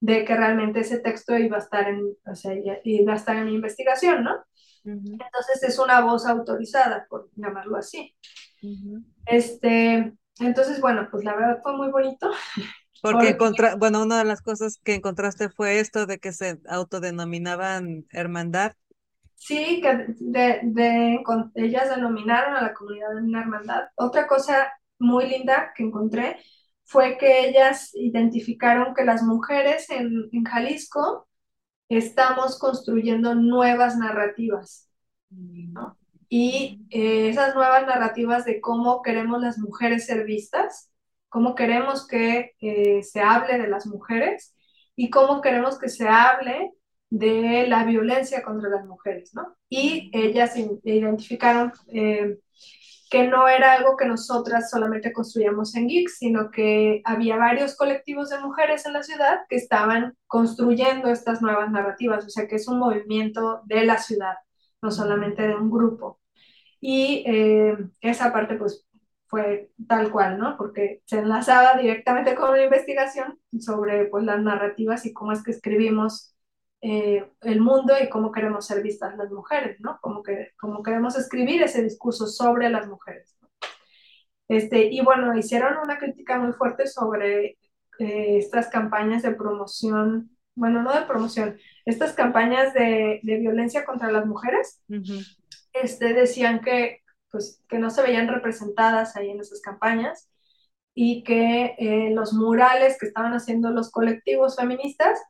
de 0.00 0.24
que 0.24 0.34
realmente 0.34 0.80
ese 0.80 1.00
texto 1.00 1.36
iba 1.36 1.58
a 1.58 1.60
estar 1.60 1.86
en, 1.86 2.16
o 2.24 2.34
sea, 2.34 2.54
iba 2.82 3.12
a 3.12 3.16
estar 3.16 3.36
en 3.36 3.44
mi 3.44 3.54
investigación, 3.54 4.24
¿no? 4.24 4.42
Entonces 4.84 5.62
es 5.62 5.78
una 5.78 6.00
voz 6.00 6.26
autorizada, 6.26 7.06
por 7.08 7.30
llamarlo 7.36 7.76
así. 7.76 8.14
Este, 9.26 10.14
entonces, 10.38 10.80
bueno, 10.80 11.08
pues 11.10 11.24
la 11.24 11.34
verdad 11.34 11.60
fue 11.62 11.76
muy 11.76 11.90
bonito. 11.90 12.30
Porque, 13.02 13.36
bueno, 13.78 14.02
una 14.02 14.18
de 14.18 14.24
las 14.24 14.42
cosas 14.42 14.78
que 14.84 14.94
encontraste 14.94 15.48
fue 15.48 15.80
esto 15.80 16.04
de 16.04 16.18
que 16.18 16.32
se 16.32 16.60
autodenominaban 16.68 18.04
hermandad. 18.12 18.72
Sí, 19.36 19.80
que 19.80 20.06
de, 20.18 20.60
de, 20.64 21.22
ellas 21.54 21.88
denominaron 21.88 22.56
a 22.56 22.60
la 22.60 22.74
comunidad 22.74 23.14
de 23.14 23.22
una 23.22 23.40
hermandad. 23.40 23.84
Otra 23.94 24.26
cosa 24.26 24.70
muy 24.98 25.26
linda 25.26 25.72
que 25.74 25.84
encontré 25.84 26.36
fue 26.84 27.16
que 27.16 27.48
ellas 27.48 27.90
identificaron 27.94 28.94
que 28.94 29.04
las 29.04 29.22
mujeres 29.22 29.88
en, 29.88 30.28
en 30.32 30.44
Jalisco 30.44 31.29
estamos 31.90 32.58
construyendo 32.58 33.34
nuevas 33.34 33.98
narrativas. 33.98 34.88
y 36.32 36.86
eh, 36.90 37.28
esas 37.28 37.54
nuevas 37.54 37.86
narrativas 37.86 38.44
de 38.44 38.60
cómo 38.60 39.02
queremos 39.02 39.42
las 39.42 39.58
mujeres 39.58 40.06
ser 40.06 40.24
vistas, 40.24 40.92
cómo 41.28 41.54
queremos 41.54 42.06
que 42.06 42.52
se 43.02 43.20
hable 43.20 43.58
de 43.58 43.68
las 43.68 43.86
mujeres 43.86 44.54
y 44.96 45.10
cómo 45.10 45.40
queremos 45.40 45.78
que 45.78 45.88
se 45.88 46.08
hable 46.08 46.72
de 47.10 47.66
la 47.66 47.84
violencia 47.84 48.42
contra 48.42 48.68
las 48.70 48.86
mujeres, 48.86 49.34
¿no? 49.34 49.56
Y 49.68 50.10
ellas 50.12 50.54
identificaron 50.56 51.72
eh, 51.88 52.38
que 53.10 53.26
no 53.26 53.48
era 53.48 53.72
algo 53.74 53.96
que 53.96 54.06
nosotras 54.06 54.70
solamente 54.70 55.12
construíamos 55.12 55.74
en 55.74 55.88
Geeks, 55.88 56.18
sino 56.18 56.50
que 56.52 57.02
había 57.04 57.36
varios 57.36 57.76
colectivos 57.76 58.30
de 58.30 58.38
mujeres 58.38 58.86
en 58.86 58.92
la 58.92 59.02
ciudad 59.02 59.40
que 59.48 59.56
estaban 59.56 60.16
construyendo 60.28 61.10
estas 61.10 61.42
nuevas 61.42 61.70
narrativas, 61.72 62.24
o 62.24 62.30
sea 62.30 62.46
que 62.46 62.54
es 62.56 62.68
un 62.68 62.78
movimiento 62.78 63.62
de 63.66 63.84
la 63.84 63.98
ciudad, 63.98 64.34
no 64.80 64.92
solamente 64.92 65.42
de 65.46 65.56
un 65.56 65.70
grupo. 65.70 66.20
Y 66.80 67.24
eh, 67.26 67.76
esa 68.00 68.32
parte 68.32 68.54
pues 68.56 68.86
fue 69.26 69.70
tal 69.88 70.10
cual, 70.12 70.38
¿no? 70.38 70.56
Porque 70.56 71.02
se 71.06 71.18
enlazaba 71.18 71.74
directamente 71.80 72.34
con 72.36 72.50
una 72.50 72.64
investigación 72.64 73.40
sobre 73.58 74.06
pues 74.06 74.24
las 74.24 74.40
narrativas 74.40 75.04
y 75.06 75.12
cómo 75.12 75.32
es 75.32 75.42
que 75.42 75.50
escribimos 75.52 76.34
eh, 76.82 77.30
el 77.42 77.60
mundo 77.60 77.94
y 78.02 78.08
cómo 78.08 78.32
queremos 78.32 78.66
ser 78.66 78.82
vistas 78.82 79.16
las 79.16 79.30
mujeres, 79.30 79.80
¿no? 79.80 79.98
Cómo, 80.00 80.22
que, 80.22 80.52
cómo 80.58 80.82
queremos 80.82 81.16
escribir 81.16 81.62
ese 81.62 81.82
discurso 81.82 82.26
sobre 82.26 82.70
las 82.70 82.86
mujeres. 82.88 83.36
Este, 84.48 84.86
y 84.86 85.00
bueno, 85.00 85.36
hicieron 85.38 85.76
una 85.82 85.98
crítica 85.98 86.38
muy 86.38 86.52
fuerte 86.52 86.86
sobre 86.86 87.58
eh, 87.98 88.38
estas 88.38 88.68
campañas 88.68 89.22
de 89.22 89.32
promoción, 89.32 90.36
bueno, 90.54 90.82
no 90.82 90.92
de 90.92 91.06
promoción, 91.06 91.58
estas 91.84 92.14
campañas 92.14 92.74
de, 92.74 93.20
de 93.22 93.38
violencia 93.38 93.84
contra 93.84 94.10
las 94.10 94.26
mujeres. 94.26 94.82
este, 95.72 96.14
decían 96.14 96.60
que, 96.60 97.02
pues, 97.30 97.62
que 97.68 97.78
no 97.78 97.90
se 97.90 98.02
veían 98.02 98.28
representadas 98.28 99.16
ahí 99.16 99.30
en 99.30 99.40
esas 99.40 99.60
campañas 99.60 100.28
y 100.94 101.22
que 101.22 101.76
eh, 101.78 102.10
los 102.12 102.32
murales 102.32 102.98
que 102.98 103.06
estaban 103.06 103.32
haciendo 103.32 103.70
los 103.70 103.90
colectivos 103.90 104.56
feministas 104.56 105.20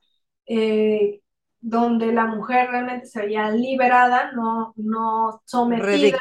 eh, 0.47 1.21
donde 1.61 2.13
la 2.13 2.27
mujer 2.27 2.71
realmente 2.71 3.07
se 3.07 3.21
veía 3.21 3.51
liberada, 3.51 4.33
no, 4.33 4.73
no 4.77 5.43
sometida, 5.45 6.17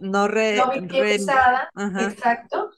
no, 0.00 0.28
re, 0.28 0.56
no 0.56 0.70
victimizada, 0.72 1.70
exacto, 2.00 2.70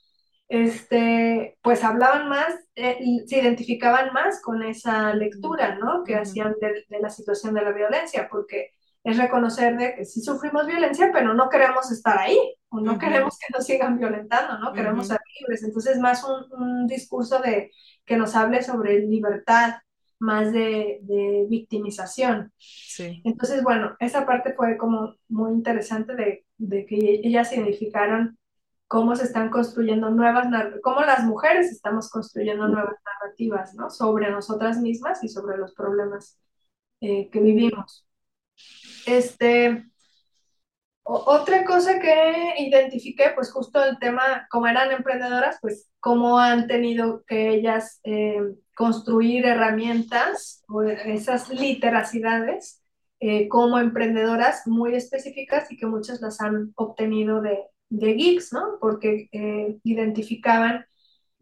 este, 0.48 1.58
pues 1.62 1.82
hablaban 1.82 2.28
más, 2.28 2.54
eh, 2.76 2.98
se 3.26 3.38
identificaban 3.38 4.12
más 4.12 4.40
con 4.40 4.62
esa 4.62 5.12
lectura, 5.14 5.76
¿no? 5.76 6.04
Que 6.04 6.14
hacían 6.14 6.54
de, 6.60 6.84
la 7.00 7.10
situación 7.10 7.54
de 7.54 7.62
la 7.62 7.72
violencia, 7.72 8.28
porque 8.30 8.70
es 9.02 9.18
reconocer 9.18 9.76
de 9.76 9.94
que 9.94 10.04
sí 10.04 10.20
sufrimos 10.20 10.66
violencia, 10.66 11.10
pero 11.12 11.34
no 11.34 11.48
queremos 11.48 11.90
estar 11.90 12.18
ahí, 12.18 12.38
o 12.68 12.80
no 12.80 12.98
queremos 12.98 13.36
que 13.38 13.52
nos 13.52 13.66
sigan 13.66 13.98
violentando, 13.98 14.58
¿no? 14.58 14.72
Queremos 14.72 15.08
ser 15.08 15.18
libres. 15.40 15.64
Entonces, 15.64 15.98
más 15.98 16.24
un, 16.24 16.44
un 16.60 16.86
discurso 16.86 17.40
de 17.40 17.72
que 18.04 18.16
nos 18.16 18.36
hable 18.36 18.62
sobre 18.62 19.00
libertad, 19.00 19.74
más 20.18 20.52
de, 20.52 21.46
victimización. 21.48 22.52
Entonces, 23.24 23.62
bueno, 23.62 23.96
esa 24.00 24.26
parte 24.26 24.54
fue 24.54 24.76
como 24.76 25.14
muy 25.28 25.52
interesante 25.52 26.14
de, 26.14 26.86
que 26.86 27.20
ellas 27.22 27.52
identificaron 27.52 28.38
cómo 28.88 29.16
se 29.16 29.24
están 29.24 29.50
construyendo 29.50 30.10
nuevas, 30.10 30.46
cómo 30.82 31.00
las 31.00 31.24
mujeres 31.24 31.70
estamos 31.70 32.08
construyendo 32.10 32.68
nuevas 32.68 32.96
narrativas, 33.04 33.74
¿no? 33.74 33.90
Sobre 33.90 34.30
nosotras 34.30 34.78
mismas 34.80 35.22
y 35.24 35.28
sobre 35.28 35.58
los 35.58 35.74
problemas 35.74 36.38
eh, 37.00 37.28
que 37.30 37.40
vivimos. 37.40 38.06
Este, 39.06 39.84
otra 41.08 41.64
cosa 41.64 42.00
que 42.00 42.54
identifiqué, 42.58 43.30
pues 43.34 43.52
justo 43.52 43.82
el 43.84 43.98
tema, 43.98 44.46
como 44.50 44.66
eran 44.66 44.90
emprendedoras, 44.90 45.58
pues 45.60 45.88
cómo 46.00 46.38
han 46.38 46.66
tenido 46.66 47.22
que 47.26 47.50
ellas 47.50 48.00
eh, 48.02 48.40
construir 48.74 49.46
herramientas 49.46 50.64
o 50.68 50.82
esas 50.82 51.48
literacidades 51.50 52.82
eh, 53.20 53.46
como 53.48 53.78
emprendedoras 53.78 54.66
muy 54.66 54.94
específicas 54.94 55.70
y 55.70 55.76
que 55.76 55.86
muchas 55.86 56.20
las 56.20 56.40
han 56.40 56.72
obtenido 56.74 57.40
de, 57.40 57.58
de 57.88 58.14
geeks, 58.14 58.52
¿no? 58.52 58.78
Porque 58.80 59.28
eh, 59.30 59.78
identificaban 59.84 60.86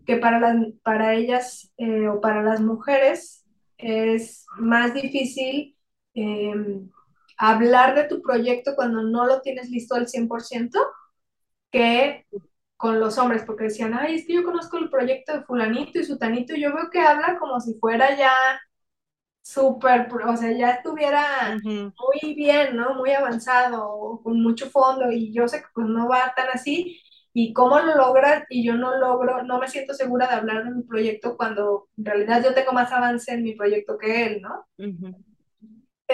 que 0.05 0.19
para, 0.19 0.39
las, 0.39 0.57
para 0.83 1.15
ellas 1.15 1.73
o 1.79 2.21
para 2.21 2.43
las 2.43 2.61
mujeres 2.61 3.47
es 3.79 4.45
más 4.59 4.93
difícil 4.93 5.79
em, 6.13 6.91
hablar 7.51 7.95
de 7.95 8.05
tu 8.05 8.23
proyecto 8.23 8.75
cuando 8.77 9.03
no 9.03 9.27
lo 9.27 9.41
tienes 9.41 9.71
listo 9.71 9.95
al 9.95 10.09
100% 10.09 10.79
que 11.71 12.27
con 12.77 13.01
los 13.01 13.19
hombres, 13.19 13.45
porque 13.47 13.65
decían, 13.65 13.95
ay, 13.95 14.17
es 14.17 14.27
que 14.27 14.35
yo 14.35 14.45
conozco 14.45 14.79
el 14.79 14.91
proyecto 14.91 15.33
de 15.35 15.45
fulanito 15.45 15.99
y 15.99 16.05
sutanito, 16.05 16.55
y 16.55 16.63
yo 16.63 16.75
veo 16.75 16.91
que 16.91 17.01
habla 17.01 17.39
como 17.39 17.61
si 17.61 17.75
fuera 17.81 18.17
ya 18.17 18.33
súper, 19.43 20.09
o 20.27 20.37
sea, 20.37 20.53
ya 20.53 20.71
estuviera 20.73 21.61
muy 21.99 22.35
bien, 22.35 22.77
¿no? 22.77 22.95
Muy 22.95 23.13
avanzado, 23.13 24.21
con 24.23 24.43
mucho 24.43 24.71
fondo, 24.71 25.11
y 25.13 25.33
yo 25.33 25.49
sé 25.49 25.61
que 25.61 25.67
pues 25.75 25.87
no 25.87 26.09
va 26.09 26.33
tan 26.37 26.49
así, 26.53 27.01
y 27.33 27.53
cómo 27.53 27.79
lo 27.81 27.97
logras, 27.97 28.45
y 28.49 28.65
yo 28.67 28.75
no 28.75 28.97
logro, 28.99 29.43
no 29.45 29.59
me 29.59 29.69
siento 29.69 29.95
segura 29.95 30.27
de 30.29 30.35
hablar 30.35 30.65
de 30.65 30.71
mi 30.71 30.83
proyecto 30.83 31.37
cuando 31.37 31.89
en 31.97 32.05
realidad 32.05 32.43
yo 32.45 32.55
tengo 32.55 32.73
más 32.73 32.93
avance 32.93 33.33
en 33.33 33.43
mi 33.43 33.55
proyecto 33.55 33.99
que 33.99 34.27
él, 34.27 34.43
¿no? 34.43 34.67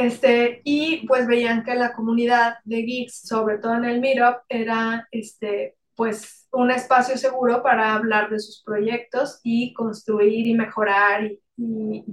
Este, 0.01 0.63
y 0.65 1.07
pues 1.07 1.27
veían 1.27 1.63
que 1.63 1.75
la 1.75 1.93
comunidad 1.93 2.55
de 2.65 2.83
geeks, 2.83 3.21
sobre 3.29 3.59
todo 3.59 3.75
en 3.75 3.85
el 3.85 4.01
Meetup, 4.01 4.39
era 4.49 5.07
este, 5.11 5.77
pues 5.95 6.49
un 6.53 6.71
espacio 6.71 7.19
seguro 7.19 7.63
para 7.63 7.95
hablar 7.95 8.31
de 8.31 8.39
sus 8.39 8.63
proyectos 8.65 9.41
y 9.43 9.75
construir 9.75 10.47
y 10.47 10.55
mejorar 10.55 11.31
y, 11.59 12.05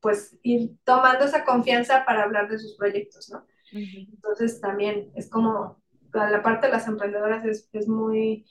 pues 0.00 0.36
ir 0.42 0.72
tomando 0.82 1.24
esa 1.24 1.44
confianza 1.44 2.04
para 2.04 2.24
hablar 2.24 2.48
de 2.48 2.58
sus 2.58 2.76
proyectos, 2.76 3.30
¿no? 3.30 3.46
Entonces 3.70 4.60
también 4.60 5.12
es 5.14 5.30
como, 5.30 5.80
la 6.12 6.42
parte 6.42 6.66
de 6.66 6.72
las 6.72 6.88
emprendedoras 6.88 7.44
es, 7.44 7.68
es 7.72 7.86
muy, 7.86 8.44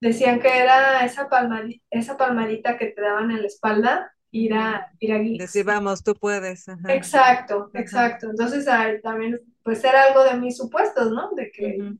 decían 0.00 0.40
que 0.40 0.58
era 0.58 1.06
esa 1.06 1.30
palmadita, 1.30 1.82
esa 1.88 2.18
palmadita 2.18 2.76
que 2.76 2.88
te 2.88 3.00
daban 3.00 3.30
en 3.30 3.40
la 3.40 3.46
espalda 3.46 4.13
ir 4.34 4.52
a, 4.52 4.90
ir 4.98 5.12
a 5.12 5.18
Decir, 5.18 5.64
vamos, 5.64 6.02
tú 6.02 6.16
puedes. 6.16 6.66
Exacto, 6.88 7.70
exacto. 7.72 8.28
Entonces 8.30 8.66
también, 9.00 9.40
pues 9.62 9.84
era 9.84 10.02
algo 10.02 10.24
de 10.24 10.34
mis 10.36 10.56
supuestos, 10.56 11.12
¿no? 11.12 11.30
De 11.36 11.52
que 11.52 11.94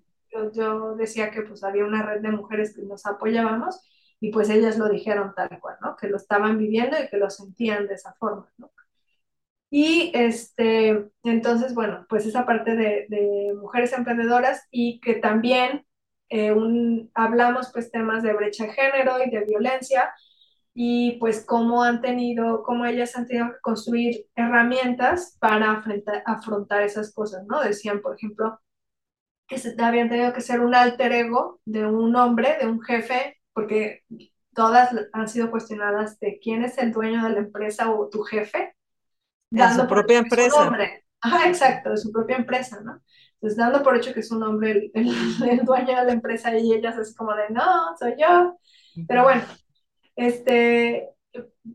yo, 0.53 0.97
decía 0.97 1.31
que 1.31 1.43
pues 1.43 1.63
había 1.63 1.85
una 1.85 2.03
red 2.03 2.21
de 2.21 2.33
mujeres 2.33 2.75
que 2.75 2.83
nos 2.83 3.07
apoyábamos 3.07 3.81
y 4.19 4.33
pues 4.33 4.51
ellas 4.51 4.77
lo 4.79 4.89
dijeron 4.89 5.33
tal 5.37 5.61
cual, 5.61 5.77
¿no? 5.81 5.97
Que 5.97 6.09
lo 6.09 6.17
estaban 6.17 6.59
viviendo 6.59 6.97
y 7.01 7.09
que 7.09 7.19
lo 7.19 7.31
sentían 7.31 7.87
de 7.87 7.95
esa 7.95 8.15
forma, 8.15 8.53
¿no? 8.59 8.73
Y 9.71 10.11
este, 10.15 11.09
entonces, 11.23 11.73
bueno, 11.75 12.05
pues 12.09 12.27
esa 12.27 12.47
parte 12.47 12.75
de, 12.75 13.07
de 13.09 13.55
mujeres 13.61 13.93
emprendedoras 13.93 14.67
y 14.71 15.01
que 15.01 15.15
también 15.15 15.85
eh, 16.31 16.53
un, 16.53 17.11
hablamos 17.15 17.71
pues 17.73 17.93
temas 17.93 18.23
de 18.25 18.33
brecha 18.33 18.65
de 18.65 18.73
género 18.73 19.23
y 19.25 19.31
de 19.31 19.45
violencia, 19.45 20.13
y 20.77 21.13
pues 21.21 21.45
cómo 21.47 21.85
han 21.85 22.01
tenido, 22.01 22.65
cómo 22.65 22.85
ellas 22.85 23.17
han 23.17 23.29
tenido 23.29 23.53
que 23.53 23.61
construir 23.63 24.27
herramientas 24.35 25.37
para 25.39 25.71
afrontar, 25.71 26.25
afrontar 26.27 26.83
esas 26.83 27.15
cosas, 27.15 27.45
¿no? 27.47 27.61
Decían, 27.61 28.03
por 28.03 28.17
ejemplo, 28.17 28.61
que 29.47 29.59
se, 29.59 29.81
habían 29.81 30.09
tenido 30.09 30.33
que 30.33 30.41
ser 30.41 30.61
un 30.61 30.75
alter 30.75 31.13
ego 31.13 31.61
de 31.65 31.87
un 31.87 32.17
hombre, 32.17 32.59
de 32.61 32.67
un 32.67 32.83
jefe, 32.83 33.41
porque 33.53 34.03
todas 34.53 34.91
han 35.13 35.29
sido 35.29 35.53
cuestionadas 35.53 36.19
de 36.19 36.41
quién 36.43 36.65
es 36.65 36.77
el 36.79 36.91
dueño 36.91 37.23
de 37.23 37.31
la 37.31 37.39
empresa 37.39 37.93
o 37.93 38.09
tu 38.09 38.23
jefe. 38.23 38.75
De 39.51 39.69
su 39.71 39.87
propia 39.87 40.19
empresa. 40.19 40.73
Ajá, 41.21 41.49
exacto, 41.49 41.91
de 41.91 41.99
su 41.99 42.11
propia 42.11 42.37
empresa, 42.37 42.81
¿no? 42.83 43.01
Entonces, 43.35 43.57
dando 43.57 43.83
por 43.83 43.97
hecho 43.97 44.13
que 44.13 44.21
es 44.21 44.31
un 44.33 44.43
hombre 44.43 44.91
el, 44.93 45.09
el 45.49 45.65
dueño 45.65 45.97
de 46.01 46.05
la 46.05 46.13
empresa 46.13 46.57
y 46.59 46.73
ellas 46.73 46.99
es 46.99 47.15
como 47.15 47.33
de, 47.35 47.49
no, 47.51 47.97
soy 47.97 48.15
yo. 48.19 48.59
Pero 49.07 49.23
bueno, 49.23 49.43
este, 50.17 51.11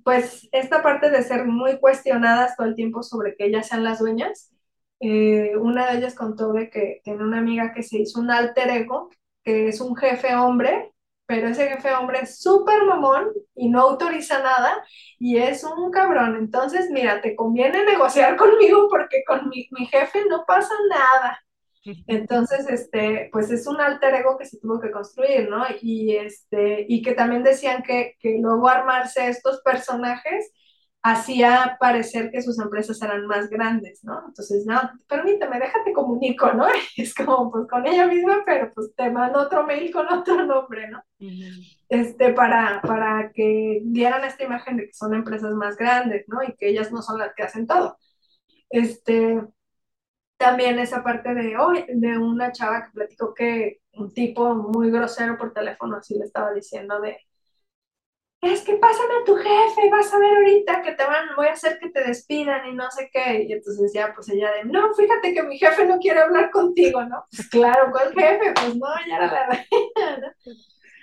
pues 0.03 0.47
esta 0.51 0.81
parte 0.83 1.09
de 1.09 1.23
ser 1.23 1.45
muy 1.45 1.79
cuestionadas 1.79 2.55
todo 2.55 2.67
el 2.67 2.75
tiempo 2.75 3.03
sobre 3.03 3.35
que 3.35 3.45
ellas 3.45 3.67
sean 3.67 3.83
las 3.83 3.99
dueñas, 3.99 4.51
eh, 4.99 5.55
una 5.57 5.91
de 5.91 5.97
ellas 5.99 6.15
contó 6.15 6.51
de 6.53 6.69
que 6.69 7.01
tiene 7.03 7.23
una 7.23 7.39
amiga 7.39 7.73
que 7.73 7.83
se 7.83 7.97
hizo 7.99 8.19
un 8.19 8.31
alter 8.31 8.69
ego, 8.69 9.09
que 9.43 9.69
es 9.69 9.81
un 9.81 9.95
jefe 9.95 10.35
hombre, 10.35 10.93
pero 11.25 11.47
ese 11.47 11.67
jefe 11.69 11.93
hombre 11.93 12.21
es 12.23 12.41
súper 12.41 12.83
mamón 12.85 13.31
y 13.55 13.69
no 13.69 13.81
autoriza 13.81 14.39
nada 14.41 14.83
y 15.19 15.37
es 15.37 15.63
un 15.63 15.91
cabrón. 15.91 16.35
Entonces, 16.37 16.89
mira, 16.91 17.21
te 17.21 17.35
conviene 17.35 17.85
negociar 17.85 18.35
conmigo 18.37 18.87
porque 18.89 19.23
con 19.25 19.47
mi, 19.49 19.67
mi 19.71 19.85
jefe 19.85 20.25
no 20.29 20.43
pasa 20.45 20.73
nada. 20.89 21.39
Entonces, 22.07 22.67
este, 22.69 23.29
pues 23.31 23.49
es 23.51 23.65
un 23.67 23.79
alter 23.79 24.13
ego 24.15 24.37
que 24.37 24.45
se 24.45 24.59
tuvo 24.59 24.79
que 24.79 24.91
construir, 24.91 25.49
¿no? 25.49 25.63
Y, 25.81 26.15
este, 26.15 26.85
y 26.87 27.01
que 27.01 27.13
también 27.13 27.43
decían 27.43 27.83
que, 27.83 28.15
que 28.19 28.37
luego 28.39 28.67
armarse 28.67 29.29
estos 29.29 29.61
personajes 29.61 30.51
hacía 31.01 31.77
parecer 31.79 32.29
que 32.31 32.41
sus 32.41 32.59
empresas 32.59 33.01
eran 33.01 33.25
más 33.25 33.49
grandes, 33.49 34.03
¿no? 34.03 34.21
Entonces, 34.27 34.65
no, 34.65 34.81
permíteme, 35.07 35.59
déjate 35.59 35.93
comunico, 35.93 36.51
¿no? 36.53 36.67
Es 36.97 37.13
como, 37.15 37.51
pues 37.51 37.67
con 37.69 37.87
ella 37.87 38.05
misma, 38.07 38.43
pero 38.45 38.71
pues 38.73 38.93
te 38.95 39.09
mando 39.09 39.39
otro 39.39 39.65
mail 39.65 39.91
con 39.91 40.11
otro 40.11 40.45
nombre, 40.45 40.89
¿no? 40.89 41.01
Este, 41.87 42.33
para, 42.33 42.81
para 42.81 43.31
que 43.33 43.81
dieran 43.85 44.23
esta 44.25 44.43
imagen 44.43 44.77
de 44.77 44.87
que 44.87 44.93
son 44.93 45.13
empresas 45.13 45.53
más 45.53 45.77
grandes, 45.77 46.25
¿no? 46.27 46.43
Y 46.43 46.53
que 46.55 46.69
ellas 46.69 46.91
no 46.91 47.01
son 47.01 47.17
las 47.17 47.33
que 47.33 47.43
hacen 47.43 47.65
todo. 47.65 47.97
Este, 48.69 49.41
también 50.39 50.79
esa 50.79 51.03
parte 51.03 51.35
de 51.35 51.57
hoy, 51.57 51.85
de 51.89 52.17
una 52.17 52.53
chava 52.53 52.85
que 52.85 52.91
platicó 52.91 53.33
que 53.33 53.81
un 53.93 54.13
tipo 54.13 54.55
muy 54.55 54.89
grosero 54.89 55.37
por 55.37 55.53
teléfono 55.53 55.97
así 55.97 56.17
le 56.17 56.23
estaba 56.23 56.53
diciendo 56.53 57.01
de, 57.01 57.17
es 58.41 58.61
que 58.61 58.77
pásame 58.77 59.15
a 59.21 59.25
tu 59.25 59.35
jefe, 59.35 59.89
vas 59.91 60.13
a 60.13 60.17
ver 60.17 60.31
ahorita 60.31 60.81
que 60.81 60.93
te 60.93 61.03
van, 61.03 61.27
voy 61.35 61.47
a 61.47 61.51
hacer 61.51 61.77
que 61.77 61.89
te 61.89 62.05
despidan 62.05 62.65
y 62.67 62.73
no 62.73 62.89
sé 62.89 63.09
qué. 63.11 63.43
Y 63.49 63.51
entonces 63.51 63.91
ya, 63.93 64.13
pues 64.15 64.29
ella 64.29 64.49
de, 64.53 64.63
no, 64.63 64.93
fíjate 64.93 65.33
que 65.33 65.43
mi 65.43 65.57
jefe 65.57 65.85
no 65.85 65.99
quiere 65.99 66.21
hablar 66.21 66.49
contigo, 66.51 67.03
¿no? 67.03 67.25
Pues 67.35 67.49
claro, 67.49 67.91
¿cuál 67.91 68.13
jefe? 68.13 68.53
Pues 68.53 68.77
no, 68.77 68.87
ya 69.09 69.17
era 69.17 69.27
la 69.27 69.45
reina, 69.47 70.17
¿no? 70.21 70.53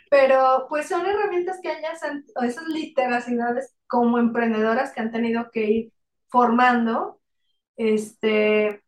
Pero 0.08 0.66
pues 0.70 0.88
son 0.88 1.04
herramientas 1.04 1.60
que 1.62 1.72
ellas, 1.72 2.02
han, 2.02 2.24
o 2.36 2.42
esas 2.42 2.66
literacidades 2.68 3.76
como 3.86 4.16
emprendedoras 4.16 4.94
que 4.94 5.00
han 5.00 5.12
tenido 5.12 5.50
que 5.50 5.64
ir 5.64 5.92
formando, 6.28 7.20
este, 7.76 8.82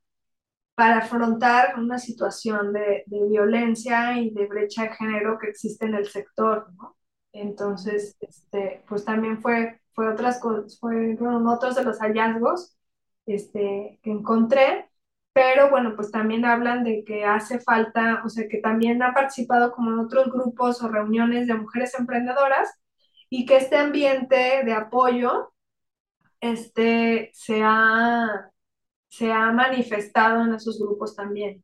para 0.78 0.98
afrontar 0.98 1.76
una 1.76 1.98
situación 1.98 2.72
de, 2.72 3.02
de 3.06 3.28
violencia 3.28 4.16
y 4.20 4.30
de 4.30 4.46
brecha 4.46 4.84
de 4.84 4.94
género 4.94 5.36
que 5.36 5.48
existe 5.48 5.86
en 5.86 5.96
el 5.96 6.06
sector, 6.06 6.72
¿no? 6.76 6.96
Entonces, 7.32 8.16
este, 8.20 8.84
pues 8.88 9.04
también 9.04 9.42
fue, 9.42 9.80
fue 9.92 10.08
otras 10.08 10.40
fueron 10.78 11.48
otros 11.48 11.74
de 11.74 11.82
los 11.82 11.98
hallazgos 11.98 12.76
este, 13.26 13.98
que 14.04 14.10
encontré, 14.12 14.88
pero 15.32 15.68
bueno, 15.68 15.96
pues 15.96 16.12
también 16.12 16.44
hablan 16.44 16.84
de 16.84 17.02
que 17.04 17.24
hace 17.24 17.58
falta, 17.58 18.22
o 18.24 18.28
sea, 18.28 18.46
que 18.48 18.58
también 18.58 19.02
ha 19.02 19.12
participado 19.14 19.72
como 19.72 19.90
en 19.90 19.98
otros 19.98 20.30
grupos 20.30 20.80
o 20.80 20.88
reuniones 20.88 21.48
de 21.48 21.54
mujeres 21.54 21.92
emprendedoras 21.98 22.68
y 23.28 23.46
que 23.46 23.56
este 23.56 23.76
ambiente 23.76 24.62
de 24.64 24.72
apoyo 24.74 25.52
este, 26.40 27.30
se, 27.34 27.62
ha, 27.64 28.52
se 29.08 29.32
ha 29.32 29.52
manifestado 29.52 30.44
en 30.44 30.54
esos 30.54 30.78
grupos 30.78 31.14
también. 31.16 31.62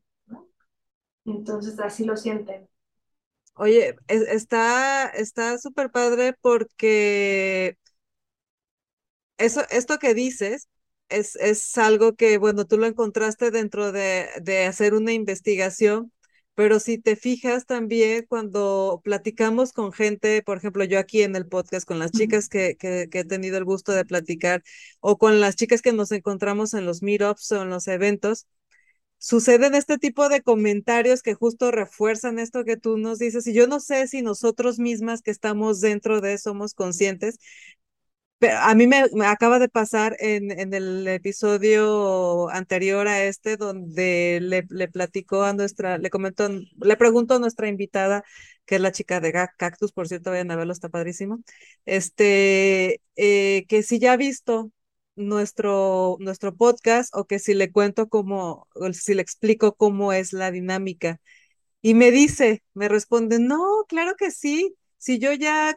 Entonces, 1.26 1.78
así 1.80 2.04
lo 2.06 2.16
sienten. 2.16 2.66
Oye, 3.56 3.96
está 4.08 5.06
está 5.10 5.58
súper 5.58 5.90
padre 5.90 6.34
porque 6.40 7.76
eso, 9.38 9.62
esto 9.70 9.98
que 9.98 10.14
dices 10.14 10.68
es, 11.08 11.36
es 11.36 11.76
algo 11.78 12.14
que, 12.16 12.38
bueno, 12.38 12.64
tú 12.66 12.78
lo 12.78 12.86
encontraste 12.86 13.50
dentro 13.50 13.92
de, 13.92 14.28
de 14.42 14.64
hacer 14.66 14.94
una 14.94 15.12
investigación, 15.12 16.12
pero 16.54 16.80
si 16.80 16.98
te 16.98 17.16
fijas 17.16 17.66
también 17.66 18.26
cuando 18.28 19.00
platicamos 19.04 19.72
con 19.72 19.92
gente, 19.92 20.42
por 20.42 20.58
ejemplo, 20.58 20.84
yo 20.84 20.98
aquí 20.98 21.22
en 21.22 21.36
el 21.36 21.46
podcast, 21.48 21.86
con 21.86 21.98
las 21.98 22.12
chicas 22.12 22.48
que, 22.48 22.76
que, 22.76 23.08
que 23.10 23.20
he 23.20 23.24
tenido 23.24 23.58
el 23.58 23.64
gusto 23.64 23.92
de 23.92 24.04
platicar, 24.04 24.62
o 25.00 25.18
con 25.18 25.40
las 25.40 25.56
chicas 25.56 25.82
que 25.82 25.92
nos 25.92 26.12
encontramos 26.12 26.74
en 26.74 26.86
los 26.86 27.02
meetups 27.02 27.52
o 27.52 27.62
en 27.62 27.70
los 27.70 27.88
eventos, 27.88 28.46
suceden 29.18 29.74
este 29.74 29.98
tipo 29.98 30.28
de 30.28 30.42
comentarios 30.42 31.22
que 31.22 31.34
justo 31.34 31.70
refuerzan 31.70 32.38
esto 32.38 32.64
que 32.64 32.76
tú 32.76 32.98
nos 32.98 33.18
dices. 33.18 33.46
Y 33.46 33.54
yo 33.54 33.66
no 33.66 33.80
sé 33.80 34.06
si 34.08 34.22
nosotros 34.22 34.78
mismas 34.78 35.22
que 35.22 35.30
estamos 35.30 35.80
dentro 35.80 36.20
de 36.20 36.38
somos 36.38 36.74
conscientes. 36.74 37.38
A 38.50 38.74
mí 38.74 38.86
me, 38.86 39.04
acaba 39.26 39.58
de 39.58 39.68
pasar 39.68 40.16
en, 40.18 40.50
en, 40.50 40.74
el 40.74 41.06
episodio 41.08 42.48
anterior 42.50 43.08
a 43.08 43.24
este, 43.24 43.56
donde 43.56 44.40
le, 44.42 44.66
le 44.70 44.88
platicó 44.88 45.42
a 45.42 45.52
nuestra, 45.52 45.98
le 45.98 46.10
comentó, 46.10 46.48
le 46.48 46.96
preguntó 46.96 47.34
a 47.34 47.38
nuestra 47.38 47.68
invitada, 47.68 48.24
que 48.66 48.76
es 48.76 48.80
la 48.80 48.92
chica 48.92 49.20
de 49.20 49.32
Cactus, 49.56 49.92
por 49.92 50.08
cierto, 50.08 50.30
vayan 50.30 50.50
a 50.50 50.56
verlo, 50.56 50.72
está 50.72 50.88
padrísimo, 50.88 51.40
este, 51.86 53.00
eh, 53.16 53.64
que 53.68 53.82
si 53.82 53.98
ya 53.98 54.12
ha 54.12 54.16
visto 54.16 54.72
nuestro, 55.16 56.16
nuestro 56.20 56.56
podcast 56.56 57.14
o 57.14 57.26
que 57.26 57.38
si 57.38 57.54
le 57.54 57.72
cuento 57.72 58.08
cómo, 58.08 58.68
o 58.74 58.92
si 58.92 59.14
le 59.14 59.22
explico 59.22 59.74
cómo 59.76 60.12
es 60.12 60.32
la 60.32 60.50
dinámica. 60.50 61.20
Y 61.82 61.94
me 61.94 62.10
dice, 62.10 62.62
me 62.74 62.88
responde, 62.88 63.38
no, 63.38 63.84
claro 63.88 64.14
que 64.16 64.30
sí, 64.30 64.74
si 64.98 65.18
yo 65.18 65.32
ya 65.34 65.76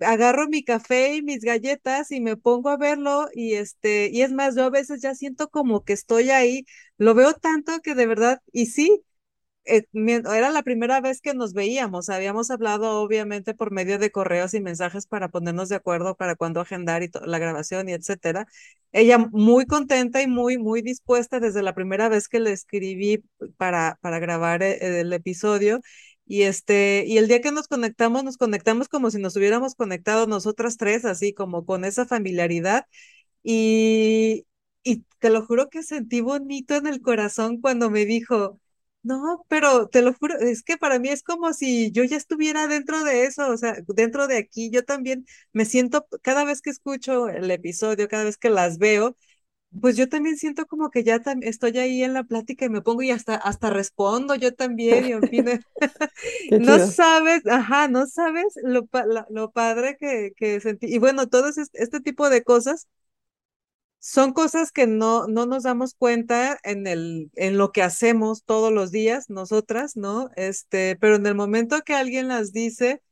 agarro 0.00 0.48
mi 0.48 0.64
café 0.64 1.16
y 1.16 1.22
mis 1.22 1.40
galletas 1.44 2.10
y 2.10 2.20
me 2.20 2.36
pongo 2.36 2.70
a 2.70 2.76
verlo 2.76 3.28
y 3.34 3.54
este, 3.54 4.10
y 4.12 4.22
es 4.22 4.32
más, 4.32 4.56
yo 4.56 4.64
a 4.64 4.70
veces 4.70 5.00
ya 5.02 5.14
siento 5.14 5.48
como 5.48 5.84
que 5.84 5.92
estoy 5.94 6.30
ahí, 6.30 6.64
lo 6.98 7.14
veo 7.14 7.34
tanto 7.34 7.80
que 7.82 7.94
de 7.94 8.06
verdad, 8.06 8.42
y 8.52 8.66
sí, 8.66 9.02
eh, 9.66 9.86
era 9.94 10.50
la 10.50 10.62
primera 10.62 11.00
vez 11.00 11.20
que 11.20 11.34
nos 11.34 11.52
veíamos. 11.54 12.08
Habíamos 12.10 12.50
hablado 12.50 13.00
obviamente 13.00 13.54
por 13.54 13.70
medio 13.72 13.98
de 13.98 14.10
correos 14.10 14.54
y 14.54 14.60
mensajes 14.60 15.06
para 15.06 15.28
ponernos 15.28 15.68
de 15.70 15.76
acuerdo 15.76 16.14
para 16.16 16.36
cuándo 16.36 16.60
agendar 16.60 17.02
y 17.02 17.10
la 17.24 17.38
grabación 17.38 17.88
y 17.88 17.92
etcétera. 17.92 18.46
Ella 18.92 19.18
muy 19.18 19.66
contenta 19.66 20.22
y 20.22 20.26
muy, 20.28 20.58
muy 20.58 20.82
dispuesta 20.82 21.40
desde 21.40 21.62
la 21.62 21.74
primera 21.74 22.08
vez 22.08 22.28
que 22.28 22.40
le 22.40 22.52
escribí 22.52 23.24
para, 23.56 23.98
para 24.02 24.18
grabar 24.20 24.62
eh, 24.62 25.00
el 25.00 25.12
episodio. 25.12 25.80
Y 26.26 26.42
este, 26.42 27.04
y 27.06 27.18
el 27.18 27.28
día 27.28 27.40
que 27.42 27.52
nos 27.52 27.68
conectamos, 27.68 28.24
nos 28.24 28.36
conectamos 28.38 28.88
como 28.88 29.10
si 29.10 29.18
nos 29.20 29.36
hubiéramos 29.36 29.74
conectado 29.74 30.26
nosotras 30.26 30.76
tres, 30.78 31.04
así 31.04 31.34
como 31.34 31.66
con 31.66 31.84
esa 31.84 32.06
familiaridad. 32.06 32.86
Y, 33.42 34.46
y 34.82 35.04
te 35.20 35.30
lo 35.30 35.44
juro 35.46 35.68
que 35.70 35.82
sentí 35.82 36.20
bonito 36.20 36.74
en 36.76 36.86
el 36.86 37.00
corazón 37.02 37.60
cuando 37.60 37.90
me 37.90 38.06
dijo, 38.06 38.60
no, 39.02 39.44
pero 39.48 39.88
te 39.88 40.00
lo 40.02 40.14
juro, 40.14 40.38
es 40.38 40.62
que 40.62 40.78
para 40.78 40.98
mí 40.98 41.10
es 41.10 41.22
como 41.22 41.52
si 41.52 41.90
yo 41.92 42.04
ya 42.04 42.16
estuviera 42.16 42.66
dentro 42.68 43.04
de 43.04 43.24
eso, 43.26 43.48
o 43.50 43.56
sea, 43.58 43.76
dentro 43.88 44.26
de 44.26 44.38
aquí, 44.38 44.70
yo 44.70 44.84
también 44.84 45.26
me 45.52 45.64
siento, 45.66 46.06
cada 46.22 46.44
vez 46.44 46.62
que 46.62 46.70
escucho 46.70 47.28
el 47.28 47.50
episodio, 47.50 48.08
cada 48.08 48.24
vez 48.24 48.38
que 48.38 48.48
las 48.50 48.78
veo, 48.78 49.16
pues 49.80 49.96
yo 49.96 50.08
también 50.08 50.36
siento 50.38 50.66
como 50.66 50.90
que 50.90 51.04
ya 51.04 51.20
estoy 51.42 51.78
ahí 51.78 52.02
en 52.04 52.14
la 52.14 52.24
plática 52.24 52.64
y 52.66 52.68
me 52.68 52.82
pongo 52.82 53.02
y 53.02 53.10
hasta, 53.10 53.34
hasta 53.36 53.70
respondo 53.70 54.34
yo 54.36 54.54
también, 54.54 55.04
y 55.06 55.28
fin, 55.28 55.46
no 56.58 56.78
sabes, 56.80 57.46
ajá, 57.46 57.88
no 57.88 58.06
sabes 58.06 58.54
lo, 58.62 58.88
lo 59.30 59.50
padre 59.52 59.96
que, 59.98 60.32
que 60.36 60.60
sentí. 60.60 60.86
Y 60.94 60.98
bueno, 60.98 61.28
todo 61.28 61.48
este, 61.48 61.62
este 61.74 62.00
tipo 62.00 62.30
de 62.30 62.42
cosas 62.44 62.88
son 63.98 64.32
cosas 64.34 64.70
que 64.72 64.86
no, 64.86 65.26
no 65.28 65.46
nos 65.46 65.62
damos 65.64 65.94
cuenta 65.94 66.58
en, 66.64 66.86
el, 66.86 67.30
en 67.34 67.56
lo 67.58 67.72
que 67.72 67.82
hacemos 67.82 68.44
todos 68.44 68.72
los 68.72 68.90
días, 68.92 69.30
nosotras, 69.30 69.96
¿no? 69.96 70.30
Este, 70.36 70.96
pero 71.00 71.16
en 71.16 71.26
el 71.26 71.34
momento 71.34 71.80
que 71.82 71.94
alguien 71.94 72.28
las 72.28 72.52
dice, 72.52 73.02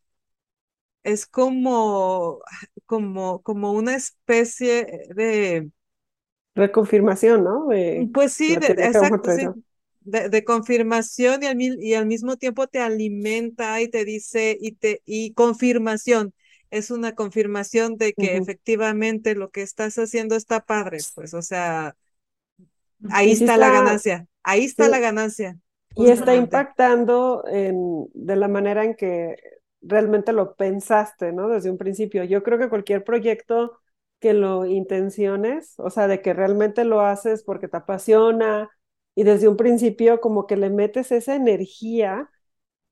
es 1.02 1.26
como, 1.26 2.40
como, 2.86 3.43
como 3.43 3.72
una 3.72 3.94
especie 3.97 5.06
de... 5.14 5.70
Reconfirmación, 6.54 7.44
¿no? 7.44 7.68
pues 8.12 8.32
sí, 8.34 8.56
de, 8.56 8.68
exacto, 8.68 9.30
De, 10.00 10.28
de, 10.28 10.44
confirmación 10.44 11.42
y 11.42 11.46
al, 11.46 11.60
y 11.60 11.94
al 11.94 12.06
mismo 12.06 12.36
tiempo 12.36 12.66
te 12.66 12.80
alimenta 12.80 13.80
y 13.80 13.88
te 13.88 14.04
dice, 14.04 14.56
y, 14.60 14.72
te, 14.72 15.00
y 15.06 15.32
confirmación 15.32 16.34
es 16.72 16.90
una 16.90 17.14
confirmación 17.14 17.98
de 17.98 18.14
que 18.14 18.36
efectivamente 18.38 19.34
lo 19.34 19.50
que 19.50 19.60
estás 19.60 19.98
haciendo 19.98 20.36
está 20.36 20.60
padre, 20.60 20.98
pues, 21.14 21.34
o 21.34 21.42
sea, 21.42 21.94
ahí 23.10 23.32
está, 23.32 23.58
la 23.58 23.68
ganancia, 23.68 24.26
ahí 24.42 24.64
está 24.64 24.88
la 24.88 24.98
ganancia. 24.98 25.58
Y 25.94 26.08
está 26.08 26.34
impactando 26.34 27.44
en, 27.46 28.08
de 28.14 28.36
la 28.36 28.48
manera 28.48 28.84
en 28.84 28.94
que 28.94 29.36
realmente 29.82 30.32
lo 30.32 30.54
pensaste, 30.54 31.32
¿no? 31.32 31.48
Desde 31.48 31.70
un 31.70 31.76
principio. 31.76 32.24
Yo 32.24 32.42
creo 32.42 32.58
que 32.58 32.70
cualquier 32.70 33.04
proyecto 33.04 33.81
que 34.23 34.35
lo 34.35 34.66
intenciones, 34.66 35.74
o 35.78 35.90
sea, 35.90 36.09
de 36.09 36.23
que 36.23 36.35
realmente 36.35 36.85
lo 36.86 37.03
haces 37.03 37.44
porque 37.44 37.69
te 37.69 37.78
apasiona 37.78 38.70
y 39.16 39.24
desde 39.24 39.49
un 39.49 39.59
principio 39.59 40.23
como 40.23 40.49
que 40.49 40.57
le 40.57 40.70
metes 40.70 41.12
esa 41.12 41.36
energía, 41.36 42.31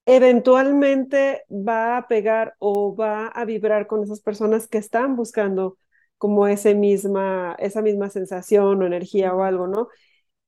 eventualmente 0.06 1.42
va 1.50 1.96
a 1.98 2.08
pegar 2.08 2.54
o 2.58 2.96
va 2.96 3.28
a 3.28 3.44
vibrar 3.44 3.86
con 3.86 4.02
esas 4.04 4.20
personas 4.20 4.68
que 4.68 4.78
están 4.78 5.16
buscando 5.16 5.78
como 6.18 6.46
ese 6.48 6.74
misma, 6.74 7.56
esa 7.58 7.82
misma 7.82 8.10
sensación 8.10 8.82
o 8.82 8.86
energía 8.86 9.34
o 9.34 9.42
algo, 9.44 9.66
¿no? 9.68 9.88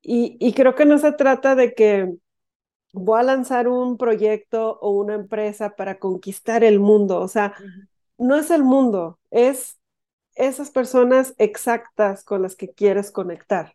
Y, 0.03 0.37
y 0.41 0.55
creo 0.55 0.75
que 0.77 0.87
no 0.87 0.99
se 0.99 1.13
trata 1.13 1.55
de 1.57 1.75
que 1.75 2.15
voy 2.93 3.21
a 3.21 3.23
lanzar 3.23 3.69
un 3.69 3.97
proyecto 3.97 4.79
o 4.81 4.91
una 4.91 5.15
empresa 5.15 5.77
para 5.77 5.99
conquistar 5.99 6.65
el 6.65 6.81
mundo, 6.81 7.21
o 7.21 7.29
sea, 7.29 7.55
no 8.19 8.37
es 8.37 8.51
el 8.51 8.65
mundo, 8.65 9.21
es 9.31 9.79
esas 10.37 10.71
personas 10.71 11.35
exactas 11.39 12.25
con 12.25 12.43
las 12.43 12.57
que 12.57 12.73
quieres 12.73 13.11
conectar. 13.11 13.75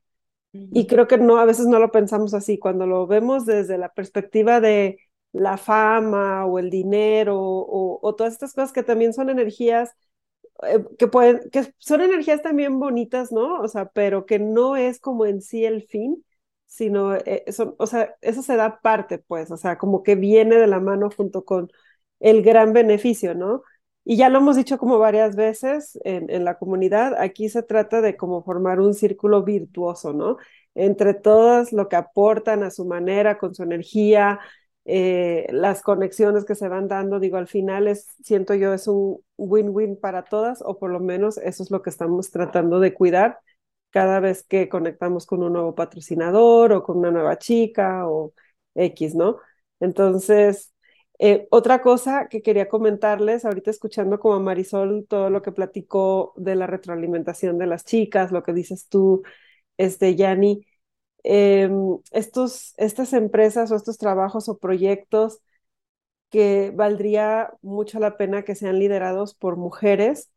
Y 0.54 0.88
creo 0.88 1.08
que 1.08 1.18
no, 1.18 1.38
a 1.38 1.46
veces 1.46 1.68
no 1.68 1.78
lo 1.78 1.92
pensamos 1.92 2.34
así, 2.34 2.58
cuando 2.58 2.88
lo 2.88 3.06
vemos 3.06 3.46
desde 3.46 3.78
la 3.78 3.94
perspectiva 3.94 4.60
de 4.60 4.98
la 5.32 5.58
fama 5.58 6.46
o 6.46 6.58
el 6.58 6.70
dinero 6.70 7.38
o, 7.40 8.16
todas 8.16 8.34
estas 8.34 8.54
cosas 8.54 8.72
que 8.72 8.82
también 8.82 9.14
son 9.14 9.30
energías 9.30 9.92
eh, 10.64 10.84
que 10.98 11.08
pueden, 11.08 11.50
que 11.52 11.74
son 11.78 12.02
energías 12.02 12.42
también 12.42 12.80
bonitas, 12.80 13.32
¿no? 13.32 13.62
O 13.62 13.68
sea, 13.68 13.90
pero 13.90 14.26
que 14.26 14.40
no 14.40 14.76
es 14.76 15.00
como 15.00 15.26
en 15.26 15.42
sí 15.42 15.66
el 15.66 15.84
fin, 15.84 16.26
sino, 16.66 17.16
eh, 17.16 17.44
eso, 17.46 17.76
o 17.80 17.88
sea, 17.88 18.16
eso 18.22 18.42
se 18.42 18.56
da 18.56 18.80
parte, 18.82 19.20
pues, 19.20 19.52
o 19.52 19.58
sea, 19.58 19.78
como 19.78 20.04
que 20.04 20.16
viene 20.16 20.56
de 20.58 20.68
la 20.68 20.80
mano 20.80 21.10
junto 21.16 21.46
con 21.46 21.70
el 22.20 22.42
gran 22.44 22.74
beneficio, 22.74 23.36
¿no? 23.36 23.64
Y 24.10 24.16
ya 24.16 24.30
lo 24.30 24.38
hemos 24.40 24.56
dicho 24.56 24.78
como 24.78 25.00
varias 25.00 25.36
veces 25.36 26.00
en, 26.06 26.30
en 26.30 26.46
la 26.46 26.58
comunidad, 26.58 27.16
aquí 27.20 27.50
se 27.50 27.62
trata 27.62 28.00
de 28.00 28.16
como 28.16 28.42
formar 28.42 28.80
un 28.80 28.94
círculo 28.94 29.44
virtuoso, 29.44 30.14
¿no? 30.14 30.38
Entre 30.76 31.14
todas 31.14 31.74
lo 31.74 31.90
que 31.90 31.98
aportan 31.98 32.64
a 32.64 32.72
su 32.72 32.86
manera, 32.86 33.38
con 33.38 33.54
su 33.54 33.64
energía, 33.64 34.40
eh, 34.86 35.48
las 35.52 35.82
conexiones 35.82 36.46
que 36.46 36.56
se 36.56 36.70
van 36.70 36.88
dando, 36.88 37.20
digo, 37.20 37.36
al 37.38 37.48
final 37.48 37.90
es, 37.90 38.08
siento 38.24 38.54
yo, 38.56 38.74
es 38.74 38.88
un 38.88 39.20
win-win 39.36 40.00
para 40.00 40.24
todas, 40.24 40.62
o 40.62 40.80
por 40.80 40.90
lo 40.92 41.02
menos 41.02 41.38
eso 41.40 41.62
es 41.64 41.70
lo 41.72 41.82
que 41.82 41.90
estamos 41.90 42.32
tratando 42.32 42.80
de 42.80 42.94
cuidar 42.94 43.40
cada 43.90 44.22
vez 44.22 44.44
que 44.44 44.70
conectamos 44.70 45.26
con 45.26 45.44
un 45.44 45.52
nuevo 45.54 45.76
patrocinador 45.76 46.72
o 46.72 46.84
con 46.84 46.98
una 47.00 47.12
nueva 47.12 47.38
chica 47.38 48.08
o 48.08 48.34
X, 48.76 49.16
¿no? 49.16 49.38
Entonces, 49.82 50.74
eh, 51.20 51.48
otra 51.52 51.82
cosa 51.82 52.28
que 52.30 52.42
quería 52.42 52.70
comentarles, 52.70 53.46
ahorita 53.46 53.72
escuchando 53.72 54.20
como 54.20 54.40
Marisol 54.40 55.06
todo 55.10 55.30
lo 55.30 55.42
que 55.42 55.52
platicó 55.52 56.34
de 56.38 56.56
la 56.56 56.68
retroalimentación 56.68 57.58
de 57.58 57.68
las 57.68 57.86
chicas, 57.86 58.32
lo 58.32 58.44
que 58.44 58.54
dices 58.54 58.88
tú, 58.90 59.24
este, 59.78 60.16
Yanni, 60.16 60.66
Em, 61.24 61.98
estos, 62.12 62.74
estas 62.78 63.14
empresas 63.14 63.72
o 63.72 63.76
estos 63.76 63.98
trabajos 63.98 64.48
o 64.50 64.58
proyectos 64.60 65.42
que 66.30 66.72
valdría 66.76 67.52
mucho 67.62 68.00
la 68.00 68.18
pena 68.18 68.44
que 68.44 68.56
sean 68.56 68.80
liderados 68.80 69.34
por 69.36 69.58
mujeres 69.58 70.32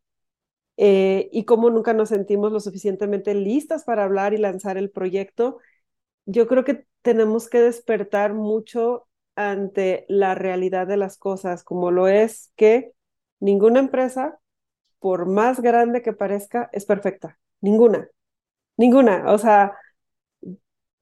eh, 0.79 1.29
y 1.33 1.45
como 1.47 1.71
nunca 1.71 1.95
nos 1.95 2.11
sentimos 2.11 2.53
lo 2.53 2.61
suficientemente 2.61 3.35
listas 3.35 3.85
para 3.85 4.05
hablar 4.05 4.35
y 4.35 4.39
lanzar 4.39 4.79
el 4.79 4.91
proyecto, 4.91 5.59
yo 6.27 6.49
creo 6.49 6.65
que 6.65 6.87
tenemos 7.03 7.49
que 7.51 7.61
despertar 7.61 8.35
mucho 8.35 9.09
ante 9.49 10.05
la 10.09 10.35
realidad 10.35 10.87
de 10.87 10.97
las 10.97 11.17
cosas, 11.19 11.65
como 11.65 11.91
lo 11.91 12.09
es 12.09 12.53
que 12.57 12.93
ninguna 13.41 13.81
empresa, 13.81 14.39
por 15.01 15.27
más 15.27 15.61
grande 15.61 16.03
que 16.03 16.13
parezca, 16.13 16.71
es 16.73 16.87
perfecta. 16.87 17.39
Ninguna. 17.61 18.09
Ninguna. 18.77 19.33
O 19.33 19.39
sea, 19.39 19.77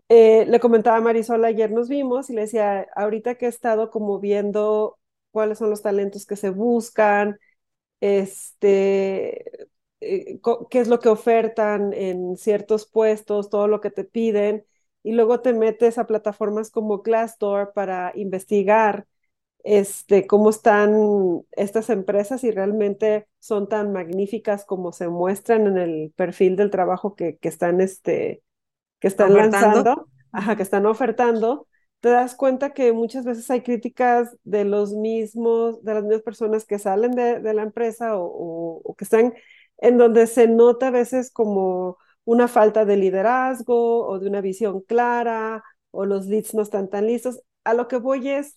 eh, 0.09 0.47
le 0.47 0.61
comentaba 0.61 0.97
a 0.99 1.01
Marisol, 1.01 1.45
ayer 1.45 1.71
nos 1.71 1.89
vimos 1.89 2.31
y 2.31 2.35
le 2.35 2.43
decía, 2.43 2.87
ahorita 2.97 3.35
que 3.37 3.47
he 3.47 3.49
estado 3.49 3.91
como 3.91 4.19
viendo 4.21 4.99
cuáles 5.31 5.59
son 5.59 5.71
los 5.71 5.83
talentos 5.83 6.25
que 6.27 6.37
se 6.37 6.51
buscan, 6.51 7.39
este, 8.01 9.69
eh, 10.01 10.41
qué 10.71 10.81
es 10.81 10.89
lo 10.89 11.01
que 11.01 11.09
ofertan 11.11 11.93
en 11.93 12.37
ciertos 12.37 12.89
puestos, 12.91 13.51
todo 13.51 13.69
lo 13.69 13.81
que 13.81 13.91
te 13.91 14.05
piden, 14.05 14.65
y 15.09 15.13
luego 15.13 15.41
te 15.41 15.55
metes 15.55 15.97
a 15.97 16.07
plataformas 16.07 16.71
como 16.71 16.99
Glassdoor 16.99 17.73
para 17.73 18.13
investigar 18.15 19.07
este, 19.65 20.27
cómo 20.27 20.51
están 20.51 21.41
estas 21.53 21.89
empresas 21.89 22.45
y 22.45 22.51
realmente 22.51 23.27
son 23.39 23.71
tan 23.71 23.91
magníficas 23.91 24.67
como 24.67 24.93
se 24.93 25.09
muestran 25.09 25.67
en 25.67 25.79
el 25.79 26.13
perfil 26.15 26.57
del 26.57 26.71
trabajo 26.71 27.17
que, 27.17 27.39
que 27.39 27.49
están 27.49 27.81
este, 27.81 28.43
que 29.01 29.09
están 29.09 29.33
lanzando, 29.33 30.09
ajá, 30.31 30.57
que 30.57 30.63
están 30.63 30.85
ofertando, 30.85 31.67
te 32.01 32.11
das 32.11 32.35
cuenta 32.35 32.75
que 32.75 32.93
muchas 32.93 33.25
veces 33.25 33.51
hay 33.51 33.63
críticas 33.63 34.37
de 34.45 34.67
los 34.67 34.93
mismos, 34.93 35.83
de 35.85 35.95
las 35.95 36.03
mismas 36.03 36.23
personas 36.23 36.67
que 36.67 36.79
salen 36.79 37.13
de, 37.13 37.41
de 37.41 37.55
la 37.55 37.63
empresa 37.63 38.19
o, 38.19 38.83
o, 38.85 38.95
que 38.95 39.05
están 39.05 39.33
en 39.79 39.97
donde 39.97 40.27
se 40.27 40.49
nota 40.49 40.89
a 40.89 40.91
veces 40.91 41.31
como 41.31 41.97
una 42.29 42.47
falta 42.47 42.85
de 42.85 42.99
liderazgo 42.99 44.07
o 44.07 44.19
de 44.19 44.29
una 44.29 44.43
visión 44.43 44.83
clara 44.83 45.65
o 45.91 46.05
los 46.05 46.27
leads 46.27 46.53
no 46.55 46.61
están 46.63 46.91
tan 46.91 47.07
listos. 47.07 47.41
A 47.65 47.73
lo 47.73 47.89
que 47.89 47.97
voy 47.97 48.29
es, 48.29 48.55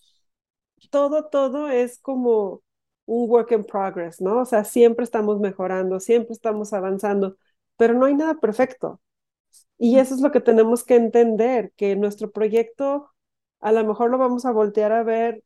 todo, 0.90 1.28
todo 1.30 1.68
es 1.70 1.98
como 2.00 2.62
un 3.06 3.30
work 3.30 3.52
in 3.52 3.64
progress, 3.64 4.20
¿no? 4.20 4.40
O 4.40 4.44
sea, 4.44 4.64
siempre 4.64 5.04
estamos 5.04 5.40
mejorando, 5.40 6.00
siempre 6.00 6.34
estamos 6.34 6.74
avanzando, 6.74 7.36
pero 7.76 7.94
no 7.94 8.04
hay 8.06 8.14
nada 8.14 8.34
perfecto. 8.34 9.00
Y 9.78 9.98
eso 9.98 10.14
es 10.14 10.20
lo 10.22 10.32
que 10.32 10.40
tenemos 10.40 10.84
que 10.84 10.96
entender, 10.96 11.72
que 11.76 11.96
nuestro 11.96 12.30
proyecto 12.30 13.10
a 13.60 13.72
lo 13.72 13.84
mejor 13.84 14.10
lo 14.10 14.18
vamos 14.18 14.44
a 14.46 14.52
voltear 14.52 14.92
a 14.92 15.02
ver 15.04 15.44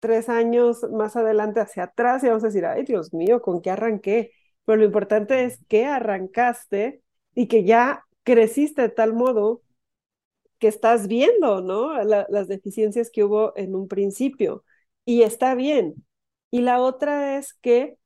tres 0.00 0.28
años 0.28 0.84
más 0.92 1.16
adelante 1.16 1.60
hacia 1.60 1.84
atrás 1.84 2.24
y 2.24 2.28
vamos 2.28 2.44
a 2.44 2.48
decir, 2.48 2.66
ay 2.66 2.84
Dios 2.84 3.14
mío, 3.14 3.42
¿con 3.42 3.62
qué 3.62 3.70
arranqué? 3.70 4.32
Pero 4.64 4.78
lo 4.78 4.84
importante 4.84 5.44
es 5.44 5.58
que 5.68 5.86
arrancaste 5.86 7.01
y 7.34 7.48
que 7.48 7.64
ya 7.64 8.04
creciste 8.24 8.82
de 8.82 8.88
tal 8.88 9.14
modo 9.14 9.62
que 10.58 10.68
estás 10.68 11.08
viendo, 11.08 11.60
¿no? 11.60 11.92
las 12.04 12.48
deficiencias 12.48 13.10
que 13.10 13.24
hubo 13.24 13.52
en 13.56 13.74
un 13.74 13.88
principio 13.88 14.64
y 15.04 15.22
está 15.22 15.54
bien. 15.54 15.94
Y 16.50 16.60
la 16.60 16.80
otra 16.80 17.38
es 17.38 17.54
que 17.54 17.96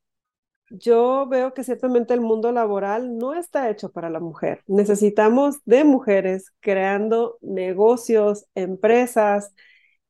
yo 0.70 1.26
veo 1.28 1.54
que 1.54 1.64
ciertamente 1.64 2.14
el 2.14 2.20
mundo 2.20 2.52
laboral 2.52 3.18
no 3.18 3.34
está 3.34 3.70
hecho 3.70 3.92
para 3.92 4.10
la 4.10 4.20
mujer. 4.20 4.62
Necesitamos 4.66 5.58
de 5.64 5.84
mujeres 5.84 6.52
creando 6.60 7.38
negocios, 7.40 8.46
empresas 8.54 9.52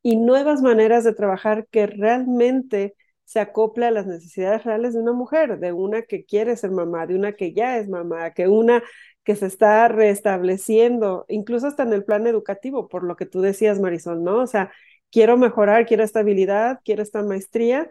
y 0.03 0.17
nuevas 0.17 0.63
maneras 0.63 1.05
de 1.05 1.15
trabajar 1.15 1.67
que 1.69 1.87
realmente 1.87 2.95
se 3.27 3.40
acople 3.40 3.86
a 3.86 3.90
las 3.90 4.07
necesidades 4.07 4.65
reales 4.65 4.94
de 4.94 5.01
una 5.01 5.12
mujer, 5.12 5.59
de 5.59 5.73
una 5.73 6.03
que 6.03 6.24
quiere 6.24 6.57
ser 6.57 6.70
mamá, 6.70 7.07
de 7.07 7.16
una 7.16 7.32
que 7.35 7.53
ya 7.53 7.78
es 7.78 7.89
mamá, 7.89 8.31
que 8.32 8.48
una 8.48 8.82
que 9.24 9.36
se 9.36 9.47
está 9.47 9.89
restableciendo, 9.89 11.24
incluso 11.28 11.66
hasta 11.66 11.82
en 11.82 11.93
el 11.93 12.05
plan 12.05 12.27
educativo, 12.28 12.89
por 12.89 13.03
lo 13.05 13.16
que 13.16 13.27
tú 13.27 13.40
decías, 13.40 13.81
Marisol, 13.81 14.23
¿no? 14.23 14.39
O 14.43 14.47
sea, 14.47 14.73
quiero 15.11 15.36
mejorar, 15.36 15.86
quiero 15.86 16.05
estabilidad, 16.05 16.81
quiero 16.85 17.03
esta 17.03 17.23
maestría, 17.24 17.90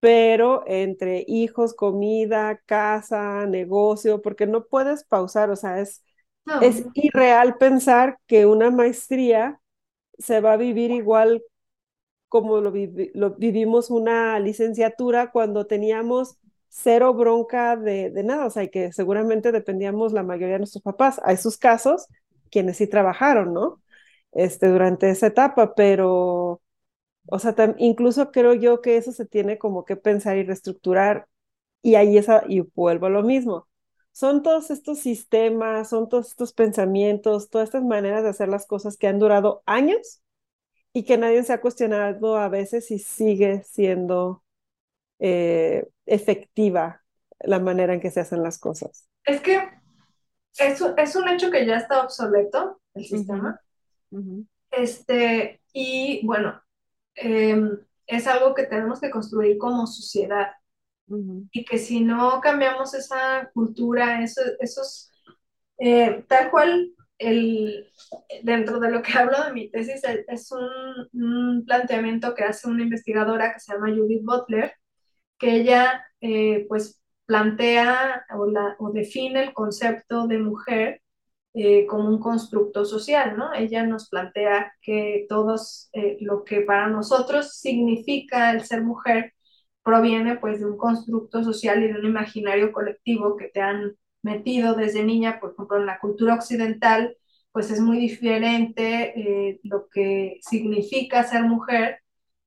pero 0.00 0.64
entre 0.66 1.24
hijos, 1.28 1.74
comida, 1.74 2.60
casa, 2.66 3.46
negocio, 3.46 4.22
porque 4.22 4.46
no 4.46 4.64
puedes 4.66 5.04
pausar, 5.04 5.50
o 5.50 5.56
sea, 5.56 5.80
es, 5.80 6.02
es 6.62 6.86
irreal 6.94 7.58
pensar 7.58 8.18
que 8.26 8.46
una 8.46 8.70
maestría 8.70 9.60
se 10.18 10.40
va 10.40 10.54
a 10.54 10.56
vivir 10.56 10.90
igual 10.90 11.42
como 12.30 12.60
lo, 12.60 12.72
vivimos 13.36 13.90
una 13.90 14.40
licenciatura 14.40 15.32
cuando 15.32 15.66
teníamos 15.66 16.38
cero 16.70 17.12
bronca 17.14 17.76
de, 17.76 18.10
de, 18.10 18.22
nada, 18.24 18.46
o 18.46 18.50
sea, 18.50 18.68
que 18.68 18.92
seguramente 18.92 19.52
dependíamos 19.52 20.12
la 20.14 20.22
mayoría 20.22 20.54
de 20.54 20.60
nuestros 20.60 20.82
papás. 20.84 21.20
Hay 21.24 21.36
sus 21.36 21.58
casos, 21.58 22.06
quienes 22.50 22.78
sí 22.78 22.86
trabajaron, 22.86 23.52
¿no? 23.54 23.82
Este, 24.32 24.68
durante 24.68 25.10
esa 25.10 25.26
etapa, 25.28 25.74
pero 25.74 26.62
o 27.28 27.38
sea, 27.38 27.54
incluso 27.78 28.32
creo 28.32 28.54
yo 28.54 28.80
que 28.82 28.96
eso 28.96 29.12
se 29.12 29.26
tiene 29.26 29.58
como 29.58 29.84
que 29.84 29.96
pensar 29.96 30.36
y 30.38 30.44
reestructurar 30.44 31.28
y 31.82 31.94
ahí 31.96 32.18
esa, 32.18 32.44
y 32.48 32.60
vuelvo 32.74 33.06
a 33.06 33.10
lo 33.10 33.22
mismo. 33.22 33.68
Son 34.12 34.42
todos 34.42 34.70
estos 34.70 34.98
sistemas, 35.00 35.90
son 35.90 36.08
todos 36.08 36.28
estos 36.28 36.52
pensamientos, 36.52 37.50
todas 37.50 37.68
estas 37.68 37.84
maneras 37.84 38.24
de 38.24 38.30
hacer 38.30 38.48
las 38.48 38.66
cosas 38.66 38.96
que 38.96 39.06
han 39.08 39.18
durado 39.18 39.62
años 39.66 40.22
y 40.92 41.04
que 41.04 41.18
nadie 41.18 41.42
se 41.42 41.52
ha 41.52 41.60
cuestionado 41.60 42.36
a 42.36 42.48
veces 42.48 42.86
si 42.86 42.98
sigue 42.98 43.62
siendo 43.62 44.42
eh, 45.18 45.88
efectiva 46.06 47.02
la 47.40 47.58
manera 47.58 47.94
en 47.94 48.00
que 48.00 48.10
se 48.10 48.20
hacen 48.20 48.42
las 48.42 48.58
cosas. 48.58 49.08
Es 49.24 49.40
que 49.40 49.56
es, 50.58 50.80
es 50.96 51.16
un 51.16 51.28
hecho 51.28 51.50
que 51.50 51.64
ya 51.66 51.76
está 51.76 52.02
obsoleto 52.02 52.80
el 52.94 53.04
sistema. 53.04 53.60
Este, 54.70 55.60
y 55.72 56.24
bueno, 56.26 56.60
Em, 57.14 57.78
es 58.06 58.26
algo 58.26 58.54
que 58.54 58.64
tenemos 58.64 59.00
que 59.00 59.10
construir 59.10 59.58
como 59.58 59.86
sociedad. 59.86 60.48
Y 61.50 61.64
que 61.64 61.76
si 61.78 62.00
no 62.00 62.40
cambiamos 62.40 62.94
esa 62.94 63.50
cultura, 63.52 64.22
eso, 64.22 64.42
esos, 64.60 65.10
eh, 65.78 66.24
tal 66.28 66.52
cual, 66.52 66.94
el, 67.20 67.86
dentro 68.42 68.80
de 68.80 68.90
lo 68.90 69.02
que 69.02 69.12
hablo 69.18 69.44
de 69.44 69.52
mi 69.52 69.70
tesis, 69.70 70.02
es 70.28 70.52
un, 70.52 71.64
planteamiento 71.66 72.34
que 72.34 72.44
hace 72.44 72.68
una 72.68 72.82
investigadora 72.82 73.52
que 73.52 73.60
se 73.60 73.72
llama 73.72 73.94
Judith 73.94 74.24
Butler, 74.24 74.72
que 75.38 75.56
ella 75.56 76.04
eh, 76.20 76.66
pues 76.68 77.00
plantea 77.26 78.26
o, 78.36 78.46
la, 78.46 78.76
o 78.80 78.90
define 78.92 79.44
el 79.44 79.54
concepto 79.54 80.26
de 80.26 80.38
mujer 80.38 81.02
eh, 81.54 81.86
como 81.86 82.08
un 82.08 82.20
constructo 82.20 82.84
social, 82.84 83.36
¿no? 83.36 83.52
Ella 83.54 83.84
nos 83.84 84.08
plantea 84.08 84.72
que 84.82 85.26
todos 85.28 85.90
eh, 85.92 86.16
lo 86.20 86.44
que 86.44 86.62
para 86.62 86.88
nosotros 86.88 87.54
significa 87.58 88.52
el 88.52 88.62
ser 88.64 88.82
mujer 88.82 89.34
proviene 89.82 90.36
pues 90.38 90.60
de 90.60 90.66
un 90.66 90.76
constructo 90.76 91.42
social 91.44 91.82
y 91.82 91.88
de 91.88 91.98
un 91.98 92.06
imaginario 92.06 92.72
colectivo 92.72 93.36
que 93.36 93.48
te 93.48 93.60
han 93.60 93.96
metido 94.22 94.74
desde 94.74 95.04
niña, 95.04 95.38
por 95.40 95.52
ejemplo, 95.52 95.78
en 95.78 95.86
la 95.86 95.98
cultura 95.98 96.34
occidental, 96.34 97.16
pues 97.52 97.70
es 97.70 97.80
muy 97.80 97.98
diferente 97.98 99.12
eh, 99.18 99.60
lo 99.64 99.88
que 99.88 100.38
significa 100.42 101.24
ser 101.24 101.44
mujer 101.44 102.00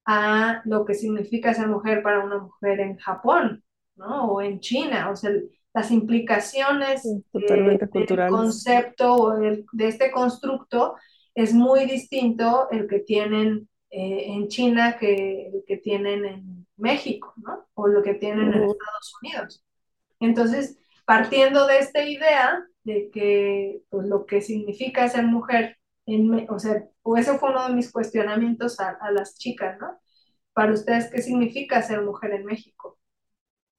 a 0.06 0.62
lo 0.66 0.86
que 0.86 0.94
significa 0.94 1.54
ser 1.54 1.68
mujer 1.68 2.04
para 2.04 2.24
una 2.24 2.40
mujer 2.40 2.80
en 2.80 2.98
Japón, 2.98 3.64
¿no? 3.96 4.26
O 4.26 4.42
en 4.42 4.60
China, 4.60 5.10
o 5.10 5.16
sea, 5.16 5.32
las 5.74 5.92
implicaciones 5.92 7.04
Totalmente 7.32 7.88
del 7.92 8.30
concepto 8.30 9.16
o 9.16 9.32
de 9.38 9.88
este 9.88 10.12
constructo 10.12 10.96
es 11.34 11.54
muy 11.54 11.86
distinto 11.86 12.68
el 12.72 12.88
que 12.88 13.00
tienen 13.00 13.68
eh, 13.90 14.26
en 14.28 14.48
China 14.48 14.98
que 15.00 15.48
el 15.48 15.64
que 15.68 15.78
tienen 15.78 16.26
en 16.26 16.68
México, 16.78 17.34
¿no? 17.38 17.66
O 17.74 17.88
lo 17.88 18.02
que 18.04 18.16
tienen 18.16 18.54
en 18.54 18.64
Estados 18.64 19.14
Unidos. 19.22 19.64
Entonces, 20.20 20.78
partiendo 21.06 21.68
de 21.68 21.80
esta 21.80 22.04
idea 22.04 22.66
de 22.84 23.10
que 23.12 23.82
pues, 23.90 24.08
lo 24.08 24.26
que 24.26 24.42
significa 24.42 25.08
ser 25.10 25.26
mujer, 25.26 25.78
en, 26.06 26.50
o 26.50 26.60
sea, 26.60 26.84
o 27.02 27.18
ese 27.18 27.38
fue 27.38 27.52
uno 27.52 27.68
de 27.68 27.76
mis 27.76 27.92
cuestionamientos 27.92 28.80
a, 28.80 28.90
a 29.02 29.12
las 29.12 29.38
chicas, 29.38 29.78
¿no? 29.80 30.00
Para 30.54 30.74
ustedes, 30.74 31.10
¿qué 31.12 31.22
significa 31.22 31.82
ser 31.82 32.02
mujer 32.02 32.32
en 32.34 32.46
México? 32.46 33.00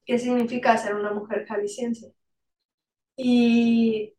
¿Qué 0.05 0.19
significa 0.19 0.77
ser 0.77 0.95
una 0.95 1.11
mujer 1.11 1.45
jalisciense? 1.47 2.13
Y 3.17 4.15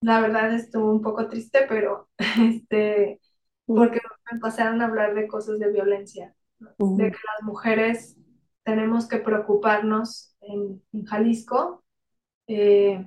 la 0.00 0.20
verdad 0.20 0.52
estuvo 0.54 0.92
un 0.92 1.00
poco 1.00 1.28
triste, 1.28 1.66
pero 1.68 2.08
este, 2.18 3.20
porque 3.66 4.00
me 4.30 4.36
empezaron 4.36 4.82
a 4.82 4.86
hablar 4.86 5.14
de 5.14 5.26
cosas 5.26 5.58
de 5.58 5.70
violencia, 5.70 6.34
de 6.58 7.10
que 7.10 7.18
las 7.34 7.42
mujeres 7.42 8.16
tenemos 8.64 9.08
que 9.08 9.18
preocuparnos 9.18 10.36
en, 10.40 10.82
Jalisco, 11.06 11.84
eh, 12.46 13.06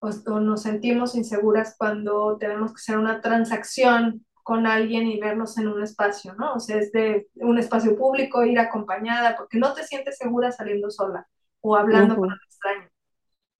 o, 0.00 0.40
nos 0.40 0.62
sentimos 0.62 1.14
inseguras 1.14 1.76
cuando 1.78 2.36
tenemos 2.38 2.72
que 2.72 2.80
hacer 2.80 2.98
una 2.98 3.20
transacción 3.20 4.24
con 4.42 4.66
alguien 4.66 5.06
y 5.06 5.18
vernos 5.18 5.56
en 5.56 5.68
un 5.68 5.82
espacio, 5.82 6.34
¿no? 6.34 6.54
O 6.54 6.60
sea, 6.60 6.76
es 6.76 6.92
de 6.92 7.28
un 7.36 7.58
espacio 7.58 7.96
público, 7.96 8.44
ir 8.44 8.58
acompañada, 8.58 9.36
porque 9.36 9.58
no 9.58 9.72
te 9.72 9.84
sientes 9.84 10.18
segura 10.18 10.52
saliendo 10.52 10.90
sola 10.90 11.26
o 11.60 11.76
hablando 11.76 12.16
con 12.16 12.28
un 12.28 12.38
extraño. 12.46 12.88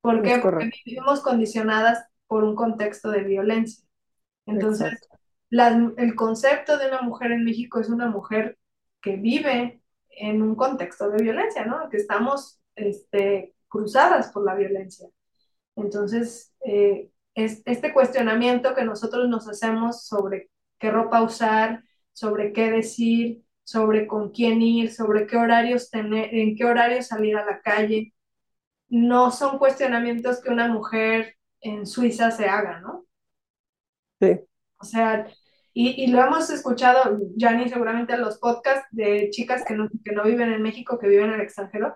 ¿Por 0.02 0.20
qué? 0.20 0.38
Porque 0.42 0.70
vivimos 0.84 1.20
condicionadas 1.20 2.04
por 2.26 2.44
un 2.44 2.54
contexto 2.54 3.10
de 3.10 3.22
violencia. 3.22 3.82
Entonces, 4.44 5.08
el 5.50 6.14
concepto 6.14 6.76
de 6.76 6.88
una 6.88 7.00
mujer 7.00 7.32
en 7.32 7.44
México 7.44 7.80
es 7.80 7.88
una 7.88 8.08
mujer 8.08 8.58
que 9.00 9.16
vive 9.16 9.80
en 10.10 10.42
un 10.42 10.54
contexto 10.54 11.08
de 11.08 11.22
violencia, 11.22 11.64
¿no? 11.64 11.88
Que 11.88 11.96
estamos 11.96 12.60
este, 12.76 13.54
cruzadas 13.68 14.30
por 14.32 14.44
la 14.44 14.54
violencia. 14.54 15.08
Entonces, 15.76 16.52
eh, 16.64 17.10
es 17.34 17.62
este 17.66 17.92
cuestionamiento 17.92 18.74
que 18.74 18.84
nosotros 18.84 19.28
nos 19.28 19.48
hacemos 19.48 20.06
sobre 20.06 20.50
qué 20.78 20.90
ropa 20.90 21.22
usar, 21.22 21.82
sobre 22.12 22.52
qué 22.52 22.70
decir, 22.70 23.42
sobre 23.64 24.06
con 24.06 24.30
quién 24.30 24.62
ir, 24.62 24.92
sobre 24.92 25.26
qué 25.26 25.36
horarios 25.36 25.90
tener, 25.90 26.34
en 26.34 26.54
qué 26.56 26.64
horarios 26.64 27.08
salir 27.08 27.36
a 27.36 27.44
la 27.44 27.60
calle, 27.60 28.14
no 28.88 29.30
son 29.30 29.58
cuestionamientos 29.58 30.40
que 30.40 30.50
una 30.50 30.68
mujer 30.68 31.36
en 31.60 31.86
Suiza 31.86 32.30
se 32.30 32.46
haga, 32.46 32.80
¿no? 32.80 33.06
Sí. 34.20 34.40
O 34.78 34.84
sea, 34.84 35.26
y, 35.72 36.06
lo 36.06 36.22
hemos 36.22 36.50
escuchado, 36.50 37.18
Jani, 37.36 37.68
seguramente 37.68 38.14
en 38.14 38.20
los 38.20 38.38
podcasts 38.38 38.86
de 38.92 39.30
chicas 39.30 39.64
que 39.66 39.74
no, 39.74 39.88
que 40.04 40.12
no 40.12 40.22
viven 40.22 40.52
en 40.52 40.62
México, 40.62 40.98
que 41.00 41.08
viven 41.08 41.30
en 41.30 41.34
el 41.34 41.40
extranjero, 41.40 41.94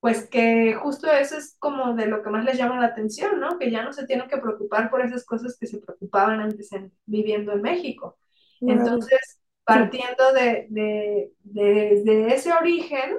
pues 0.00 0.28
que 0.28 0.74
justo 0.74 1.10
eso 1.10 1.36
es 1.36 1.56
como 1.58 1.94
de 1.94 2.06
lo 2.06 2.22
que 2.22 2.30
más 2.30 2.44
les 2.44 2.58
llama 2.58 2.80
la 2.80 2.88
atención, 2.88 3.40
¿no? 3.40 3.58
Que 3.58 3.70
ya 3.70 3.82
no 3.82 3.92
se 3.92 4.06
tienen 4.06 4.28
que 4.28 4.38
preocupar 4.38 4.90
por 4.90 5.00
esas 5.00 5.24
cosas 5.24 5.56
que 5.58 5.66
se 5.66 5.78
preocupaban 5.78 6.40
antes 6.40 6.72
en, 6.72 6.92
viviendo 7.06 7.52
en 7.52 7.62
México. 7.62 8.18
Entonces, 8.60 9.40
partiendo 9.64 10.32
de, 10.32 10.66
de, 10.70 11.32
de, 11.42 12.26
ese 12.28 12.52
origen, 12.52 13.18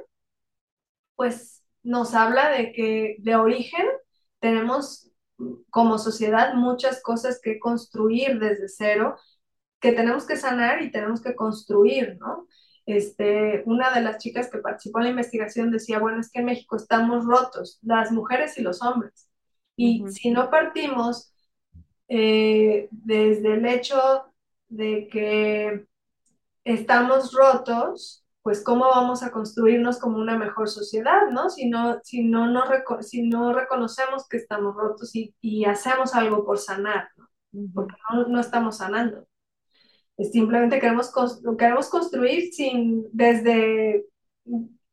pues 1.15 1.63
nos 1.83 2.13
habla 2.13 2.49
de 2.49 2.71
que 2.71 3.17
de 3.19 3.35
origen 3.35 3.85
tenemos 4.39 5.11
como 5.69 5.97
sociedad 5.97 6.53
muchas 6.53 7.01
cosas 7.01 7.39
que 7.41 7.59
construir 7.59 8.39
desde 8.39 8.67
cero 8.67 9.17
que 9.79 9.91
tenemos 9.91 10.25
que 10.25 10.37
sanar 10.37 10.81
y 10.81 10.91
tenemos 10.91 11.21
que 11.21 11.35
construir, 11.35 12.17
¿no? 12.19 12.47
Este, 12.87 13.63
una 13.67 13.93
de 13.93 14.01
las 14.01 14.19
chicas 14.19 14.49
que 14.51 14.59
participó 14.59 14.99
en 14.99 15.05
la 15.05 15.11
investigación 15.11 15.71
decía, 15.71 15.99
bueno, 15.99 16.21
es 16.21 16.31
que 16.31 16.39
en 16.41 16.47
México 16.47 16.77
estamos 16.77 17.25
rotos, 17.25 17.79
las 17.83 18.11
mujeres 18.13 18.57
y 18.59 18.63
los 18.63 18.83
hombres. 18.83 19.29
Y 19.77 20.05
si 20.09 20.31
no 20.31 20.49
partimos 20.51 21.33
eh, 22.09 22.87
desde 22.91 23.55
el 23.55 23.65
hecho 23.67 23.97
de 24.69 25.07
que 25.09 25.85
estamos 26.65 27.33
rotos, 27.33 28.25
pues 28.43 28.63
cómo 28.63 28.85
vamos 28.87 29.23
a 29.23 29.31
construirnos 29.31 29.99
como 29.99 30.17
una 30.19 30.37
mejor 30.37 30.69
sociedad, 30.69 31.29
¿no? 31.31 31.49
Si 31.49 31.69
no, 31.69 31.99
si 32.03 32.23
no, 32.23 32.47
no, 32.47 32.63
si 33.01 33.23
no 33.27 33.53
reconocemos 33.53 34.27
que 34.29 34.37
estamos 34.37 34.75
rotos 34.75 35.15
y, 35.15 35.35
y 35.41 35.65
hacemos 35.65 36.15
algo 36.15 36.45
por 36.45 36.59
sanar, 36.59 37.09
¿no? 37.17 37.27
Porque 37.73 37.95
no, 38.13 38.27
no 38.29 38.39
estamos 38.41 38.77
sanando. 38.77 39.26
Simplemente 40.23 40.79
queremos, 40.79 41.11
queremos 41.57 41.89
construir 41.89 42.51
sin, 42.51 43.05
desde, 43.11 44.05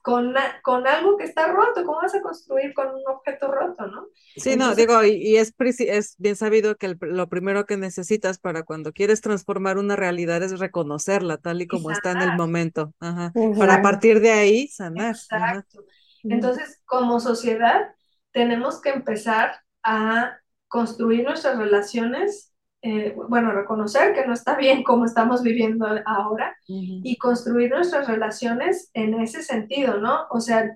con, 0.03 0.35
con 0.63 0.87
algo 0.87 1.17
que 1.17 1.25
está 1.25 1.47
roto. 1.47 1.83
¿Cómo 1.85 1.99
vas 2.03 2.15
a 2.15 2.21
construir 2.21 2.75
con 2.75 2.89
un 2.89 3.03
objeto 3.09 3.51
roto, 3.51 3.87
no? 3.87 4.09
Sí, 4.37 4.55
no, 4.57 4.75
digo, 4.75 5.03
y, 5.03 5.37
es, 5.37 5.55
es 5.79 6.15
bien 6.19 6.37
sabido 6.37 6.77
que 6.77 6.95
lo 7.01 7.29
primero 7.31 7.65
que 7.65 7.79
necesitas 7.79 8.39
para 8.39 8.65
cuando 8.65 8.93
quieres 8.93 9.23
transformar 9.23 9.79
una 9.79 9.97
realidad 9.97 10.43
es 10.43 10.59
reconocerla 10.59 11.39
tal 11.39 11.63
y 11.63 11.67
como 11.67 11.91
está 11.91 12.13
en 12.13 12.21
el 12.21 12.37
momento. 12.37 12.93
Ajá. 13.01 13.33
Para 13.59 13.81
partir 13.81 14.21
de 14.21 14.31
ahí 14.31 14.69
sanar. 14.69 15.15
Exacto. 15.15 15.85
Entonces, 16.23 16.83
como 16.85 17.19
sociedad, 17.19 17.95
tenemos 18.33 18.81
que 18.83 18.91
empezar 18.91 19.53
a 19.83 20.39
construir 20.69 21.25
nuestras 21.25 21.57
relaciones 21.57 22.54
eh, 22.87 23.17
bueno, 23.31 23.51
reconocer 23.53 24.13
que 24.13 24.27
no 24.27 24.35
está 24.35 24.57
bien 24.59 24.83
como 24.83 25.07
estamos 25.07 25.43
viviendo 25.43 25.87
ahora 26.05 26.55
y 26.67 27.17
construir 27.17 27.71
nuestras 27.71 28.07
relaciones 28.07 28.91
en 28.93 29.15
ese 29.15 29.43
sentido, 29.43 29.99
¿no? 29.99 30.27
O 30.31 30.39
sea, 30.41 30.71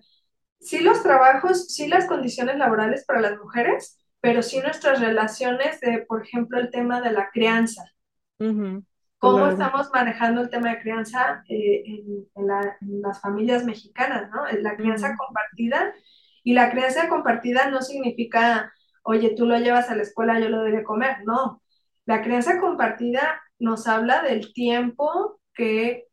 sí 0.59 0.81
los 0.81 1.03
trabajos, 1.03 1.67
sí 1.67 1.87
las 1.87 2.07
condiciones 2.07 2.57
laborales 2.57 3.05
para 3.05 3.21
las 3.21 3.37
mujeres, 3.37 3.99
pero 4.23 4.43
sí 4.43 4.59
nuestras 4.61 5.01
relaciones 5.01 5.81
de, 5.81 5.99
por 6.09 6.23
ejemplo, 6.23 6.59
el 6.59 6.71
tema 6.71 7.03
de 7.03 7.13
la 7.13 7.29
crianza. 7.31 7.85
¿Cómo 9.19 9.49
estamos 9.49 9.91
manejando 9.93 10.41
el 10.41 10.49
tema 10.49 10.71
de 10.71 10.81
crianza 10.81 11.45
eh, 11.49 11.83
en, 12.35 13.03
las 13.03 13.21
familias 13.21 13.67
mexicanas, 13.67 14.31
¿no? 14.31 14.47
La 14.63 14.77
crianza 14.77 15.15
compartida. 15.15 15.93
Y 16.43 16.55
la 16.55 16.71
crianza 16.71 17.09
compartida 17.09 17.69
no 17.69 17.83
significa, 17.83 18.73
oye, 19.03 19.35
tú 19.37 19.45
lo 19.45 19.59
llevas 19.59 19.91
a 19.91 19.97
la 19.97 20.03
escuela, 20.03 20.41
yo 20.41 20.49
lo 20.49 20.61
doy 20.61 20.73
de 20.73 20.85
comer, 20.85 21.19
no 21.27 21.61
la 22.09 22.23
crianza 22.23 22.59
compartida 22.59 23.43
nos 23.59 23.87
habla 23.87 24.23
del 24.23 24.55
tiempo 24.55 25.39
que 25.53 26.07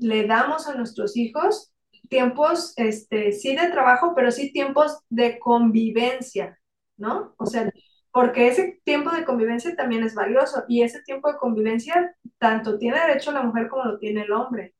le 0.00 0.26
damos 0.26 0.66
a 0.66 0.74
nuestros 0.74 1.16
hijos, 1.16 1.72
tiempos, 2.10 2.72
este, 2.74 3.30
sí 3.30 3.54
de 3.54 3.68
trabajo, 3.68 4.14
pero 4.16 4.32
sí 4.32 4.52
tiempos 4.52 4.98
de 5.08 5.38
convivencia, 5.38 6.58
¿no? 6.96 7.36
O 7.38 7.46
sea, 7.46 7.70
porque 8.10 8.48
ese 8.48 8.80
tiempo 8.82 9.12
de 9.12 9.24
convivencia 9.24 9.76
también 9.76 10.02
es 10.02 10.16
valioso 10.16 10.64
y 10.66 10.82
ese 10.82 11.02
tiempo 11.02 11.30
de 11.30 11.38
convivencia 11.38 12.16
tanto 12.38 12.76
tiene 12.76 12.98
derecho 12.98 13.30
la 13.30 13.42
mujer 13.42 13.68
como 13.68 13.84
lo 13.84 13.98
tiene 14.00 14.22
el 14.22 14.32
hombre. 14.32 14.74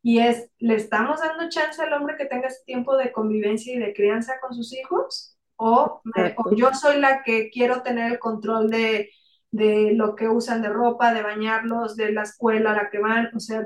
Y 0.00 0.20
es, 0.20 0.48
¿le 0.60 0.76
estamos 0.76 1.22
dando 1.22 1.48
chance 1.48 1.82
al 1.82 1.92
hombre 1.92 2.14
que 2.16 2.26
tenga 2.26 2.46
ese 2.46 2.62
tiempo 2.64 2.96
de 2.96 3.10
convivencia 3.10 3.74
y 3.74 3.80
de 3.80 3.92
crianza 3.92 4.34
con 4.40 4.54
sus 4.54 4.72
hijos? 4.74 5.36
O, 5.56 6.02
o 6.36 6.54
yo 6.54 6.72
soy 6.72 7.00
la 7.00 7.24
que 7.24 7.50
quiero 7.50 7.82
tener 7.82 8.12
el 8.12 8.18
control 8.20 8.70
de, 8.70 9.10
de 9.54 9.92
lo 9.94 10.16
que 10.16 10.28
usan 10.28 10.62
de 10.62 10.68
ropa, 10.68 11.14
de 11.14 11.22
bañarlos, 11.22 11.94
de 11.96 12.10
la 12.12 12.22
escuela 12.22 12.72
a 12.72 12.76
la 12.76 12.90
que 12.90 12.98
van, 12.98 13.30
o 13.36 13.40
sea, 13.40 13.64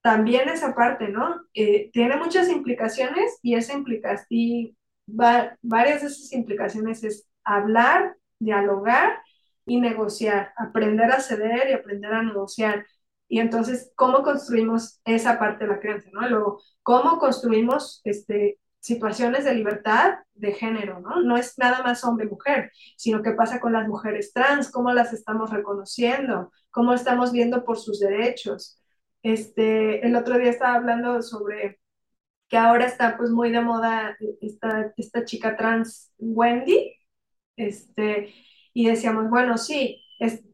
también 0.00 0.48
esa 0.48 0.74
parte, 0.74 1.08
¿no? 1.08 1.42
Eh, 1.52 1.90
tiene 1.92 2.16
muchas 2.16 2.48
implicaciones 2.48 3.38
y 3.42 3.54
esa 3.54 3.74
implica, 3.74 4.24
y 4.30 4.74
varias 5.06 6.00
de 6.00 6.06
esas 6.08 6.32
implicaciones 6.32 7.04
es 7.04 7.28
hablar, 7.44 8.16
dialogar 8.38 9.20
y 9.66 9.78
negociar, 9.78 10.52
aprender 10.56 11.10
a 11.10 11.20
ceder 11.20 11.68
y 11.68 11.74
aprender 11.74 12.14
a 12.14 12.22
negociar. 12.22 12.86
Y 13.28 13.40
entonces, 13.40 13.92
¿cómo 13.94 14.22
construimos 14.22 15.00
esa 15.04 15.38
parte 15.38 15.64
de 15.64 15.70
la 15.72 15.80
creencia, 15.80 16.10
¿no? 16.14 16.26
Luego, 16.30 16.62
¿cómo 16.82 17.18
construimos 17.18 18.00
este, 18.04 18.58
situaciones 18.86 19.44
de 19.44 19.54
libertad 19.54 20.20
de 20.34 20.52
género, 20.52 21.00
¿no? 21.00 21.20
No 21.20 21.36
es 21.36 21.58
nada 21.58 21.82
más 21.82 22.04
hombre-mujer, 22.04 22.70
sino 22.96 23.20
qué 23.20 23.32
pasa 23.32 23.58
con 23.58 23.72
las 23.72 23.88
mujeres 23.88 24.32
trans, 24.32 24.70
cómo 24.70 24.92
las 24.92 25.12
estamos 25.12 25.50
reconociendo, 25.50 26.52
cómo 26.70 26.94
estamos 26.94 27.32
viendo 27.32 27.64
por 27.64 27.78
sus 27.78 27.98
derechos. 27.98 28.80
Este, 29.22 30.06
el 30.06 30.14
otro 30.14 30.38
día 30.38 30.50
estaba 30.50 30.76
hablando 30.76 31.20
sobre 31.20 31.80
que 32.48 32.56
ahora 32.56 32.86
está 32.86 33.16
pues 33.16 33.30
muy 33.30 33.50
de 33.50 33.60
moda 33.60 34.16
esta, 34.40 34.92
esta 34.96 35.24
chica 35.24 35.56
trans 35.56 36.12
Wendy, 36.18 36.94
este, 37.56 38.32
y 38.72 38.86
decíamos, 38.86 39.28
bueno, 39.30 39.58
sí, 39.58 40.00
es, 40.20 40.44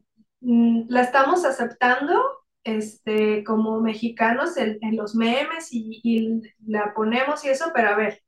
mm, 0.41 0.85
la 0.89 1.01
estamos 1.03 1.45
aceptando 1.45 2.19
este, 2.63 3.43
como 3.43 3.81
mexicanos 3.81 4.57
en, 4.57 4.79
los 4.95 5.15
memes 5.15 5.71
y, 5.71 6.01
y, 6.03 6.41
la 6.65 6.93
ponemos 6.93 7.43
y 7.45 7.49
eso, 7.49 7.71
pero 7.73 7.89
a 7.89 7.95
ver, 7.95 8.21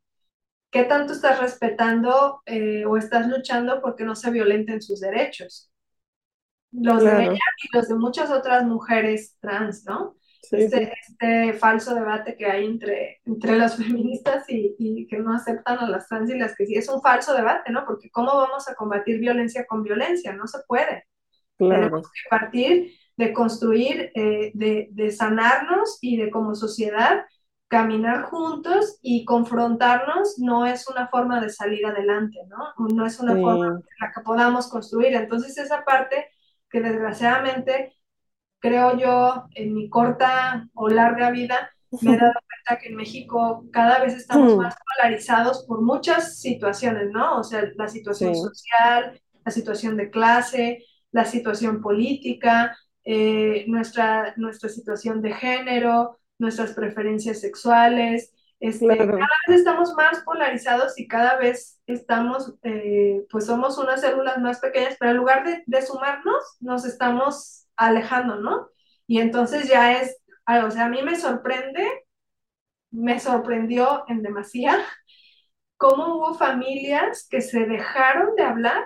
¿qué 0.71 0.83
tanto 0.83 1.13
estás 1.13 1.39
respetando 1.39 2.41
eh, 2.45 2.85
o 2.85 2.97
estás 2.97 3.27
luchando 3.27 3.81
porque 3.81 4.03
no 4.03 4.15
se 4.15 4.31
violenten 4.31 4.81
sus 4.81 4.99
derechos? 4.99 5.71
Los 6.71 7.03
de 7.03 7.23
ella 7.23 7.39
y 7.63 7.77
los 7.77 7.87
de 7.87 7.95
muchas 7.95 8.29
otras 8.29 8.65
mujeres 8.65 9.37
trans, 9.39 9.85
¿no? 9.85 10.17
este, 10.51 10.93
este, 11.07 11.53
falso 11.53 11.95
debate 11.95 12.35
que 12.35 12.45
hay 12.45 12.65
entre, 12.65 13.21
entre 13.25 13.57
las 13.57 13.77
feministas 13.83 14.45
y, 14.49 14.75
y, 14.77 15.07
que 15.07 15.17
no 15.17 15.33
aceptan 15.33 15.79
a 15.79 15.89
las 15.89 16.07
trans 16.07 16.29
y 16.29 16.37
las 16.37 16.55
que 16.55 16.65
sí 16.65 16.75
es 16.75 16.89
un 16.89 17.01
falso 17.01 17.33
debate, 17.33 17.71
¿no? 17.71 17.85
Porque 17.85 18.09
¿cómo 18.09 18.35
vamos 18.35 18.67
a 18.67 18.75
combatir 18.75 19.19
violencia 19.19 19.65
con 19.65 19.83
violencia? 19.83 20.33
No 20.33 20.47
se 20.47 20.59
puede. 20.67 21.05
Tenemos 21.57 22.11
que 22.11 22.29
partir 22.29 22.91
de 23.17 23.33
construir, 23.33 24.11
eh, 24.15 24.51
de, 24.53 24.89
de 24.91 25.11
sanarnos 25.11 25.97
y 26.01 26.17
de 26.17 26.29
como 26.29 26.55
sociedad 26.55 27.25
caminar 27.67 28.23
juntos 28.23 28.99
y 29.01 29.25
confrontarnos 29.25 30.37
no 30.37 30.65
es 30.65 30.87
una 30.87 31.07
forma 31.07 31.41
de 31.41 31.49
salir 31.49 31.85
adelante, 31.85 32.39
¿no? 32.47 32.87
No 32.93 33.05
es 33.05 33.19
una 33.19 33.35
forma 33.35 33.67
en 33.67 33.83
la 33.99 34.11
que 34.13 34.21
podamos 34.21 34.67
construir. 34.67 35.15
Entonces 35.15 35.57
esa 35.57 35.83
parte 35.83 36.27
que 36.69 36.81
desgraciadamente 36.81 37.95
creo 38.59 38.97
yo 38.97 39.45
en 39.55 39.73
mi 39.73 39.89
corta 39.89 40.69
o 40.73 40.89
larga 40.89 41.31
vida 41.31 41.69
me 42.01 42.13
he 42.13 42.17
dado 42.17 42.33
cuenta 42.33 42.81
que 42.81 42.89
en 42.89 42.95
México 42.95 43.65
cada 43.71 43.99
vez 43.99 44.13
estamos 44.13 44.53
mm. 44.53 44.57
más 44.57 44.75
polarizados 44.95 45.65
por 45.67 45.81
muchas 45.81 46.39
situaciones, 46.39 47.09
¿no? 47.11 47.39
O 47.39 47.43
sea, 47.43 47.63
la 47.75 47.87
situación 47.87 48.35
social, 48.35 49.19
la 49.43 49.51
situación 49.51 49.97
de 49.97 50.09
clase, 50.09 50.85
la 51.11 51.25
situación 51.25 51.81
política, 51.81 52.75
eh, 53.05 53.65
nuestra, 53.67 54.33
nuestra 54.35 54.67
situación 54.67 55.21
de 55.21 55.33
género, 55.33 56.19
nuestras 56.39 56.73
preferencias 56.73 57.39
sexuales. 57.39 58.33
Este, 58.59 58.87
Cada 58.87 59.07
vez 59.47 59.59
estamos 59.59 59.93
más 59.93 60.21
polarizados 60.21 60.97
y 60.97 61.07
cada 61.07 61.37
vez 61.37 61.79
estamos, 61.85 62.55
eh, 62.63 63.23
pues 63.29 63.45
somos 63.45 63.77
unas 63.77 64.01
células 64.01 64.39
más 64.39 64.59
pequeñas, 64.59 64.95
pero 64.99 65.11
en 65.11 65.17
lugar 65.17 65.45
de, 65.45 65.63
de, 65.67 65.81
sumarnos, 65.83 66.43
nos 66.59 66.85
estamos 66.85 67.67
alejando, 67.75 68.37
¿no? 68.37 68.69
Y 69.07 69.19
entonces 69.19 69.67
ya 69.67 69.99
es, 69.99 70.17
o 70.47 70.71
sea, 70.71 70.85
a 70.85 70.89
mí 70.89 71.03
me 71.03 71.15
sorprende, 71.15 71.85
me 72.89 73.19
sorprendió 73.19 74.03
en 74.07 74.23
demasía 74.23 74.79
cómo 75.77 76.15
hubo 76.15 76.33
familias 76.33 77.27
que 77.29 77.41
se 77.41 77.65
dejaron 77.65 78.35
de 78.35 78.43
hablar 78.43 78.85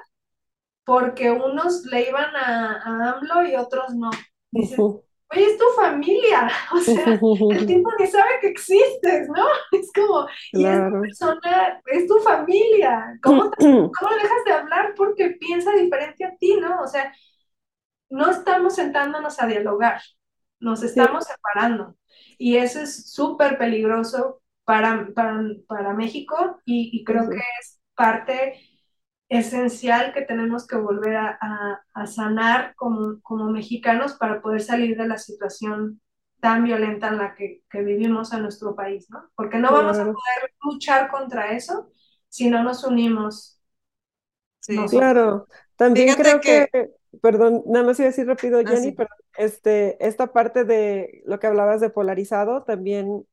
porque 0.90 1.30
unos 1.30 1.86
le 1.86 2.10
iban 2.10 2.36
a, 2.36 2.82
a 2.82 3.12
AMLO 3.12 3.48
y 3.48 3.56
otros 3.56 3.94
no. 3.94 4.10
Oye, 4.52 5.46
es 5.46 5.58
tu 5.60 5.66
familia, 5.76 6.50
o 6.74 6.80
sea, 6.80 7.06
el 7.14 7.20
tipo 7.68 7.92
ni 8.00 8.08
sabe 8.08 8.32
que 8.42 8.48
existes, 8.48 9.30
¿no? 9.30 9.46
Es 9.72 9.92
como, 9.94 10.26
y 10.52 10.66
esta 10.66 10.90
persona 11.00 11.82
es 11.86 12.08
tu 12.08 12.18
familia, 12.18 13.20
¿Cómo, 13.22 13.52
¿cómo 13.60 14.16
dejas 14.16 14.44
de 14.48 14.52
hablar 14.52 14.96
porque 14.98 15.38
piensa 15.40 15.72
diferente 15.74 16.26
a 16.26 16.36
ti, 16.38 16.58
¿no? 16.60 16.82
O 16.82 16.88
sea, 16.88 17.14
no 18.10 18.32
estamos 18.32 18.74
sentándonos 18.74 19.40
a 19.40 19.46
dialogar, 19.46 20.02
nos 20.60 20.82
estamos 20.82 21.26
separando. 21.26 21.96
Y 22.40 22.58
eso 22.58 22.80
es 22.80 23.12
súper 23.14 23.60
peligroso 23.60 24.42
para, 24.64 25.08
para, 25.14 25.40
para, 25.68 25.94
México 25.94 26.60
y, 26.66 26.90
y 26.92 27.04
creo 27.04 27.30
que 27.30 27.38
es 27.38 27.80
parte 27.94 28.60
esencial 29.30 30.12
que 30.12 30.24
tenemos 30.24 30.66
que 30.66 30.76
volver 30.76 31.16
a, 31.16 31.82
sanar 32.08 32.74
como, 32.76 33.22
como, 33.22 33.52
mexicanos 33.52 34.14
para 34.14 34.42
poder 34.42 34.62
salir 34.62 34.98
de 34.98 35.08
la 35.08 35.18
situación 35.18 36.02
tan 36.40 36.64
violenta 36.64 37.10
en 37.10 37.18
la 37.18 37.36
que, 37.36 37.62
vivimos 37.72 38.34
en 38.34 38.42
nuestro 38.42 38.76
país, 38.76 39.10
¿no? 39.10 39.30
Porque 39.36 39.60
no 39.60 39.72
vamos 39.72 39.98
a 39.98 40.04
poder 40.04 40.54
luchar 40.64 41.12
contra 41.12 41.52
eso 41.52 41.92
si 42.28 42.50
no 42.50 42.64
nos 42.64 42.84
unimos. 42.84 43.62
Sí, 44.62 44.78
claro. 44.90 45.46
También 45.76 46.16
creo 46.16 46.42
que... 46.42 46.92
perdón, 47.22 47.64
nada 47.68 47.86
más 47.86 48.00
iba 48.00 48.08
a 48.08 48.12
decir 48.12 48.26
rápido, 48.26 48.60
ah, 48.60 48.64
Jenny, 48.68 48.94
pero 48.94 49.10
este, 49.38 50.04
esta 50.06 50.34
parte 50.34 50.64
de 50.64 51.22
lo 51.26 51.40
que 51.40 51.48
hablabas 51.48 51.82
de 51.82 51.90
polarizado 51.90 52.64
también 52.64 53.26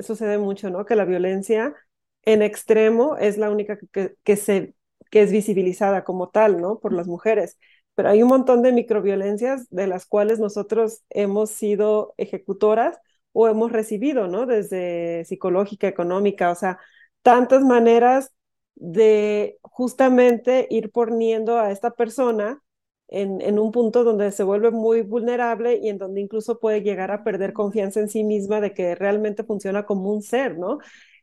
sucede 0.00 0.38
mucho, 0.38 0.70
¿no? 0.70 0.84
Que 0.84 0.96
la 0.96 1.04
violencia 1.04 1.74
en 2.22 2.42
extremo 2.42 3.16
es 3.18 3.38
la 3.38 3.50
única 3.50 3.78
que, 3.92 4.14
que 4.24 4.36
se 4.36 4.74
que 5.14 5.22
es 5.22 5.30
visibilizada 5.30 6.02
como 6.02 6.30
tal, 6.30 6.60
¿no? 6.60 6.80
Por 6.80 6.92
las 6.92 7.06
mujeres. 7.06 7.56
Pero 7.94 8.08
hay 8.08 8.20
un 8.24 8.28
montón 8.28 8.62
de 8.62 8.72
microviolencias 8.72 9.68
de 9.70 9.86
las 9.86 10.06
cuales 10.06 10.40
nosotros 10.40 11.04
hemos 11.08 11.50
sido 11.50 12.14
ejecutoras 12.16 12.98
o 13.32 13.46
hemos 13.46 13.70
recibido, 13.70 14.26
¿no? 14.26 14.44
Desde 14.44 15.24
psicológica, 15.24 15.86
económica, 15.86 16.50
o 16.50 16.56
sea, 16.56 16.80
tantas 17.22 17.62
maneras 17.62 18.32
de 18.74 19.58
justamente 19.62 20.66
ir 20.68 20.90
poniendo 20.90 21.60
a 21.60 21.70
esta 21.70 21.92
persona 21.92 22.60
en, 23.06 23.40
en, 23.40 23.60
un 23.60 23.70
punto 23.70 24.02
donde 24.02 24.32
se 24.32 24.42
vuelve 24.42 24.72
muy 24.72 25.02
vulnerable 25.02 25.76
y 25.80 25.90
en 25.90 25.98
donde 25.98 26.22
incluso 26.22 26.58
puede 26.58 26.82
llegar 26.82 27.12
a 27.12 27.22
perder 27.22 27.52
confianza 27.52 28.00
en 28.00 28.08
sí 28.08 28.24
misma 28.24 28.60
de 28.60 28.74
que 28.74 28.96
realmente 28.96 29.44
funciona 29.44 29.86
como 29.86 30.10
un 30.12 30.22
ser, 30.22 30.58
¿no? 30.58 30.78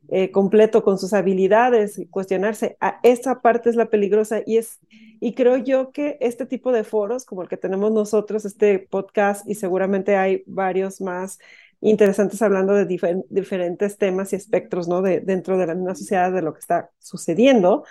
Eh, 0.09 0.31
completo 0.31 0.83
con 0.83 0.97
sus 0.97 1.13
habilidades 1.13 1.97
y 1.97 2.05
cuestionarse. 2.05 2.75
A 2.81 2.99
esa 3.03 3.41
parte 3.41 3.69
es 3.69 3.75
la 3.75 3.89
peligrosa 3.89 4.41
y 4.45 4.57
es 4.57 4.79
y 5.23 5.35
creo 5.35 5.57
yo 5.57 5.91
que 5.91 6.17
este 6.19 6.45
tipo 6.47 6.71
de 6.71 6.83
foros 6.83 7.25
como 7.25 7.43
el 7.43 7.47
que 7.47 7.55
tenemos 7.55 7.91
nosotros, 7.91 8.43
este 8.43 8.79
podcast 8.79 9.47
y 9.47 9.55
seguramente 9.55 10.15
hay 10.17 10.43
varios 10.47 10.99
más 10.99 11.37
interesantes 11.79 12.41
hablando 12.41 12.73
de 12.73 12.85
diferentes 13.29 13.97
temas 13.97 14.33
y 14.33 14.35
espectros, 14.35 14.87
¿no? 14.87 15.01
De, 15.01 15.19
dentro 15.19 15.57
de 15.57 15.67
la 15.67 15.75
misma 15.75 15.95
sociedad 15.95 16.31
de 16.31 16.41
lo 16.41 16.53
que 16.53 16.59
está 16.59 16.91
sucediendo, 16.99 17.85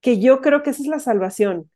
que 0.00 0.20
yo 0.20 0.40
creo 0.40 0.62
que 0.62 0.70
esa 0.70 0.82
es 0.82 0.88
la 0.88 1.00
salvación. 1.00 1.70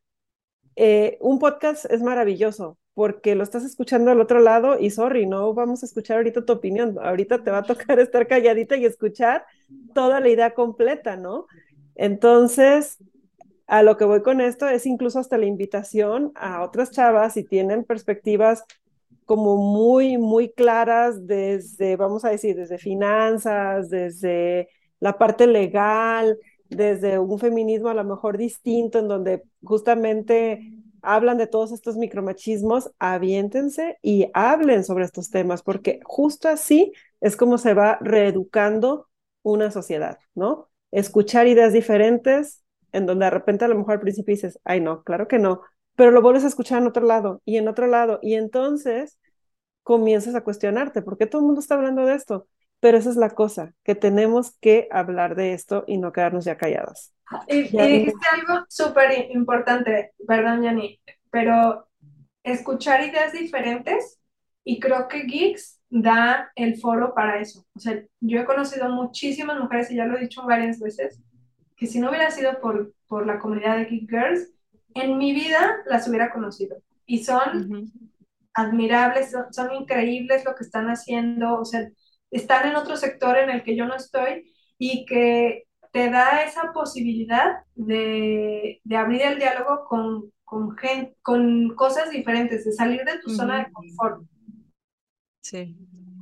Eh, 0.76 1.18
un 1.20 1.40
podcast 1.40 1.86
es 1.86 2.02
maravilloso, 2.02 2.78
porque 2.98 3.36
lo 3.36 3.44
estás 3.44 3.62
escuchando 3.62 4.10
al 4.10 4.20
otro 4.20 4.40
lado 4.40 4.76
y 4.76 4.90
sorry, 4.90 5.24
no 5.24 5.54
vamos 5.54 5.84
a 5.84 5.86
escuchar 5.86 6.16
ahorita 6.16 6.44
tu 6.44 6.52
opinión, 6.52 6.98
ahorita 7.00 7.44
te 7.44 7.52
va 7.52 7.58
a 7.58 7.62
tocar 7.62 8.00
estar 8.00 8.26
calladita 8.26 8.76
y 8.76 8.84
escuchar 8.86 9.44
toda 9.94 10.18
la 10.18 10.28
idea 10.28 10.52
completa, 10.52 11.16
¿no? 11.16 11.46
Entonces, 11.94 12.98
a 13.68 13.84
lo 13.84 13.96
que 13.96 14.04
voy 14.04 14.22
con 14.22 14.40
esto 14.40 14.66
es 14.66 14.84
incluso 14.84 15.20
hasta 15.20 15.38
la 15.38 15.46
invitación 15.46 16.32
a 16.34 16.64
otras 16.64 16.90
chavas 16.90 17.34
si 17.34 17.44
tienen 17.44 17.84
perspectivas 17.84 18.64
como 19.26 19.58
muy, 19.58 20.18
muy 20.18 20.50
claras 20.50 21.24
desde, 21.24 21.94
vamos 21.94 22.24
a 22.24 22.30
decir, 22.30 22.56
desde 22.56 22.78
finanzas, 22.78 23.90
desde 23.90 24.70
la 24.98 25.16
parte 25.18 25.46
legal, 25.46 26.36
desde 26.68 27.20
un 27.20 27.38
feminismo 27.38 27.90
a 27.90 27.94
lo 27.94 28.02
mejor 28.02 28.38
distinto, 28.38 28.98
en 28.98 29.06
donde 29.06 29.44
justamente 29.62 30.77
hablan 31.02 31.38
de 31.38 31.46
todos 31.46 31.72
estos 31.72 31.96
micromachismos, 31.96 32.90
aviéntense 32.98 33.98
y 34.02 34.30
hablen 34.34 34.84
sobre 34.84 35.04
estos 35.04 35.30
temas, 35.30 35.62
porque 35.62 36.00
justo 36.04 36.48
así 36.48 36.92
es 37.20 37.36
como 37.36 37.58
se 37.58 37.74
va 37.74 37.98
reeducando 38.00 39.08
una 39.42 39.70
sociedad, 39.70 40.18
¿no? 40.34 40.68
Escuchar 40.90 41.46
ideas 41.46 41.72
diferentes, 41.72 42.62
en 42.92 43.06
donde 43.06 43.26
de 43.26 43.30
repente 43.30 43.64
a 43.64 43.68
lo 43.68 43.76
mejor 43.76 43.94
al 43.94 44.00
principio 44.00 44.34
dices, 44.34 44.58
ay, 44.64 44.80
no, 44.80 45.02
claro 45.02 45.28
que 45.28 45.38
no, 45.38 45.62
pero 45.96 46.10
lo 46.10 46.22
vuelves 46.22 46.44
a 46.44 46.48
escuchar 46.48 46.80
en 46.80 46.88
otro 46.88 47.04
lado 47.06 47.42
y 47.44 47.56
en 47.56 47.68
otro 47.68 47.86
lado, 47.86 48.18
y 48.22 48.34
entonces 48.34 49.18
comienzas 49.82 50.34
a 50.34 50.42
cuestionarte, 50.44 51.02
¿por 51.02 51.18
qué 51.18 51.26
todo 51.26 51.40
el 51.42 51.46
mundo 51.46 51.60
está 51.60 51.74
hablando 51.74 52.04
de 52.06 52.14
esto? 52.14 52.46
Pero 52.80 52.98
esa 52.98 53.10
es 53.10 53.16
la 53.16 53.30
cosa, 53.30 53.74
que 53.84 53.94
tenemos 53.94 54.52
que 54.60 54.88
hablar 54.90 55.34
de 55.34 55.52
esto 55.54 55.84
y 55.86 55.98
no 55.98 56.12
quedarnos 56.12 56.44
ya 56.44 56.56
calladas. 56.56 57.12
Y, 57.46 57.62
dijiste 57.62 58.26
algo 58.32 58.64
súper 58.68 59.30
importante, 59.30 60.12
perdón, 60.26 60.62
Yanni, 60.62 61.00
pero 61.30 61.88
escuchar 62.42 63.05
ideas 63.05 63.32
diferentes 63.32 64.18
y 64.64 64.80
creo 64.80 65.09
que 65.09 65.24
Geeks 65.24 65.80
da 65.90 66.50
el 66.55 66.78
foro 66.78 67.14
para 67.14 67.40
eso. 67.40 67.66
O 67.74 67.80
sea, 67.80 68.02
yo 68.20 68.40
he 68.40 68.44
conocido 68.44 68.88
muchísimas 68.90 69.59
mujeres 69.59 69.90
y 69.90 69.96
ya 69.96 70.06
lo 70.06 70.16
he 70.16 70.20
dicho 70.20 70.42
varias 70.44 70.78
veces, 70.80 71.20
que 71.76 71.86
si 71.86 72.00
no 72.00 72.09
hubiera 72.09 72.30
sido 72.30 72.60
por, 72.60 72.92
por 73.06 73.26
la 73.26 73.38
comunidad 73.38 73.76
de 73.76 73.86
Geek 73.86 74.10
Girls, 74.10 74.50
en 74.94 75.18
mi 75.18 75.32
vida 75.32 75.76
las 75.86 76.09
hubiera 76.09 76.30
conocido. 76.30 76.76
Y 77.06 77.24
son 77.24 77.90
admirables, 78.55 79.30
son, 79.30 79.52
son 79.52 79.72
increíbles 79.72 80.44
lo 80.44 80.55
que 80.55 80.64
están 80.64 80.88
haciendo, 80.88 81.60
o 81.60 81.64
sea, 81.64 81.88
están 82.30 82.68
en 82.68 82.76
otro 82.76 82.96
sector 82.96 83.38
en 83.38 83.50
el 83.50 83.62
que 83.62 83.76
yo 83.76 83.86
no 83.86 83.94
estoy 83.94 84.52
y 84.78 85.06
que 85.06 85.68
te 85.93 86.10
da 86.10 86.43
esa 86.43 86.73
posibilidad 86.73 87.65
de, 87.74 88.81
de 88.85 88.97
abrir 88.97 89.23
el 89.23 89.39
diálogo 89.39 89.86
con, 89.89 90.32
con, 90.44 90.77
gente, 90.77 91.16
con 91.23 91.74
cosas 91.74 92.10
diferentes, 92.10 92.65
de 92.65 92.73
salir 92.73 93.05
de 93.05 93.19
tu 93.20 93.31
zona 93.31 93.59
de 93.59 93.73
confort. 93.73 94.23
Sí. 95.40 95.77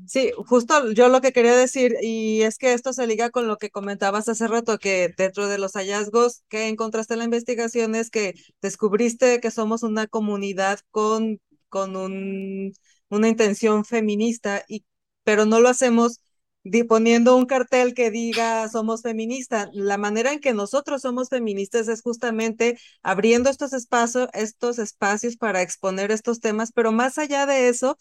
Sí, 0.06 0.30
justo 0.36 0.92
yo 0.92 1.08
lo 1.08 1.20
que 1.20 1.32
quería 1.32 1.56
decir, 1.56 1.96
y 2.00 2.42
es 2.42 2.58
que 2.58 2.74
esto 2.74 2.92
se 2.92 3.08
liga 3.08 3.30
con 3.30 3.48
lo 3.48 3.56
que 3.58 3.70
comentabas 3.70 4.28
hace 4.28 4.46
rato, 4.46 4.78
que 4.78 5.12
dentro 5.16 5.48
de 5.48 5.58
los 5.58 5.72
hallazgos 5.72 6.44
que 6.48 6.68
encontraste 6.68 7.14
en 7.14 7.18
la 7.18 7.24
investigación 7.24 7.96
es 7.96 8.10
que 8.10 8.34
descubriste 8.62 9.40
que 9.40 9.50
somos 9.50 9.82
una 9.82 10.06
comunidad 10.06 10.78
con, 10.92 11.40
con 11.68 11.96
un, 11.96 12.72
una 13.08 13.28
intención 13.28 13.84
feminista, 13.84 14.64
y, 14.68 14.84
pero 15.24 15.44
no 15.44 15.58
lo 15.58 15.68
hacemos 15.68 16.20
poniendo 16.88 17.36
un 17.36 17.46
cartel 17.46 17.94
que 17.94 18.10
diga 18.10 18.68
somos 18.68 19.02
feministas. 19.02 19.68
La 19.72 19.98
manera 19.98 20.32
en 20.32 20.40
que 20.40 20.52
nosotros 20.54 21.02
somos 21.02 21.28
feministas 21.28 21.88
es 21.88 22.02
justamente 22.02 22.78
abriendo 23.02 23.50
estos 23.50 23.72
espacios, 23.72 24.28
estos 24.32 24.78
espacios 24.78 25.36
para 25.36 25.62
exponer 25.62 26.10
estos 26.10 26.40
temas, 26.40 26.72
pero 26.72 26.92
más 26.92 27.18
allá 27.18 27.46
de 27.46 27.68
eso, 27.68 27.96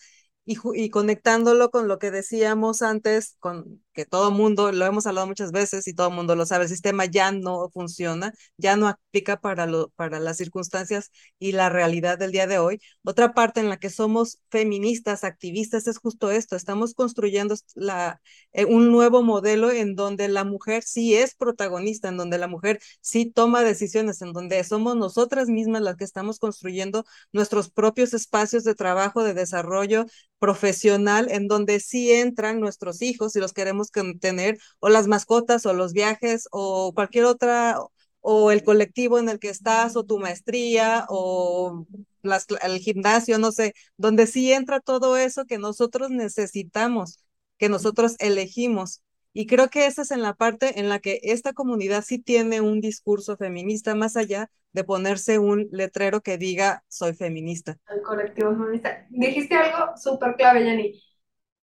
y, 0.46 0.58
y, 0.76 0.90
conectándolo 0.90 1.72
con 1.72 1.88
lo 1.88 2.00
que 2.00 2.12
decíamos 2.12 2.82
antes, 2.82 3.36
con 3.40 3.82
que 3.96 4.06
todo 4.06 4.30
mundo, 4.30 4.72
lo 4.72 4.86
hemos 4.86 5.08
hablado 5.08 5.26
muchas 5.26 5.52
veces 5.52 5.88
y 5.88 5.94
todo 5.94 6.12
mundo 6.12 6.36
lo 6.36 6.46
sabe, 6.46 6.66
el 6.66 6.70
sistema 6.70 7.06
ya 7.06 7.32
no 7.32 7.70
funciona, 7.70 8.34
ya 8.58 8.76
no 8.76 8.88
aplica 8.90 9.40
para, 9.40 9.66
lo, 9.66 9.90
para 9.96 10.20
las 10.20 10.38
circunstancias 10.38 11.12
y 11.40 11.54
la 11.54 11.70
realidad 11.70 12.20
del 12.20 12.32
día 12.32 12.46
de 12.46 12.60
hoy. 12.60 12.80
Otra 13.04 13.34
parte 13.34 13.62
en 13.62 13.70
la 13.70 13.78
que 13.78 13.90
somos 13.90 14.40
feministas, 14.52 15.24
activistas, 15.24 15.88
es 15.88 15.98
justo 15.98 16.30
esto, 16.30 16.56
estamos 16.56 16.94
construyendo 16.94 17.56
la, 17.74 18.22
eh, 18.52 18.66
un 18.66 18.92
nuevo 18.92 19.24
modelo 19.24 19.72
en 19.72 19.96
donde 19.96 20.28
la 20.28 20.44
mujer 20.44 20.84
sí 20.84 21.16
es 21.16 21.34
protagonista, 21.36 22.10
en 22.10 22.18
donde 22.18 22.38
la 22.38 22.48
mujer 22.48 22.80
sí 23.02 23.32
toma 23.32 23.64
decisiones, 23.64 24.22
en 24.22 24.34
donde 24.34 24.62
somos 24.66 24.96
nosotras 24.98 25.48
mismas 25.48 25.82
las 25.82 25.96
que 25.96 26.04
estamos 26.04 26.38
construyendo 26.40 27.06
nuestros 27.32 27.72
propios 27.72 28.14
espacios 28.14 28.64
de 28.66 28.76
trabajo, 28.76 29.24
de 29.24 29.34
desarrollo 29.34 30.06
profesional, 30.40 31.28
en 31.32 31.48
donde 31.48 31.80
sí 31.80 32.12
entran 32.12 32.60
nuestros 32.60 33.02
hijos 33.02 33.36
y 33.36 33.40
los 33.40 33.54
queremos 33.54 33.90
tener, 34.20 34.58
o 34.80 34.90
las 34.90 35.08
mascotas, 35.08 35.66
o 35.66 35.74
los 35.74 35.94
viajes, 35.94 36.48
o 36.52 36.94
cualquier 36.94 37.26
otra, 37.26 37.80
o 38.22 38.52
el 38.52 38.64
colectivo 38.64 39.20
en 39.20 39.30
el 39.30 39.40
que 39.40 39.50
estás, 39.50 39.96
o 39.96 40.04
tu 40.04 40.20
maestría, 40.20 41.06
o 41.10 41.86
las, 42.22 42.48
el 42.64 42.80
gimnasio, 42.80 43.38
no 43.40 43.52
sé, 43.52 43.74
donde 43.98 44.28
sí 44.28 44.52
entra 44.52 44.80
todo 44.80 45.18
eso 45.18 45.46
que 45.46 45.58
nosotros 45.58 46.10
necesitamos, 46.12 47.20
que 47.58 47.70
nosotros 47.70 48.16
elegimos. 48.20 49.02
Y 49.38 49.48
creo 49.48 49.68
que 49.68 49.86
esa 49.86 50.04
es 50.04 50.12
en 50.12 50.22
la 50.22 50.34
parte 50.34 50.80
en 50.80 50.88
la 50.88 51.00
que 51.00 51.20
esta 51.22 51.52
comunidad 51.52 52.06
sí 52.06 52.20
tiene 52.20 52.62
un 52.62 52.80
discurso 52.80 53.36
feminista 53.36 53.94
más 53.94 54.16
allá 54.16 54.50
de 54.72 54.86
ponerse 54.86 55.40
un 55.40 55.68
letrero 55.72 56.22
que 56.22 56.38
diga 56.38 56.86
soy 56.88 57.14
feminista. 57.14 57.78
El 57.90 58.02
colectivo 58.02 58.52
feminista. 58.52 59.06
Dijiste 59.10 59.56
algo 59.56 59.98
súper 59.98 60.36
clave, 60.38 60.64
Jenny. 60.64 61.04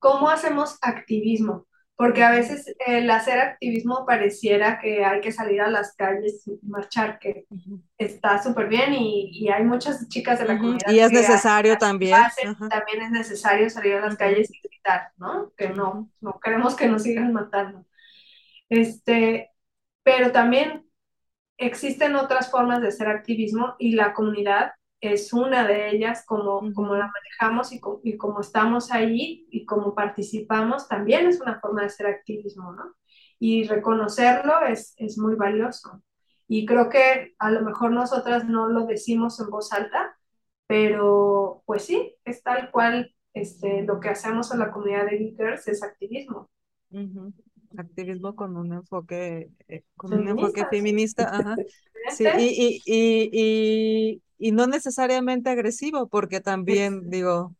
¿Cómo 0.00 0.28
hacemos 0.28 0.78
activismo? 0.82 1.68
Porque 2.00 2.24
a 2.24 2.30
veces 2.30 2.64
el 2.86 3.10
hacer 3.10 3.38
activismo 3.38 4.06
pareciera 4.06 4.78
que 4.78 5.04
hay 5.04 5.20
que 5.20 5.32
salir 5.32 5.60
a 5.60 5.68
las 5.68 5.94
calles 5.94 6.48
y 6.48 6.58
marchar, 6.66 7.18
que 7.18 7.44
está 7.98 8.42
súper 8.42 8.68
bien 8.68 8.94
y, 8.94 9.50
hay 9.50 9.64
muchas 9.64 10.08
chicas 10.08 10.38
de 10.38 10.46
la 10.46 10.56
comunidad. 10.56 10.90
Y 10.90 10.98
es 10.98 11.12
necesario 11.12 11.76
también. 11.76 12.16
también 12.70 13.02
es 13.02 13.10
necesario 13.10 13.68
salir 13.68 13.96
a 13.96 14.06
las 14.06 14.16
calles 14.16 14.50
y 14.50 14.66
gritar, 14.66 15.12
¿no? 15.18 15.52
Que 15.58 15.68
no, 15.68 16.10
no 16.22 16.40
queremos 16.42 16.74
que 16.74 16.88
nos 16.88 17.02
sigan 17.02 17.34
matando. 17.34 17.84
Este, 18.70 19.50
pero 20.02 20.32
también 20.32 20.86
existen 21.58 22.16
otras 22.16 22.50
formas 22.50 22.80
de 22.80 22.88
hacer 22.88 23.08
activismo 23.08 23.74
y 23.78 23.92
la 23.92 24.14
comunidad 24.14 24.72
es 25.00 25.32
una 25.32 25.66
de 25.66 25.90
ellas, 25.90 26.24
como, 26.26 26.72
como 26.74 26.94
la 26.94 27.10
manejamos 27.10 27.72
y, 27.72 27.80
y, 28.04 28.16
como 28.16 28.40
estamos 28.40 28.92
ahí 28.92 29.46
y 29.50 29.64
como 29.64 29.94
participamos, 29.94 30.88
también 30.88 31.26
es 31.26 31.40
una 31.40 31.58
forma 31.60 31.80
de 31.80 31.86
hacer 31.86 32.06
activismo, 32.06 32.72
¿no? 32.72 32.94
Y 33.38 33.64
reconocerlo 33.64 34.62
es, 34.66 34.94
es 34.98 35.18
muy 35.18 35.34
valioso. 35.34 36.02
Y 36.46 36.66
creo 36.66 36.88
que 36.88 37.34
a 37.38 37.50
lo 37.50 37.62
mejor 37.62 37.92
nosotras 37.92 38.44
no 38.44 38.68
lo 38.68 38.86
decimos 38.86 39.40
en 39.40 39.50
voz 39.50 39.72
alta, 39.72 40.16
pero 40.66 41.62
pues 41.64 41.84
sí, 41.84 42.16
es 42.24 42.42
tal 42.42 42.70
cual 42.70 43.14
este, 43.32 43.82
lo 43.82 44.00
que 44.00 44.10
hacemos 44.10 44.52
en 44.52 44.58
la 44.58 44.70
comunidad 44.70 45.06
de 45.06 45.18
geekers 45.18 45.68
es 45.68 45.82
activismo. 45.82 46.50
Activismo 47.76 48.34
con 48.34 48.56
un 48.56 48.72
enfoque, 48.72 49.50
eh, 49.68 49.84
con 49.96 50.12
un 50.12 50.28
enfoque 50.28 50.66
feminista, 50.70 51.30
ajá. 51.32 51.56
Sí, 52.10 52.24
y, 52.38 52.82
y, 52.84 53.30
y, 53.32 54.22
y 54.38 54.52
no 54.52 54.66
necesariamente 54.66 55.50
agresivo, 55.50 56.08
porque 56.08 56.40
también 56.40 57.08
digo... 57.10 57.54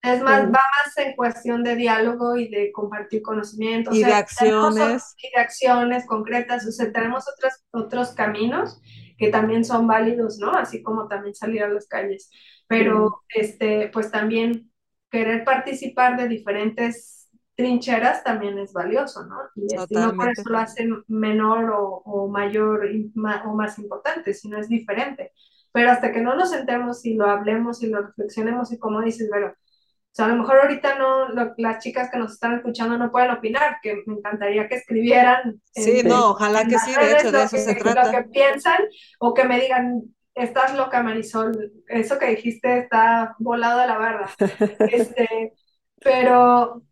Es 0.00 0.22
más, 0.22 0.44
va 0.46 0.50
más 0.52 0.98
en 0.98 1.16
cuestión 1.16 1.64
de 1.64 1.74
diálogo 1.74 2.36
y 2.36 2.48
de 2.48 2.70
compartir 2.70 3.20
conocimientos. 3.20 3.96
Y 3.96 4.04
de 4.04 4.12
acciones. 4.12 5.14
Y 5.18 5.34
de 5.34 5.42
acciones 5.42 6.06
concretas. 6.06 6.64
O 6.66 6.70
sea, 6.70 6.92
tenemos 6.92 7.24
otros, 7.28 7.52
otros 7.72 8.10
caminos 8.12 8.80
que 9.18 9.30
también 9.30 9.64
son 9.64 9.88
válidos, 9.88 10.38
¿no? 10.38 10.52
Así 10.52 10.82
como 10.84 11.08
también 11.08 11.34
salir 11.34 11.64
a 11.64 11.68
las 11.68 11.88
calles. 11.88 12.30
Pero, 12.68 13.24
este, 13.34 13.88
pues 13.88 14.12
también 14.12 14.70
querer 15.10 15.42
participar 15.42 16.16
de 16.16 16.28
diferentes 16.28 17.17
trincheras 17.58 18.24
también 18.24 18.58
es 18.58 18.72
valioso, 18.72 19.26
¿no? 19.26 19.36
Y 19.54 19.74
este, 19.74 19.94
no 19.94 20.14
por 20.14 20.30
eso 20.30 20.48
lo 20.48 20.58
hace 20.58 20.88
menor 21.08 21.70
o, 21.70 22.02
o 22.04 22.28
mayor 22.28 22.88
o 23.44 23.54
más 23.54 23.78
importante, 23.78 24.32
sino 24.32 24.58
es 24.58 24.68
diferente 24.68 25.32
pero 25.72 25.90
hasta 25.90 26.12
que 26.12 26.20
no 26.20 26.34
nos 26.34 26.50
sentemos 26.50 27.04
y 27.04 27.14
lo 27.14 27.26
hablemos 27.26 27.82
y 27.82 27.88
lo 27.88 28.02
reflexionemos 28.02 28.72
y 28.72 28.78
como 28.78 29.00
dices, 29.00 29.28
pero, 29.30 29.48
o 29.48 29.54
sea, 30.10 30.26
a 30.26 30.28
lo 30.28 30.36
mejor 30.36 30.58
ahorita 30.58 30.98
no, 30.98 31.28
las 31.56 31.82
chicas 31.82 32.10
que 32.10 32.18
nos 32.18 32.32
están 32.32 32.56
escuchando 32.56 32.98
no 32.98 33.10
pueden 33.10 33.30
opinar, 33.30 33.76
que 33.82 34.02
me 34.06 34.14
encantaría 34.14 34.68
que 34.68 34.76
escribieran. 34.76 35.60
Sí, 35.72 36.02
no, 36.04 36.30
ojalá 36.30 36.64
que 36.64 36.78
sí, 36.78 36.92
de 36.92 37.12
hecho, 37.12 37.30
de 37.30 37.42
eso 37.44 37.56
se 37.58 37.74
trata. 37.74 38.06
Lo 38.06 38.10
que 38.10 38.24
piensan 38.30 38.78
o 39.20 39.34
que 39.34 39.44
me 39.44 39.60
digan, 39.60 40.02
estás 40.34 40.74
loca, 40.74 41.02
Marisol, 41.02 41.72
eso 41.86 42.18
que 42.18 42.30
dijiste 42.30 42.78
está 42.78 43.36
volado 43.38 43.80
a 43.80 43.86
la 43.86 43.98
barra. 43.98 44.30
este, 44.90 45.52
pero, 46.00 46.82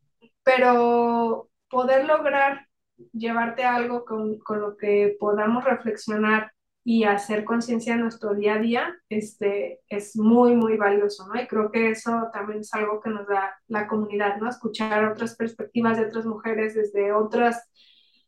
pero 0.47 1.51
poder 1.69 2.05
lograr 2.07 2.69
llevarte 3.13 3.65
algo 3.65 4.05
con, 4.05 4.39
con 4.39 4.61
lo 4.61 4.77
que 4.77 5.17
podamos 5.19 5.65
reflexionar 5.65 6.53
y 6.85 7.03
hacer 7.03 7.45
conciencia 7.45 7.95
en 7.95 8.03
nuestro 8.03 8.33
día 8.33 8.55
a 8.55 8.59
día 8.59 8.95
este, 9.09 9.81
es 9.89 10.17
muy, 10.17 10.55
muy 10.55 10.77
valioso, 10.77 11.27
¿no? 11.27 11.41
Y 11.43 11.49
creo 11.49 11.73
que 11.73 11.91
eso 11.91 12.29
también 12.33 12.61
es 12.61 12.73
algo 12.75 13.01
que 13.01 13.11
nos 13.11 13.27
da 13.27 13.57
la 13.67 13.89
comunidad, 13.89 14.37
¿no? 14.37 14.49
Escuchar 14.49 15.05
otras 15.07 15.35
perspectivas 15.35 15.99
de 15.99 16.07
otras 16.07 16.27
mujeres 16.27 16.77
desde, 16.77 17.13
otras, 17.13 17.69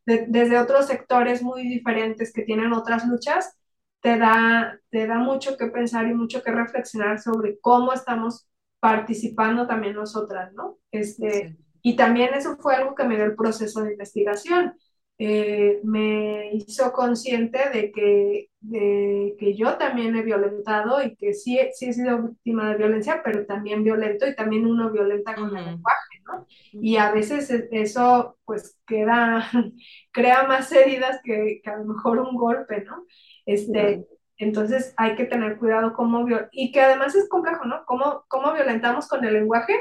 desde 0.04 0.58
otros 0.58 0.86
sectores 0.88 1.40
muy 1.40 1.62
diferentes 1.68 2.32
que 2.32 2.42
tienen 2.42 2.72
otras 2.72 3.06
luchas, 3.06 3.56
te 4.00 4.18
da, 4.18 4.80
te 4.90 5.06
da 5.06 5.18
mucho 5.18 5.56
que 5.56 5.68
pensar 5.68 6.08
y 6.08 6.14
mucho 6.14 6.42
que 6.42 6.50
reflexionar 6.50 7.20
sobre 7.20 7.60
cómo 7.60 7.92
estamos 7.92 8.48
participando 8.80 9.68
también 9.68 9.94
nosotras, 9.94 10.52
¿no? 10.52 10.78
Este, 10.90 11.56
Y 11.82 11.96
también 11.96 12.34
eso 12.34 12.56
fue 12.59 12.76
algo 12.76 12.94
que 12.94 13.05
me 13.05 13.16
dio 13.16 13.24
el 13.24 13.36
proceso 13.36 13.82
de 13.82 13.92
investigación 13.92 14.74
eh, 15.20 15.80
me 15.82 16.52
hizo 16.55 16.92
consciente 16.92 17.70
de 17.70 17.90
que, 17.90 18.50
de 18.60 19.34
que 19.36 19.56
yo 19.56 19.76
también 19.76 20.14
he 20.14 20.22
violentado 20.22 21.02
y 21.02 21.16
que 21.16 21.34
sí, 21.34 21.59
sí 21.74 21.86
he 21.86 21.92
sido 21.92 22.22
víctima 22.22 22.70
de 22.70 22.76
violencia, 22.76 23.20
pero 23.24 23.44
también 23.44 23.82
violento 23.82 24.28
y 24.28 24.36
también 24.36 24.64
uno 24.64 24.92
violenta 24.92 25.34
con 25.34 25.56
el 25.56 25.64
lenguaje, 25.64 26.22
¿no? 26.24 26.46
Y 26.72 26.98
a 26.98 27.10
veces 27.10 27.50
e, 27.50 27.68
eso 27.72 28.38
pues 28.44 28.78
queda, 28.86 29.44
crea 30.12 30.44
más 30.44 30.70
heridas 30.70 31.20
que, 31.24 31.60
que, 31.64 31.70
a 31.70 31.78
lo 31.78 31.86
mejor 31.86 32.20
un 32.20 32.36
golpe, 32.36 32.84
¿no? 32.84 33.05
Este, 33.44 34.06
Entonces 34.36 34.94
hay 34.96 35.16
que 35.16 35.24
tener 35.24 35.59
cuidado 35.59 35.94
cómo, 35.94 36.24
y 36.52 36.70
que 36.70 36.80
además 36.80 37.16
es 37.16 37.28
complejo, 37.28 37.64
¿no? 37.64 37.84
¿Cómo, 37.86 38.24
cómo 38.28 38.52
violentamos 38.52 39.09
con 39.09 39.24
el 39.24 39.34
lenguaje? 39.34 39.74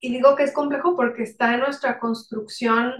Y 0.00 0.12
digo 0.12 0.36
que 0.36 0.44
es 0.44 0.52
complejo 0.52 0.96
porque 0.96 1.22
está 1.22 1.54
en 1.54 1.60
nuestra 1.60 1.98
construcción 1.98 2.92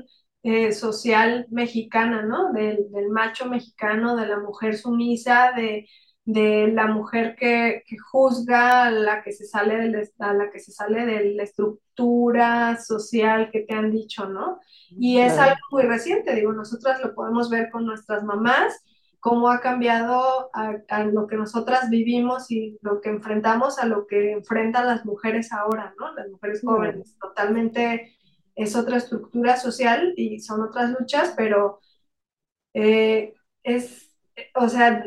eh, 0.43 0.73
social 0.73 1.47
mexicana, 1.51 2.23
¿no? 2.23 2.52
Del, 2.52 2.90
del, 2.93 3.09
macho 3.10 3.47
mexicano, 3.47 4.16
de 4.16 4.27
la 4.27 4.39
mujer 4.39 4.77
sumisa, 4.77 5.52
de, 5.56 5.89
de 6.24 6.68
la 6.73 6.86
mujer 6.86 7.36
que, 7.36 7.82
que, 7.86 7.97
juzga 7.98 8.85
a 8.85 8.90
la 8.90 9.23
que 9.23 9.32
se 9.32 9.44
sale 9.44 9.77
de 9.77 10.10
la, 10.18 10.35
la 10.35 10.51
que 10.51 10.59
se 10.60 10.73
sale 10.73 11.05
de 11.05 11.35
la 11.35 11.43
estructura 11.43 12.78
social 12.78 13.51
que 13.51 13.60
te 13.60 13.74
han 13.74 13.90
dicho, 13.90 14.28
¿no? 14.28 14.60
Y 14.90 15.18
es 15.18 15.39
algo 15.39 15.56
muy 15.70 15.82
reciente, 15.82 16.35
digo, 16.35 16.52
nosotras 16.52 17.01
lo 17.02 17.14
podemos 17.14 17.51
ver 17.51 17.70
con 17.70 17.85
nuestras 17.85 18.23
mamás, 18.23 18.85
cómo 19.20 19.51
ha 19.51 19.60
cambiado 19.60 20.51
a, 20.55 20.76
a, 20.88 21.05
lo 21.05 21.26
que 21.26 21.36
nosotras 21.36 21.90
vivimos 21.90 22.51
y 22.51 22.78
lo 22.82 23.01
que 23.01 23.10
enfrentamos 23.10 23.78
a 23.78 23.86
lo 23.86 24.06
que 24.06 24.32
enfrentan 24.32 24.86
las 24.86 25.05
mujeres 25.05 25.52
ahora, 25.52 25.94
¿no? 25.98 26.12
Las 26.14 26.28
mujeres 26.28 26.62
jóvenes, 26.64 27.16
totalmente 27.20 28.16
es 28.56 28.74
otra 28.74 28.97
estructura 28.97 29.56
social 29.56 30.14
y 30.16 30.40
son 30.40 30.62
otras 30.62 30.90
luchas, 30.98 31.34
pero 31.36 31.80
eh, 32.74 33.34
es, 33.62 34.10
o 34.55 34.68
sea, 34.68 35.05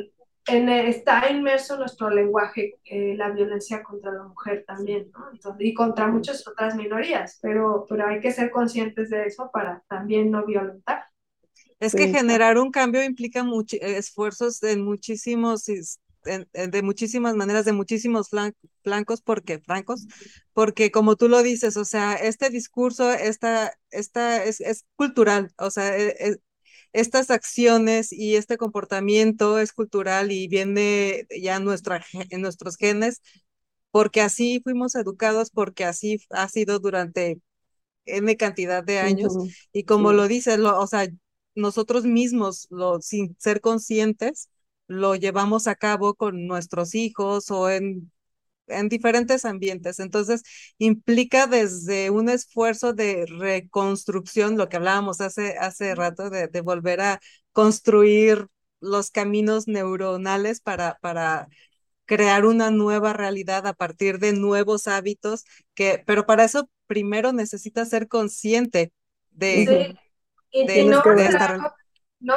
en, 0.47 0.69
está 0.69 1.29
inmerso 1.31 1.77
nuestro 1.77 2.09
lenguaje 2.09 2.79
eh, 2.85 3.15
la 3.17 3.29
violencia 3.29 3.83
contra 3.83 4.11
la 4.11 4.23
mujer 4.23 4.63
también, 4.67 5.11
¿no? 5.11 5.55
y 5.59 5.73
contra 5.73 6.07
muchas 6.07 6.47
otras 6.47 6.75
minorías, 6.75 7.39
pero, 7.41 7.85
pero 7.89 8.07
hay 8.07 8.19
que 8.19 8.31
ser 8.31 8.51
conscientes 8.51 9.09
de 9.09 9.25
eso 9.25 9.49
para 9.51 9.83
también 9.87 10.31
no 10.31 10.45
violentar. 10.45 11.05
Es 11.79 11.93
que 11.93 12.09
generar 12.09 12.57
un 12.57 12.71
cambio 12.71 13.03
implica 13.03 13.45
esfuerzos 13.81 14.61
en 14.63 14.83
muchísimos 14.83 15.65
de 16.23 16.81
muchísimas 16.81 17.35
maneras, 17.35 17.65
de 17.65 17.73
muchísimos 17.73 18.29
flancos, 18.83 19.21
porque, 19.21 19.59
francos, 19.59 20.05
porque 20.53 20.91
como 20.91 21.15
tú 21.15 21.29
lo 21.29 21.41
dices, 21.43 21.77
o 21.77 21.85
sea, 21.85 22.13
este 22.15 22.49
discurso, 22.49 23.11
esta, 23.11 23.73
esta 23.91 24.43
es, 24.43 24.61
es 24.61 24.85
cultural, 24.95 25.53
o 25.57 25.71
sea, 25.71 25.97
e, 25.97 26.09
e, 26.19 26.35
estas 26.91 27.29
acciones 27.29 28.11
y 28.11 28.35
este 28.35 28.57
comportamiento 28.57 29.59
es 29.59 29.73
cultural 29.73 30.31
y 30.31 30.47
viene 30.47 31.25
ya 31.41 31.59
nuestra, 31.59 32.03
en 32.29 32.41
nuestros 32.41 32.75
genes, 32.77 33.21
porque 33.91 34.21
así 34.21 34.59
fuimos 34.63 34.95
educados, 34.95 35.49
porque 35.51 35.85
así 35.85 36.19
ha 36.29 36.47
sido 36.49 36.79
durante 36.79 37.39
N 38.05 38.37
cantidad 38.37 38.83
de 38.83 38.99
años. 38.99 39.33
Y 39.71 39.83
como 39.83 40.13
lo 40.13 40.27
dices, 40.27 40.59
lo, 40.59 40.79
o 40.79 40.87
sea, 40.87 41.07
nosotros 41.59 42.05
mismos, 42.05 42.67
lo, 42.71 43.01
sin 43.01 43.35
ser 43.39 43.61
conscientes, 43.61 44.49
lo 44.87 45.15
llevamos 45.15 45.67
a 45.67 45.75
cabo 45.75 46.15
con 46.15 46.47
nuestros 46.47 46.95
hijos 46.95 47.51
o 47.51 47.69
en, 47.69 48.11
en 48.67 48.89
diferentes 48.89 49.45
ambientes. 49.45 49.99
Entonces, 49.99 50.43
implica 50.77 51.47
desde 51.47 52.09
un 52.09 52.29
esfuerzo 52.29 52.93
de 52.93 53.25
reconstrucción, 53.27 54.57
lo 54.57 54.69
que 54.69 54.77
hablábamos 54.77 55.21
hace, 55.21 55.57
hace 55.57 55.95
rato, 55.95 56.29
de, 56.29 56.47
de 56.47 56.61
volver 56.61 57.01
a 57.01 57.19
construir 57.51 58.47
los 58.79 59.11
caminos 59.11 59.67
neuronales 59.67 60.61
para, 60.61 60.97
para 61.01 61.47
crear 62.05 62.45
una 62.45 62.71
nueva 62.71 63.13
realidad 63.13 63.67
a 63.67 63.73
partir 63.73 64.19
de 64.19 64.33
nuevos 64.33 64.87
hábitos, 64.87 65.45
que, 65.75 66.03
pero 66.05 66.25
para 66.25 66.43
eso 66.43 66.69
primero 66.87 67.33
necesitas 67.33 67.89
ser 67.89 68.07
consciente 68.07 68.91
de, 69.31 69.95
y, 70.51 70.65
no, 70.85 71.01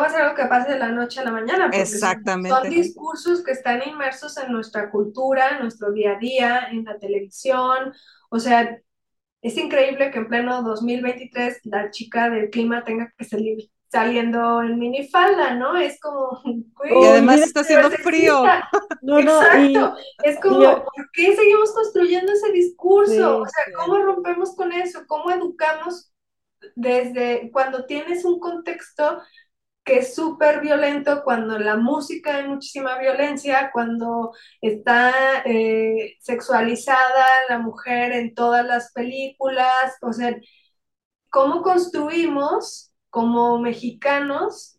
va 0.01 0.07
a 0.07 0.11
ser 0.11 0.23
algo 0.23 0.35
que 0.37 0.47
pase 0.47 0.73
de 0.73 0.79
la 0.79 0.89
noche 0.91 1.21
a 1.21 1.25
la 1.25 1.33
mañana, 1.33 1.65
porque 1.65 1.81
Exactamente. 1.81 2.51
Son, 2.51 2.71
discursos 2.71 3.43
que 3.43 3.53
están 3.53 3.83
inmersos 3.87 4.37
en 4.39 4.53
nuestra 4.53 4.91
cultura, 4.91 5.57
en 5.57 5.63
nuestro 5.63 5.93
día 5.93 6.13
a 6.13 6.19
día, 6.19 6.69
en 6.71 6.85
la 6.85 6.99
televisión. 6.99 7.93
O 8.31 8.39
sea, 8.39 8.79
es 9.43 9.57
increíble 9.57 10.11
que 10.11 10.19
en 10.19 10.29
pleno 10.29 10.63
2023 10.63 11.61
la 11.65 11.91
chica 11.91 12.31
del 12.31 12.49
clima 12.51 12.85
tenga 12.85 13.13
que 13.17 13.25
salir 13.25 13.71
saliendo 13.93 14.63
en 14.63 14.79
minifalda, 14.79 15.55
¿no? 15.55 15.77
Es 15.77 16.01
como... 16.01 16.41
y 16.45 17.07
además 17.07 17.43
está 17.43 17.61
haciendo 17.61 17.91
frío. 17.91 18.43
No, 19.05 19.21
no, 19.21 19.43
Exacto. 19.43 19.97
es 20.23 20.39
como, 20.39 20.61
¿por 20.61 21.11
qué 21.13 21.35
seguimos 21.35 21.73
construyendo 21.75 22.31
ese 22.33 22.53
discurso? 22.53 23.41
o 23.41 23.45
sea, 23.45 23.65
¿cómo 23.77 23.99
rompemos 23.99 24.55
con 24.55 24.71
eso? 24.71 25.01
¿Cómo 25.09 25.29
educamos 25.33 26.12
desde 26.75 27.51
cuando 27.53 27.87
tienes 27.87 28.25
un 28.25 28.39
contexto 28.39 29.21
que 29.85 29.99
es 29.99 30.15
súper 30.15 30.61
violento, 30.61 31.23
cuando 31.25 31.59
la 31.59 31.77
música 31.77 32.37
hay 32.37 32.49
muchísima 32.49 32.99
violencia, 32.99 33.71
cuando 33.73 34.33
está 34.61 35.13
eh, 35.45 36.17
sexualizada 36.21 37.27
la 37.49 37.59
mujer 37.59 38.13
en 38.13 38.35
todas 38.35 38.65
las 38.65 38.93
películas, 38.93 39.97
o 40.01 40.13
sea, 40.13 40.37
¿cómo 41.31 41.63
construimos 41.63 42.93
como 43.11 43.59
mexicanos 43.59 44.79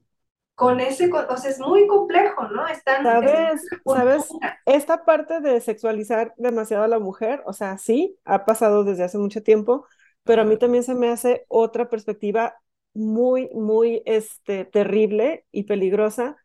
con 0.55 0.79
ese, 0.79 1.11
o 1.11 1.37
sea, 1.37 1.49
es 1.49 1.59
muy 1.59 1.87
complejo, 1.87 2.47
¿no? 2.47 2.67
Están, 2.67 3.03
¿Sabes? 3.03 3.65
¿Sabes? 3.85 4.29
Esta 4.65 5.03
parte 5.03 5.41
de 5.41 5.59
sexualizar 5.61 6.33
demasiado 6.37 6.83
a 6.83 6.87
la 6.87 6.99
mujer, 6.99 7.41
o 7.45 7.53
sea, 7.53 7.77
sí, 7.77 8.17
ha 8.23 8.45
pasado 8.45 8.83
desde 8.83 9.03
hace 9.03 9.17
mucho 9.17 9.41
tiempo, 9.41 9.87
pero 10.23 10.41
a 10.41 10.45
mí 10.45 10.57
también 10.57 10.83
se 10.83 10.95
me 10.95 11.09
hace 11.09 11.45
otra 11.47 11.89
perspectiva 11.89 12.55
muy, 12.93 13.49
muy 13.53 14.01
este, 14.05 14.65
terrible 14.65 15.45
y 15.51 15.63
peligrosa, 15.63 16.37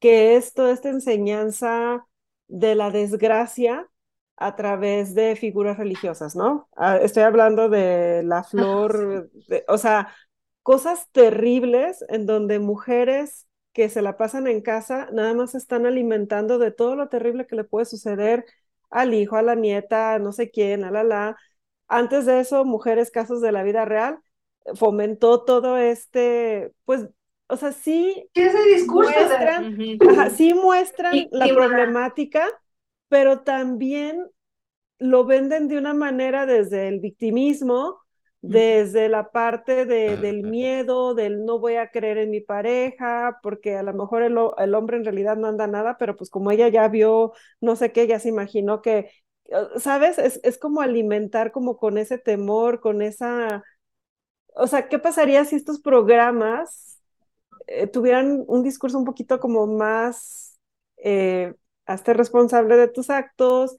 que 0.00 0.36
es 0.36 0.52
toda 0.54 0.72
esta 0.72 0.90
enseñanza 0.90 2.06
de 2.48 2.74
la 2.74 2.90
desgracia 2.90 3.88
a 4.36 4.56
través 4.56 5.14
de 5.14 5.36
figuras 5.36 5.78
religiosas, 5.78 6.34
¿no? 6.34 6.68
Ah, 6.76 6.96
estoy 6.98 7.22
hablando 7.22 7.68
de 7.68 8.22
la 8.24 8.42
flor, 8.44 9.30
o 9.68 9.78
sea, 9.78 10.12
cosas 10.62 11.08
terribles 11.12 12.04
en 12.08 12.26
donde 12.26 12.58
mujeres 12.58 13.46
que 13.72 13.88
se 13.88 14.02
la 14.02 14.16
pasan 14.16 14.46
en 14.46 14.60
casa 14.60 15.08
nada 15.12 15.34
más 15.34 15.54
están 15.54 15.86
alimentando 15.86 16.58
de 16.58 16.70
todo 16.70 16.96
lo 16.96 17.08
terrible 17.08 17.46
que 17.46 17.56
le 17.56 17.64
puede 17.64 17.86
suceder 17.86 18.44
al 18.90 19.14
hijo, 19.14 19.36
a 19.36 19.42
la 19.42 19.56
nieta, 19.56 20.18
no 20.18 20.32
sé 20.32 20.50
quién, 20.50 20.84
a 20.84 20.90
la 20.90 21.02
la, 21.04 21.36
antes 21.88 22.26
de 22.26 22.40
eso, 22.40 22.64
Mujeres 22.64 23.10
Casos 23.10 23.40
de 23.40 23.52
la 23.52 23.62
Vida 23.62 23.84
Real 23.84 24.20
fomentó 24.74 25.44
todo 25.44 25.76
este, 25.76 26.72
pues, 26.84 27.08
o 27.48 27.56
sea, 27.56 27.72
sí. 27.72 28.28
ese 28.34 28.62
discurso 28.74 29.12
muestran, 29.12 30.30
sí 30.36 30.54
muestran 30.54 31.28
la 31.30 31.46
problemática, 31.54 32.48
pero 33.08 33.40
también 33.40 34.26
lo 34.98 35.24
venden 35.26 35.68
de 35.68 35.76
una 35.76 35.92
manera 35.92 36.46
desde 36.46 36.88
el 36.88 37.00
victimismo, 37.00 38.00
desde 38.40 39.08
la 39.08 39.30
parte 39.30 39.86
de, 39.86 40.16
del 40.18 40.42
miedo, 40.42 41.14
del 41.14 41.44
no 41.44 41.58
voy 41.58 41.76
a 41.76 41.90
creer 41.90 42.18
en 42.18 42.30
mi 42.30 42.40
pareja, 42.40 43.38
porque 43.42 43.76
a 43.76 43.82
lo 43.82 43.94
mejor 43.94 44.22
el, 44.22 44.36
el, 44.58 44.74
hombre 44.74 44.98
en 44.98 45.04
realidad 45.04 45.36
no 45.36 45.48
anda 45.48 45.66
nada, 45.66 45.96
pero 45.98 46.14
pues 46.14 46.28
como 46.28 46.50
ella 46.50 46.68
ya 46.68 46.88
vio 46.88 47.32
no 47.60 47.74
sé 47.74 47.92
qué, 47.92 48.06
ya 48.06 48.18
se 48.18 48.28
imaginó 48.28 48.82
que 48.82 49.10
¿sabes? 49.78 50.18
Es, 50.18 50.40
es 50.42 50.58
como 50.58 50.80
alimentar 50.80 51.52
como 51.52 51.76
con 51.76 51.98
ese 51.98 52.18
temor, 52.18 52.80
con 52.80 53.02
esa... 53.02 53.62
O 54.54 54.66
sea, 54.66 54.88
¿qué 54.88 54.98
pasaría 54.98 55.44
si 55.44 55.56
estos 55.56 55.80
programas 55.80 57.00
eh, 57.66 57.86
tuvieran 57.86 58.44
un 58.46 58.62
discurso 58.62 58.98
un 58.98 59.04
poquito 59.04 59.40
como 59.40 59.66
más, 59.66 60.58
eh, 60.98 61.54
hazte 61.86 62.14
responsable 62.14 62.76
de 62.76 62.88
tus 62.88 63.10
actos, 63.10 63.76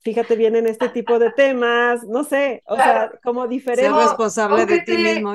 fíjate 0.00 0.36
bien 0.36 0.56
en 0.56 0.66
este 0.66 0.88
tipo 0.88 1.18
de 1.18 1.30
temas, 1.30 2.04
no 2.04 2.24
sé, 2.24 2.62
o 2.66 2.76
sea, 2.76 3.12
como 3.22 3.46
diferente. 3.46 3.90
Ser 3.90 4.08
responsable 4.08 4.66
de 4.66 4.80
ti 4.80 4.96
mismo 4.96 5.32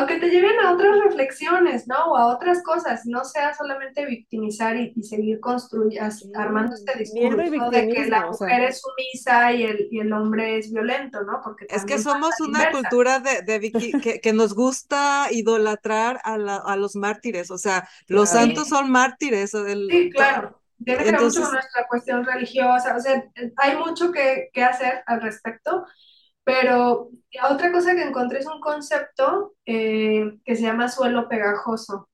o 0.00 0.06
que 0.06 0.18
te 0.18 0.30
lleven 0.30 0.58
a 0.64 0.72
otras 0.72 0.98
reflexiones, 1.04 1.86
¿no? 1.86 1.96
O 2.06 2.16
a 2.16 2.26
otras 2.34 2.62
cosas, 2.62 3.02
no 3.04 3.24
sea 3.24 3.54
solamente 3.54 4.06
victimizar 4.06 4.76
y, 4.76 4.92
seguir 5.02 5.40
construyendo, 5.40 6.14
armando 6.34 6.74
este 6.74 6.98
discurso 6.98 7.70
de 7.70 7.88
que 7.88 8.06
la 8.06 8.26
mujer 8.26 8.62
es 8.62 8.80
sumisa 8.80 9.52
y 9.52 9.64
el, 9.64 9.88
y 9.90 10.00
el 10.00 10.12
hombre 10.12 10.58
es 10.58 10.72
violento, 10.72 11.22
¿no? 11.22 11.40
Porque 11.42 11.66
es 11.68 11.84
que 11.84 11.98
somos 11.98 12.40
una 12.40 12.70
cultura 12.70 13.18
de, 13.18 13.42
de 13.42 13.72
que, 14.02 14.20
que, 14.20 14.32
nos 14.32 14.54
gusta 14.54 15.28
idolatrar 15.30 16.20
a, 16.24 16.38
la, 16.38 16.56
a 16.56 16.76
los 16.76 16.96
mártires, 16.96 17.50
o 17.50 17.58
sea, 17.58 17.86
los 18.06 18.30
santos 18.30 18.68
son 18.68 18.90
mártires. 18.90 19.50
sí, 19.50 20.10
claro. 20.10 20.58
Tiene 20.84 21.04
que 21.04 21.12
ver 21.12 21.20
mucho 21.20 21.42
con 21.42 21.52
nuestra 21.52 21.86
cuestión 21.86 22.24
religiosa, 22.24 22.96
o 22.96 23.00
sea, 23.00 23.24
hay 23.56 23.76
mucho 23.76 24.10
que, 24.10 24.50
que 24.52 24.64
hacer 24.64 25.02
al 25.06 25.20
respecto, 25.20 25.86
pero 26.44 27.10
otra 27.50 27.72
cosa 27.72 27.94
que 27.94 28.02
encontré 28.02 28.40
es 28.40 28.46
un 28.46 28.60
concepto 28.60 29.54
eh, 29.66 30.38
que 30.44 30.56
se 30.56 30.62
llama 30.62 30.88
suelo 30.88 31.28
pegajoso 31.28 32.08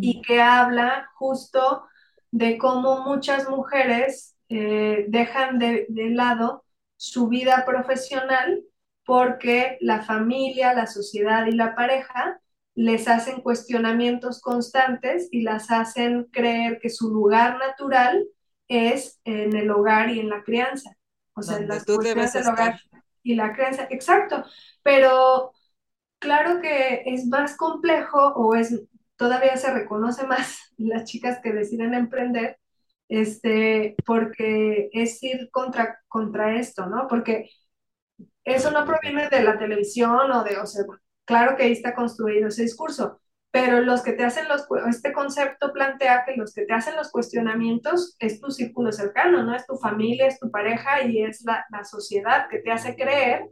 y 0.00 0.22
que 0.22 0.40
habla 0.40 1.10
justo 1.14 1.84
de 2.30 2.58
cómo 2.58 3.00
muchas 3.04 3.48
mujeres 3.48 4.36
eh, 4.48 5.06
dejan 5.08 5.58
de, 5.58 5.86
de 5.88 6.10
lado 6.10 6.64
su 6.96 7.28
vida 7.28 7.64
profesional 7.66 8.62
porque 9.04 9.78
la 9.80 10.02
familia, 10.02 10.74
la 10.74 10.86
sociedad 10.86 11.46
y 11.46 11.52
la 11.52 11.74
pareja 11.74 12.40
les 12.74 13.08
hacen 13.08 13.40
cuestionamientos 13.40 14.40
constantes 14.40 15.28
y 15.30 15.42
las 15.42 15.70
hacen 15.70 16.24
creer 16.32 16.78
que 16.80 16.90
su 16.90 17.10
lugar 17.12 17.58
natural 17.58 18.26
es 18.68 19.20
en 19.24 19.56
el 19.56 19.70
hogar 19.70 20.10
y 20.10 20.20
en 20.20 20.28
la 20.28 20.42
crianza. 20.42 20.90
O 21.34 21.42
sea, 21.42 21.56
en 21.58 21.68
las 21.68 21.86
cuestiones 21.86 22.32
del 22.32 22.48
hogar 22.48 22.74
y 23.26 23.34
la 23.34 23.52
creencia, 23.52 23.88
exacto, 23.90 24.44
pero 24.82 25.52
claro 26.18 26.60
que 26.60 27.02
es 27.06 27.26
más 27.26 27.56
complejo 27.56 28.18
o 28.36 28.54
es 28.54 28.82
todavía 29.16 29.56
se 29.56 29.72
reconoce 29.72 30.26
más 30.26 30.72
las 30.78 31.04
chicas 31.04 31.40
que 31.42 31.52
deciden 31.52 31.94
emprender, 31.94 32.58
este, 33.08 33.96
porque 34.06 34.90
es 34.92 35.22
ir 35.22 35.50
contra, 35.50 36.00
contra 36.08 36.56
esto, 36.58 36.86
¿no? 36.86 37.06
Porque 37.08 37.50
eso 38.44 38.70
no 38.70 38.84
proviene 38.86 39.28
de 39.28 39.42
la 39.42 39.58
televisión 39.58 40.30
o 40.32 40.44
de, 40.44 40.58
o 40.58 40.66
sea, 40.66 40.84
claro 41.24 41.56
que 41.56 41.64
ahí 41.64 41.72
está 41.72 41.94
construido 41.94 42.48
ese 42.48 42.62
discurso, 42.62 43.20
pero 43.56 43.80
los 43.80 44.02
que 44.02 44.12
te 44.12 44.22
hacen 44.22 44.48
los, 44.48 44.66
este 44.88 45.12
concepto 45.12 45.72
plantea 45.72 46.24
que 46.26 46.36
los 46.36 46.52
que 46.52 46.66
te 46.66 46.74
hacen 46.74 46.94
los 46.94 47.10
cuestionamientos 47.10 48.14
es 48.18 48.38
tu 48.38 48.50
círculo 48.50 48.92
cercano, 48.92 49.42
¿no? 49.42 49.54
Es 49.54 49.66
tu 49.66 49.76
familia, 49.76 50.26
es 50.26 50.38
tu 50.38 50.50
pareja 50.50 51.02
y 51.02 51.22
es 51.22 51.42
la, 51.42 51.64
la 51.70 51.84
sociedad 51.84 52.48
que 52.50 52.58
te 52.58 52.70
hace 52.70 52.94
creer 52.94 53.46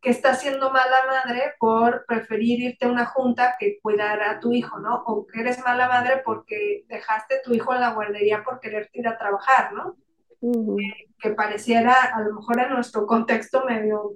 que 0.00 0.10
estás 0.10 0.40
siendo 0.40 0.70
mala 0.70 0.96
madre 1.08 1.54
por 1.58 2.04
preferir 2.06 2.60
irte 2.60 2.86
a 2.86 2.88
una 2.88 3.04
junta 3.04 3.56
que 3.58 3.80
cuidar 3.82 4.22
a 4.22 4.38
tu 4.38 4.52
hijo, 4.52 4.78
¿no? 4.78 5.02
O 5.06 5.26
que 5.26 5.40
eres 5.40 5.58
mala 5.64 5.88
madre 5.88 6.22
porque 6.24 6.84
dejaste 6.86 7.38
a 7.38 7.42
tu 7.42 7.52
hijo 7.52 7.74
en 7.74 7.80
la 7.80 7.94
guardería 7.94 8.44
por 8.44 8.60
quererte 8.60 9.00
ir 9.00 9.08
a 9.08 9.18
trabajar, 9.18 9.72
¿no? 9.72 9.96
Eh, 10.40 11.08
que 11.18 11.30
pareciera 11.30 11.94
a 12.14 12.20
lo 12.20 12.34
mejor 12.36 12.60
en 12.60 12.70
nuestro 12.74 13.08
contexto 13.08 13.64
medio 13.64 14.12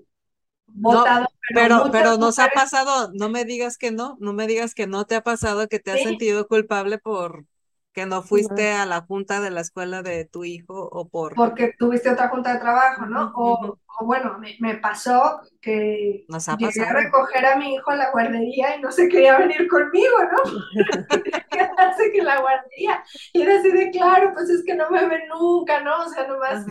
votado. 0.74 1.26
pero, 1.54 1.90
pero, 1.90 2.16
nos 2.16 2.38
ha 2.38 2.48
pasado, 2.48 3.10
no 3.14 3.28
me 3.28 3.44
digas 3.44 3.78
que 3.78 3.90
no, 3.90 4.16
no 4.20 4.32
me 4.32 4.46
digas 4.46 4.74
que 4.74 4.86
no 4.86 5.04
te 5.04 5.14
ha 5.14 5.22
pasado 5.22 5.68
que 5.68 5.78
te 5.78 5.92
has 5.92 6.02
sentido 6.02 6.46
culpable 6.48 6.98
por 6.98 7.44
que 7.92 8.06
no 8.06 8.22
fuiste 8.22 8.72
a 8.72 8.86
la 8.86 9.02
junta 9.02 9.40
de 9.40 9.50
la 9.50 9.60
escuela 9.60 10.02
de 10.02 10.24
tu 10.24 10.44
hijo 10.44 10.88
o 10.90 11.08
por... 11.08 11.34
Porque 11.34 11.74
tuviste 11.78 12.10
otra 12.10 12.28
junta 12.28 12.54
de 12.54 12.60
trabajo, 12.60 13.06
¿no? 13.06 13.32
o, 13.34 13.78
bueno, 14.00 14.38
me, 14.58 14.74
pasó 14.76 15.40
que 15.60 16.24
llegué 16.58 16.82
a 16.82 16.92
recoger 16.92 17.44
a 17.44 17.56
mi 17.56 17.74
hijo 17.74 17.90
a 17.90 17.96
la 17.96 18.10
guardería 18.10 18.76
y 18.76 18.80
no 18.80 18.90
se 18.90 19.08
quería 19.08 19.38
venir 19.38 19.68
conmigo, 19.68 20.16
¿no? 20.24 20.52
Quedarse 21.50 22.10
que 22.12 22.22
la 22.22 22.40
guardería. 22.40 23.04
Y 23.32 23.42
era 23.42 23.58
así 23.58 23.70
de, 23.70 23.90
claro, 23.90 24.32
pues 24.32 24.48
es 24.48 24.64
que 24.64 24.74
no 24.74 24.90
me 24.90 25.06
ven 25.06 25.28
nunca, 25.28 25.80
¿no? 25.82 26.04
O 26.04 26.08
sea, 26.08 26.26
nomás 26.26 26.64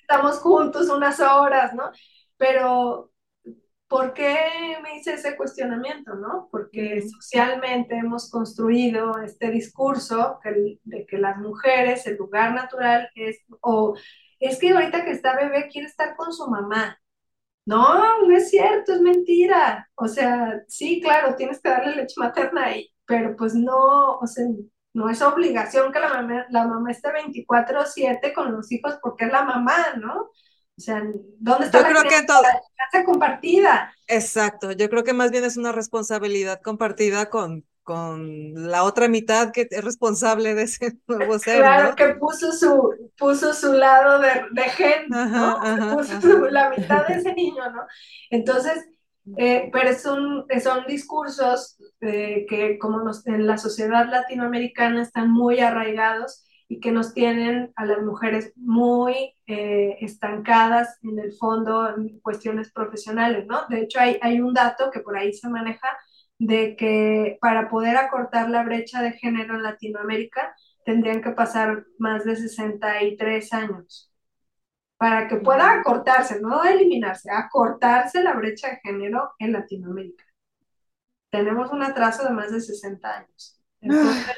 estamos 0.00 0.38
juntos 0.38 0.88
unas 0.90 1.18
horas, 1.20 1.74
¿no? 1.74 1.90
Pero 2.36 3.10
¿Por 3.88 4.12
qué 4.12 4.36
me 4.82 4.96
hice 4.96 5.14
ese 5.14 5.36
cuestionamiento, 5.36 6.14
no? 6.14 6.48
Porque 6.50 7.02
socialmente 7.08 7.96
hemos 7.96 8.30
construido 8.30 9.18
este 9.20 9.50
discurso 9.50 10.38
de 10.84 11.06
que 11.06 11.16
las 11.18 11.38
mujeres, 11.38 12.06
el 12.06 12.16
lugar 12.16 12.52
natural 12.54 13.08
es, 13.14 13.38
o 13.62 13.96
es 14.40 14.58
que 14.58 14.70
ahorita 14.70 15.04
que 15.04 15.12
está 15.12 15.34
bebé 15.36 15.68
quiere 15.72 15.88
estar 15.88 16.16
con 16.16 16.32
su 16.34 16.48
mamá. 16.50 16.98
No, 17.66 18.26
no 18.26 18.36
es 18.36 18.50
cierto, 18.50 18.92
es 18.94 19.00
mentira. 19.00 19.88
O 19.94 20.08
sea, 20.08 20.62
sí, 20.68 21.00
claro, 21.02 21.36
tienes 21.36 21.60
que 21.60 21.68
darle 21.70 21.96
leche 21.96 22.14
materna 22.18 22.66
ahí, 22.66 22.90
pero 23.06 23.36
pues 23.36 23.54
no, 23.54 24.18
o 24.18 24.26
sea, 24.26 24.44
no 24.94 25.08
es 25.10 25.22
obligación 25.22 25.92
que 25.92 26.00
la 26.00 26.08
mamá, 26.10 26.46
la 26.50 26.66
mamá 26.66 26.90
esté 26.90 27.12
24/7 27.12 28.32
con 28.34 28.52
los 28.52 28.70
hijos 28.72 28.98
porque 29.02 29.26
es 29.26 29.32
la 29.32 29.44
mamá, 29.44 29.76
¿no? 29.98 30.30
O 30.78 30.80
sea, 30.80 31.02
¿dónde 31.40 31.66
está 31.66 31.80
la, 31.80 31.88
creo 31.88 32.04
casa 32.04 33.04
compartida? 33.04 33.92
Exacto, 34.06 34.70
yo 34.70 34.88
creo 34.88 35.02
que 35.02 35.12
más 35.12 35.32
bien 35.32 35.42
es 35.42 35.56
una 35.56 35.72
responsabilidad 35.72 36.60
compartida 36.62 37.28
con, 37.28 37.64
con 37.82 38.70
la 38.70 38.84
otra 38.84 39.08
mitad 39.08 39.50
que 39.50 39.66
es 39.68 39.84
responsable 39.84 40.54
de 40.54 40.62
ese 40.62 40.96
nuevo 41.08 41.36
ser. 41.40 41.58
Claro, 41.58 41.96
que 41.96 42.14
puso 42.14 42.52
su, 42.52 42.94
puso 43.18 43.52
su 43.54 43.72
lado 43.72 44.20
de, 44.20 44.30
de 44.52 44.62
gen, 44.70 45.08
¿no? 45.08 45.58
puso 45.96 46.20
la 46.50 46.70
mitad 46.70 47.08
de 47.08 47.14
ese 47.14 47.34
niño, 47.34 47.68
¿no? 47.72 47.82
Entonces, 48.30 48.88
eh, 49.36 49.70
pero 49.72 49.98
son, 49.98 50.46
son 50.62 50.86
discursos 50.86 51.76
eh, 52.00 52.46
que 52.48 52.78
como 52.78 53.00
nos, 53.00 53.26
en 53.26 53.48
la 53.48 53.58
sociedad 53.58 54.08
latinoamericana 54.08 55.02
están 55.02 55.28
muy 55.32 55.58
arraigados 55.58 56.44
y 56.68 56.80
que 56.80 56.92
nos 56.92 57.14
tienen 57.14 57.72
a 57.76 57.86
las 57.86 58.02
mujeres 58.02 58.52
muy 58.56 59.34
eh, 59.46 59.96
estancadas 60.00 60.98
en 61.02 61.18
el 61.18 61.32
fondo 61.32 61.88
en 61.88 62.20
cuestiones 62.20 62.70
profesionales, 62.70 63.46
¿no? 63.46 63.66
De 63.68 63.80
hecho, 63.80 64.00
hay, 64.00 64.18
hay 64.20 64.40
un 64.40 64.52
dato 64.52 64.90
que 64.90 65.00
por 65.00 65.16
ahí 65.16 65.32
se 65.32 65.48
maneja 65.48 65.88
de 66.38 66.76
que 66.76 67.38
para 67.40 67.68
poder 67.68 67.96
acortar 67.96 68.50
la 68.50 68.62
brecha 68.62 69.02
de 69.02 69.12
género 69.12 69.54
en 69.54 69.62
Latinoamérica 69.62 70.54
tendrían 70.84 71.22
que 71.22 71.32
pasar 71.32 71.86
más 71.98 72.24
de 72.24 72.36
63 72.36 73.52
años 73.54 74.12
para 74.98 75.28
que 75.28 75.36
pueda 75.36 75.72
acortarse, 75.72 76.40
no 76.40 76.64
eliminarse, 76.64 77.30
acortarse 77.30 78.22
la 78.22 78.34
brecha 78.34 78.68
de 78.68 78.80
género 78.82 79.32
en 79.38 79.52
Latinoamérica. 79.52 80.24
Tenemos 81.30 81.70
un 81.70 81.82
atraso 81.82 82.24
de 82.24 82.30
más 82.30 82.50
de 82.52 82.60
60 82.60 83.16
años. 83.16 83.60
Entonces, 83.80 84.36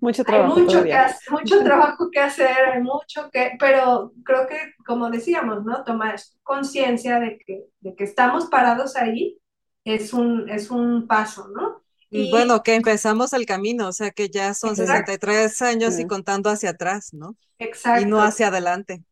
mucho 0.00 0.24
trabajo. 0.24 0.56
Hay 0.56 0.62
mucho, 0.62 0.82
que 0.84 0.94
hacer, 0.94 1.32
mucho 1.32 1.64
trabajo 1.64 2.10
que 2.10 2.20
hacer, 2.20 2.56
hay 2.72 2.82
mucho 2.82 3.30
que, 3.30 3.52
pero 3.58 4.12
creo 4.24 4.46
que, 4.46 4.56
como 4.84 5.10
decíamos, 5.10 5.64
¿no? 5.64 5.84
Tomar 5.84 6.16
conciencia 6.42 7.20
de 7.20 7.38
que, 7.38 7.64
de 7.80 7.94
que 7.94 8.04
estamos 8.04 8.46
parados 8.46 8.96
ahí 8.96 9.38
es 9.84 10.12
un, 10.12 10.48
es 10.48 10.70
un 10.70 11.06
paso, 11.06 11.48
¿no? 11.54 11.82
Y 12.12 12.30
bueno, 12.30 12.62
que 12.62 12.74
empezamos 12.74 13.32
el 13.32 13.46
camino, 13.46 13.86
o 13.88 13.92
sea 13.92 14.10
que 14.10 14.28
ya 14.28 14.52
son 14.54 14.74
63 14.74 15.62
años 15.62 15.98
y 16.00 16.06
contando 16.06 16.50
hacia 16.50 16.70
atrás, 16.70 17.14
¿no? 17.14 17.36
Exacto. 17.58 18.02
Y 18.02 18.06
no 18.06 18.20
hacia 18.20 18.48
adelante. 18.48 19.04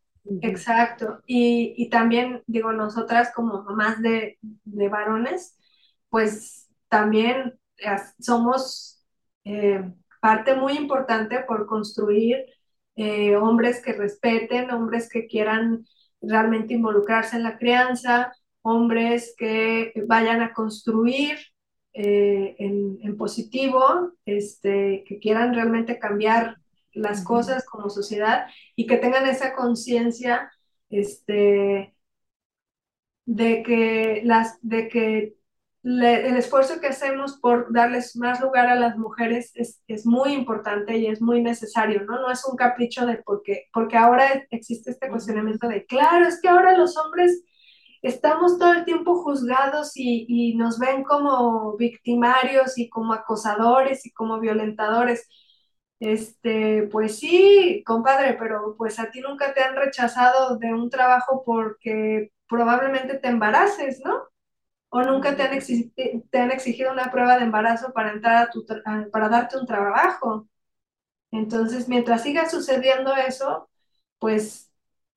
Exacto. 0.43 1.21
Y, 1.27 1.75
y 1.77 1.91
también, 1.91 2.43
digo, 2.47 2.73
nosotras 2.73 3.31
como 3.35 3.63
mamás 3.63 4.03
de, 4.03 4.39
de 4.43 4.89
varones, 4.89 5.57
pues 6.11 6.69
también 6.89 7.59
somos 8.19 9.05
eh, 9.45 9.85
parte 10.21 10.55
muy 10.55 10.75
importante 10.75 11.41
por 11.47 11.67
construir 11.67 12.45
eh, 12.97 13.37
hombres 13.37 13.83
que 13.83 13.93
respeten, 13.93 14.71
hombres 14.71 15.09
que 15.09 15.27
quieran 15.27 15.87
realmente 16.21 16.75
involucrarse 16.75 17.37
en 17.37 17.45
la 17.45 17.57
crianza, 17.59 18.33
hombres 18.63 19.35
que 19.39 19.93
vayan 20.07 20.43
a 20.43 20.53
construir 20.53 21.39
eh, 21.93 22.57
en, 22.59 23.17
positivo, 23.17 24.13
este, 24.25 25.05
que 25.07 25.19
quieran 25.19 25.55
realmente 25.55 25.99
cambiar 25.99 26.59
las 26.93 27.25
cosas 27.25 27.65
como 27.65 27.91
sociedad 27.91 28.47
y 28.77 28.87
que 28.87 28.97
tengan 28.97 29.27
esa 29.27 29.55
conciencia 29.55 30.51
este, 30.91 31.95
de 33.27 33.63
que 33.63 34.23
las 34.25 34.59
de 34.63 34.89
que 34.89 35.38
el 35.97 36.37
esfuerzo 36.37 36.81
que 36.81 36.89
hacemos 36.89 37.39
por 37.39 37.73
darles 37.73 38.15
más 38.17 38.41
lugar 38.41 38.69
a 38.69 38.75
las 38.75 38.99
mujeres 38.99 39.53
es, 39.55 39.83
es, 39.87 40.05
muy 40.07 40.33
importante 40.35 40.99
y 40.99 41.07
es 41.07 41.23
muy 41.23 41.43
necesario, 41.43 42.05
¿no? 42.05 42.21
No 42.21 42.31
es 42.31 42.45
un 42.45 42.57
capricho 42.57 43.07
de 43.07 43.23
porque, 43.25 43.67
porque 43.73 43.97
ahora 43.97 44.45
existe 44.51 44.91
este 44.91 45.09
cuestionamiento 45.09 45.67
de, 45.69 45.87
claro, 45.87 46.27
es 46.27 46.41
que 46.41 46.49
ahora 46.49 46.77
los 46.77 46.97
hombres 46.99 47.43
estamos 48.03 48.59
todo 48.59 48.73
el 48.75 48.85
tiempo 48.85 49.23
juzgados 49.23 49.93
y, 49.97 50.27
y 50.29 50.57
nos 50.57 50.79
ven 50.79 51.05
como 51.05 51.77
victimarios 51.77 52.79
y 52.79 52.89
como 52.91 53.15
acosadores 53.15 54.05
y 54.07 54.13
como 54.13 54.41
violentadores. 54.41 55.27
Este, 56.01 56.85
pues 56.93 57.19
sí, 57.19 57.83
compadre, 57.87 58.35
pero 58.39 58.77
pues 58.79 58.99
a 59.01 59.11
ti 59.11 59.21
nunca 59.21 59.55
te 59.55 59.63
han 59.63 59.77
rechazado 59.77 60.59
de 60.59 60.73
un 60.75 60.91
trabajo 60.91 61.43
porque 61.45 62.33
probablemente 62.49 63.19
te 63.19 63.29
embaraces, 63.29 64.01
¿no? 64.05 64.29
O 64.91 65.03
nunca 65.03 65.37
te 65.37 65.43
han, 65.43 65.55
exigido, 65.55 65.93
te 66.31 66.39
han 66.39 66.51
exigido 66.51 66.93
una 66.93 67.11
prueba 67.11 67.37
de 67.37 67.45
embarazo 67.45 67.93
para 67.93 68.13
entrar 68.13 68.45
a 68.45 68.51
tu 68.51 68.65
para 69.13 69.29
darte 69.29 69.59
un 69.59 69.67
trabajo. 69.67 70.49
Entonces, 71.31 71.89
mientras 71.89 72.23
siga 72.23 72.49
sucediendo 72.49 73.15
eso, 73.15 73.69
pues 74.19 74.71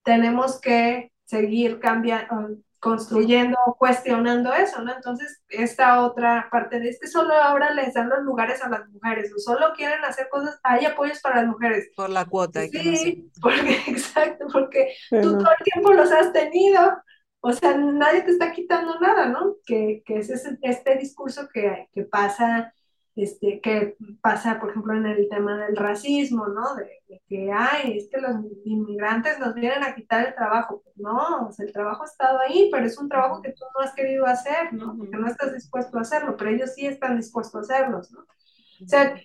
tenemos 0.04 0.60
que 0.60 1.12
seguir 1.24 1.80
cambiando, 1.80 2.58
construyendo, 2.82 3.58
cuestionando 3.78 4.52
eso, 4.54 4.82
¿no? 4.82 4.94
Entonces, 4.94 5.42
esta 5.50 6.04
otra 6.04 6.50
parte 6.52 6.80
de 6.80 6.90
este 6.90 7.08
solo 7.08 7.34
ahora 7.36 7.74
les 7.74 7.94
dan 7.94 8.10
los 8.10 8.24
lugares 8.24 8.62
a 8.64 8.70
las 8.70 8.90
mujeres, 8.90 9.32
o 9.34 9.40
solo 9.40 9.74
quieren 9.76 10.04
hacer 10.04 10.28
cosas, 10.30 10.60
hay 10.64 10.86
apoyos 10.86 11.22
para 11.22 11.38
las 11.38 11.48
mujeres. 11.48 11.92
Por 11.96 12.10
la 12.10 12.26
cuota. 12.26 12.62
Sí, 12.68 13.32
porque, 13.42 13.80
exacto, 13.88 14.48
porque 14.52 14.96
tú 15.10 15.38
todo 15.38 15.52
el 15.58 15.64
tiempo 15.64 15.94
los 15.94 16.12
has 16.12 16.34
tenido, 16.34 16.98
o 17.42 17.52
sea, 17.52 17.76
nadie 17.76 18.22
te 18.22 18.32
está 18.32 18.52
quitando 18.52 19.00
nada, 19.00 19.28
¿no? 19.28 19.56
Que, 19.66 20.04
que 20.06 20.20
es 20.20 20.30
este 20.30 20.98
discurso 20.98 21.50
que, 21.52 21.90
que, 21.92 22.04
pasa, 22.04 22.72
este, 23.16 23.60
que 23.62 23.98
pasa, 24.22 24.60
por 24.60 24.70
ejemplo, 24.70 24.94
en 24.96 25.08
el 25.08 25.28
tema 25.28 25.58
del 25.58 25.76
racismo, 25.76 26.48
¿no? 26.48 26.76
De, 26.76 27.22
que, 27.28 27.52
ay, 27.52 27.98
es 27.98 28.10
que 28.10 28.22
los 28.22 28.36
inmigrantes 28.64 29.40
nos 29.40 29.56
vienen 29.56 29.84
a 29.84 29.96
quitar 29.96 30.28
el 30.28 30.36
trabajo. 30.36 30.82
Pues 30.84 30.96
no, 30.98 31.48
o 31.48 31.52
sea, 31.52 31.66
el 31.66 31.74
trabajo 31.74 32.04
ha 32.04 32.06
estado 32.06 32.40
ahí, 32.40 32.70
pero 32.72 32.86
es 32.86 32.98
un 33.00 33.10
trabajo 33.10 33.42
que 33.42 33.54
tú 33.54 33.66
no 33.76 33.84
has 33.84 33.94
querido 33.96 34.28
hacer, 34.28 34.72
¿no? 34.74 34.96
Porque 34.96 35.18
no 35.18 35.28
estás 35.28 35.52
dispuesto 35.52 35.98
a 35.98 36.02
hacerlo, 36.02 36.36
pero 36.38 36.52
ellos 36.52 36.76
sí 36.76 36.86
están 36.86 37.18
dispuestos 37.18 37.56
a 37.56 37.76
hacerlos, 37.76 38.12
¿no? 38.12 38.20
O 38.22 38.88
sea, 38.88 39.16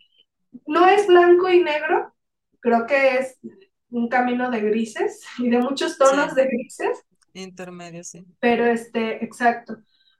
no 0.67 0.89
es 0.89 1.07
blanco 1.07 1.51
y 1.51 1.63
negro, 1.63 2.15
creo 2.61 2.87
que 2.87 3.19
es 3.19 3.39
un 3.91 4.09
camino 4.09 4.51
de 4.51 4.61
grises 4.61 5.23
y 5.39 5.51
de 5.51 5.59
muchos 5.59 5.99
tonos 5.99 6.35
de 6.35 6.47
grises 6.47 7.07
Intermedio, 7.43 8.05
sí. 8.05 8.25
Pero 8.41 8.65
este, 8.67 9.25
exacto. 9.25 9.79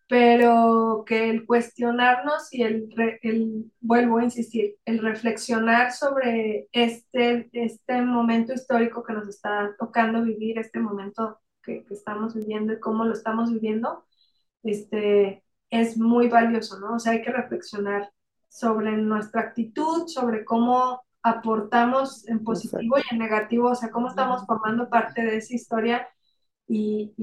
Pero 0.09 1.05
que 1.07 1.31
el 1.31 1.47
cuestionarnos 1.47 2.53
y 2.53 2.63
el, 2.63 2.89
el, 3.23 3.73
vuelvo 3.81 4.19
a 4.19 4.25
insistir, 4.25 4.77
el 4.85 5.01
reflexionar 5.01 5.93
sobre 5.93 6.69
este, 6.73 7.49
este 7.53 8.03
momento 8.03 8.53
histórico 8.53 9.03
que 9.03 9.15
nos 9.15 9.29
está 9.29 9.75
tocando 9.79 10.23
vivir, 10.23 10.59
este 10.59 10.79
momento 10.79 11.41
que, 11.63 11.85
que 11.85 11.95
estamos 11.95 12.35
viviendo 12.35 12.73
y 12.73 12.81
cómo 12.81 13.05
lo 13.05 13.13
estamos 13.13 13.53
viviendo, 13.53 14.07
este, 14.63 15.43
es 15.71 15.97
muy 15.99 16.29
valioso, 16.29 16.79
¿no? 16.79 16.95
O 16.95 16.99
sea, 16.99 17.13
hay 17.13 17.23
que 17.23 17.33
reflexionar 17.33 18.13
sobre 18.49 18.97
nuestra 18.97 19.43
actitud, 19.43 20.07
sobre 20.07 20.45
cómo 20.45 21.03
aportamos 21.23 22.27
en 22.29 22.45
positivo 22.45 22.99
y 22.99 23.03
en 23.15 23.19
negativo, 23.19 23.71
o 23.71 23.75
sea, 23.75 23.91
cómo 23.91 24.09
estamos 24.09 24.47
formando 24.47 24.89
parte 24.89 25.23
de 25.23 25.39
esa 25.39 25.55
historia 25.55 26.09
y, 26.69 27.15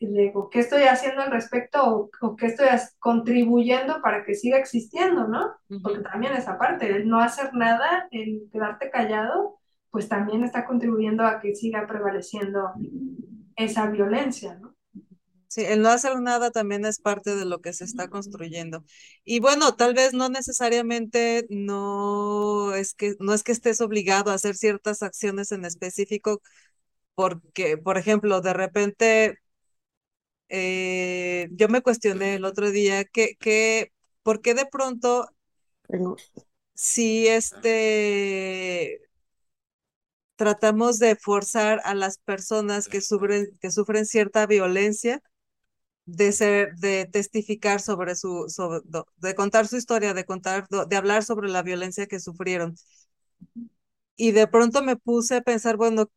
digo, 0.00 0.50
¿qué 0.50 0.58
estoy 0.60 0.82
haciendo 0.84 1.22
al 1.22 1.30
respecto 1.30 2.10
o, 2.20 2.36
qué 2.36 2.46
estoy 2.46 2.66
contribuyendo 2.98 4.02
para 4.02 4.24
que 4.24 4.34
siga 4.34 4.58
existiendo, 4.58 5.28
¿no? 5.28 5.54
Porque 5.82 6.00
también 6.00 6.34
esa 6.34 6.58
parte, 6.58 6.90
el 6.90 7.08
no 7.08 7.20
hacer 7.20 7.54
nada, 7.54 8.08
el 8.10 8.48
quedarte 8.52 8.90
callado, 8.90 9.58
pues 9.90 10.08
también 10.08 10.42
está 10.42 10.66
contribuyendo 10.66 11.24
a 11.24 11.40
que 11.40 11.54
siga 11.54 11.86
prevaleciendo 11.86 12.72
esa 13.56 13.88
violencia, 13.88 14.58
¿no? 14.60 14.74
Sí, 15.48 15.62
el 15.64 15.80
no 15.80 15.88
hacer 15.88 16.20
nada 16.20 16.50
también 16.50 16.84
es 16.84 17.00
parte 17.00 17.34
de 17.34 17.46
lo 17.46 17.60
que 17.60 17.72
se 17.72 17.84
está 17.84 18.08
construyendo. 18.08 18.84
Y 19.24 19.40
bueno, 19.40 19.74
tal 19.74 19.94
vez 19.94 20.12
no 20.12 20.28
necesariamente 20.28 21.46
no 21.48 22.74
es 22.74 22.94
que 22.94 23.14
no 23.20 23.32
es 23.32 23.42
que 23.42 23.52
estés 23.52 23.80
obligado 23.80 24.30
a 24.30 24.34
hacer 24.34 24.56
ciertas 24.56 25.02
acciones 25.02 25.52
en 25.52 25.64
específico, 25.64 26.42
porque, 27.16 27.78
por 27.78 27.98
ejemplo, 27.98 28.42
de 28.42 28.54
repente 28.54 29.40
eh, 30.48 31.48
yo 31.52 31.68
me 31.68 31.82
cuestioné 31.82 32.34
el 32.36 32.44
otro 32.44 32.70
día 32.70 33.04
que, 33.04 33.36
que 33.40 33.92
¿por 34.22 34.40
qué 34.42 34.54
de 34.54 34.66
pronto 34.66 35.28
si 36.74 37.26
este 37.28 39.00
tratamos 40.36 40.98
de 40.98 41.16
forzar 41.16 41.80
a 41.84 41.94
las 41.94 42.18
personas 42.18 42.88
que 42.88 43.00
sufren, 43.00 43.56
que 43.60 43.70
sufren 43.70 44.06
cierta 44.06 44.46
violencia 44.46 45.22
de 46.06 46.32
ser, 46.32 46.74
de 46.76 47.06
testificar 47.06 47.80
sobre 47.80 48.16
su, 48.16 48.46
sobre, 48.48 48.80
de 49.18 49.34
contar 49.34 49.68
su 49.68 49.76
historia, 49.78 50.14
de 50.14 50.24
contar, 50.26 50.66
de 50.68 50.96
hablar 50.96 51.24
sobre 51.24 51.48
la 51.50 51.62
violencia 51.62 52.06
que 52.06 52.20
sufrieron. 52.20 52.76
Y 54.16 54.32
de 54.32 54.46
pronto 54.46 54.82
me 54.82 54.96
puse 54.96 55.36
a 55.36 55.40
pensar, 55.42 55.76
bueno, 55.76 56.10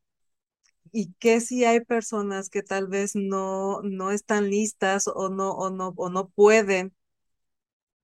¿y 0.92 1.12
qué 1.18 1.40
si 1.40 1.64
hay 1.64 1.80
personas 1.80 2.50
que 2.50 2.62
tal 2.62 2.86
vez 2.88 3.12
no, 3.16 3.80
no 3.82 4.10
están 4.12 4.50
listas 4.50 5.08
o 5.08 5.28
no, 5.30 5.52
o 5.52 5.70
no, 5.70 5.92
o 5.96 6.10
no 6.10 6.28
pueden? 6.30 6.94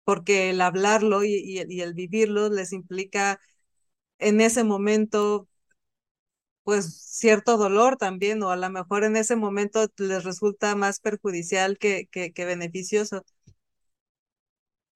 Porque 0.04 0.50
el 0.50 0.60
hablarlo 0.60 1.24
y, 1.24 1.34
y, 1.34 1.62
y 1.68 1.80
el 1.82 1.92
vivirlo 1.94 2.48
les 2.48 2.72
implica 2.72 3.40
en 4.18 4.40
ese 4.42 4.64
momento 4.64 5.48
pues 6.64 6.96
cierto 7.00 7.56
dolor 7.56 7.96
también, 7.96 8.42
o 8.42 8.50
a 8.50 8.56
lo 8.56 8.68
mejor 8.70 9.04
en 9.04 9.16
ese 9.16 9.36
momento 9.36 9.86
les 9.98 10.24
resulta 10.24 10.74
más 10.76 11.00
perjudicial 11.00 11.78
que, 11.78 12.08
que, 12.10 12.32
que 12.32 12.44
beneficioso. 12.44 13.24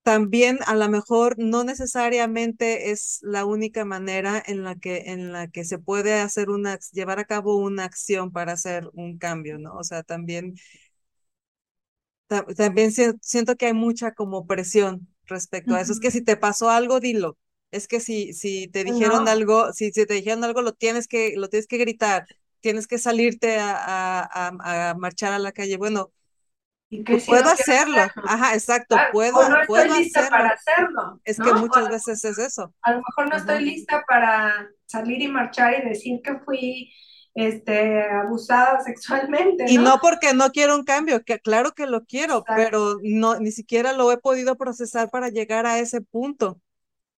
También 0.03 0.57
a 0.65 0.75
lo 0.75 0.89
mejor 0.89 1.35
no 1.37 1.63
necesariamente 1.63 2.89
es 2.91 3.19
la 3.21 3.45
única 3.45 3.85
manera 3.85 4.41
en 4.45 4.63
la 4.63 4.75
que, 4.75 5.03
en 5.11 5.31
la 5.31 5.47
que 5.47 5.63
se 5.63 5.77
puede 5.77 6.15
hacer 6.19 6.49
una, 6.49 6.79
llevar 6.91 7.19
a 7.19 7.25
cabo 7.25 7.57
una 7.57 7.83
acción 7.85 8.31
para 8.31 8.53
hacer 8.53 8.89
un 8.93 9.19
cambio, 9.19 9.59
¿no? 9.59 9.75
O 9.77 9.83
sea, 9.83 10.01
también, 10.01 10.55
también 12.55 12.91
siento 13.21 13.55
que 13.57 13.67
hay 13.67 13.73
mucha 13.73 14.13
como 14.13 14.47
presión 14.47 15.07
respecto 15.25 15.75
a 15.75 15.81
eso. 15.81 15.93
Es 15.93 15.99
que 15.99 16.11
si 16.11 16.21
te 16.21 16.37
pasó 16.37 16.69
algo, 16.69 16.99
dilo 16.99 17.37
es 17.71 17.87
que 17.87 18.01
si, 18.01 18.33
si 18.33 18.67
te 18.67 18.83
dijeron 18.83 19.29
algo, 19.29 19.71
si, 19.71 19.91
si, 19.93 20.05
te 20.05 20.13
dijeron 20.15 20.43
algo, 20.43 20.61
lo 20.61 20.73
tienes 20.73 21.07
que, 21.07 21.35
lo 21.37 21.47
tienes 21.47 21.67
que 21.67 21.77
gritar, 21.77 22.27
tienes 22.59 22.85
que 22.85 22.97
salirte 22.97 23.59
a, 23.59 24.19
a, 24.21 24.89
a 24.89 24.93
marchar 24.95 25.31
a 25.31 25.39
la 25.39 25.53
calle. 25.53 25.77
Bueno, 25.77 26.11
pues 27.05 27.25
puedo 27.25 27.49
hacerlo. 27.49 28.01
Ajá, 28.27 28.53
exacto, 28.53 28.97
puedo, 29.13 29.47
no 29.47 29.57
puedo 29.65 29.85
estoy 29.85 30.03
lista 30.03 30.19
hacerlo. 30.19 30.37
para 30.37 30.49
hacerlo. 30.49 31.21
Es 31.23 31.39
¿no? 31.39 31.45
que 31.45 31.53
muchas 31.53 31.87
o, 31.87 31.89
veces 31.89 32.23
es 32.25 32.37
eso. 32.37 32.73
A 32.81 32.91
lo 32.91 32.97
mejor 32.97 33.29
no 33.29 33.37
estoy 33.37 33.63
lista 33.63 34.03
para 34.07 34.69
salir 34.85 35.21
y 35.21 35.27
marchar 35.29 35.73
y 35.79 35.87
decir 35.87 36.19
que 36.21 36.37
fui 36.39 36.91
este, 37.33 38.03
abusada 38.03 38.79
sexualmente. 38.85 39.63
¿no? 39.63 39.71
Y 39.71 39.77
no 39.77 39.99
porque 40.01 40.33
no 40.33 40.51
quiero 40.51 40.75
un 40.75 40.83
cambio, 40.83 41.23
que 41.23 41.39
claro 41.39 41.71
que 41.71 41.87
lo 41.87 42.03
quiero, 42.03 42.39
Exacto. 42.39 42.53
pero 42.57 42.95
no, 43.03 43.39
ni 43.39 43.51
siquiera 43.51 43.93
lo 43.93 44.11
he 44.11 44.17
podido 44.17 44.57
procesar 44.57 45.09
para 45.09 45.29
llegar 45.29 45.65
a 45.65 45.79
ese 45.79 46.01
punto. 46.01 46.59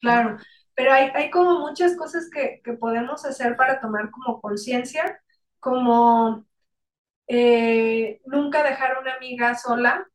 Claro, 0.02 0.38
pero 0.76 0.92
hay, 0.92 1.12
hay 1.14 1.30
como 1.30 1.60
muchas 1.60 1.96
cosas 1.96 2.30
que, 2.30 2.60
que 2.64 2.74
podemos 2.74 3.24
hacer 3.24 3.56
para 3.56 3.80
tomar 3.80 4.12
como 4.12 4.42
conciencia, 4.42 5.22
como 5.60 6.46
eh, 7.34 8.22
nunca 8.26 8.62
dejar 8.62 8.98
a 8.98 9.00
una 9.00 9.14
amiga 9.14 9.56
sola, 9.56 10.06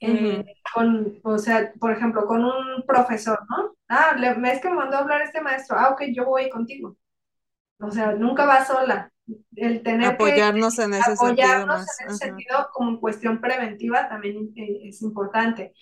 eh, 0.00 0.10
uh 0.10 0.14
-huh. 0.14 0.44
con, 0.74 1.20
o 1.22 1.38
sea, 1.38 1.72
por 1.78 1.92
ejemplo, 1.92 2.26
con 2.26 2.44
un 2.44 2.84
profesor, 2.84 3.38
¿no? 3.48 3.76
Ah, 3.88 4.16
le, 4.18 4.30
es 4.50 4.60
que 4.60 4.70
me 4.70 4.74
mandó 4.74 4.96
a 4.96 5.00
hablar 5.00 5.22
este 5.22 5.40
maestro, 5.40 5.78
ah, 5.78 5.90
ok, 5.90 6.02
yo 6.12 6.24
voy 6.24 6.50
contigo. 6.50 6.96
O 7.78 7.92
sea, 7.92 8.12
nunca 8.14 8.44
va 8.44 8.64
sola. 8.64 9.10
El 9.54 9.82
tener 9.84 10.08
apoyarnos 10.08 10.76
que 10.76 10.82
en 10.82 10.94
ese 10.94 11.12
apoyarnos 11.12 11.86
sentido 11.86 12.08
en 12.08 12.10
ese 12.10 12.26
sentido 12.26 12.68
como 12.72 13.00
cuestión 13.00 13.40
preventiva 13.40 14.08
también 14.08 14.52
eh, 14.56 14.88
es 14.88 15.00
importante. 15.02 15.74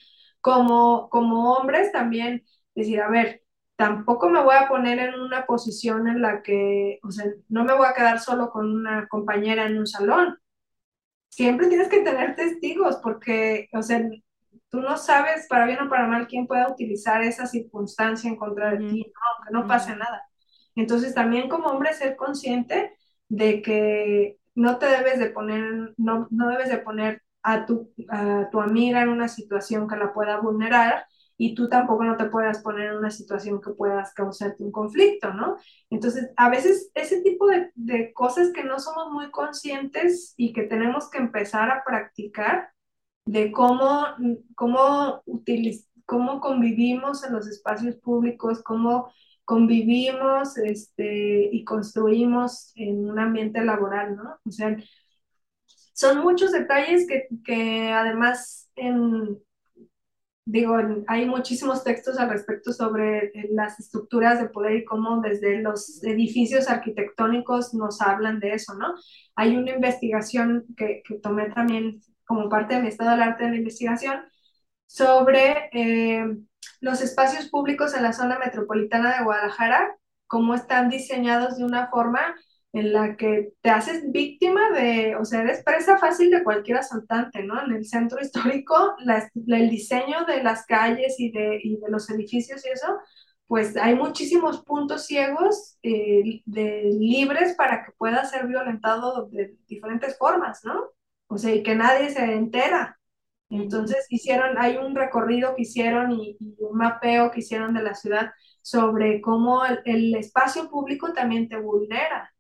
Como, 0.43 1.09
como 1.09 1.55
hombres 1.55 1.91
también 1.91 2.45
decir, 2.75 3.01
a 3.01 3.09
ver, 3.09 3.43
tampoco 3.77 4.29
me 4.29 4.43
voy 4.43 4.57
a 4.57 4.69
poner 4.69 4.99
en 4.99 5.15
una 5.19 5.47
posición 5.47 6.07
en 6.07 6.21
la 6.21 6.43
que, 6.43 7.01
o 7.03 7.11
sea, 7.11 7.27
no 7.49 7.65
me 7.65 7.75
voy 7.75 7.87
a 7.87 7.95
quedar 7.95 8.21
solo 8.21 8.51
con 8.51 8.71
una 8.71 9.09
compañera 9.09 9.65
en 9.65 9.79
un 9.79 9.87
salón. 9.87 10.39
Siempre 11.33 11.69
tienes 11.69 11.89
que 11.89 12.01
tener 12.01 12.37
testigos 12.37 12.97
porque, 13.03 13.71
o 13.73 13.83
sea, 13.83 14.07
tú 14.69 14.81
no 14.81 14.99
sabes 14.99 15.47
para 15.49 15.65
bien 15.65 15.81
o 15.81 15.89
para 15.89 16.07
mal 16.07 16.27
quién 16.27 16.47
pueda 16.47 16.71
utilizar 16.71 17.23
esa 17.23 17.47
circunstancia 17.47 18.29
en 18.29 18.37
contra 18.37 18.73
de 18.73 18.81
mm. 18.81 18.91
ti, 18.91 18.99
¿no? 19.07 19.21
aunque 19.35 19.53
no 19.53 19.67
pase 19.67 19.95
mm. 19.95 19.99
nada. 19.99 20.23
Entonces 20.75 21.15
también 21.15 21.49
como 21.49 21.69
hombre 21.69 21.95
ser 21.95 22.17
consciente 22.17 22.93
de 23.31 23.63
que 23.63 24.37
no 24.55 24.77
te 24.77 24.85
debes 24.85 25.19
de 25.19 25.31
poner, 25.31 25.95
no, 25.97 26.29
no 26.31 26.49
debes 26.51 26.69
de 26.69 26.79
poner 26.79 27.23
a 27.43 27.65
tu, 27.65 27.91
a 28.11 28.51
tu 28.53 28.61
amiga 28.61 29.01
en 29.01 29.09
una 29.09 29.29
situación 29.29 29.89
que 29.89 29.97
la 29.97 30.13
pueda 30.13 30.39
vulnerar 30.39 31.07
y 31.45 31.57
tú 31.57 31.69
tampoco 31.69 32.05
no 32.05 32.17
te 32.17 32.27
puedas 32.27 32.63
poner 32.63 32.91
en 32.91 32.99
una 32.99 33.11
situación 33.11 33.61
que 33.61 33.73
puedas 33.73 34.15
causarte 34.15 34.63
un 34.63 34.71
conflicto, 34.71 35.35
¿no? 35.35 35.57
Entonces, 35.91 36.31
a 36.37 36.49
veces 36.49 36.93
ese 36.95 37.21
tipo 37.23 37.49
de, 37.49 37.73
de 37.75 38.13
cosas 38.13 38.53
que 38.53 38.63
no 38.63 38.79
somos 38.79 39.11
muy 39.11 39.29
conscientes 39.33 40.35
y 40.37 40.53
que 40.53 40.63
tenemos 40.63 41.11
que 41.11 41.19
empezar 41.19 41.69
a 41.71 41.83
practicar 41.85 42.71
de 43.25 43.51
cómo, 43.51 44.07
cómo, 44.55 45.23
utiliz 45.27 45.89
cómo 46.07 46.41
convivimos 46.41 47.25
en 47.25 47.33
los 47.33 47.49
espacios 47.49 47.97
públicos, 47.97 48.63
cómo 48.63 49.13
convivimos 49.45 50.57
este, 50.59 51.49
y 51.53 51.65
construimos 51.65 52.71
en 52.77 53.11
un 53.11 53.19
ambiente 53.19 53.65
laboral, 53.65 54.15
¿no? 54.15 54.39
O 54.47 54.51
sea, 54.53 54.77
son 55.93 56.19
muchos 56.19 56.53
detalles 56.53 57.09
que, 57.09 57.27
que 57.45 57.91
además 57.91 58.71
en, 58.77 59.39
digo, 60.45 60.77
hay 61.07 61.27
muchísimos 61.27 61.85
textos 61.85 62.19
al 62.19 62.31
respecto 62.31 62.73
sobre 62.73 63.27
eh, 63.27 63.49
las 63.51 63.79
estructuras 63.79 64.41
de 64.41 64.49
poder 64.49 64.77
y 64.77 64.85
cómo 64.85 65.21
desde 65.21 65.61
los 65.61 66.03
edificios 66.03 66.69
arquitectónicos 66.69 67.75
nos 67.75 68.01
hablan 68.01 68.41
de 68.41 68.55
eso, 68.55 68.75
¿no? 68.75 68.95
Hay 69.37 69.57
una 69.57 69.73
investigación 69.73 70.65
que, 70.77 71.03
que 71.07 71.15
tomé 71.17 71.51
también 71.51 72.01
como 72.25 72.49
parte 72.49 72.75
de 72.75 72.83
mi 72.83 72.89
estado 72.89 73.11
del 73.11 73.23
arte 73.23 73.45
de 73.45 73.51
la 73.51 73.57
investigación 73.57 74.21
sobre 74.87 75.71
eh, 75.73 76.25
los 76.81 77.01
espacios 77.01 77.49
públicos 77.49 77.95
en 77.95 78.03
la 78.03 78.13
zona 78.13 78.39
metropolitana 78.39 79.17
de 79.17 79.25
Guadalajara, 79.25 79.97
cómo 80.27 80.55
están 80.55 80.89
diseñados 80.89 81.57
de 81.59 81.65
una 81.65 81.89
forma 81.89 82.35
en 82.73 82.93
la 82.93 83.17
que 83.17 83.53
te 83.61 83.71
haces 83.71 84.11
víctima 84.11 84.71
de, 84.71 85.15
o 85.17 85.25
sea, 85.25 85.43
eres 85.43 85.63
presa 85.63 85.99
fácil 85.99 86.31
de 86.31 86.43
cualquier 86.43 86.79
asaltante, 86.79 87.43
¿no? 87.43 87.63
En 87.63 87.73
el 87.73 87.85
centro 87.85 88.21
histórico, 88.21 88.97
la, 89.01 89.31
el 89.35 89.71
diseño 89.71 90.25
de 90.27 90.43
las 90.43 90.65
calles 90.67 91.17
y 91.19 91.31
de, 91.31 91.61
y 91.63 91.77
de, 91.77 91.91
los 91.91 92.09
edificios 92.11 92.65
y 92.65 92.71
eso, 92.71 92.99
pues 93.47 93.77
hay 93.77 93.95
muchísimos 93.95 94.63
puntos 94.65 95.07
ciegos 95.07 95.77
eh, 95.83 96.43
de, 96.47 96.91
libres 96.99 97.55
para 97.57 97.85
que 97.85 97.93
pueda 97.93 98.25
ser 98.25 98.47
violentado 98.47 99.29
de 99.29 99.55
diferentes 99.67 100.17
formas, 100.17 100.65
¿no? 100.65 100.91
O 101.27 101.37
sea, 101.39 101.55
y 101.55 101.63
que 101.63 101.75
nadie 101.75 102.11
se 102.11 102.25
entera. 102.25 102.99
Entonces 103.51 104.07
hicieron, 104.09 104.57
hay 104.59 104.79
un 104.79 104.95
recorrido 104.95 105.55
que 105.55 105.63
hicieron 105.63 106.13
y, 106.13 106.39
y 106.41 106.57
un 106.61 106.79
mapeo 106.79 107.31
que 107.31 107.41
hicieron 107.41 107.75
de 107.75 107.83
la 107.83 107.95
ciudad 107.95 108.33
sobre 108.63 109.21
cómo 109.21 109.65
el, 109.67 109.81
el 109.85 110.15
espacio 110.15 110.71
público 110.71 111.13
también 111.13 111.49
te 111.49 111.59
vulnera. 111.59 112.32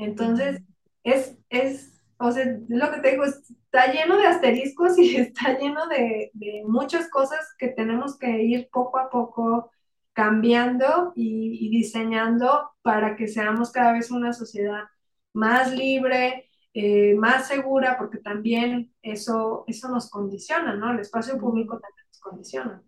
Entonces, 0.00 0.62
es, 1.04 1.36
es, 1.50 2.02
o 2.18 2.32
sea, 2.32 2.58
lo 2.68 2.90
que 2.90 3.00
te 3.00 3.10
digo, 3.12 3.24
está 3.24 3.92
lleno 3.92 4.16
de 4.16 4.26
asteriscos 4.26 4.98
y 4.98 5.16
está 5.16 5.58
lleno 5.58 5.86
de, 5.88 6.30
de 6.34 6.62
muchas 6.66 7.08
cosas 7.10 7.54
que 7.58 7.68
tenemos 7.68 8.18
que 8.18 8.42
ir 8.42 8.68
poco 8.70 8.98
a 8.98 9.10
poco 9.10 9.70
cambiando 10.12 11.12
y, 11.14 11.66
y, 11.66 11.70
diseñando 11.70 12.70
para 12.82 13.14
que 13.14 13.28
seamos 13.28 13.70
cada 13.70 13.92
vez 13.92 14.10
una 14.10 14.32
sociedad 14.32 14.84
más 15.32 15.72
libre, 15.72 16.48
eh, 16.74 17.14
más 17.14 17.46
segura, 17.46 17.96
porque 17.96 18.18
también 18.18 18.92
eso, 19.02 19.64
eso 19.68 19.88
nos 19.88 20.10
condiciona, 20.10 20.74
¿no? 20.74 20.92
El 20.92 21.00
espacio 21.00 21.38
público 21.38 21.78
también 21.78 22.06
nos 22.08 22.20
condiciona. 22.20 22.82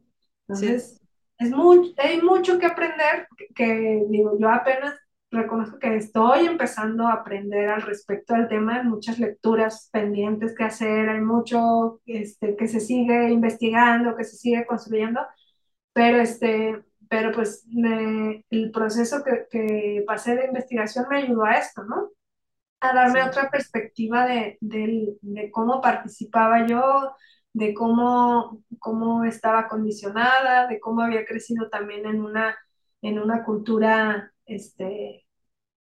Entonces, 0.49 0.99
sí. 0.99 1.07
es 1.39 1.51
muy, 1.51 1.95
hay 1.99 2.21
mucho 2.21 2.59
que 2.59 2.67
aprender, 2.67 3.29
que, 3.37 3.47
que 3.55 4.05
digo, 4.09 4.37
yo 4.39 4.49
apenas 4.49 4.95
reconozco 5.33 5.79
que 5.79 5.97
estoy 5.97 6.47
empezando 6.47 7.09
a 7.09 7.15
aprender 7.15 7.71
al 7.71 7.83
respecto 7.83 8.35
del 8.35 8.49
tema, 8.49 8.77
hay 8.81 8.87
muchas 8.87 9.19
lecturas 9.19 9.89
pendientes 9.93 10.55
que 10.57 10.65
hacer, 10.65 11.09
hay 11.09 11.21
mucho 11.21 12.01
este, 12.07 12.57
que 12.57 12.69
se 12.69 12.81
sigue 12.81 13.31
investigando, 13.31 14.17
que 14.17 14.25
se 14.25 14.37
sigue 14.37 14.67
construyendo, 14.67 15.21
pero, 15.93 16.19
este, 16.19 16.85
pero 17.09 17.33
pues 17.33 17.67
me, 17.69 18.45
el 18.51 18.71
proceso 18.71 19.25
que, 19.25 19.47
que 19.51 20.05
pasé 20.07 20.37
de 20.37 20.47
investigación 20.47 21.07
me 21.11 21.19
ayudó 21.19 21.45
a 21.45 21.55
esto, 21.55 21.85
¿no? 21.85 22.11
a 22.83 22.93
darme 22.93 23.23
otra 23.23 23.49
perspectiva 23.49 24.27
de, 24.27 24.59
de, 24.61 25.51
cómo 25.53 25.81
participaba 25.81 26.67
yo, 26.67 27.15
de 27.53 27.75
cómo, 27.75 28.61
cómo 28.81 29.25
estaba 29.25 29.69
condicionada, 29.69 30.67
de 30.67 30.81
cómo 30.81 31.03
había 31.03 31.25
crecido 31.25 31.69
también 31.71 32.07
en 32.07 32.21
una, 32.21 32.57
en 33.01 33.21
una 33.21 33.45
cultura 33.45 34.32
este, 34.55 35.25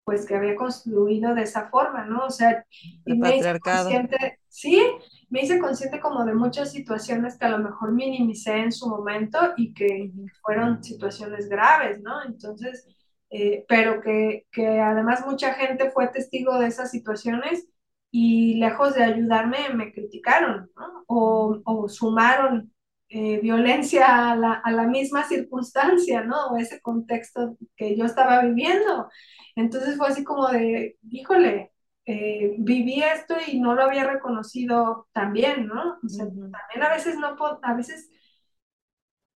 pues 0.04 0.26
que 0.26 0.34
había 0.34 0.56
construido 0.56 1.34
de 1.34 1.42
esa 1.42 1.68
forma, 1.68 2.04
¿no? 2.04 2.26
O 2.26 2.30
sea, 2.30 2.64
y 3.04 3.14
me 3.16 3.36
hice 3.36 3.60
consciente, 3.60 4.40
sí, 4.48 4.82
me 5.30 5.42
hice 5.42 5.58
consciente 5.60 6.00
como 6.00 6.24
de 6.24 6.34
muchas 6.34 6.72
situaciones 6.72 7.38
que 7.38 7.46
a 7.46 7.50
lo 7.50 7.58
mejor 7.58 7.92
minimicé 7.92 8.56
en 8.58 8.72
su 8.72 8.88
momento 8.88 9.38
y 9.56 9.72
que 9.72 10.10
fueron 10.42 10.82
situaciones 10.82 11.48
graves, 11.48 12.00
¿no? 12.02 12.24
Entonces, 12.24 12.86
eh, 13.30 13.64
pero 13.68 14.00
que, 14.00 14.46
que 14.50 14.80
además 14.80 15.24
mucha 15.26 15.54
gente 15.54 15.90
fue 15.90 16.08
testigo 16.08 16.58
de 16.58 16.66
esas 16.66 16.90
situaciones 16.90 17.68
y 18.10 18.56
lejos 18.56 18.94
de 18.94 19.04
ayudarme 19.04 19.70
me 19.72 19.92
criticaron, 19.92 20.70
¿no? 20.76 21.04
O, 21.06 21.60
o 21.64 21.88
sumaron 21.88 22.71
eh, 23.14 23.40
violencia 23.40 24.30
a 24.30 24.36
la, 24.36 24.54
a 24.54 24.70
la, 24.70 24.86
misma 24.86 25.24
circunstancia, 25.24 26.22
¿no? 26.24 26.46
O 26.48 26.56
ese 26.56 26.80
contexto 26.80 27.58
que 27.76 27.94
yo 27.96 28.06
estaba 28.06 28.42
viviendo. 28.42 29.10
Entonces 29.54 29.98
fue 29.98 30.08
así 30.08 30.24
como 30.24 30.48
de, 30.48 30.96
híjole, 31.10 31.72
eh, 32.06 32.54
viví 32.58 33.02
esto 33.02 33.34
y 33.46 33.60
no 33.60 33.74
lo 33.74 33.82
había 33.82 34.04
reconocido 34.10 35.08
también, 35.12 35.66
¿no? 35.66 35.98
O 36.02 36.08
sea, 36.08 36.24
también 36.24 36.82
a 36.82 36.88
veces 36.88 37.18
no, 37.18 37.36
a 37.62 37.74
veces 37.74 38.08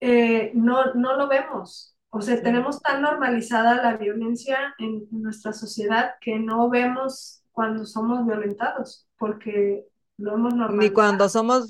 eh, 0.00 0.52
no, 0.54 0.94
no 0.94 1.16
lo 1.16 1.28
vemos. 1.28 1.96
O 2.10 2.20
sea, 2.20 2.40
tenemos 2.42 2.80
tan 2.80 3.02
normalizada 3.02 3.82
la 3.82 3.96
violencia 3.96 4.74
en 4.78 5.08
nuestra 5.10 5.52
sociedad 5.52 6.12
que 6.20 6.38
no 6.38 6.70
vemos 6.70 7.42
cuando 7.50 7.84
somos 7.86 8.24
violentados, 8.24 9.08
porque 9.18 9.84
ni 10.16 10.90
cuando 10.90 11.28
somos 11.28 11.66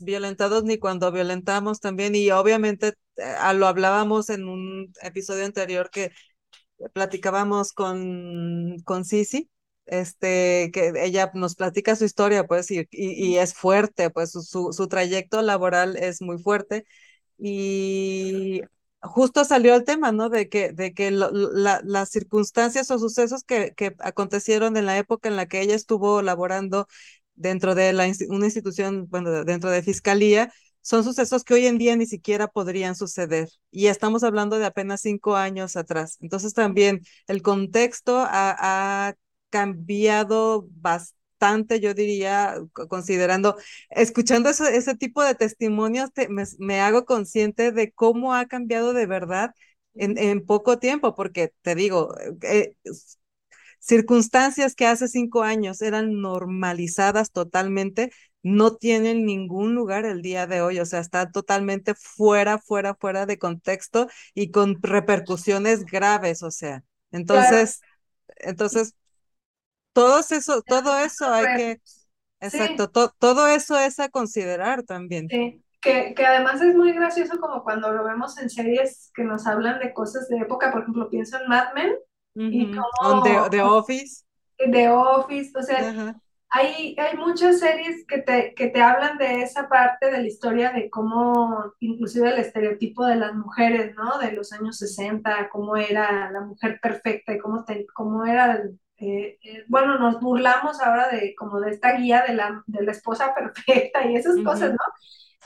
violentados, 0.00 0.64
ni 0.64 0.78
cuando 0.78 1.10
violentamos 1.12 1.80
también. 1.80 2.14
Y 2.14 2.30
obviamente 2.30 2.94
eh, 3.16 3.34
lo 3.54 3.66
hablábamos 3.66 4.30
en 4.30 4.48
un 4.48 4.92
episodio 5.02 5.44
anterior 5.44 5.90
que 5.90 6.12
platicábamos 6.92 7.72
con, 7.72 8.76
con 8.84 9.04
Sisi, 9.04 9.50
este, 9.86 10.70
que 10.72 10.92
ella 10.96 11.30
nos 11.34 11.54
platica 11.56 11.96
su 11.96 12.04
historia, 12.04 12.46
pues, 12.46 12.70
y, 12.70 12.86
y, 12.90 13.36
es 13.38 13.54
fuerte, 13.54 14.10
pues 14.10 14.32
su, 14.32 14.72
su, 14.72 14.88
trayecto 14.88 15.42
laboral 15.42 15.96
es 15.96 16.20
muy 16.20 16.38
fuerte. 16.38 16.84
Y 17.38 18.62
justo 19.00 19.44
salió 19.44 19.74
el 19.74 19.84
tema, 19.84 20.12
¿no? 20.12 20.28
De 20.28 20.48
que, 20.48 20.72
de 20.72 20.92
que 20.92 21.10
las 21.10 22.10
circunstancias 22.10 22.90
o 22.90 22.98
sucesos 22.98 23.44
que, 23.44 23.72
que 23.76 23.94
acontecieron 24.00 24.76
en 24.76 24.86
la 24.86 24.98
época 24.98 25.28
en 25.28 25.36
la 25.36 25.46
que 25.46 25.60
ella 25.62 25.74
estuvo 25.74 26.22
laborando 26.22 26.86
dentro 27.38 27.74
de 27.74 27.92
la, 27.92 28.10
una 28.28 28.46
institución, 28.46 29.06
bueno, 29.08 29.44
dentro 29.44 29.70
de 29.70 29.82
fiscalía, 29.82 30.52
son 30.80 31.04
sucesos 31.04 31.44
que 31.44 31.54
hoy 31.54 31.66
en 31.66 31.78
día 31.78 31.96
ni 31.96 32.06
siquiera 32.06 32.48
podrían 32.48 32.96
suceder. 32.96 33.48
Y 33.70 33.86
estamos 33.88 34.22
hablando 34.24 34.58
de 34.58 34.66
apenas 34.66 35.02
cinco 35.02 35.36
años 35.36 35.76
atrás. 35.76 36.16
Entonces 36.20 36.54
también 36.54 37.02
el 37.26 37.42
contexto 37.42 38.24
ha, 38.26 39.14
cambiado 39.50 40.66
bastante, 40.72 41.80
yo 41.80 41.94
diría, 41.94 42.56
considerando, 42.88 43.56
escuchando 43.90 44.50
ese 44.50 44.94
tipo 44.96 45.22
de 45.22 45.34
testimonios, 45.34 46.10
me, 46.58 46.80
hago 46.80 47.06
consciente 47.06 47.72
de 47.72 47.90
cómo 47.92 48.34
ha 48.34 48.46
cambiado 48.46 48.92
de 48.92 49.06
verdad 49.06 49.54
en, 49.94 50.18
en 50.18 50.44
poco 50.44 50.78
tiempo, 50.78 51.14
porque 51.14 51.52
te 51.62 51.74
digo, 51.74 52.14
eh, 52.42 52.74
circunstancias 53.78 54.74
que 54.74 54.86
hace 54.86 55.08
cinco 55.08 55.42
años 55.42 55.82
eran 55.82 56.20
normalizadas 56.20 57.32
totalmente, 57.32 58.10
no 58.42 58.76
tienen 58.76 59.24
ningún 59.24 59.74
lugar 59.74 60.04
el 60.04 60.22
día 60.22 60.46
de 60.46 60.60
hoy, 60.60 60.78
o 60.78 60.86
sea, 60.86 61.00
está 61.00 61.30
totalmente 61.30 61.94
fuera, 61.94 62.58
fuera, 62.58 62.94
fuera 62.94 63.26
de 63.26 63.38
contexto 63.38 64.08
y 64.34 64.50
con 64.50 64.80
repercusiones 64.82 65.84
graves, 65.84 66.42
o 66.42 66.50
sea. 66.50 66.82
Entonces, 67.10 67.80
entonces, 68.36 68.94
todo 69.92 70.20
eso, 70.20 70.62
todo 70.62 70.98
eso 70.98 71.32
hay 71.32 71.56
que, 71.56 71.80
exacto, 72.40 72.88
todo 72.88 73.48
eso 73.48 73.78
es 73.78 73.98
a 73.98 74.08
considerar 74.08 74.82
también. 74.82 75.28
Sí. 75.28 75.62
Que, 75.80 76.12
que, 76.12 76.26
además 76.26 76.60
es 76.60 76.74
muy 76.74 76.92
gracioso 76.92 77.38
como 77.38 77.62
cuando 77.62 77.92
lo 77.92 78.02
vemos 78.02 78.36
en 78.38 78.50
series 78.50 79.12
que 79.14 79.22
nos 79.22 79.46
hablan 79.46 79.78
de 79.78 79.92
cosas 79.92 80.28
de 80.28 80.38
época, 80.38 80.72
por 80.72 80.82
ejemplo, 80.82 81.08
pienso 81.08 81.40
en 81.40 81.48
Mad 81.48 81.72
Men, 81.74 81.94
y 82.38 82.70
como, 82.70 83.22
de, 83.22 83.62
Office. 83.62 84.24
De 84.58 84.88
Office, 84.88 85.52
o 85.58 85.62
sea, 85.62 86.14
hay, 86.50 86.96
hay 86.98 87.16
muchas 87.16 87.58
series 87.58 88.06
que 88.06 88.18
te, 88.18 88.54
que 88.54 88.68
te 88.68 88.80
hablan 88.80 89.18
de 89.18 89.42
esa 89.42 89.68
parte 89.68 90.10
de 90.10 90.18
la 90.18 90.26
historia 90.26 90.70
de 90.70 90.88
cómo, 90.88 91.74
inclusive 91.80 92.30
el 92.30 92.38
estereotipo 92.38 93.04
de 93.04 93.16
las 93.16 93.34
mujeres, 93.34 93.94
¿no? 93.94 94.18
De 94.18 94.32
los 94.32 94.52
años 94.52 94.78
60, 94.78 95.50
cómo 95.50 95.76
era 95.76 96.30
la 96.30 96.40
mujer 96.40 96.78
perfecta 96.80 97.34
y 97.34 97.38
cómo, 97.38 97.64
te, 97.64 97.86
cómo 97.92 98.24
era, 98.24 98.62
eh, 98.96 99.38
eh, 99.42 99.64
bueno, 99.68 99.98
nos 99.98 100.20
burlamos 100.20 100.80
ahora 100.80 101.08
de 101.08 101.34
como 101.36 101.60
de 101.60 101.72
esta 101.72 101.92
guía 101.92 102.24
de 102.26 102.34
la, 102.34 102.62
de 102.66 102.82
la 102.82 102.92
esposa 102.92 103.34
perfecta 103.36 104.06
y 104.06 104.16
esas 104.16 104.36
cosas, 104.42 104.70
¿no? 104.70 104.84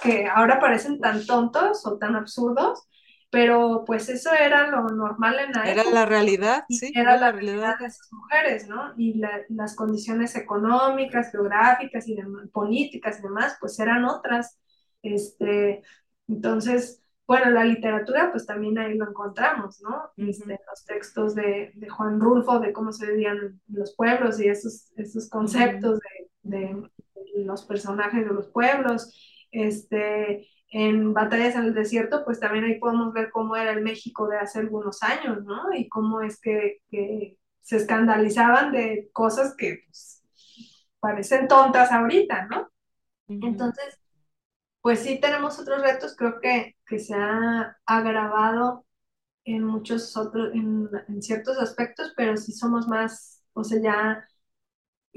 Que 0.02 0.26
ahora 0.26 0.60
parecen 0.60 1.00
tan 1.00 1.26
tontos 1.26 1.84
o 1.86 1.98
tan 1.98 2.14
absurdos, 2.14 2.86
pero 3.32 3.82
pues 3.86 4.10
eso 4.10 4.30
era 4.34 4.66
lo 4.66 4.82
normal 4.90 5.38
en 5.38 5.52
la 5.52 5.62
Era 5.64 5.84
la 5.84 6.04
realidad, 6.04 6.66
sí. 6.68 6.92
Era, 6.94 7.16
la, 7.16 7.32
realidad 7.32 7.78
de 7.78 7.86
esas 7.86 8.12
mujeres, 8.12 8.68
¿no? 8.68 8.92
Y 8.98 9.22
las 9.48 9.74
condiciones 9.74 10.36
económicas, 10.36 11.32
geográficas 11.32 12.06
y 12.08 12.18
políticas 12.52 13.18
y 13.18 13.22
demás, 13.22 13.56
pues 13.58 13.78
eran 13.80 14.04
otras. 14.04 14.60
Este, 15.00 15.82
entonces, 16.28 17.02
bueno, 17.26 17.50
la 17.52 17.64
literatura, 17.64 18.30
pues 18.32 18.44
también 18.44 18.78
ahí 18.78 18.98
lo 18.98 19.08
encontramos, 19.08 19.80
¿no? 19.80 20.10
Este, 20.18 20.60
los 20.68 20.84
textos 20.84 21.34
de, 21.34 21.72
Juan 21.88 22.20
Rulfo, 22.20 22.60
de 22.60 22.74
cómo 22.74 22.92
se 22.92 23.12
vivían 23.12 23.62
los 23.68 23.96
pueblos 23.96 24.38
y 24.40 24.48
esos, 24.48 24.92
esos 24.96 25.30
conceptos 25.30 26.00
de, 26.42 26.60
de 26.60 26.90
los 27.36 27.64
personajes 27.64 28.26
de 28.26 28.34
los 28.34 28.48
pueblos. 28.48 29.46
Este, 29.50 30.46
en 30.72 31.12
Batallas 31.12 31.54
en 31.54 31.64
el 31.64 31.74
Desierto, 31.74 32.24
pues 32.24 32.40
también 32.40 32.64
ahí 32.64 32.78
podemos 32.78 33.12
ver 33.12 33.30
cómo 33.30 33.56
era 33.56 33.72
el 33.72 33.82
México 33.82 34.26
de 34.26 34.38
hace 34.38 34.58
algunos 34.58 35.02
años, 35.02 35.44
¿no? 35.44 35.72
Y 35.74 35.86
cómo 35.88 36.22
es 36.22 36.40
que, 36.40 36.80
se 37.60 37.76
escandalizaban 37.76 38.72
de 38.72 39.08
cosas 39.12 39.54
que 39.54 39.82
pues, 39.86 40.24
parecen 40.98 41.46
tontas 41.46 41.92
ahorita, 41.92 42.46
¿no? 42.46 42.68
Entonces, 43.28 44.00
pues 44.80 45.00
sí 45.00 45.20
tenemos 45.20 45.60
otros 45.60 45.80
retos, 45.82 46.16
creo 46.16 46.40
que, 46.40 46.74
que 46.86 46.98
se 46.98 47.14
ha 47.14 47.76
agravado 47.86 48.84
en 49.44 49.64
muchos 49.64 50.16
otros, 50.16 50.54
en, 50.54 50.88
en 51.06 51.22
ciertos 51.22 51.58
aspectos, 51.58 52.14
pero 52.16 52.36
sí 52.36 52.50
somos 52.52 52.88
más, 52.88 53.44
o 53.52 53.62
sea, 53.62 53.80
ya 53.80 54.28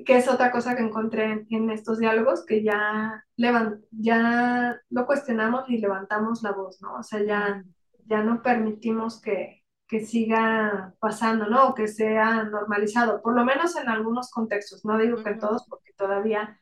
que 0.03 0.17
es 0.17 0.27
otra 0.27 0.51
cosa 0.51 0.75
que 0.75 0.83
encontré 0.83 1.45
en, 1.49 1.69
estos 1.69 1.99
diálogos, 1.99 2.45
que 2.45 2.63
ya, 2.63 3.25
ya 3.37 4.81
lo 4.89 5.05
cuestionamos 5.05 5.69
y 5.69 5.77
levantamos 5.77 6.43
la 6.43 6.51
voz, 6.51 6.81
¿no? 6.81 6.95
O 6.95 7.03
sea, 7.03 7.23
ya, 7.23 7.63
ya 8.05 8.21
no 8.21 8.41
permitimos 8.41 9.21
que, 9.21 9.63
que 9.87 10.05
siga 10.05 10.93
pasando, 10.99 11.47
¿no? 11.47 11.69
O 11.69 11.73
que 11.73 11.87
sea 11.87 12.43
normalizado, 12.43 13.21
por 13.21 13.35
lo 13.35 13.45
menos 13.45 13.75
en 13.77 13.87
algunos 13.87 14.31
contextos, 14.31 14.83
no 14.83 14.97
digo 14.97 15.23
que 15.23 15.29
en 15.29 15.39
todos, 15.39 15.65
porque 15.69 15.93
todavía 15.93 16.59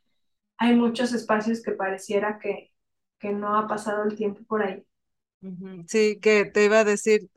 hay 0.57 0.76
muchos 0.76 1.14
espacios 1.14 1.64
que 1.64 1.72
pareciera 1.72 2.38
que, 2.38 2.72
que 3.18 3.31
no 3.31 3.57
ha 3.57 3.68
pasado 3.68 4.03
el 4.03 4.15
tiempo 4.15 4.41
por 4.47 4.61
ahí. 4.64 4.85
Sí, 5.88 6.19
que 6.22 6.45
te 6.45 6.65
iba 6.65 6.80
a 6.80 6.84
decir, 6.85 7.30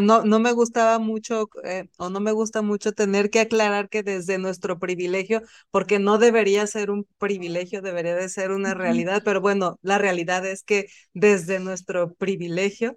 no, 0.00 0.24
no 0.24 0.40
me 0.40 0.52
gustaba 0.52 0.98
mucho 0.98 1.48
eh, 1.64 1.88
o 1.98 2.10
no 2.10 2.20
me 2.20 2.32
gusta 2.32 2.62
mucho 2.62 2.92
tener 2.92 3.30
que 3.30 3.40
aclarar 3.40 3.88
que 3.88 4.02
desde 4.02 4.38
nuestro 4.38 4.78
privilegio, 4.78 5.42
porque 5.70 5.98
no 5.98 6.18
debería 6.18 6.66
ser 6.66 6.90
un 6.90 7.06
privilegio, 7.18 7.82
debería 7.82 8.14
de 8.14 8.28
ser 8.28 8.50
una 8.50 8.74
realidad, 8.74 9.22
pero 9.24 9.40
bueno, 9.40 9.78
la 9.82 9.98
realidad 9.98 10.44
es 10.46 10.62
que 10.62 10.88
desde 11.12 11.60
nuestro 11.60 12.14
privilegio, 12.14 12.96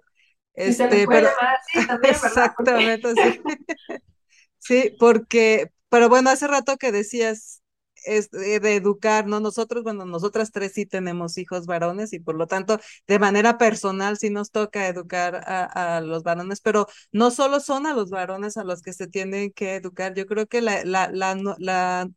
este, 0.54 1.06
pero, 1.08 1.28
exactamente, 2.02 3.14
sí. 3.14 3.40
sí, 4.58 4.96
porque, 4.98 5.70
pero 5.88 6.08
bueno, 6.08 6.30
hace 6.30 6.46
rato 6.46 6.76
que 6.76 6.92
decías, 6.92 7.61
es 8.04 8.30
de 8.30 8.74
educar, 8.74 9.26
¿no? 9.26 9.40
Nosotros, 9.40 9.82
bueno, 9.82 10.04
nosotras 10.04 10.50
tres 10.52 10.72
sí 10.74 10.86
tenemos 10.86 11.38
hijos 11.38 11.66
varones 11.66 12.12
y 12.12 12.20
por 12.20 12.36
lo 12.36 12.46
tanto, 12.46 12.78
de 13.06 13.18
manera 13.18 13.58
personal 13.58 14.18
sí 14.18 14.30
nos 14.30 14.50
toca 14.50 14.88
educar 14.88 15.42
a, 15.46 16.00
los 16.00 16.22
varones, 16.22 16.60
pero 16.60 16.86
no 17.12 17.30
solo 17.30 17.60
son 17.60 17.86
a 17.86 17.94
los 17.94 18.10
varones 18.10 18.56
a 18.56 18.64
los 18.64 18.82
que 18.82 18.92
se 18.92 19.06
tienen 19.06 19.52
que 19.52 19.76
educar, 19.76 20.14
yo 20.14 20.26
creo 20.26 20.46
que 20.46 20.62
la, 20.62 20.84
la, 20.84 21.10
la, 21.12 21.36
la, 21.58 22.10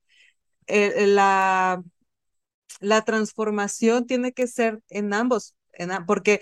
la, 2.79 3.01
transformación 3.03 4.05
tiene 4.05 4.33
que 4.33 4.47
ser 4.47 4.79
en 4.89 5.13
ambos, 5.13 5.55
porque 6.07 6.41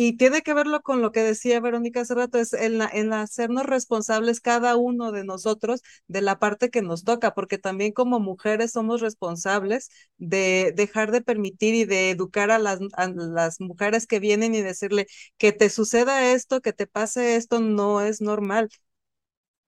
y 0.00 0.16
tiene 0.16 0.42
que 0.42 0.54
verlo 0.54 0.80
con 0.82 1.02
lo 1.02 1.10
que 1.12 1.22
decía 1.24 1.58
Verónica 1.60 2.02
hace 2.02 2.14
rato, 2.14 2.38
es 2.38 2.52
en, 2.52 2.80
en 2.92 3.12
hacernos 3.12 3.66
responsables 3.66 4.40
cada 4.40 4.76
uno 4.76 5.10
de 5.12 5.24
nosotros 5.24 5.82
de 6.06 6.22
la 6.22 6.38
parte 6.38 6.70
que 6.70 6.82
nos 6.82 7.02
toca, 7.04 7.34
porque 7.34 7.58
también 7.58 7.92
como 7.92 8.20
mujeres 8.20 8.70
somos 8.72 9.00
responsables 9.00 9.90
de 10.16 10.72
dejar 10.76 11.10
de 11.10 11.20
permitir 11.22 11.74
y 11.74 11.84
de 11.84 12.10
educar 12.10 12.50
a 12.52 12.58
las, 12.60 12.78
a 12.94 13.08
las 13.08 13.60
mujeres 13.60 14.06
que 14.06 14.20
vienen 14.20 14.54
y 14.54 14.62
decirle 14.62 15.06
que 15.36 15.50
te 15.52 15.68
suceda 15.68 16.30
esto, 16.32 16.60
que 16.60 16.72
te 16.72 16.86
pase 16.86 17.34
esto, 17.36 17.58
no 17.60 18.00
es 18.00 18.20
normal. 18.20 18.68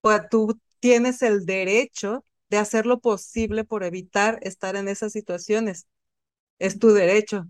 Pues 0.01 0.23
tú 0.31 0.59
tienes 0.81 1.23
el 1.23 1.45
derecho 1.47 2.25
de 2.49 2.59
hacer 2.59 2.87
lo 2.87 3.01
posible 3.01 3.65
por 3.65 3.85
evitar 3.85 4.39
estar 4.43 4.77
en 4.77 4.89
esas 4.89 5.13
situaciones. 5.13 5.87
Es 6.59 6.79
tu 6.79 6.91
derecho 6.93 7.47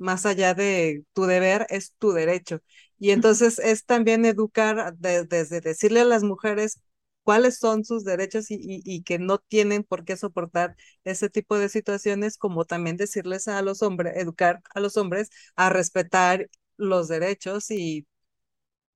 más 0.00 0.26
allá 0.26 0.54
de 0.54 1.04
tu 1.12 1.26
deber, 1.26 1.66
es 1.68 1.94
tu 1.98 2.12
derecho. 2.12 2.60
Y 2.98 3.10
entonces 3.10 3.58
es 3.58 3.84
también 3.84 4.24
educar 4.24 4.94
desde 4.98 5.60
decirle 5.60 6.00
a 6.00 6.04
las 6.04 6.22
mujeres 6.22 6.80
cuáles 7.22 7.58
son 7.58 7.84
sus 7.84 8.04
derechos 8.04 8.50
y, 8.50 8.58
y, 8.60 9.02
que 9.02 9.18
no 9.18 9.38
tienen 9.38 9.84
por 9.84 10.04
qué 10.04 10.16
soportar 10.16 10.74
ese 11.04 11.28
tipo 11.30 11.58
de 11.58 11.68
situaciones, 11.68 12.38
como 12.38 12.64
también 12.64 12.96
decirles 12.96 13.46
a 13.46 13.62
los 13.62 13.82
hombres, 13.82 14.16
educar 14.16 14.62
a 14.74 14.80
los 14.80 14.96
hombres 14.96 15.30
a 15.54 15.68
respetar 15.70 16.48
los 16.76 17.08
derechos 17.08 17.70
y 17.70 18.06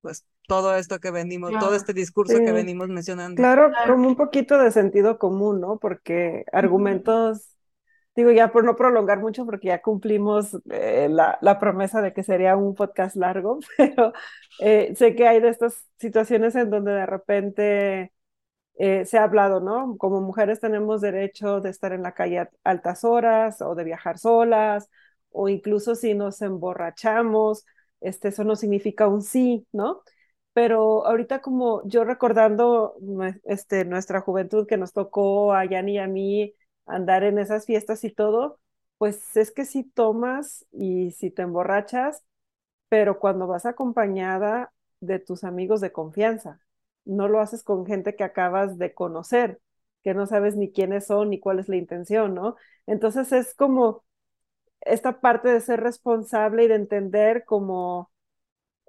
pues 0.00 0.26
todo 0.48 0.74
esto 0.74 1.00
que 1.00 1.10
venimos, 1.10 1.52
todo 1.58 1.74
este 1.74 1.92
discurso 1.92 2.38
que 2.38 2.52
venimos 2.52 2.88
mencionando. 2.88 3.36
Claro, 3.36 3.72
como 3.86 4.08
un 4.08 4.16
poquito 4.16 4.58
de 4.58 4.70
sentido 4.70 5.18
común, 5.18 5.60
¿no? 5.60 5.78
Porque 5.78 6.44
argumentos 6.52 7.53
digo 8.16 8.30
ya 8.30 8.52
por 8.52 8.64
no 8.64 8.76
prolongar 8.76 9.20
mucho, 9.20 9.44
porque 9.44 9.68
ya 9.68 9.82
cumplimos 9.82 10.56
eh, 10.70 11.08
la, 11.10 11.38
la, 11.40 11.58
promesa 11.58 12.00
de 12.02 12.12
que 12.12 12.22
sería 12.22 12.56
un 12.56 12.74
podcast 12.74 13.16
largo, 13.16 13.58
pero 13.76 14.12
eh, 14.60 14.94
sé 14.96 15.14
que 15.14 15.26
hay 15.28 15.40
de 15.40 15.48
estas 15.48 15.86
situaciones 15.98 16.54
en 16.54 16.70
donde 16.70 16.92
de 16.92 17.06
repente 17.06 18.12
eh, 18.76 19.04
se 19.06 19.18
ha 19.18 19.24
hablado, 19.24 19.60
¿no? 19.60 19.96
Como 19.98 20.20
mujeres 20.20 20.60
tenemos 20.60 21.00
derecho 21.00 21.60
de 21.60 21.70
estar 21.70 21.92
en 21.92 22.02
la 22.02 22.12
calle 22.14 22.40
a 22.40 22.50
altas 22.64 23.04
horas 23.04 23.62
o 23.62 23.74
de 23.74 23.84
viajar 23.84 24.18
solas, 24.18 24.90
o 25.30 25.48
incluso 25.48 25.94
si 25.94 26.14
nos 26.14 26.42
emborrachamos, 26.42 27.64
este, 28.00 28.28
eso 28.28 28.44
no 28.44 28.56
significa 28.56 29.08
un 29.08 29.22
sí, 29.22 29.66
¿no? 29.72 30.02
Pero 30.52 31.06
ahorita 31.06 31.40
como 31.40 31.82
yo 31.86 32.04
recordando 32.04 32.96
este, 33.44 33.84
nuestra 33.84 34.20
juventud 34.20 34.66
que 34.66 34.76
nos 34.76 34.92
tocó 34.92 35.52
a 35.52 35.64
Yanni 35.64 35.94
y 35.94 35.98
a 35.98 36.06
mí, 36.06 36.54
andar 36.86 37.24
en 37.24 37.38
esas 37.38 37.66
fiestas 37.66 38.04
y 38.04 38.10
todo, 38.10 38.60
pues 38.98 39.36
es 39.36 39.50
que 39.52 39.64
si 39.64 39.84
tomas 39.84 40.66
y 40.72 41.12
si 41.12 41.30
te 41.30 41.42
emborrachas, 41.42 42.24
pero 42.88 43.18
cuando 43.18 43.46
vas 43.46 43.66
acompañada 43.66 44.72
de 45.00 45.18
tus 45.18 45.44
amigos 45.44 45.80
de 45.80 45.92
confianza, 45.92 46.60
no 47.04 47.28
lo 47.28 47.40
haces 47.40 47.62
con 47.62 47.86
gente 47.86 48.16
que 48.16 48.24
acabas 48.24 48.78
de 48.78 48.94
conocer, 48.94 49.60
que 50.02 50.14
no 50.14 50.26
sabes 50.26 50.56
ni 50.56 50.72
quiénes 50.72 51.06
son 51.06 51.30
ni 51.30 51.40
cuál 51.40 51.58
es 51.58 51.68
la 51.68 51.76
intención, 51.76 52.34
¿no? 52.34 52.56
Entonces 52.86 53.32
es 53.32 53.54
como 53.54 54.04
esta 54.82 55.20
parte 55.20 55.48
de 55.50 55.60
ser 55.60 55.80
responsable 55.82 56.64
y 56.64 56.68
de 56.68 56.74
entender 56.76 57.44
como, 57.44 58.12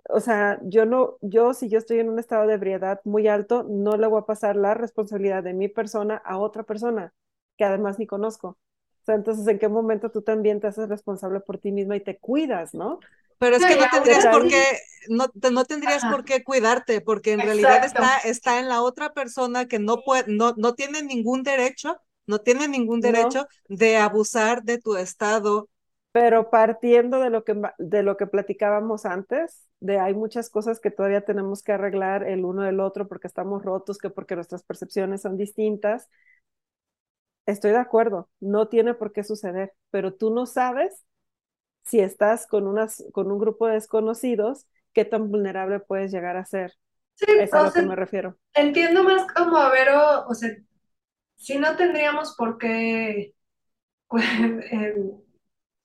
o 0.10 0.20
sea, 0.20 0.60
yo 0.64 0.86
no, 0.86 1.18
yo 1.22 1.54
si 1.54 1.70
yo 1.70 1.78
estoy 1.80 2.00
en 2.00 2.10
un 2.10 2.20
estado 2.20 2.48
de 2.48 2.56
ebriedad 2.56 3.02
muy 3.06 3.28
alto, 3.28 3.64
no 3.70 3.98
le 3.98 4.08
voy 4.08 4.22
a 4.22 4.26
pasar 4.26 4.56
la 4.56 4.74
responsabilidad 4.74 5.44
de 5.44 5.54
mi 5.54 5.68
persona 5.70 6.18
a 6.18 6.38
otra 6.40 6.64
persona 6.64 7.14
que 7.58 7.64
además 7.64 8.00
ni 8.00 8.08
conozco. 8.08 8.50
O 8.50 9.06
sea, 9.06 9.16
entonces, 9.16 9.48
¿en 9.48 9.60
qué 9.60 9.68
momento 9.68 10.10
tú 10.10 10.22
también 10.24 10.60
te 10.60 10.68
haces 10.68 10.90
responsable 10.90 11.40
por 11.40 11.60
ti 11.60 11.72
misma 11.72 11.96
y 11.96 12.04
te 12.04 12.18
cuidas, 12.18 12.74
no? 12.74 13.00
Pero 13.38 13.58
es 13.58 13.66
que 13.66 13.76
no 13.76 13.86
tendrías 13.92 14.26
por 14.28 14.48
qué, 14.48 14.64
no, 15.10 15.28
no 15.52 15.66
tendrías 15.66 16.06
por 16.06 16.24
qué 16.24 16.44
cuidarte, 16.44 17.02
porque 17.02 17.34
en 17.34 17.42
realidad 17.42 17.84
está, 17.86 18.18
está 18.18 18.60
en 18.60 18.70
la 18.70 18.82
otra 18.82 19.14
persona 19.14 19.68
que 19.68 19.78
no 19.78 20.02
puede, 20.02 20.24
no, 20.28 20.54
no 20.58 20.74
tiene 20.74 21.04
ningún 21.04 21.44
derecho, 21.44 21.98
no 22.28 22.40
tiene 22.40 22.68
ningún 22.68 23.02
derecho 23.02 23.48
de 23.68 23.98
abusar 23.98 24.64
de 24.64 24.80
tu 24.80 24.96
estado. 24.96 25.70
Pero 26.12 26.50
partiendo 26.50 27.20
de 27.20 27.30
lo 27.30 27.44
que 27.44 27.62
de 27.78 28.04
lo 28.04 28.16
que 28.16 28.26
platicábamos 28.26 29.06
antes, 29.06 29.68
de 29.82 30.00
hay 30.00 30.14
muchas 30.14 30.50
cosas 30.50 30.80
que 30.80 30.90
todavía 30.90 31.26
tenemos 31.26 31.62
que 31.62 31.74
arreglar 31.74 32.24
el 32.24 32.46
uno 32.46 32.64
del 32.64 32.80
otro 32.80 33.08
porque 33.08 33.28
estamos 33.28 33.64
rotos, 33.64 33.98
que 33.98 34.10
porque 34.10 34.36
nuestras 34.36 34.64
percepciones 34.64 35.22
son 35.22 35.38
distintas 35.38 36.10
Estoy 37.46 37.72
de 37.72 37.78
acuerdo, 37.78 38.30
no 38.40 38.68
tiene 38.68 38.94
por 38.94 39.14
qué 39.14 39.24
suceder, 39.24 39.74
pero 39.92 40.14
tú 40.14 40.34
no 40.34 40.46
sabes 40.46 41.06
si 41.86 42.00
estás 42.00 42.48
con, 42.48 42.68
unas, 42.68 43.04
con 43.12 43.32
un 43.32 43.40
grupo 43.40 43.68
de 43.68 43.76
desconocidos, 43.76 44.68
qué 44.94 45.06
tan 45.06 45.30
vulnerable 45.30 45.80
puedes 45.80 46.12
llegar 46.12 46.38
a 46.38 46.46
ser. 46.46 46.74
Sí, 47.14 47.26
es 47.30 47.54
a 47.54 47.64
lo 47.64 47.72
que 47.72 47.84
me 47.84 47.96
refiero. 47.96 48.38
Entiendo 48.54 49.04
más 49.04 49.28
como, 49.32 49.58
a 49.58 49.70
ver, 49.70 49.90
o, 50.28 50.34
sea, 50.34 50.50
si 51.36 51.58
no 51.60 51.76
tendríamos 51.76 52.36
por 52.36 52.58
qué 52.58 53.36
pues, 54.08 54.26
em, 54.72 55.12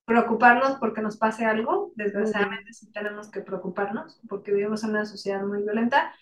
preocuparnos 0.06 0.76
porque 0.80 1.02
nos 1.02 1.18
pase 1.18 1.44
algo, 1.44 1.92
desgraciadamente 1.94 2.72
sí 2.72 2.90
tenemos 2.90 3.30
que 3.30 3.42
preocuparnos 3.42 4.20
porque 4.28 4.52
vivimos 4.52 4.82
en 4.82 4.90
una 4.90 5.06
sociedad 5.06 5.42
muy 5.42 5.62
violenta, 5.62 6.12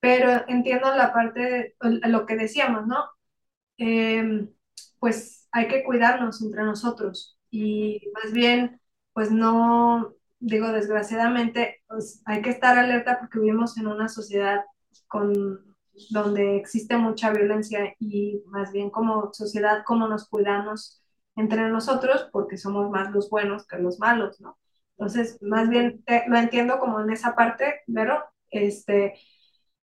pero 0.00 0.44
entiendo 0.48 0.94
la 0.94 1.12
parte, 1.12 1.76
lo 1.80 2.26
que 2.26 2.36
decíamos, 2.36 2.86
¿no? 2.86 3.04
Eh, 3.76 4.48
pues 5.00 5.48
hay 5.52 5.68
que 5.68 5.84
cuidarnos 5.84 6.42
entre 6.42 6.64
nosotros 6.64 7.38
y 7.50 8.10
más 8.14 8.32
bien, 8.32 8.80
pues 9.12 9.30
no, 9.30 10.14
digo, 10.40 10.68
desgraciadamente, 10.72 11.82
pues 11.88 12.22
hay 12.26 12.42
que 12.42 12.50
estar 12.50 12.78
alerta 12.78 13.18
porque 13.20 13.40
vivimos 13.40 13.76
en 13.78 13.86
una 13.86 14.08
sociedad 14.08 14.64
con 15.08 15.64
donde 16.10 16.56
existe 16.56 16.96
mucha 16.96 17.30
violencia 17.32 17.94
y 17.98 18.42
más 18.46 18.72
bien 18.72 18.90
como 18.90 19.32
sociedad, 19.32 19.82
cómo 19.84 20.06
nos 20.08 20.28
cuidamos 20.28 21.02
entre 21.36 21.68
nosotros, 21.70 22.28
porque 22.32 22.56
somos 22.56 22.90
más 22.90 23.12
los 23.12 23.30
buenos 23.30 23.66
que 23.66 23.78
los 23.78 23.98
malos, 23.98 24.40
¿no? 24.40 24.58
Entonces, 24.96 25.38
más 25.42 25.68
bien 25.68 26.02
lo 26.28 26.36
entiendo 26.38 26.78
como 26.80 27.00
en 27.00 27.10
esa 27.10 27.34
parte, 27.36 27.82
pero, 27.92 28.24
este, 28.50 29.14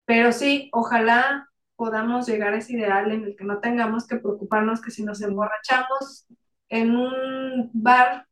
pero 0.06 0.32
sí, 0.32 0.70
ojalá 0.74 1.50
podamos 1.76 2.28
llegar 2.28 2.54
a 2.54 2.58
ese 2.58 2.74
ideal 2.74 3.12
en 3.12 3.24
el 3.24 3.36
que 3.36 3.44
no 3.44 3.60
tengamos 3.60 4.08
que 4.08 4.18
preocuparnos 4.18 4.82
que 4.82 4.92
si 4.92 5.04
nos 5.04 5.22
emborrachamos 5.22 6.26
en 6.70 6.96
un 6.96 7.70
bar, 7.74 8.28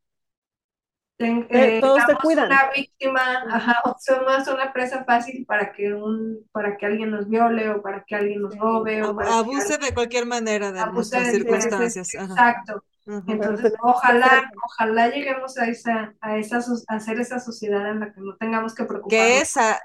eh, 1.18 1.46
eh, 1.48 1.80
todos 1.80 2.04
te 2.06 2.14
cuidan. 2.16 2.46
una 2.46 2.70
víctima, 2.74 3.44
ajá, 3.48 3.82
o 3.84 3.96
somos 4.00 4.48
una 4.48 4.72
presa 4.72 5.04
fácil 5.04 5.46
para 5.46 5.72
que 5.72 5.94
un, 5.94 6.44
para 6.50 6.76
que 6.76 6.86
alguien 6.86 7.12
nos 7.12 7.28
viole 7.28 7.70
o 7.70 7.82
para 7.82 8.04
que 8.04 8.16
alguien 8.16 8.42
nos 8.42 8.56
robe 8.58 9.02
o, 9.02 9.20
abuse 9.20 9.78
de 9.78 9.94
cualquier 9.94 10.26
manera 10.26 10.72
de 10.72 10.84
nuestras 10.86 11.30
circunstancias. 11.30 12.14
Exacto. 12.14 12.84
Entonces, 13.06 13.74
ojalá, 13.82 14.50
ojalá 14.64 15.08
lleguemos 15.08 15.58
a 15.58 15.66
esa, 15.66 16.14
a 16.20 16.38
esa, 16.38 16.58
a 16.88 16.94
hacer 16.94 17.20
esa 17.20 17.38
sociedad 17.38 17.90
en 17.90 18.00
la 18.00 18.12
que 18.12 18.20
no 18.20 18.34
tengamos 18.36 18.74
que 18.74 18.84
preocuparnos. 18.84 19.26
Que 19.28 19.40
esa, 19.40 19.80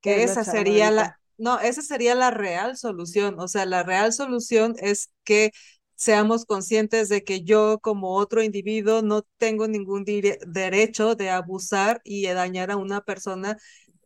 que 0.00 0.24
esa 0.24 0.42
sería 0.44 0.90
la, 0.90 1.18
no, 1.38 1.58
esa 1.60 1.82
sería 1.82 2.14
la 2.14 2.30
real 2.30 2.76
solución. 2.76 3.38
O 3.40 3.48
sea, 3.48 3.66
la 3.66 3.82
real 3.82 4.12
solución 4.12 4.74
es 4.80 5.10
que 5.24 5.52
seamos 5.96 6.44
conscientes 6.44 7.08
de 7.08 7.22
que 7.24 7.42
yo 7.42 7.78
como 7.80 8.14
otro 8.16 8.42
individuo 8.42 9.02
no 9.02 9.22
tengo 9.38 9.68
ningún 9.68 10.04
derecho 10.04 11.14
de 11.14 11.30
abusar 11.30 12.00
y 12.04 12.22
de 12.26 12.34
dañar 12.34 12.70
a 12.70 12.76
una 12.76 13.00
persona 13.02 13.56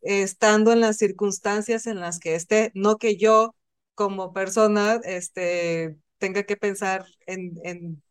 estando 0.03 0.73
en 0.73 0.81
las 0.81 0.97
circunstancias 0.99 1.87
en 1.87 2.01
las 2.01 2.19
que 2.21 2.35
esté, 2.35 2.71
no 2.75 2.97
que 2.99 3.17
yo 3.17 3.55
como 3.95 4.33
persona 4.33 5.01
este, 5.05 5.97
tenga 6.19 6.45
que 6.45 6.57
pensar 6.57 7.05
en, 7.27 7.53
en 7.65 8.03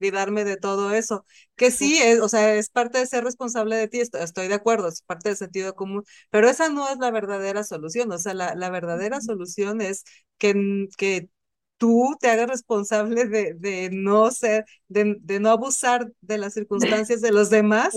olvidarme 0.00 0.44
de 0.44 0.56
todo 0.56 0.94
eso. 0.94 1.24
Que 1.56 1.70
sí, 1.70 1.98
es, 2.02 2.20
o 2.20 2.28
sea, 2.28 2.54
es 2.54 2.70
parte 2.70 2.98
de 2.98 3.06
ser 3.06 3.24
responsable 3.24 3.76
de 3.76 3.88
ti, 3.88 4.00
estoy, 4.00 4.48
de 4.48 4.54
acuerdo, 4.54 4.88
es 4.88 5.02
parte 5.02 5.30
del 5.30 5.38
sentido 5.38 5.74
común, 5.74 6.04
pero 6.30 6.48
esa 6.48 6.68
no 6.68 6.88
es 6.88 6.98
la 6.98 7.10
verdadera 7.10 7.64
solución, 7.64 8.12
o 8.12 8.18
sea, 8.18 8.34
la, 8.34 8.54
la 8.54 8.70
verdadera 8.70 9.20
solución 9.20 9.80
es 9.80 10.04
que, 10.38 10.88
que 10.98 11.28
tú 11.78 12.16
te 12.20 12.28
hagas 12.28 12.48
responsable 12.48 13.26
de, 13.26 13.54
de 13.54 13.90
no 13.92 14.30
ser, 14.30 14.64
de, 14.88 15.16
de, 15.20 15.40
no 15.40 15.50
abusar 15.50 16.10
de 16.20 16.38
las 16.38 16.54
circunstancias 16.54 17.20
de 17.20 17.32
los 17.32 17.50
demás 17.50 17.96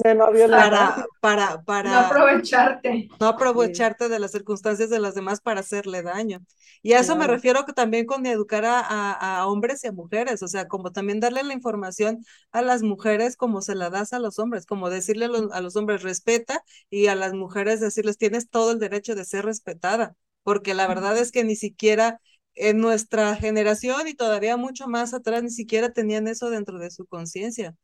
para, 0.50 1.06
para, 1.22 1.62
para 1.64 1.92
no 1.92 2.00
aprovecharte. 2.00 3.08
No 3.20 3.28
aprovecharte 3.28 4.10
de 4.10 4.20
las 4.20 4.32
circunstancias 4.32 4.90
de 4.90 5.00
los 5.00 5.16
demás 5.16 5.42
para 5.42 5.62
hacerle 5.62 6.02
daño. 6.02 6.42
Y 6.82 6.94
a 6.94 7.00
eso 7.00 7.16
me 7.16 7.28
refiero 7.28 7.66
que 7.66 7.74
también 7.74 8.06
con 8.06 8.26
educar 8.26 8.66
a, 8.66 8.80
a, 8.80 9.48
hombres 9.48 9.84
y 9.84 9.88
a 9.88 9.92
mujeres, 9.92 10.42
o 10.44 10.48
sea, 10.48 10.68
como 10.68 10.92
también 10.92 11.20
darle 11.20 11.44
la 11.44 11.54
información 11.54 12.24
a 12.52 12.62
las 12.62 12.84
mujeres 12.84 13.36
como 13.36 13.62
se 13.62 13.76
la 13.76 13.90
das 13.90 14.14
a 14.14 14.20
los 14.20 14.40
hombres, 14.40 14.66
como 14.66 14.90
decirle 14.90 15.26
a 15.26 15.30
los, 15.30 15.52
a 15.52 15.62
los 15.62 15.76
hombres 15.76 16.04
respeta 16.04 16.64
y 16.90 17.08
a 17.08 17.16
las 17.16 17.34
mujeres 17.34 17.80
decirles 17.80 18.18
tienes 18.18 18.50
todo 18.50 18.72
el 18.72 18.80
derecho 18.80 19.16
de 19.16 19.26
ser 19.26 19.46
respetada, 19.46 20.16
porque 20.44 20.74
la 20.74 20.88
verdad 20.88 21.18
es 21.18 21.32
que 21.32 21.44
ni 21.44 21.56
siquiera 21.56 22.20
en 22.60 22.80
nuestra 22.80 23.36
generación 23.36 24.08
y 24.08 24.14
todavía 24.16 24.58
mucho 24.58 24.88
más 24.88 25.14
atrás 25.14 25.44
ni 25.44 25.50
siquiera 25.52 25.92
tenían 25.94 26.28
eso 26.28 26.50
dentro 26.50 26.80
de 26.80 26.92
su 26.92 27.06
conciencia. 27.08 27.76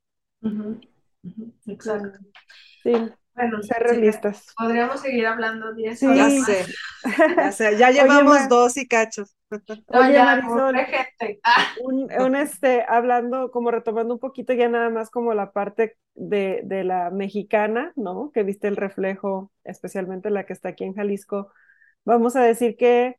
Exacto. 1.68 2.20
Sí, 2.84 2.92
Bueno, 3.34 3.62
ser 3.64 3.84
realistas. 3.84 4.46
podríamos 4.58 5.02
seguir 5.02 5.26
hablando 5.28 5.74
10 5.74 6.00
Sí. 6.00 6.06
Ya 6.06 6.12
horas. 6.28 6.46
sé, 6.46 6.66
ya 7.38 7.52
sé, 7.52 7.78
ya 7.78 7.90
Oye, 7.90 8.02
llevamos 8.02 8.24
Mar- 8.42 8.50
dos 8.50 8.78
y 8.78 8.88
cachos. 8.88 9.36
No, 9.50 10.00
Oye, 10.00 10.14
ya, 10.14 10.26
Marisol. 10.26 10.76
gente. 10.78 11.40
Ah, 11.44 11.68
Un, 11.84 12.10
un, 12.22 12.36
este, 12.36 12.86
hablando, 12.88 13.52
como 13.52 13.72
retomando 13.72 14.14
un 14.14 14.20
poquito 14.20 14.54
ya 14.54 14.70
nada 14.70 14.90
más 14.90 15.10
como 15.10 15.34
la 15.34 15.52
parte 15.52 15.98
de, 16.14 16.62
de 16.64 16.84
la 16.84 17.10
mexicana, 17.12 17.92
¿no? 17.96 18.32
Que 18.34 18.44
viste 18.44 18.68
el 18.68 18.76
reflejo, 18.78 19.52
especialmente 19.64 20.30
la 20.30 20.46
que 20.46 20.54
está 20.54 20.70
aquí 20.70 20.84
en 20.84 20.94
Jalisco. 20.96 21.52
Vamos 22.06 22.36
a 22.36 22.42
decir 22.44 22.78
que 22.78 23.18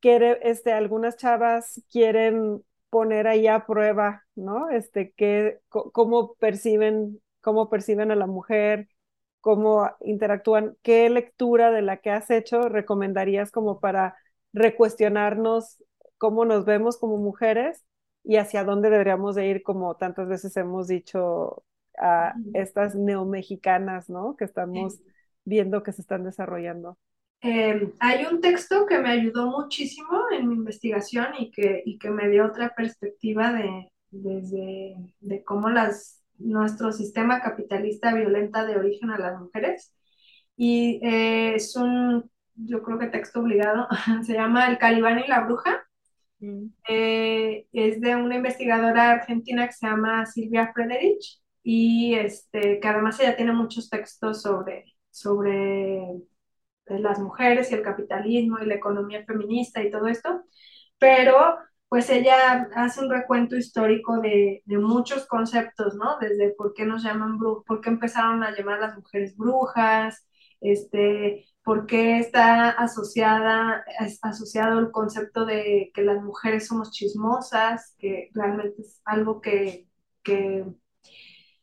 quiere, 0.00 0.38
este, 0.42 0.72
algunas 0.72 1.16
chavas 1.16 1.82
quieren 1.90 2.62
poner 2.90 3.26
ahí 3.26 3.46
a 3.46 3.66
prueba, 3.66 4.24
¿no? 4.34 4.70
Este, 4.70 5.12
que, 5.12 5.60
cómo 5.68 6.34
perciben, 6.34 7.20
cómo 7.40 7.68
perciben 7.68 8.10
a 8.10 8.16
la 8.16 8.26
mujer, 8.26 8.88
cómo 9.40 9.90
interactúan, 10.00 10.76
¿qué 10.82 11.08
lectura 11.10 11.70
de 11.70 11.82
la 11.82 11.98
que 11.98 12.10
has 12.10 12.30
hecho 12.30 12.68
recomendarías 12.68 13.50
como 13.50 13.80
para 13.80 14.16
recuestionarnos 14.52 15.82
cómo 16.18 16.44
nos 16.44 16.64
vemos 16.64 16.96
como 16.96 17.18
mujeres 17.18 17.84
y 18.24 18.36
hacia 18.36 18.64
dónde 18.64 18.90
deberíamos 18.90 19.36
de 19.36 19.46
ir, 19.46 19.62
como 19.62 19.94
tantas 19.96 20.28
veces 20.28 20.56
hemos 20.56 20.88
dicho 20.88 21.62
a 21.98 22.34
estas 22.54 22.94
neomexicanas, 22.94 24.10
¿no? 24.10 24.36
Que 24.36 24.44
estamos 24.44 24.98
viendo 25.44 25.82
que 25.82 25.92
se 25.92 26.02
están 26.02 26.24
desarrollando. 26.24 26.98
Eh, 27.42 27.92
hay 28.00 28.24
un 28.26 28.40
texto 28.40 28.86
que 28.86 28.98
me 28.98 29.10
ayudó 29.10 29.46
muchísimo 29.50 30.24
en 30.32 30.48
mi 30.48 30.54
investigación 30.54 31.28
y 31.38 31.50
que, 31.50 31.82
y 31.84 31.98
que 31.98 32.10
me 32.10 32.28
dio 32.28 32.46
otra 32.46 32.74
perspectiva 32.74 33.52
de, 33.52 33.92
desde, 34.10 34.96
de 35.20 35.44
cómo 35.44 35.70
las, 35.70 36.24
nuestro 36.38 36.92
sistema 36.92 37.40
capitalista 37.40 38.14
violenta 38.14 38.64
de 38.64 38.76
origen 38.76 39.10
a 39.10 39.18
las 39.18 39.40
mujeres. 39.40 39.94
Y 40.56 41.00
eh, 41.06 41.54
es 41.56 41.76
un, 41.76 42.30
yo 42.54 42.82
creo 42.82 42.98
que 42.98 43.08
texto 43.08 43.40
obligado, 43.40 43.86
se 44.24 44.34
llama 44.34 44.68
El 44.68 44.78
Calibán 44.78 45.20
y 45.20 45.28
la 45.28 45.40
Bruja. 45.40 45.82
Eh, 46.88 47.66
es 47.72 48.00
de 48.00 48.14
una 48.14 48.36
investigadora 48.36 49.12
argentina 49.12 49.66
que 49.66 49.72
se 49.72 49.86
llama 49.86 50.26
Silvia 50.26 50.70
Frederich 50.72 51.40
y 51.62 52.14
este, 52.14 52.78
que 52.78 52.88
además 52.88 53.18
ella 53.20 53.36
tiene 53.36 53.52
muchos 53.52 53.88
textos 53.90 54.42
sobre, 54.42 54.84
sobre 55.10 56.02
las 56.88 57.18
mujeres 57.20 57.70
y 57.70 57.74
el 57.74 57.82
capitalismo 57.82 58.58
y 58.60 58.66
la 58.66 58.74
economía 58.76 59.24
feminista 59.24 59.82
y 59.82 59.90
todo 59.90 60.06
esto, 60.08 60.44
pero 60.98 61.58
pues 61.88 62.10
ella 62.10 62.68
hace 62.74 63.00
un 63.00 63.10
recuento 63.10 63.56
histórico 63.56 64.20
de, 64.20 64.62
de 64.64 64.78
muchos 64.78 65.26
conceptos, 65.26 65.94
¿no? 65.94 66.18
Desde 66.20 66.50
por 66.50 66.74
qué 66.74 66.84
nos 66.84 67.02
llaman 67.04 67.38
brujas, 67.38 67.64
por 67.66 67.80
qué 67.80 67.90
empezaron 67.90 68.42
a 68.42 68.50
llamar 68.56 68.78
a 68.78 68.88
las 68.88 68.96
mujeres 68.96 69.36
brujas, 69.36 70.26
este, 70.60 71.46
por 71.62 71.86
qué 71.86 72.18
está 72.18 72.70
asociada, 72.70 73.84
es 74.00 74.18
asociado 74.22 74.78
el 74.80 74.90
concepto 74.90 75.44
de 75.46 75.90
que 75.94 76.02
las 76.02 76.22
mujeres 76.22 76.66
somos 76.66 76.90
chismosas, 76.92 77.94
que 77.98 78.30
realmente 78.34 78.82
es 78.82 79.00
algo 79.04 79.40
que, 79.40 79.86
que 80.24 80.64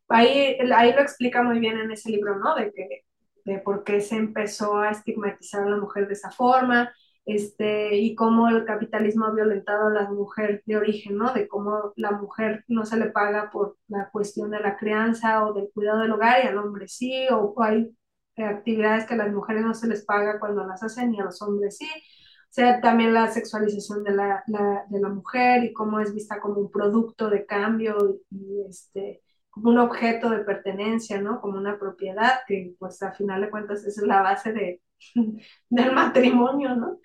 ahí, 0.08 0.58
ahí 0.76 0.94
lo 0.94 1.02
explica 1.02 1.44
muy 1.44 1.60
bien 1.60 1.78
en 1.80 1.92
ese 1.92 2.10
libro, 2.12 2.38
¿no? 2.38 2.56
De 2.56 2.72
que 2.74 3.03
de 3.46 3.60
por 3.60 3.84
qué 3.84 4.02
se 4.02 4.16
empezó 4.16 4.78
a 4.78 4.92
estigmatizar 4.92 5.64
a 5.64 5.70
la 5.70 5.78
mujer 5.78 6.08
de 6.08 6.14
esa 6.14 6.32
forma, 6.32 6.92
este, 7.26 7.96
y 7.98 8.16
cómo 8.16 8.50
el 8.50 8.66
capitalismo 8.66 9.26
ha 9.26 9.32
violentado 9.34 9.88
a 9.88 9.92
la 9.92 10.10
mujer 10.10 10.62
de 10.66 10.76
origen, 10.78 11.18
¿no? 11.18 11.34
De 11.34 11.48
cómo 11.48 11.94
la 11.96 12.12
mujer 12.12 12.66
no 12.68 12.86
se 12.86 12.98
le 12.98 13.08
paga 13.12 13.50
por 13.52 13.78
la 13.88 14.10
cuestión 14.12 14.52
de 14.52 14.60
la 14.60 14.78
crianza 14.78 15.46
o 15.46 15.54
del 15.54 15.70
cuidado 15.74 16.02
del 16.02 16.12
hogar 16.12 16.44
y 16.44 16.48
al 16.48 16.58
hombre 16.58 16.88
sí, 16.88 17.28
o, 17.32 17.56
hay 17.62 17.96
actividades 18.38 19.06
que 19.06 19.14
a 19.14 19.18
las 19.18 19.32
mujeres 19.32 19.64
no 19.64 19.74
se 19.74 19.88
les 19.88 20.04
paga 20.06 20.40
cuando 20.40 20.66
las 20.66 20.84
hacen 20.84 21.14
y 21.14 21.20
a 21.20 21.26
los 21.26 21.42
hombres 21.42 21.78
sí. 21.78 21.86
O 21.86 22.56
sea, 22.56 22.82
también 22.82 23.14
la 23.14 23.32
sexualización 23.32 24.04
de 24.04 24.12
la, 24.16 24.44
la, 24.48 24.86
de 24.90 25.00
la 25.00 25.10
mujer 25.10 25.64
y 25.64 25.74
cómo 25.74 26.00
es 26.00 26.14
vista 26.14 26.40
como 26.40 26.60
un 26.60 26.72
producto 26.72 27.30
de 27.30 27.46
cambio 27.46 28.20
y, 28.30 28.38
y 28.38 28.62
este, 28.70 29.24
como 29.54 29.70
un 29.70 29.78
objeto 29.78 30.30
de 30.30 30.40
pertenencia, 30.40 31.22
¿no? 31.22 31.40
Como 31.40 31.58
una 31.58 31.78
propiedad 31.78 32.40
que 32.48 32.74
pues 32.80 33.02
a 33.04 33.14
final 33.14 33.42
de 33.42 33.50
cuentas 33.52 33.86
es 33.86 33.98
la 33.98 34.22
base 34.22 34.52
de, 34.52 34.82
del 35.70 35.92
matrimonio, 35.94 36.76
¿no? 36.76 37.00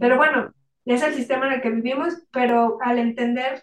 Pero 0.00 0.16
bueno, 0.16 0.52
es 0.84 1.02
el 1.02 1.14
sistema 1.14 1.46
en 1.46 1.54
el 1.54 1.62
que 1.62 1.70
vivimos, 1.70 2.14
pero 2.32 2.78
al 2.82 2.98
entender 2.98 3.62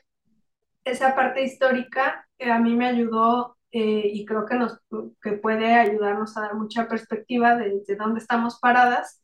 esa 0.85 1.15
parte 1.15 1.43
histórica, 1.43 2.25
eh, 2.37 2.49
a 2.49 2.59
mí 2.59 2.75
me 2.75 2.87
ayudó 2.87 3.57
eh, 3.71 4.09
y 4.11 4.25
creo 4.25 4.45
que, 4.45 4.55
nos, 4.55 4.79
que 5.21 5.33
puede 5.33 5.73
ayudarnos 5.75 6.35
a 6.37 6.41
dar 6.41 6.55
mucha 6.55 6.87
perspectiva 6.87 7.55
de, 7.57 7.81
de 7.85 7.95
dónde 7.95 8.19
estamos 8.19 8.59
paradas, 8.59 9.21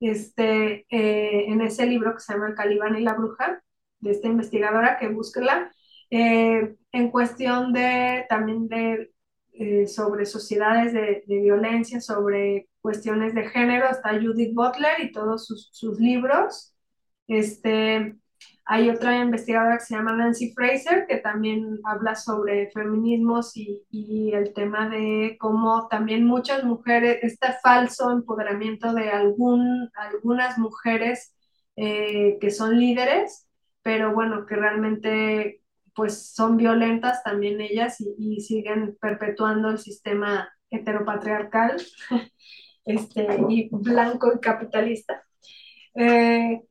este, 0.00 0.86
eh, 0.88 1.46
en 1.48 1.60
ese 1.60 1.86
libro 1.86 2.14
que 2.14 2.20
se 2.20 2.32
llama 2.32 2.48
El 2.48 2.54
Calibán 2.54 2.96
y 2.96 3.02
la 3.02 3.14
Bruja, 3.14 3.62
de 4.00 4.10
esta 4.10 4.28
investigadora 4.28 4.98
que 4.98 5.08
búsquela, 5.08 5.72
eh, 6.12 6.76
en 6.92 7.10
cuestión 7.10 7.72
de 7.72 8.26
también 8.28 8.68
de 8.68 9.12
eh, 9.54 9.86
sobre 9.86 10.26
sociedades 10.26 10.92
de, 10.92 11.24
de, 11.26 11.40
violencia, 11.40 12.02
sobre 12.02 12.68
cuestiones 12.82 13.34
de 13.34 13.48
género, 13.48 13.88
está 13.88 14.10
Judith 14.20 14.52
Butler 14.54 15.00
y 15.00 15.10
todos 15.10 15.46
sus, 15.46 15.70
sus 15.72 15.98
libros. 15.98 16.74
Este, 17.28 18.14
hay 18.66 18.90
otra 18.90 19.20
investigadora 19.20 19.78
que 19.78 19.84
se 19.84 19.94
llama 19.94 20.14
Nancy 20.14 20.52
Fraser, 20.52 21.06
que 21.06 21.16
también 21.16 21.80
habla 21.84 22.14
sobre 22.14 22.70
feminismos 22.72 23.56
y, 23.56 23.82
y, 23.90 24.32
el 24.32 24.52
tema 24.52 24.90
de 24.90 25.38
cómo 25.40 25.88
también 25.88 26.26
muchas 26.26 26.62
mujeres, 26.62 27.20
este 27.22 27.54
falso 27.62 28.10
empoderamiento 28.10 28.92
de 28.92 29.08
algún, 29.08 29.90
algunas 29.94 30.58
mujeres 30.58 31.34
eh, 31.76 32.36
que 32.38 32.50
son 32.50 32.78
líderes, 32.78 33.48
pero 33.80 34.12
bueno, 34.12 34.44
que 34.44 34.56
realmente 34.56 35.61
pues 35.94 36.34
son 36.34 36.56
violentas 36.56 37.22
también 37.24 37.60
ellas 37.60 38.00
y, 38.00 38.14
y 38.18 38.40
siguen 38.40 38.96
perpetuando 39.00 39.70
el 39.70 39.78
sistema 39.78 40.50
heteropatriarcal 40.70 41.82
este, 42.84 43.28
y 43.48 43.68
blanco 43.72 44.32
y 44.34 44.40
capitalista. 44.40 45.24
Eh, 45.94 46.62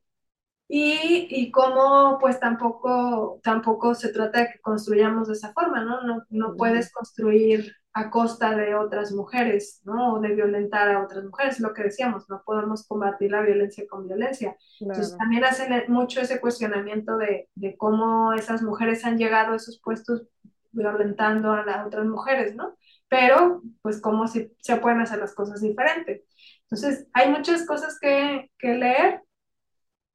y, 0.67 1.27
y 1.29 1.51
cómo 1.51 2.17
pues 2.19 2.39
tampoco, 2.39 3.39
tampoco 3.43 3.95
se 3.95 4.11
trata 4.13 4.41
de 4.41 4.47
que 4.53 4.59
construyamos 4.61 5.27
de 5.27 5.33
esa 5.33 5.53
forma, 5.53 5.83
¿no? 5.83 6.01
No, 6.03 6.23
no 6.29 6.55
puedes 6.57 6.91
construir 6.93 7.73
a 7.93 8.09
costa 8.09 8.55
de 8.55 8.73
otras 8.75 9.11
mujeres, 9.11 9.81
¿no? 9.83 10.13
O 10.13 10.19
de 10.21 10.33
violentar 10.33 10.89
a 10.89 11.03
otras 11.03 11.25
mujeres, 11.25 11.59
lo 11.59 11.73
que 11.73 11.83
decíamos, 11.83 12.29
no 12.29 12.41
podemos 12.45 12.87
combatir 12.87 13.31
la 13.31 13.41
violencia 13.41 13.83
con 13.89 14.07
violencia. 14.07 14.55
Claro. 14.77 14.93
Entonces 14.93 15.17
también 15.17 15.43
hacen 15.43 15.91
mucho 15.91 16.21
ese 16.21 16.39
cuestionamiento 16.39 17.17
de, 17.17 17.49
de, 17.55 17.75
cómo 17.75 18.33
esas 18.33 18.61
mujeres 18.61 19.03
han 19.03 19.17
llegado 19.17 19.53
a 19.53 19.57
esos 19.57 19.81
puestos 19.81 20.27
violentando 20.71 21.51
a 21.51 21.65
las 21.65 21.85
otras 21.85 22.05
mujeres, 22.05 22.55
¿no? 22.55 22.77
Pero 23.09 23.61
pues 23.81 23.99
cómo 23.99 24.27
si, 24.27 24.53
se 24.61 24.77
pueden 24.77 25.01
hacer 25.01 25.19
las 25.19 25.35
cosas 25.35 25.61
diferentes. 25.61 26.23
Entonces 26.63 27.07
hay 27.11 27.29
muchas 27.29 27.65
cosas 27.65 27.99
que, 27.99 28.49
que 28.57 28.75
leer, 28.75 29.21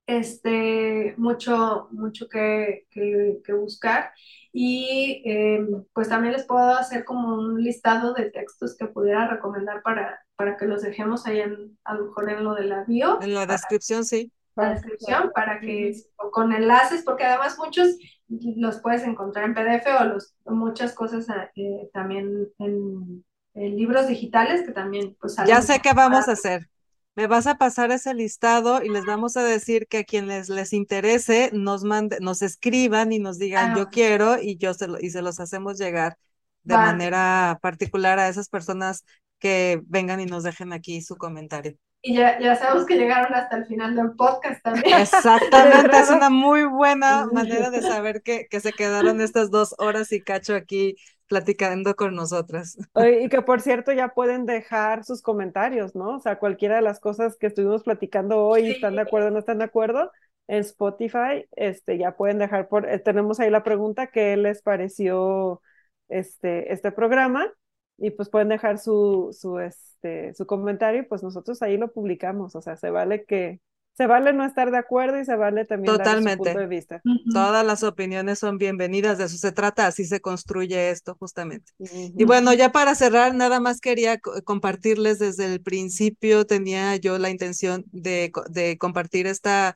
este, 0.07 1.15
mucho, 1.17 1.89
mucho 1.91 2.29
que, 2.29 2.87
que, 2.91 3.39
que 3.45 3.53
buscar. 3.53 4.13
Y 4.53 5.23
eh, 5.27 5.67
pues 5.93 6.09
también 6.09 6.33
les 6.33 6.45
puedo 6.45 6.75
hacer 6.75 7.05
como 7.05 7.35
un 7.35 7.63
listado 7.63 8.15
de 8.15 8.31
textos 8.31 8.77
que 8.77 8.87
pudiera 8.87 9.29
recomendar 9.29 9.83
para, 9.83 10.21
para 10.37 10.57
que 10.57 10.67
los 10.67 10.83
dejemos 10.83 11.27
ahí 11.27 11.41
en, 11.41 11.79
a 11.85 11.95
lo 11.95 12.07
mejor 12.07 12.31
en 12.31 12.45
lo 12.45 12.55
de 12.55 12.65
la 12.65 12.85
bio. 12.85 13.21
En 13.21 13.35
la 13.35 13.47
descripción, 13.47 14.05
sí. 14.05 14.33
La 14.55 14.71
descripción 14.71 15.31
para 15.35 15.61
que, 15.61 15.95
o 16.17 16.31
con 16.31 16.55
enlaces, 16.55 17.03
porque 17.03 17.25
además 17.25 17.59
muchos 17.59 17.99
los 18.29 18.81
puedes 18.81 19.03
encontrar 19.03 19.45
en 19.45 19.55
PDF 19.55 19.87
o 20.01 20.05
los, 20.05 20.35
muchas 20.47 20.95
cosas 20.95 21.27
eh, 21.57 21.91
también 21.93 22.49
en, 22.59 23.25
en, 23.55 23.77
libros 23.77 24.09
digitales 24.09 24.63
que 24.65 24.73
también 24.73 25.17
pues 25.21 25.37
Ya 25.47 25.61
sé 25.61 25.81
qué 25.81 25.93
vamos 25.93 26.29
a 26.29 26.33
hacer. 26.33 26.69
Me 27.17 27.27
vas 27.27 27.47
a 27.47 27.57
pasar 27.57 27.91
ese 27.93 28.13
listado 28.13 28.83
y 28.83 28.91
les 28.91 29.07
vamos 29.07 29.39
a 29.39 29.43
decir 29.43 29.87
que 29.89 29.99
a 29.99 30.05
quienes 30.05 30.51
les 30.51 30.75
interese 30.75 31.51
nos 31.55 31.83
mande, 31.83 32.19
nos 32.21 32.43
escriban 32.43 33.11
y 33.11 33.19
nos 33.19 33.39
digan 33.39 33.73
ah. 33.73 33.77
yo 33.79 33.89
quiero 33.89 34.41
y 34.41 34.59
yo 34.59 34.75
se 34.75 34.87
lo, 34.87 35.01
y 35.01 35.09
se 35.11 35.23
los 35.23 35.41
hacemos 35.41 35.79
llegar 35.79 36.19
de 36.63 36.75
Va. 36.75 36.87
manera 36.87 37.59
particular 37.63 38.19
a 38.19 38.29
esas 38.29 38.51
personas 38.51 39.05
que 39.39 39.81
vengan 39.87 40.21
y 40.21 40.27
nos 40.27 40.43
dejen 40.43 40.73
aquí 40.75 41.01
su 41.01 41.17
comentario. 41.17 41.77
Y 42.07 42.15
ya, 42.15 42.39
ya 42.39 42.55
sabemos 42.55 42.87
que 42.87 42.95
llegaron 42.95 43.35
hasta 43.35 43.57
el 43.57 43.67
final 43.67 43.97
del 43.97 44.13
podcast 44.13 44.63
también. 44.63 45.01
Exactamente, 45.01 45.99
es 45.99 46.09
una 46.09 46.31
muy 46.31 46.63
buena 46.63 47.27
manera 47.33 47.69
de 47.71 47.83
saber 47.83 48.23
que, 48.23 48.47
que 48.49 48.61
se 48.61 48.73
quedaron 48.73 49.21
estas 49.21 49.51
dos 49.51 49.75
horas 49.79 50.13
y 50.13 50.21
cacho 50.21 50.55
aquí 50.55 50.95
platicando 51.27 51.97
con 51.97 52.15
nosotras. 52.15 52.79
Y 53.21 53.29
que 53.29 53.43
por 53.43 53.61
cierto 53.61 53.93
ya 53.93 54.11
pueden 54.11 54.47
dejar 54.47 55.03
sus 55.03 55.21
comentarios, 55.21 55.97
¿no? 55.97 56.11
O 56.11 56.21
sea, 56.21 56.39
cualquiera 56.39 56.77
de 56.77 56.83
las 56.83 57.01
cosas 57.01 57.37
que 57.37 57.49
estuvimos 57.49 57.83
platicando 57.83 58.45
hoy, 58.45 58.67
sí. 58.67 58.71
¿están 58.71 58.95
de 58.95 59.03
acuerdo 59.03 59.27
o 59.27 59.31
no 59.33 59.41
están 59.41 59.59
de 59.59 59.65
acuerdo? 59.65 60.13
En 60.47 60.59
Spotify, 60.59 61.49
este, 61.57 61.99
ya 61.99 62.17
pueden 62.17 62.39
dejar 62.39 62.69
por, 62.69 62.89
eh, 62.89 63.01
tenemos 63.01 63.41
ahí 63.41 63.51
la 63.51 63.65
pregunta, 63.65 64.07
¿qué 64.07 64.37
les 64.37 64.63
pareció 64.63 65.61
este, 66.09 66.73
este 66.73 66.93
programa? 66.93 67.53
Y 67.99 68.11
pues 68.11 68.29
pueden 68.29 68.49
dejar 68.49 68.79
su, 68.79 69.37
su, 69.39 69.59
este, 69.59 70.35
su 70.35 70.47
comentario 70.47 71.01
y 71.03 71.05
pues 71.05 71.23
nosotros 71.23 71.63
ahí 71.63 71.77
lo 71.77 71.93
publicamos. 71.93 72.55
O 72.55 72.63
sea, 72.63 72.77
se 72.77 72.91
vale 72.91 73.25
que, 73.25 73.61
se 73.97 74.07
vale 74.07 74.35
no 74.35 74.45
estar 74.45 74.71
de 74.71 74.77
acuerdo 74.77 75.19
y 75.19 75.25
se 75.25 75.37
vale 75.37 75.65
también 75.65 75.97
Totalmente. 75.97 76.29
dar 76.29 76.37
su 76.37 76.45
punto 76.45 76.59
de 76.59 76.67
vista. 76.67 77.03
Todas 77.33 77.65
las 77.65 77.83
opiniones 77.83 78.39
son 78.39 78.59
bienvenidas, 78.59 79.17
de 79.17 79.25
eso 79.25 79.39
se 79.39 79.53
trata, 79.53 79.87
así 79.87 80.05
se 80.05 80.21
construye 80.21 80.91
esto 80.91 81.17
justamente. 81.19 81.73
Y 81.79 82.25
bueno, 82.25 82.53
ya 82.53 82.73
para 82.73 82.95
cerrar, 82.95 83.35
nada 83.35 83.59
más 83.59 83.81
quería 83.81 84.19
compartirles 84.19 85.19
desde 85.19 85.47
el 85.47 85.63
principio, 85.63 86.45
tenía 86.45 86.97
yo 86.97 87.19
la 87.19 87.31
intención 87.31 87.85
de, 87.91 88.31
de 88.51 88.77
compartir 88.77 89.27
esta 89.27 89.75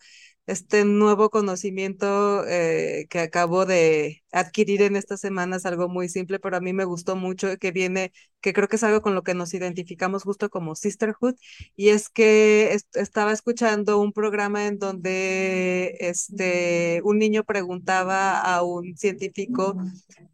este 0.51 0.85
nuevo 0.85 1.31
conocimiento 1.31 2.45
eh, 2.47 3.07
que 3.09 3.21
acabo 3.21 3.67
de 3.67 4.25
adquirir 4.33 4.83
en 4.83 4.97
estas 4.97 5.21
semanas, 5.21 5.65
algo 5.65 5.89
muy 5.89 6.09
simple, 6.09 6.41
pero 6.41 6.57
a 6.57 6.61
mí 6.61 6.73
me 6.73 6.85
gustó 6.85 7.17
mucho, 7.17 7.57
que 7.59 7.71
viene, 7.71 8.13
que 8.41 8.53
creo 8.53 8.69
que 8.69 8.77
es 8.77 8.83
algo 8.83 9.01
con 9.01 9.15
lo 9.15 9.23
que 9.23 9.35
nos 9.35 9.55
identificamos 9.55 10.25
justo 10.25 10.51
como 10.51 10.75
Sisterhood, 10.75 11.37
y 11.77 11.91
es 11.91 12.09
que 12.09 12.77
estaba 12.95 13.33
escuchando 13.33 14.01
un 14.01 14.13
programa 14.13 14.67
en 14.67 14.79
donde 14.79 15.97
este, 16.01 17.01
un 17.05 17.19
niño 17.19 17.45
preguntaba 17.45 18.41
a 18.41 18.63
un 18.63 18.97
científico 18.97 19.77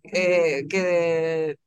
eh, 0.04 0.66
que, 0.68 1.58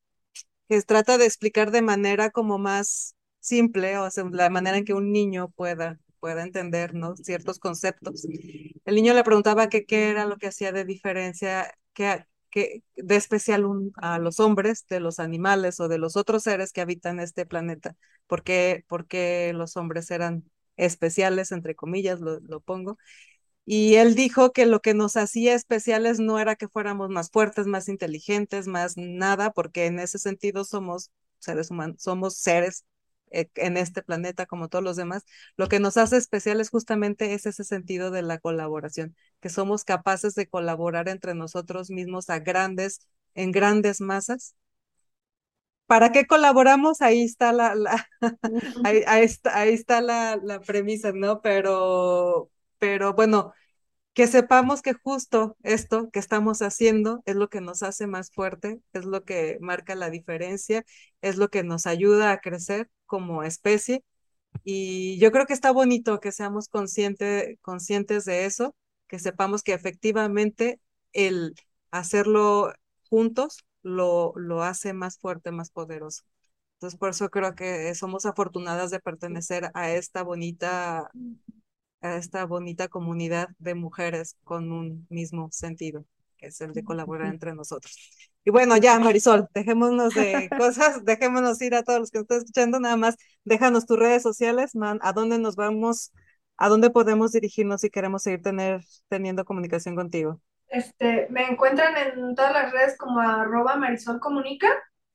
trata 0.86 1.18
de 1.18 1.26
explicar 1.26 1.72
de 1.72 1.82
manera 1.82 2.32
como 2.32 2.58
más 2.58 3.16
simple, 3.40 3.98
o 3.98 4.10
la 4.32 4.50
manera 4.50 4.78
en 4.78 4.86
que 4.86 4.94
un 4.94 5.11
niño 5.11 5.50
pueda 5.56 6.00
pueda 6.19 6.43
entender 6.43 6.93
ciertos 7.23 7.59
conceptos. 7.59 8.25
El 8.85 8.95
niño 8.95 9.14
le 9.14 9.23
preguntaba 9.23 9.69
qué 9.69 9.85
era 9.89 10.25
lo 10.25 10.38
que 10.38 10.48
hacía 10.48 10.72
de 10.72 10.85
diferencia, 10.85 11.73
qué, 11.93 12.25
qué 12.49 12.83
de 12.95 13.15
especial 13.15 13.65
a 13.98 14.19
los 14.19 14.39
hombres 14.39 14.85
de 14.89 14.99
los 14.99 15.19
animales 15.19 15.80
o 15.80 15.88
de 15.88 15.98
los 15.98 16.15
otros 16.15 16.43
seres 16.43 16.72
que 16.72 16.81
habitan 16.81 17.19
este 17.19 17.45
planeta. 17.45 17.95
¿Por 18.27 18.43
qué, 18.43 18.85
porque 18.88 19.53
los 19.56 19.77
hombres 19.77 20.11
eran 20.11 20.43
especiales, 20.77 21.51
entre 21.51 21.75
comillas, 21.75 22.19
lo, 22.22 22.39
lo 22.41 22.59
pongo? 22.61 22.98
Y 23.65 23.95
él 23.95 24.15
dijo 24.15 24.51
que 24.51 24.65
lo 24.65 24.80
que 24.81 24.93
nos 24.95 25.15
hacía 25.15 25.53
especiales 25.53 26.19
no 26.19 26.39
era 26.39 26.56
que 26.56 26.67
fuéramos 26.67 27.09
más 27.09 27.30
fuertes, 27.30 27.67
más 27.67 27.88
inteligentes, 27.88 28.67
más 28.67 28.98
nada, 28.98 29.51
porque 29.51 29.85
en 29.85 29.99
ese 29.99 30.17
sentido 30.17 30.64
somos 30.65 31.11
seres 31.38 31.69
humanos, 31.69 31.98
somos 32.01 32.35
seres 32.38 32.85
en 33.32 33.77
este 33.77 34.01
planeta 34.03 34.45
como 34.45 34.69
todos 34.69 34.83
los 34.83 34.95
demás, 34.95 35.25
lo 35.58 35.67
que 35.69 35.80
nos 35.80 35.98
hace 35.98 36.17
especiales 36.17 36.69
justamente 36.69 37.33
es 37.33 37.45
ese 37.45 37.64
sentido 37.64 38.11
de 38.11 38.22
la 38.22 38.40
colaboración, 38.40 39.16
que 39.40 39.49
somos 39.49 39.83
capaces 39.85 40.35
de 40.35 40.48
colaborar 40.48 41.09
entre 41.09 41.35
nosotros 41.35 41.90
mismos 41.90 42.30
a 42.30 42.40
grandes, 42.40 43.08
en 43.35 43.51
grandes 43.51 44.01
masas. 44.01 44.56
¿Para 45.88 46.11
qué 46.11 46.27
colaboramos? 46.27 47.01
Ahí 47.01 47.24
está 47.24 47.51
la, 47.51 47.74
la 47.75 48.08
ahí, 48.85 49.03
está, 49.24 49.58
ahí 49.59 49.74
está 49.74 50.01
la, 50.01 50.38
la 50.41 50.61
premisa, 50.61 51.11
¿no? 51.14 51.41
Pero, 51.41 52.51
pero 52.80 53.14
bueno, 53.14 53.53
que 54.14 54.28
sepamos 54.28 54.82
que 54.82 54.94
justo 54.94 55.56
esto 55.64 56.10
que 56.12 56.20
estamos 56.20 56.62
haciendo 56.62 57.22
es 57.26 57.36
lo 57.36 57.50
que 57.50 57.62
nos 57.62 57.84
hace 57.84 58.08
más 58.08 58.32
fuerte, 58.32 58.82
es 58.94 59.06
lo 59.06 59.24
que 59.24 59.58
marca 59.62 59.96
la 59.96 60.10
diferencia, 60.10 60.84
es 61.22 61.38
lo 61.38 61.50
que 61.50 61.64
nos 61.64 61.86
ayuda 61.88 62.32
a 62.32 62.40
crecer 62.42 62.90
como 63.06 63.44
especie. 63.44 64.04
Y 64.64 65.20
yo 65.20 65.32
creo 65.32 65.46
que 65.46 65.54
está 65.54 65.72
bonito 65.72 66.20
que 66.20 66.32
seamos 66.32 66.70
consciente, 66.70 67.58
conscientes 67.62 68.26
de 68.26 68.46
eso, 68.46 68.76
que 69.08 69.20
sepamos 69.20 69.64
que 69.64 69.74
efectivamente 69.74 70.80
el 71.14 71.56
hacerlo 71.92 72.74
juntos 73.10 73.60
lo, 73.84 74.34
lo 74.36 74.64
hace 74.64 74.94
más 74.94 75.18
fuerte, 75.20 75.52
más 75.52 75.72
poderoso. 75.72 76.24
Entonces, 76.76 77.00
por 77.00 77.10
eso 77.10 77.30
creo 77.30 77.56
que 77.56 77.94
somos 77.96 78.26
afortunadas 78.26 78.92
de 78.92 79.00
pertenecer 79.02 79.70
a 79.74 79.92
esta 79.92 80.24
bonita 80.24 81.10
a 82.02 82.16
esta 82.16 82.45
bonita 82.45 82.88
comunidad 82.88 83.50
de 83.58 83.76
mujeres 83.76 84.38
con 84.44 84.72
un 84.72 85.06
mismo 85.10 85.50
sentido, 85.52 86.06
que 86.38 86.48
es 86.48 86.61
el 86.61 86.74
de 86.74 86.84
colaborar 86.84 87.28
entre 87.34 87.53
nosotros. 87.53 87.95
Y 88.45 88.52
bueno, 88.52 88.78
ya, 88.78 88.98
Marisol, 89.00 89.48
dejémonos 89.53 90.14
de 90.14 90.50
cosas, 90.58 91.03
dejémonos 91.03 91.61
ir 91.61 91.76
a 91.76 91.84
todos 91.84 92.00
los 92.00 92.11
que 92.11 92.19
nos 92.19 92.24
están 92.24 92.38
escuchando, 92.40 92.80
nada 92.80 92.95
más 92.95 93.16
déjanos 93.44 93.86
tus 93.86 94.00
redes 94.00 94.24
sociales, 94.24 94.76
man, 94.76 95.00
a 95.02 95.14
dónde 95.14 95.38
nos 95.40 95.56
vamos, 95.56 96.11
a 96.58 96.69
dónde 96.69 96.90
podemos 96.90 97.32
dirigirnos 97.32 97.82
si 97.82 97.90
queremos 97.90 98.24
seguir 98.24 98.42
tener, 98.42 98.82
teniendo 99.10 99.45
comunicación 99.45 99.95
contigo. 99.95 100.42
Este, 100.68 101.28
me 101.32 101.50
encuentran 101.50 101.95
en 101.98 102.36
todas 102.36 102.53
las 102.53 102.72
redes 102.72 102.95
como 102.98 103.19
arroba 103.19 103.76
Marisol 103.76 104.19
Comunica, 104.19 104.69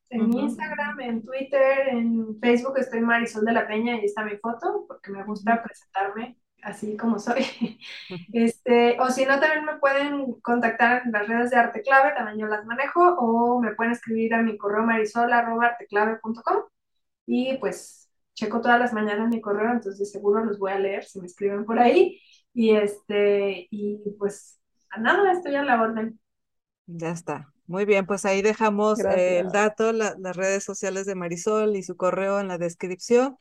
en 0.09 0.31
Instagram, 0.33 0.99
en 0.99 1.23
Twitter, 1.23 1.87
en 1.89 2.39
Facebook 2.39 2.77
estoy 2.77 3.01
Marisol 3.01 3.43
de 3.43 3.53
la 3.53 3.67
Peña 3.67 3.95
y 3.95 4.05
está 4.05 4.23
mi 4.23 4.37
foto, 4.37 4.85
porque 4.87 5.11
me 5.11 5.23
gusta 5.23 5.63
presentarme 5.63 6.37
así 6.65 6.97
como 6.97 7.19
soy. 7.19 7.45
Este, 8.33 8.99
o 8.99 9.09
si 9.09 9.25
no, 9.25 9.39
también 9.39 9.65
me 9.65 9.77
pueden 9.77 10.33
contactar 10.41 11.03
en 11.05 11.11
las 11.11 11.27
redes 11.27 11.51
de 11.51 11.57
Arte 11.57 11.81
Clave, 11.81 12.13
también 12.15 12.39
yo 12.39 12.47
las 12.47 12.65
manejo, 12.65 13.01
o 13.17 13.61
me 13.61 13.73
pueden 13.75 13.93
escribir 13.93 14.33
a 14.33 14.41
mi 14.41 14.57
correo 14.57 14.83
marisol.arteclave.com 14.83 16.63
y 17.27 17.57
pues 17.57 18.09
checo 18.33 18.61
todas 18.61 18.79
las 18.79 18.93
mañanas 18.93 19.29
mi 19.29 19.41
correo, 19.41 19.71
entonces 19.71 20.11
seguro 20.11 20.43
los 20.43 20.59
voy 20.59 20.71
a 20.73 20.79
leer 20.79 21.05
si 21.05 21.19
me 21.19 21.27
escriben 21.27 21.65
por 21.65 21.79
ahí. 21.79 22.19
Y 22.53 22.71
este, 22.75 23.67
y 23.71 23.99
pues 24.19 24.59
nada, 24.97 25.31
estoy 25.31 25.55
a 25.55 25.63
la 25.63 25.81
orden. 25.81 26.19
Ya 26.87 27.11
está. 27.11 27.54
Muy 27.67 27.85
bien, 27.85 28.05
pues 28.05 28.25
ahí 28.25 28.43
dejamos 28.43 28.99
eh, 28.99 29.39
el 29.39 29.49
dato, 29.49 29.91
las 29.91 30.35
redes 30.35 30.63
sociales 30.63 31.07
de 31.07 31.15
Marisol 31.15 31.75
y 31.75 31.81
su 31.81 31.97
correo 31.97 32.39
en 32.39 32.47
la 32.47 32.59
descripción. 32.59 33.37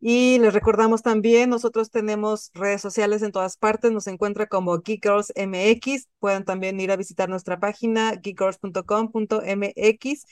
Y 0.00 0.38
les 0.38 0.54
recordamos 0.54 1.02
también, 1.02 1.50
nosotros 1.50 1.90
tenemos 1.90 2.52
redes 2.54 2.80
sociales 2.80 3.22
en 3.22 3.32
todas 3.32 3.56
partes, 3.56 3.90
nos 3.90 4.06
encuentra 4.06 4.46
como 4.46 4.80
Geek 4.80 5.02
Girls 5.02 5.32
MX. 5.34 6.06
Pueden 6.20 6.44
también 6.44 6.78
ir 6.78 6.92
a 6.92 6.96
visitar 6.96 7.28
nuestra 7.28 7.58
página 7.58 8.12
geekgirls.com.mx 8.22 10.24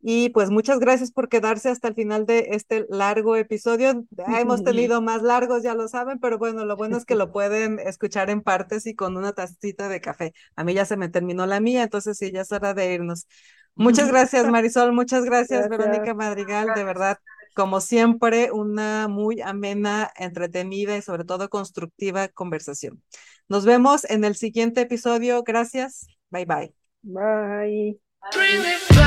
y 0.00 0.28
pues 0.30 0.50
muchas 0.50 0.78
gracias 0.78 1.10
por 1.10 1.28
quedarse 1.28 1.70
hasta 1.70 1.88
el 1.88 1.94
final 1.94 2.24
de 2.24 2.48
este 2.52 2.86
largo 2.88 3.34
episodio. 3.34 4.04
Hemos 4.28 4.62
tenido 4.64 5.02
más 5.02 5.22
largos, 5.22 5.62
ya 5.62 5.74
lo 5.74 5.88
saben, 5.88 6.20
pero 6.20 6.38
bueno, 6.38 6.64
lo 6.64 6.76
bueno 6.76 6.96
es 6.96 7.04
que 7.04 7.16
lo 7.16 7.32
pueden 7.32 7.80
escuchar 7.80 8.30
en 8.30 8.42
partes 8.42 8.86
y 8.86 8.94
con 8.94 9.16
una 9.16 9.32
tacita 9.32 9.88
de 9.88 10.00
café. 10.00 10.32
A 10.54 10.64
mí 10.64 10.74
ya 10.74 10.84
se 10.84 10.96
me 10.96 11.08
terminó 11.08 11.46
la 11.46 11.60
mía, 11.60 11.82
entonces 11.82 12.16
sí, 12.16 12.30
ya 12.30 12.42
es 12.42 12.52
hora 12.52 12.74
de 12.74 12.94
irnos. 12.94 13.26
Muchas 13.74 14.08
gracias, 14.12 14.46
Marisol. 14.48 14.92
Muchas 14.92 15.24
gracias, 15.24 15.68
Verónica 15.68 16.14
Madrigal. 16.14 16.68
De 16.74 16.84
verdad, 16.84 17.18
como 17.54 17.80
siempre, 17.80 18.52
una 18.52 19.08
muy 19.08 19.40
amena, 19.40 20.12
entretenida 20.16 20.96
y 20.96 21.02
sobre 21.02 21.24
todo 21.24 21.48
constructiva 21.48 22.28
conversación. 22.28 23.02
Nos 23.48 23.64
vemos 23.64 24.04
en 24.08 24.24
el 24.24 24.36
siguiente 24.36 24.82
episodio. 24.82 25.42
Gracias. 25.42 26.06
Bye 26.30 26.44
bye. 26.44 26.74
Bye. 27.02 27.98
bye. 28.32 28.97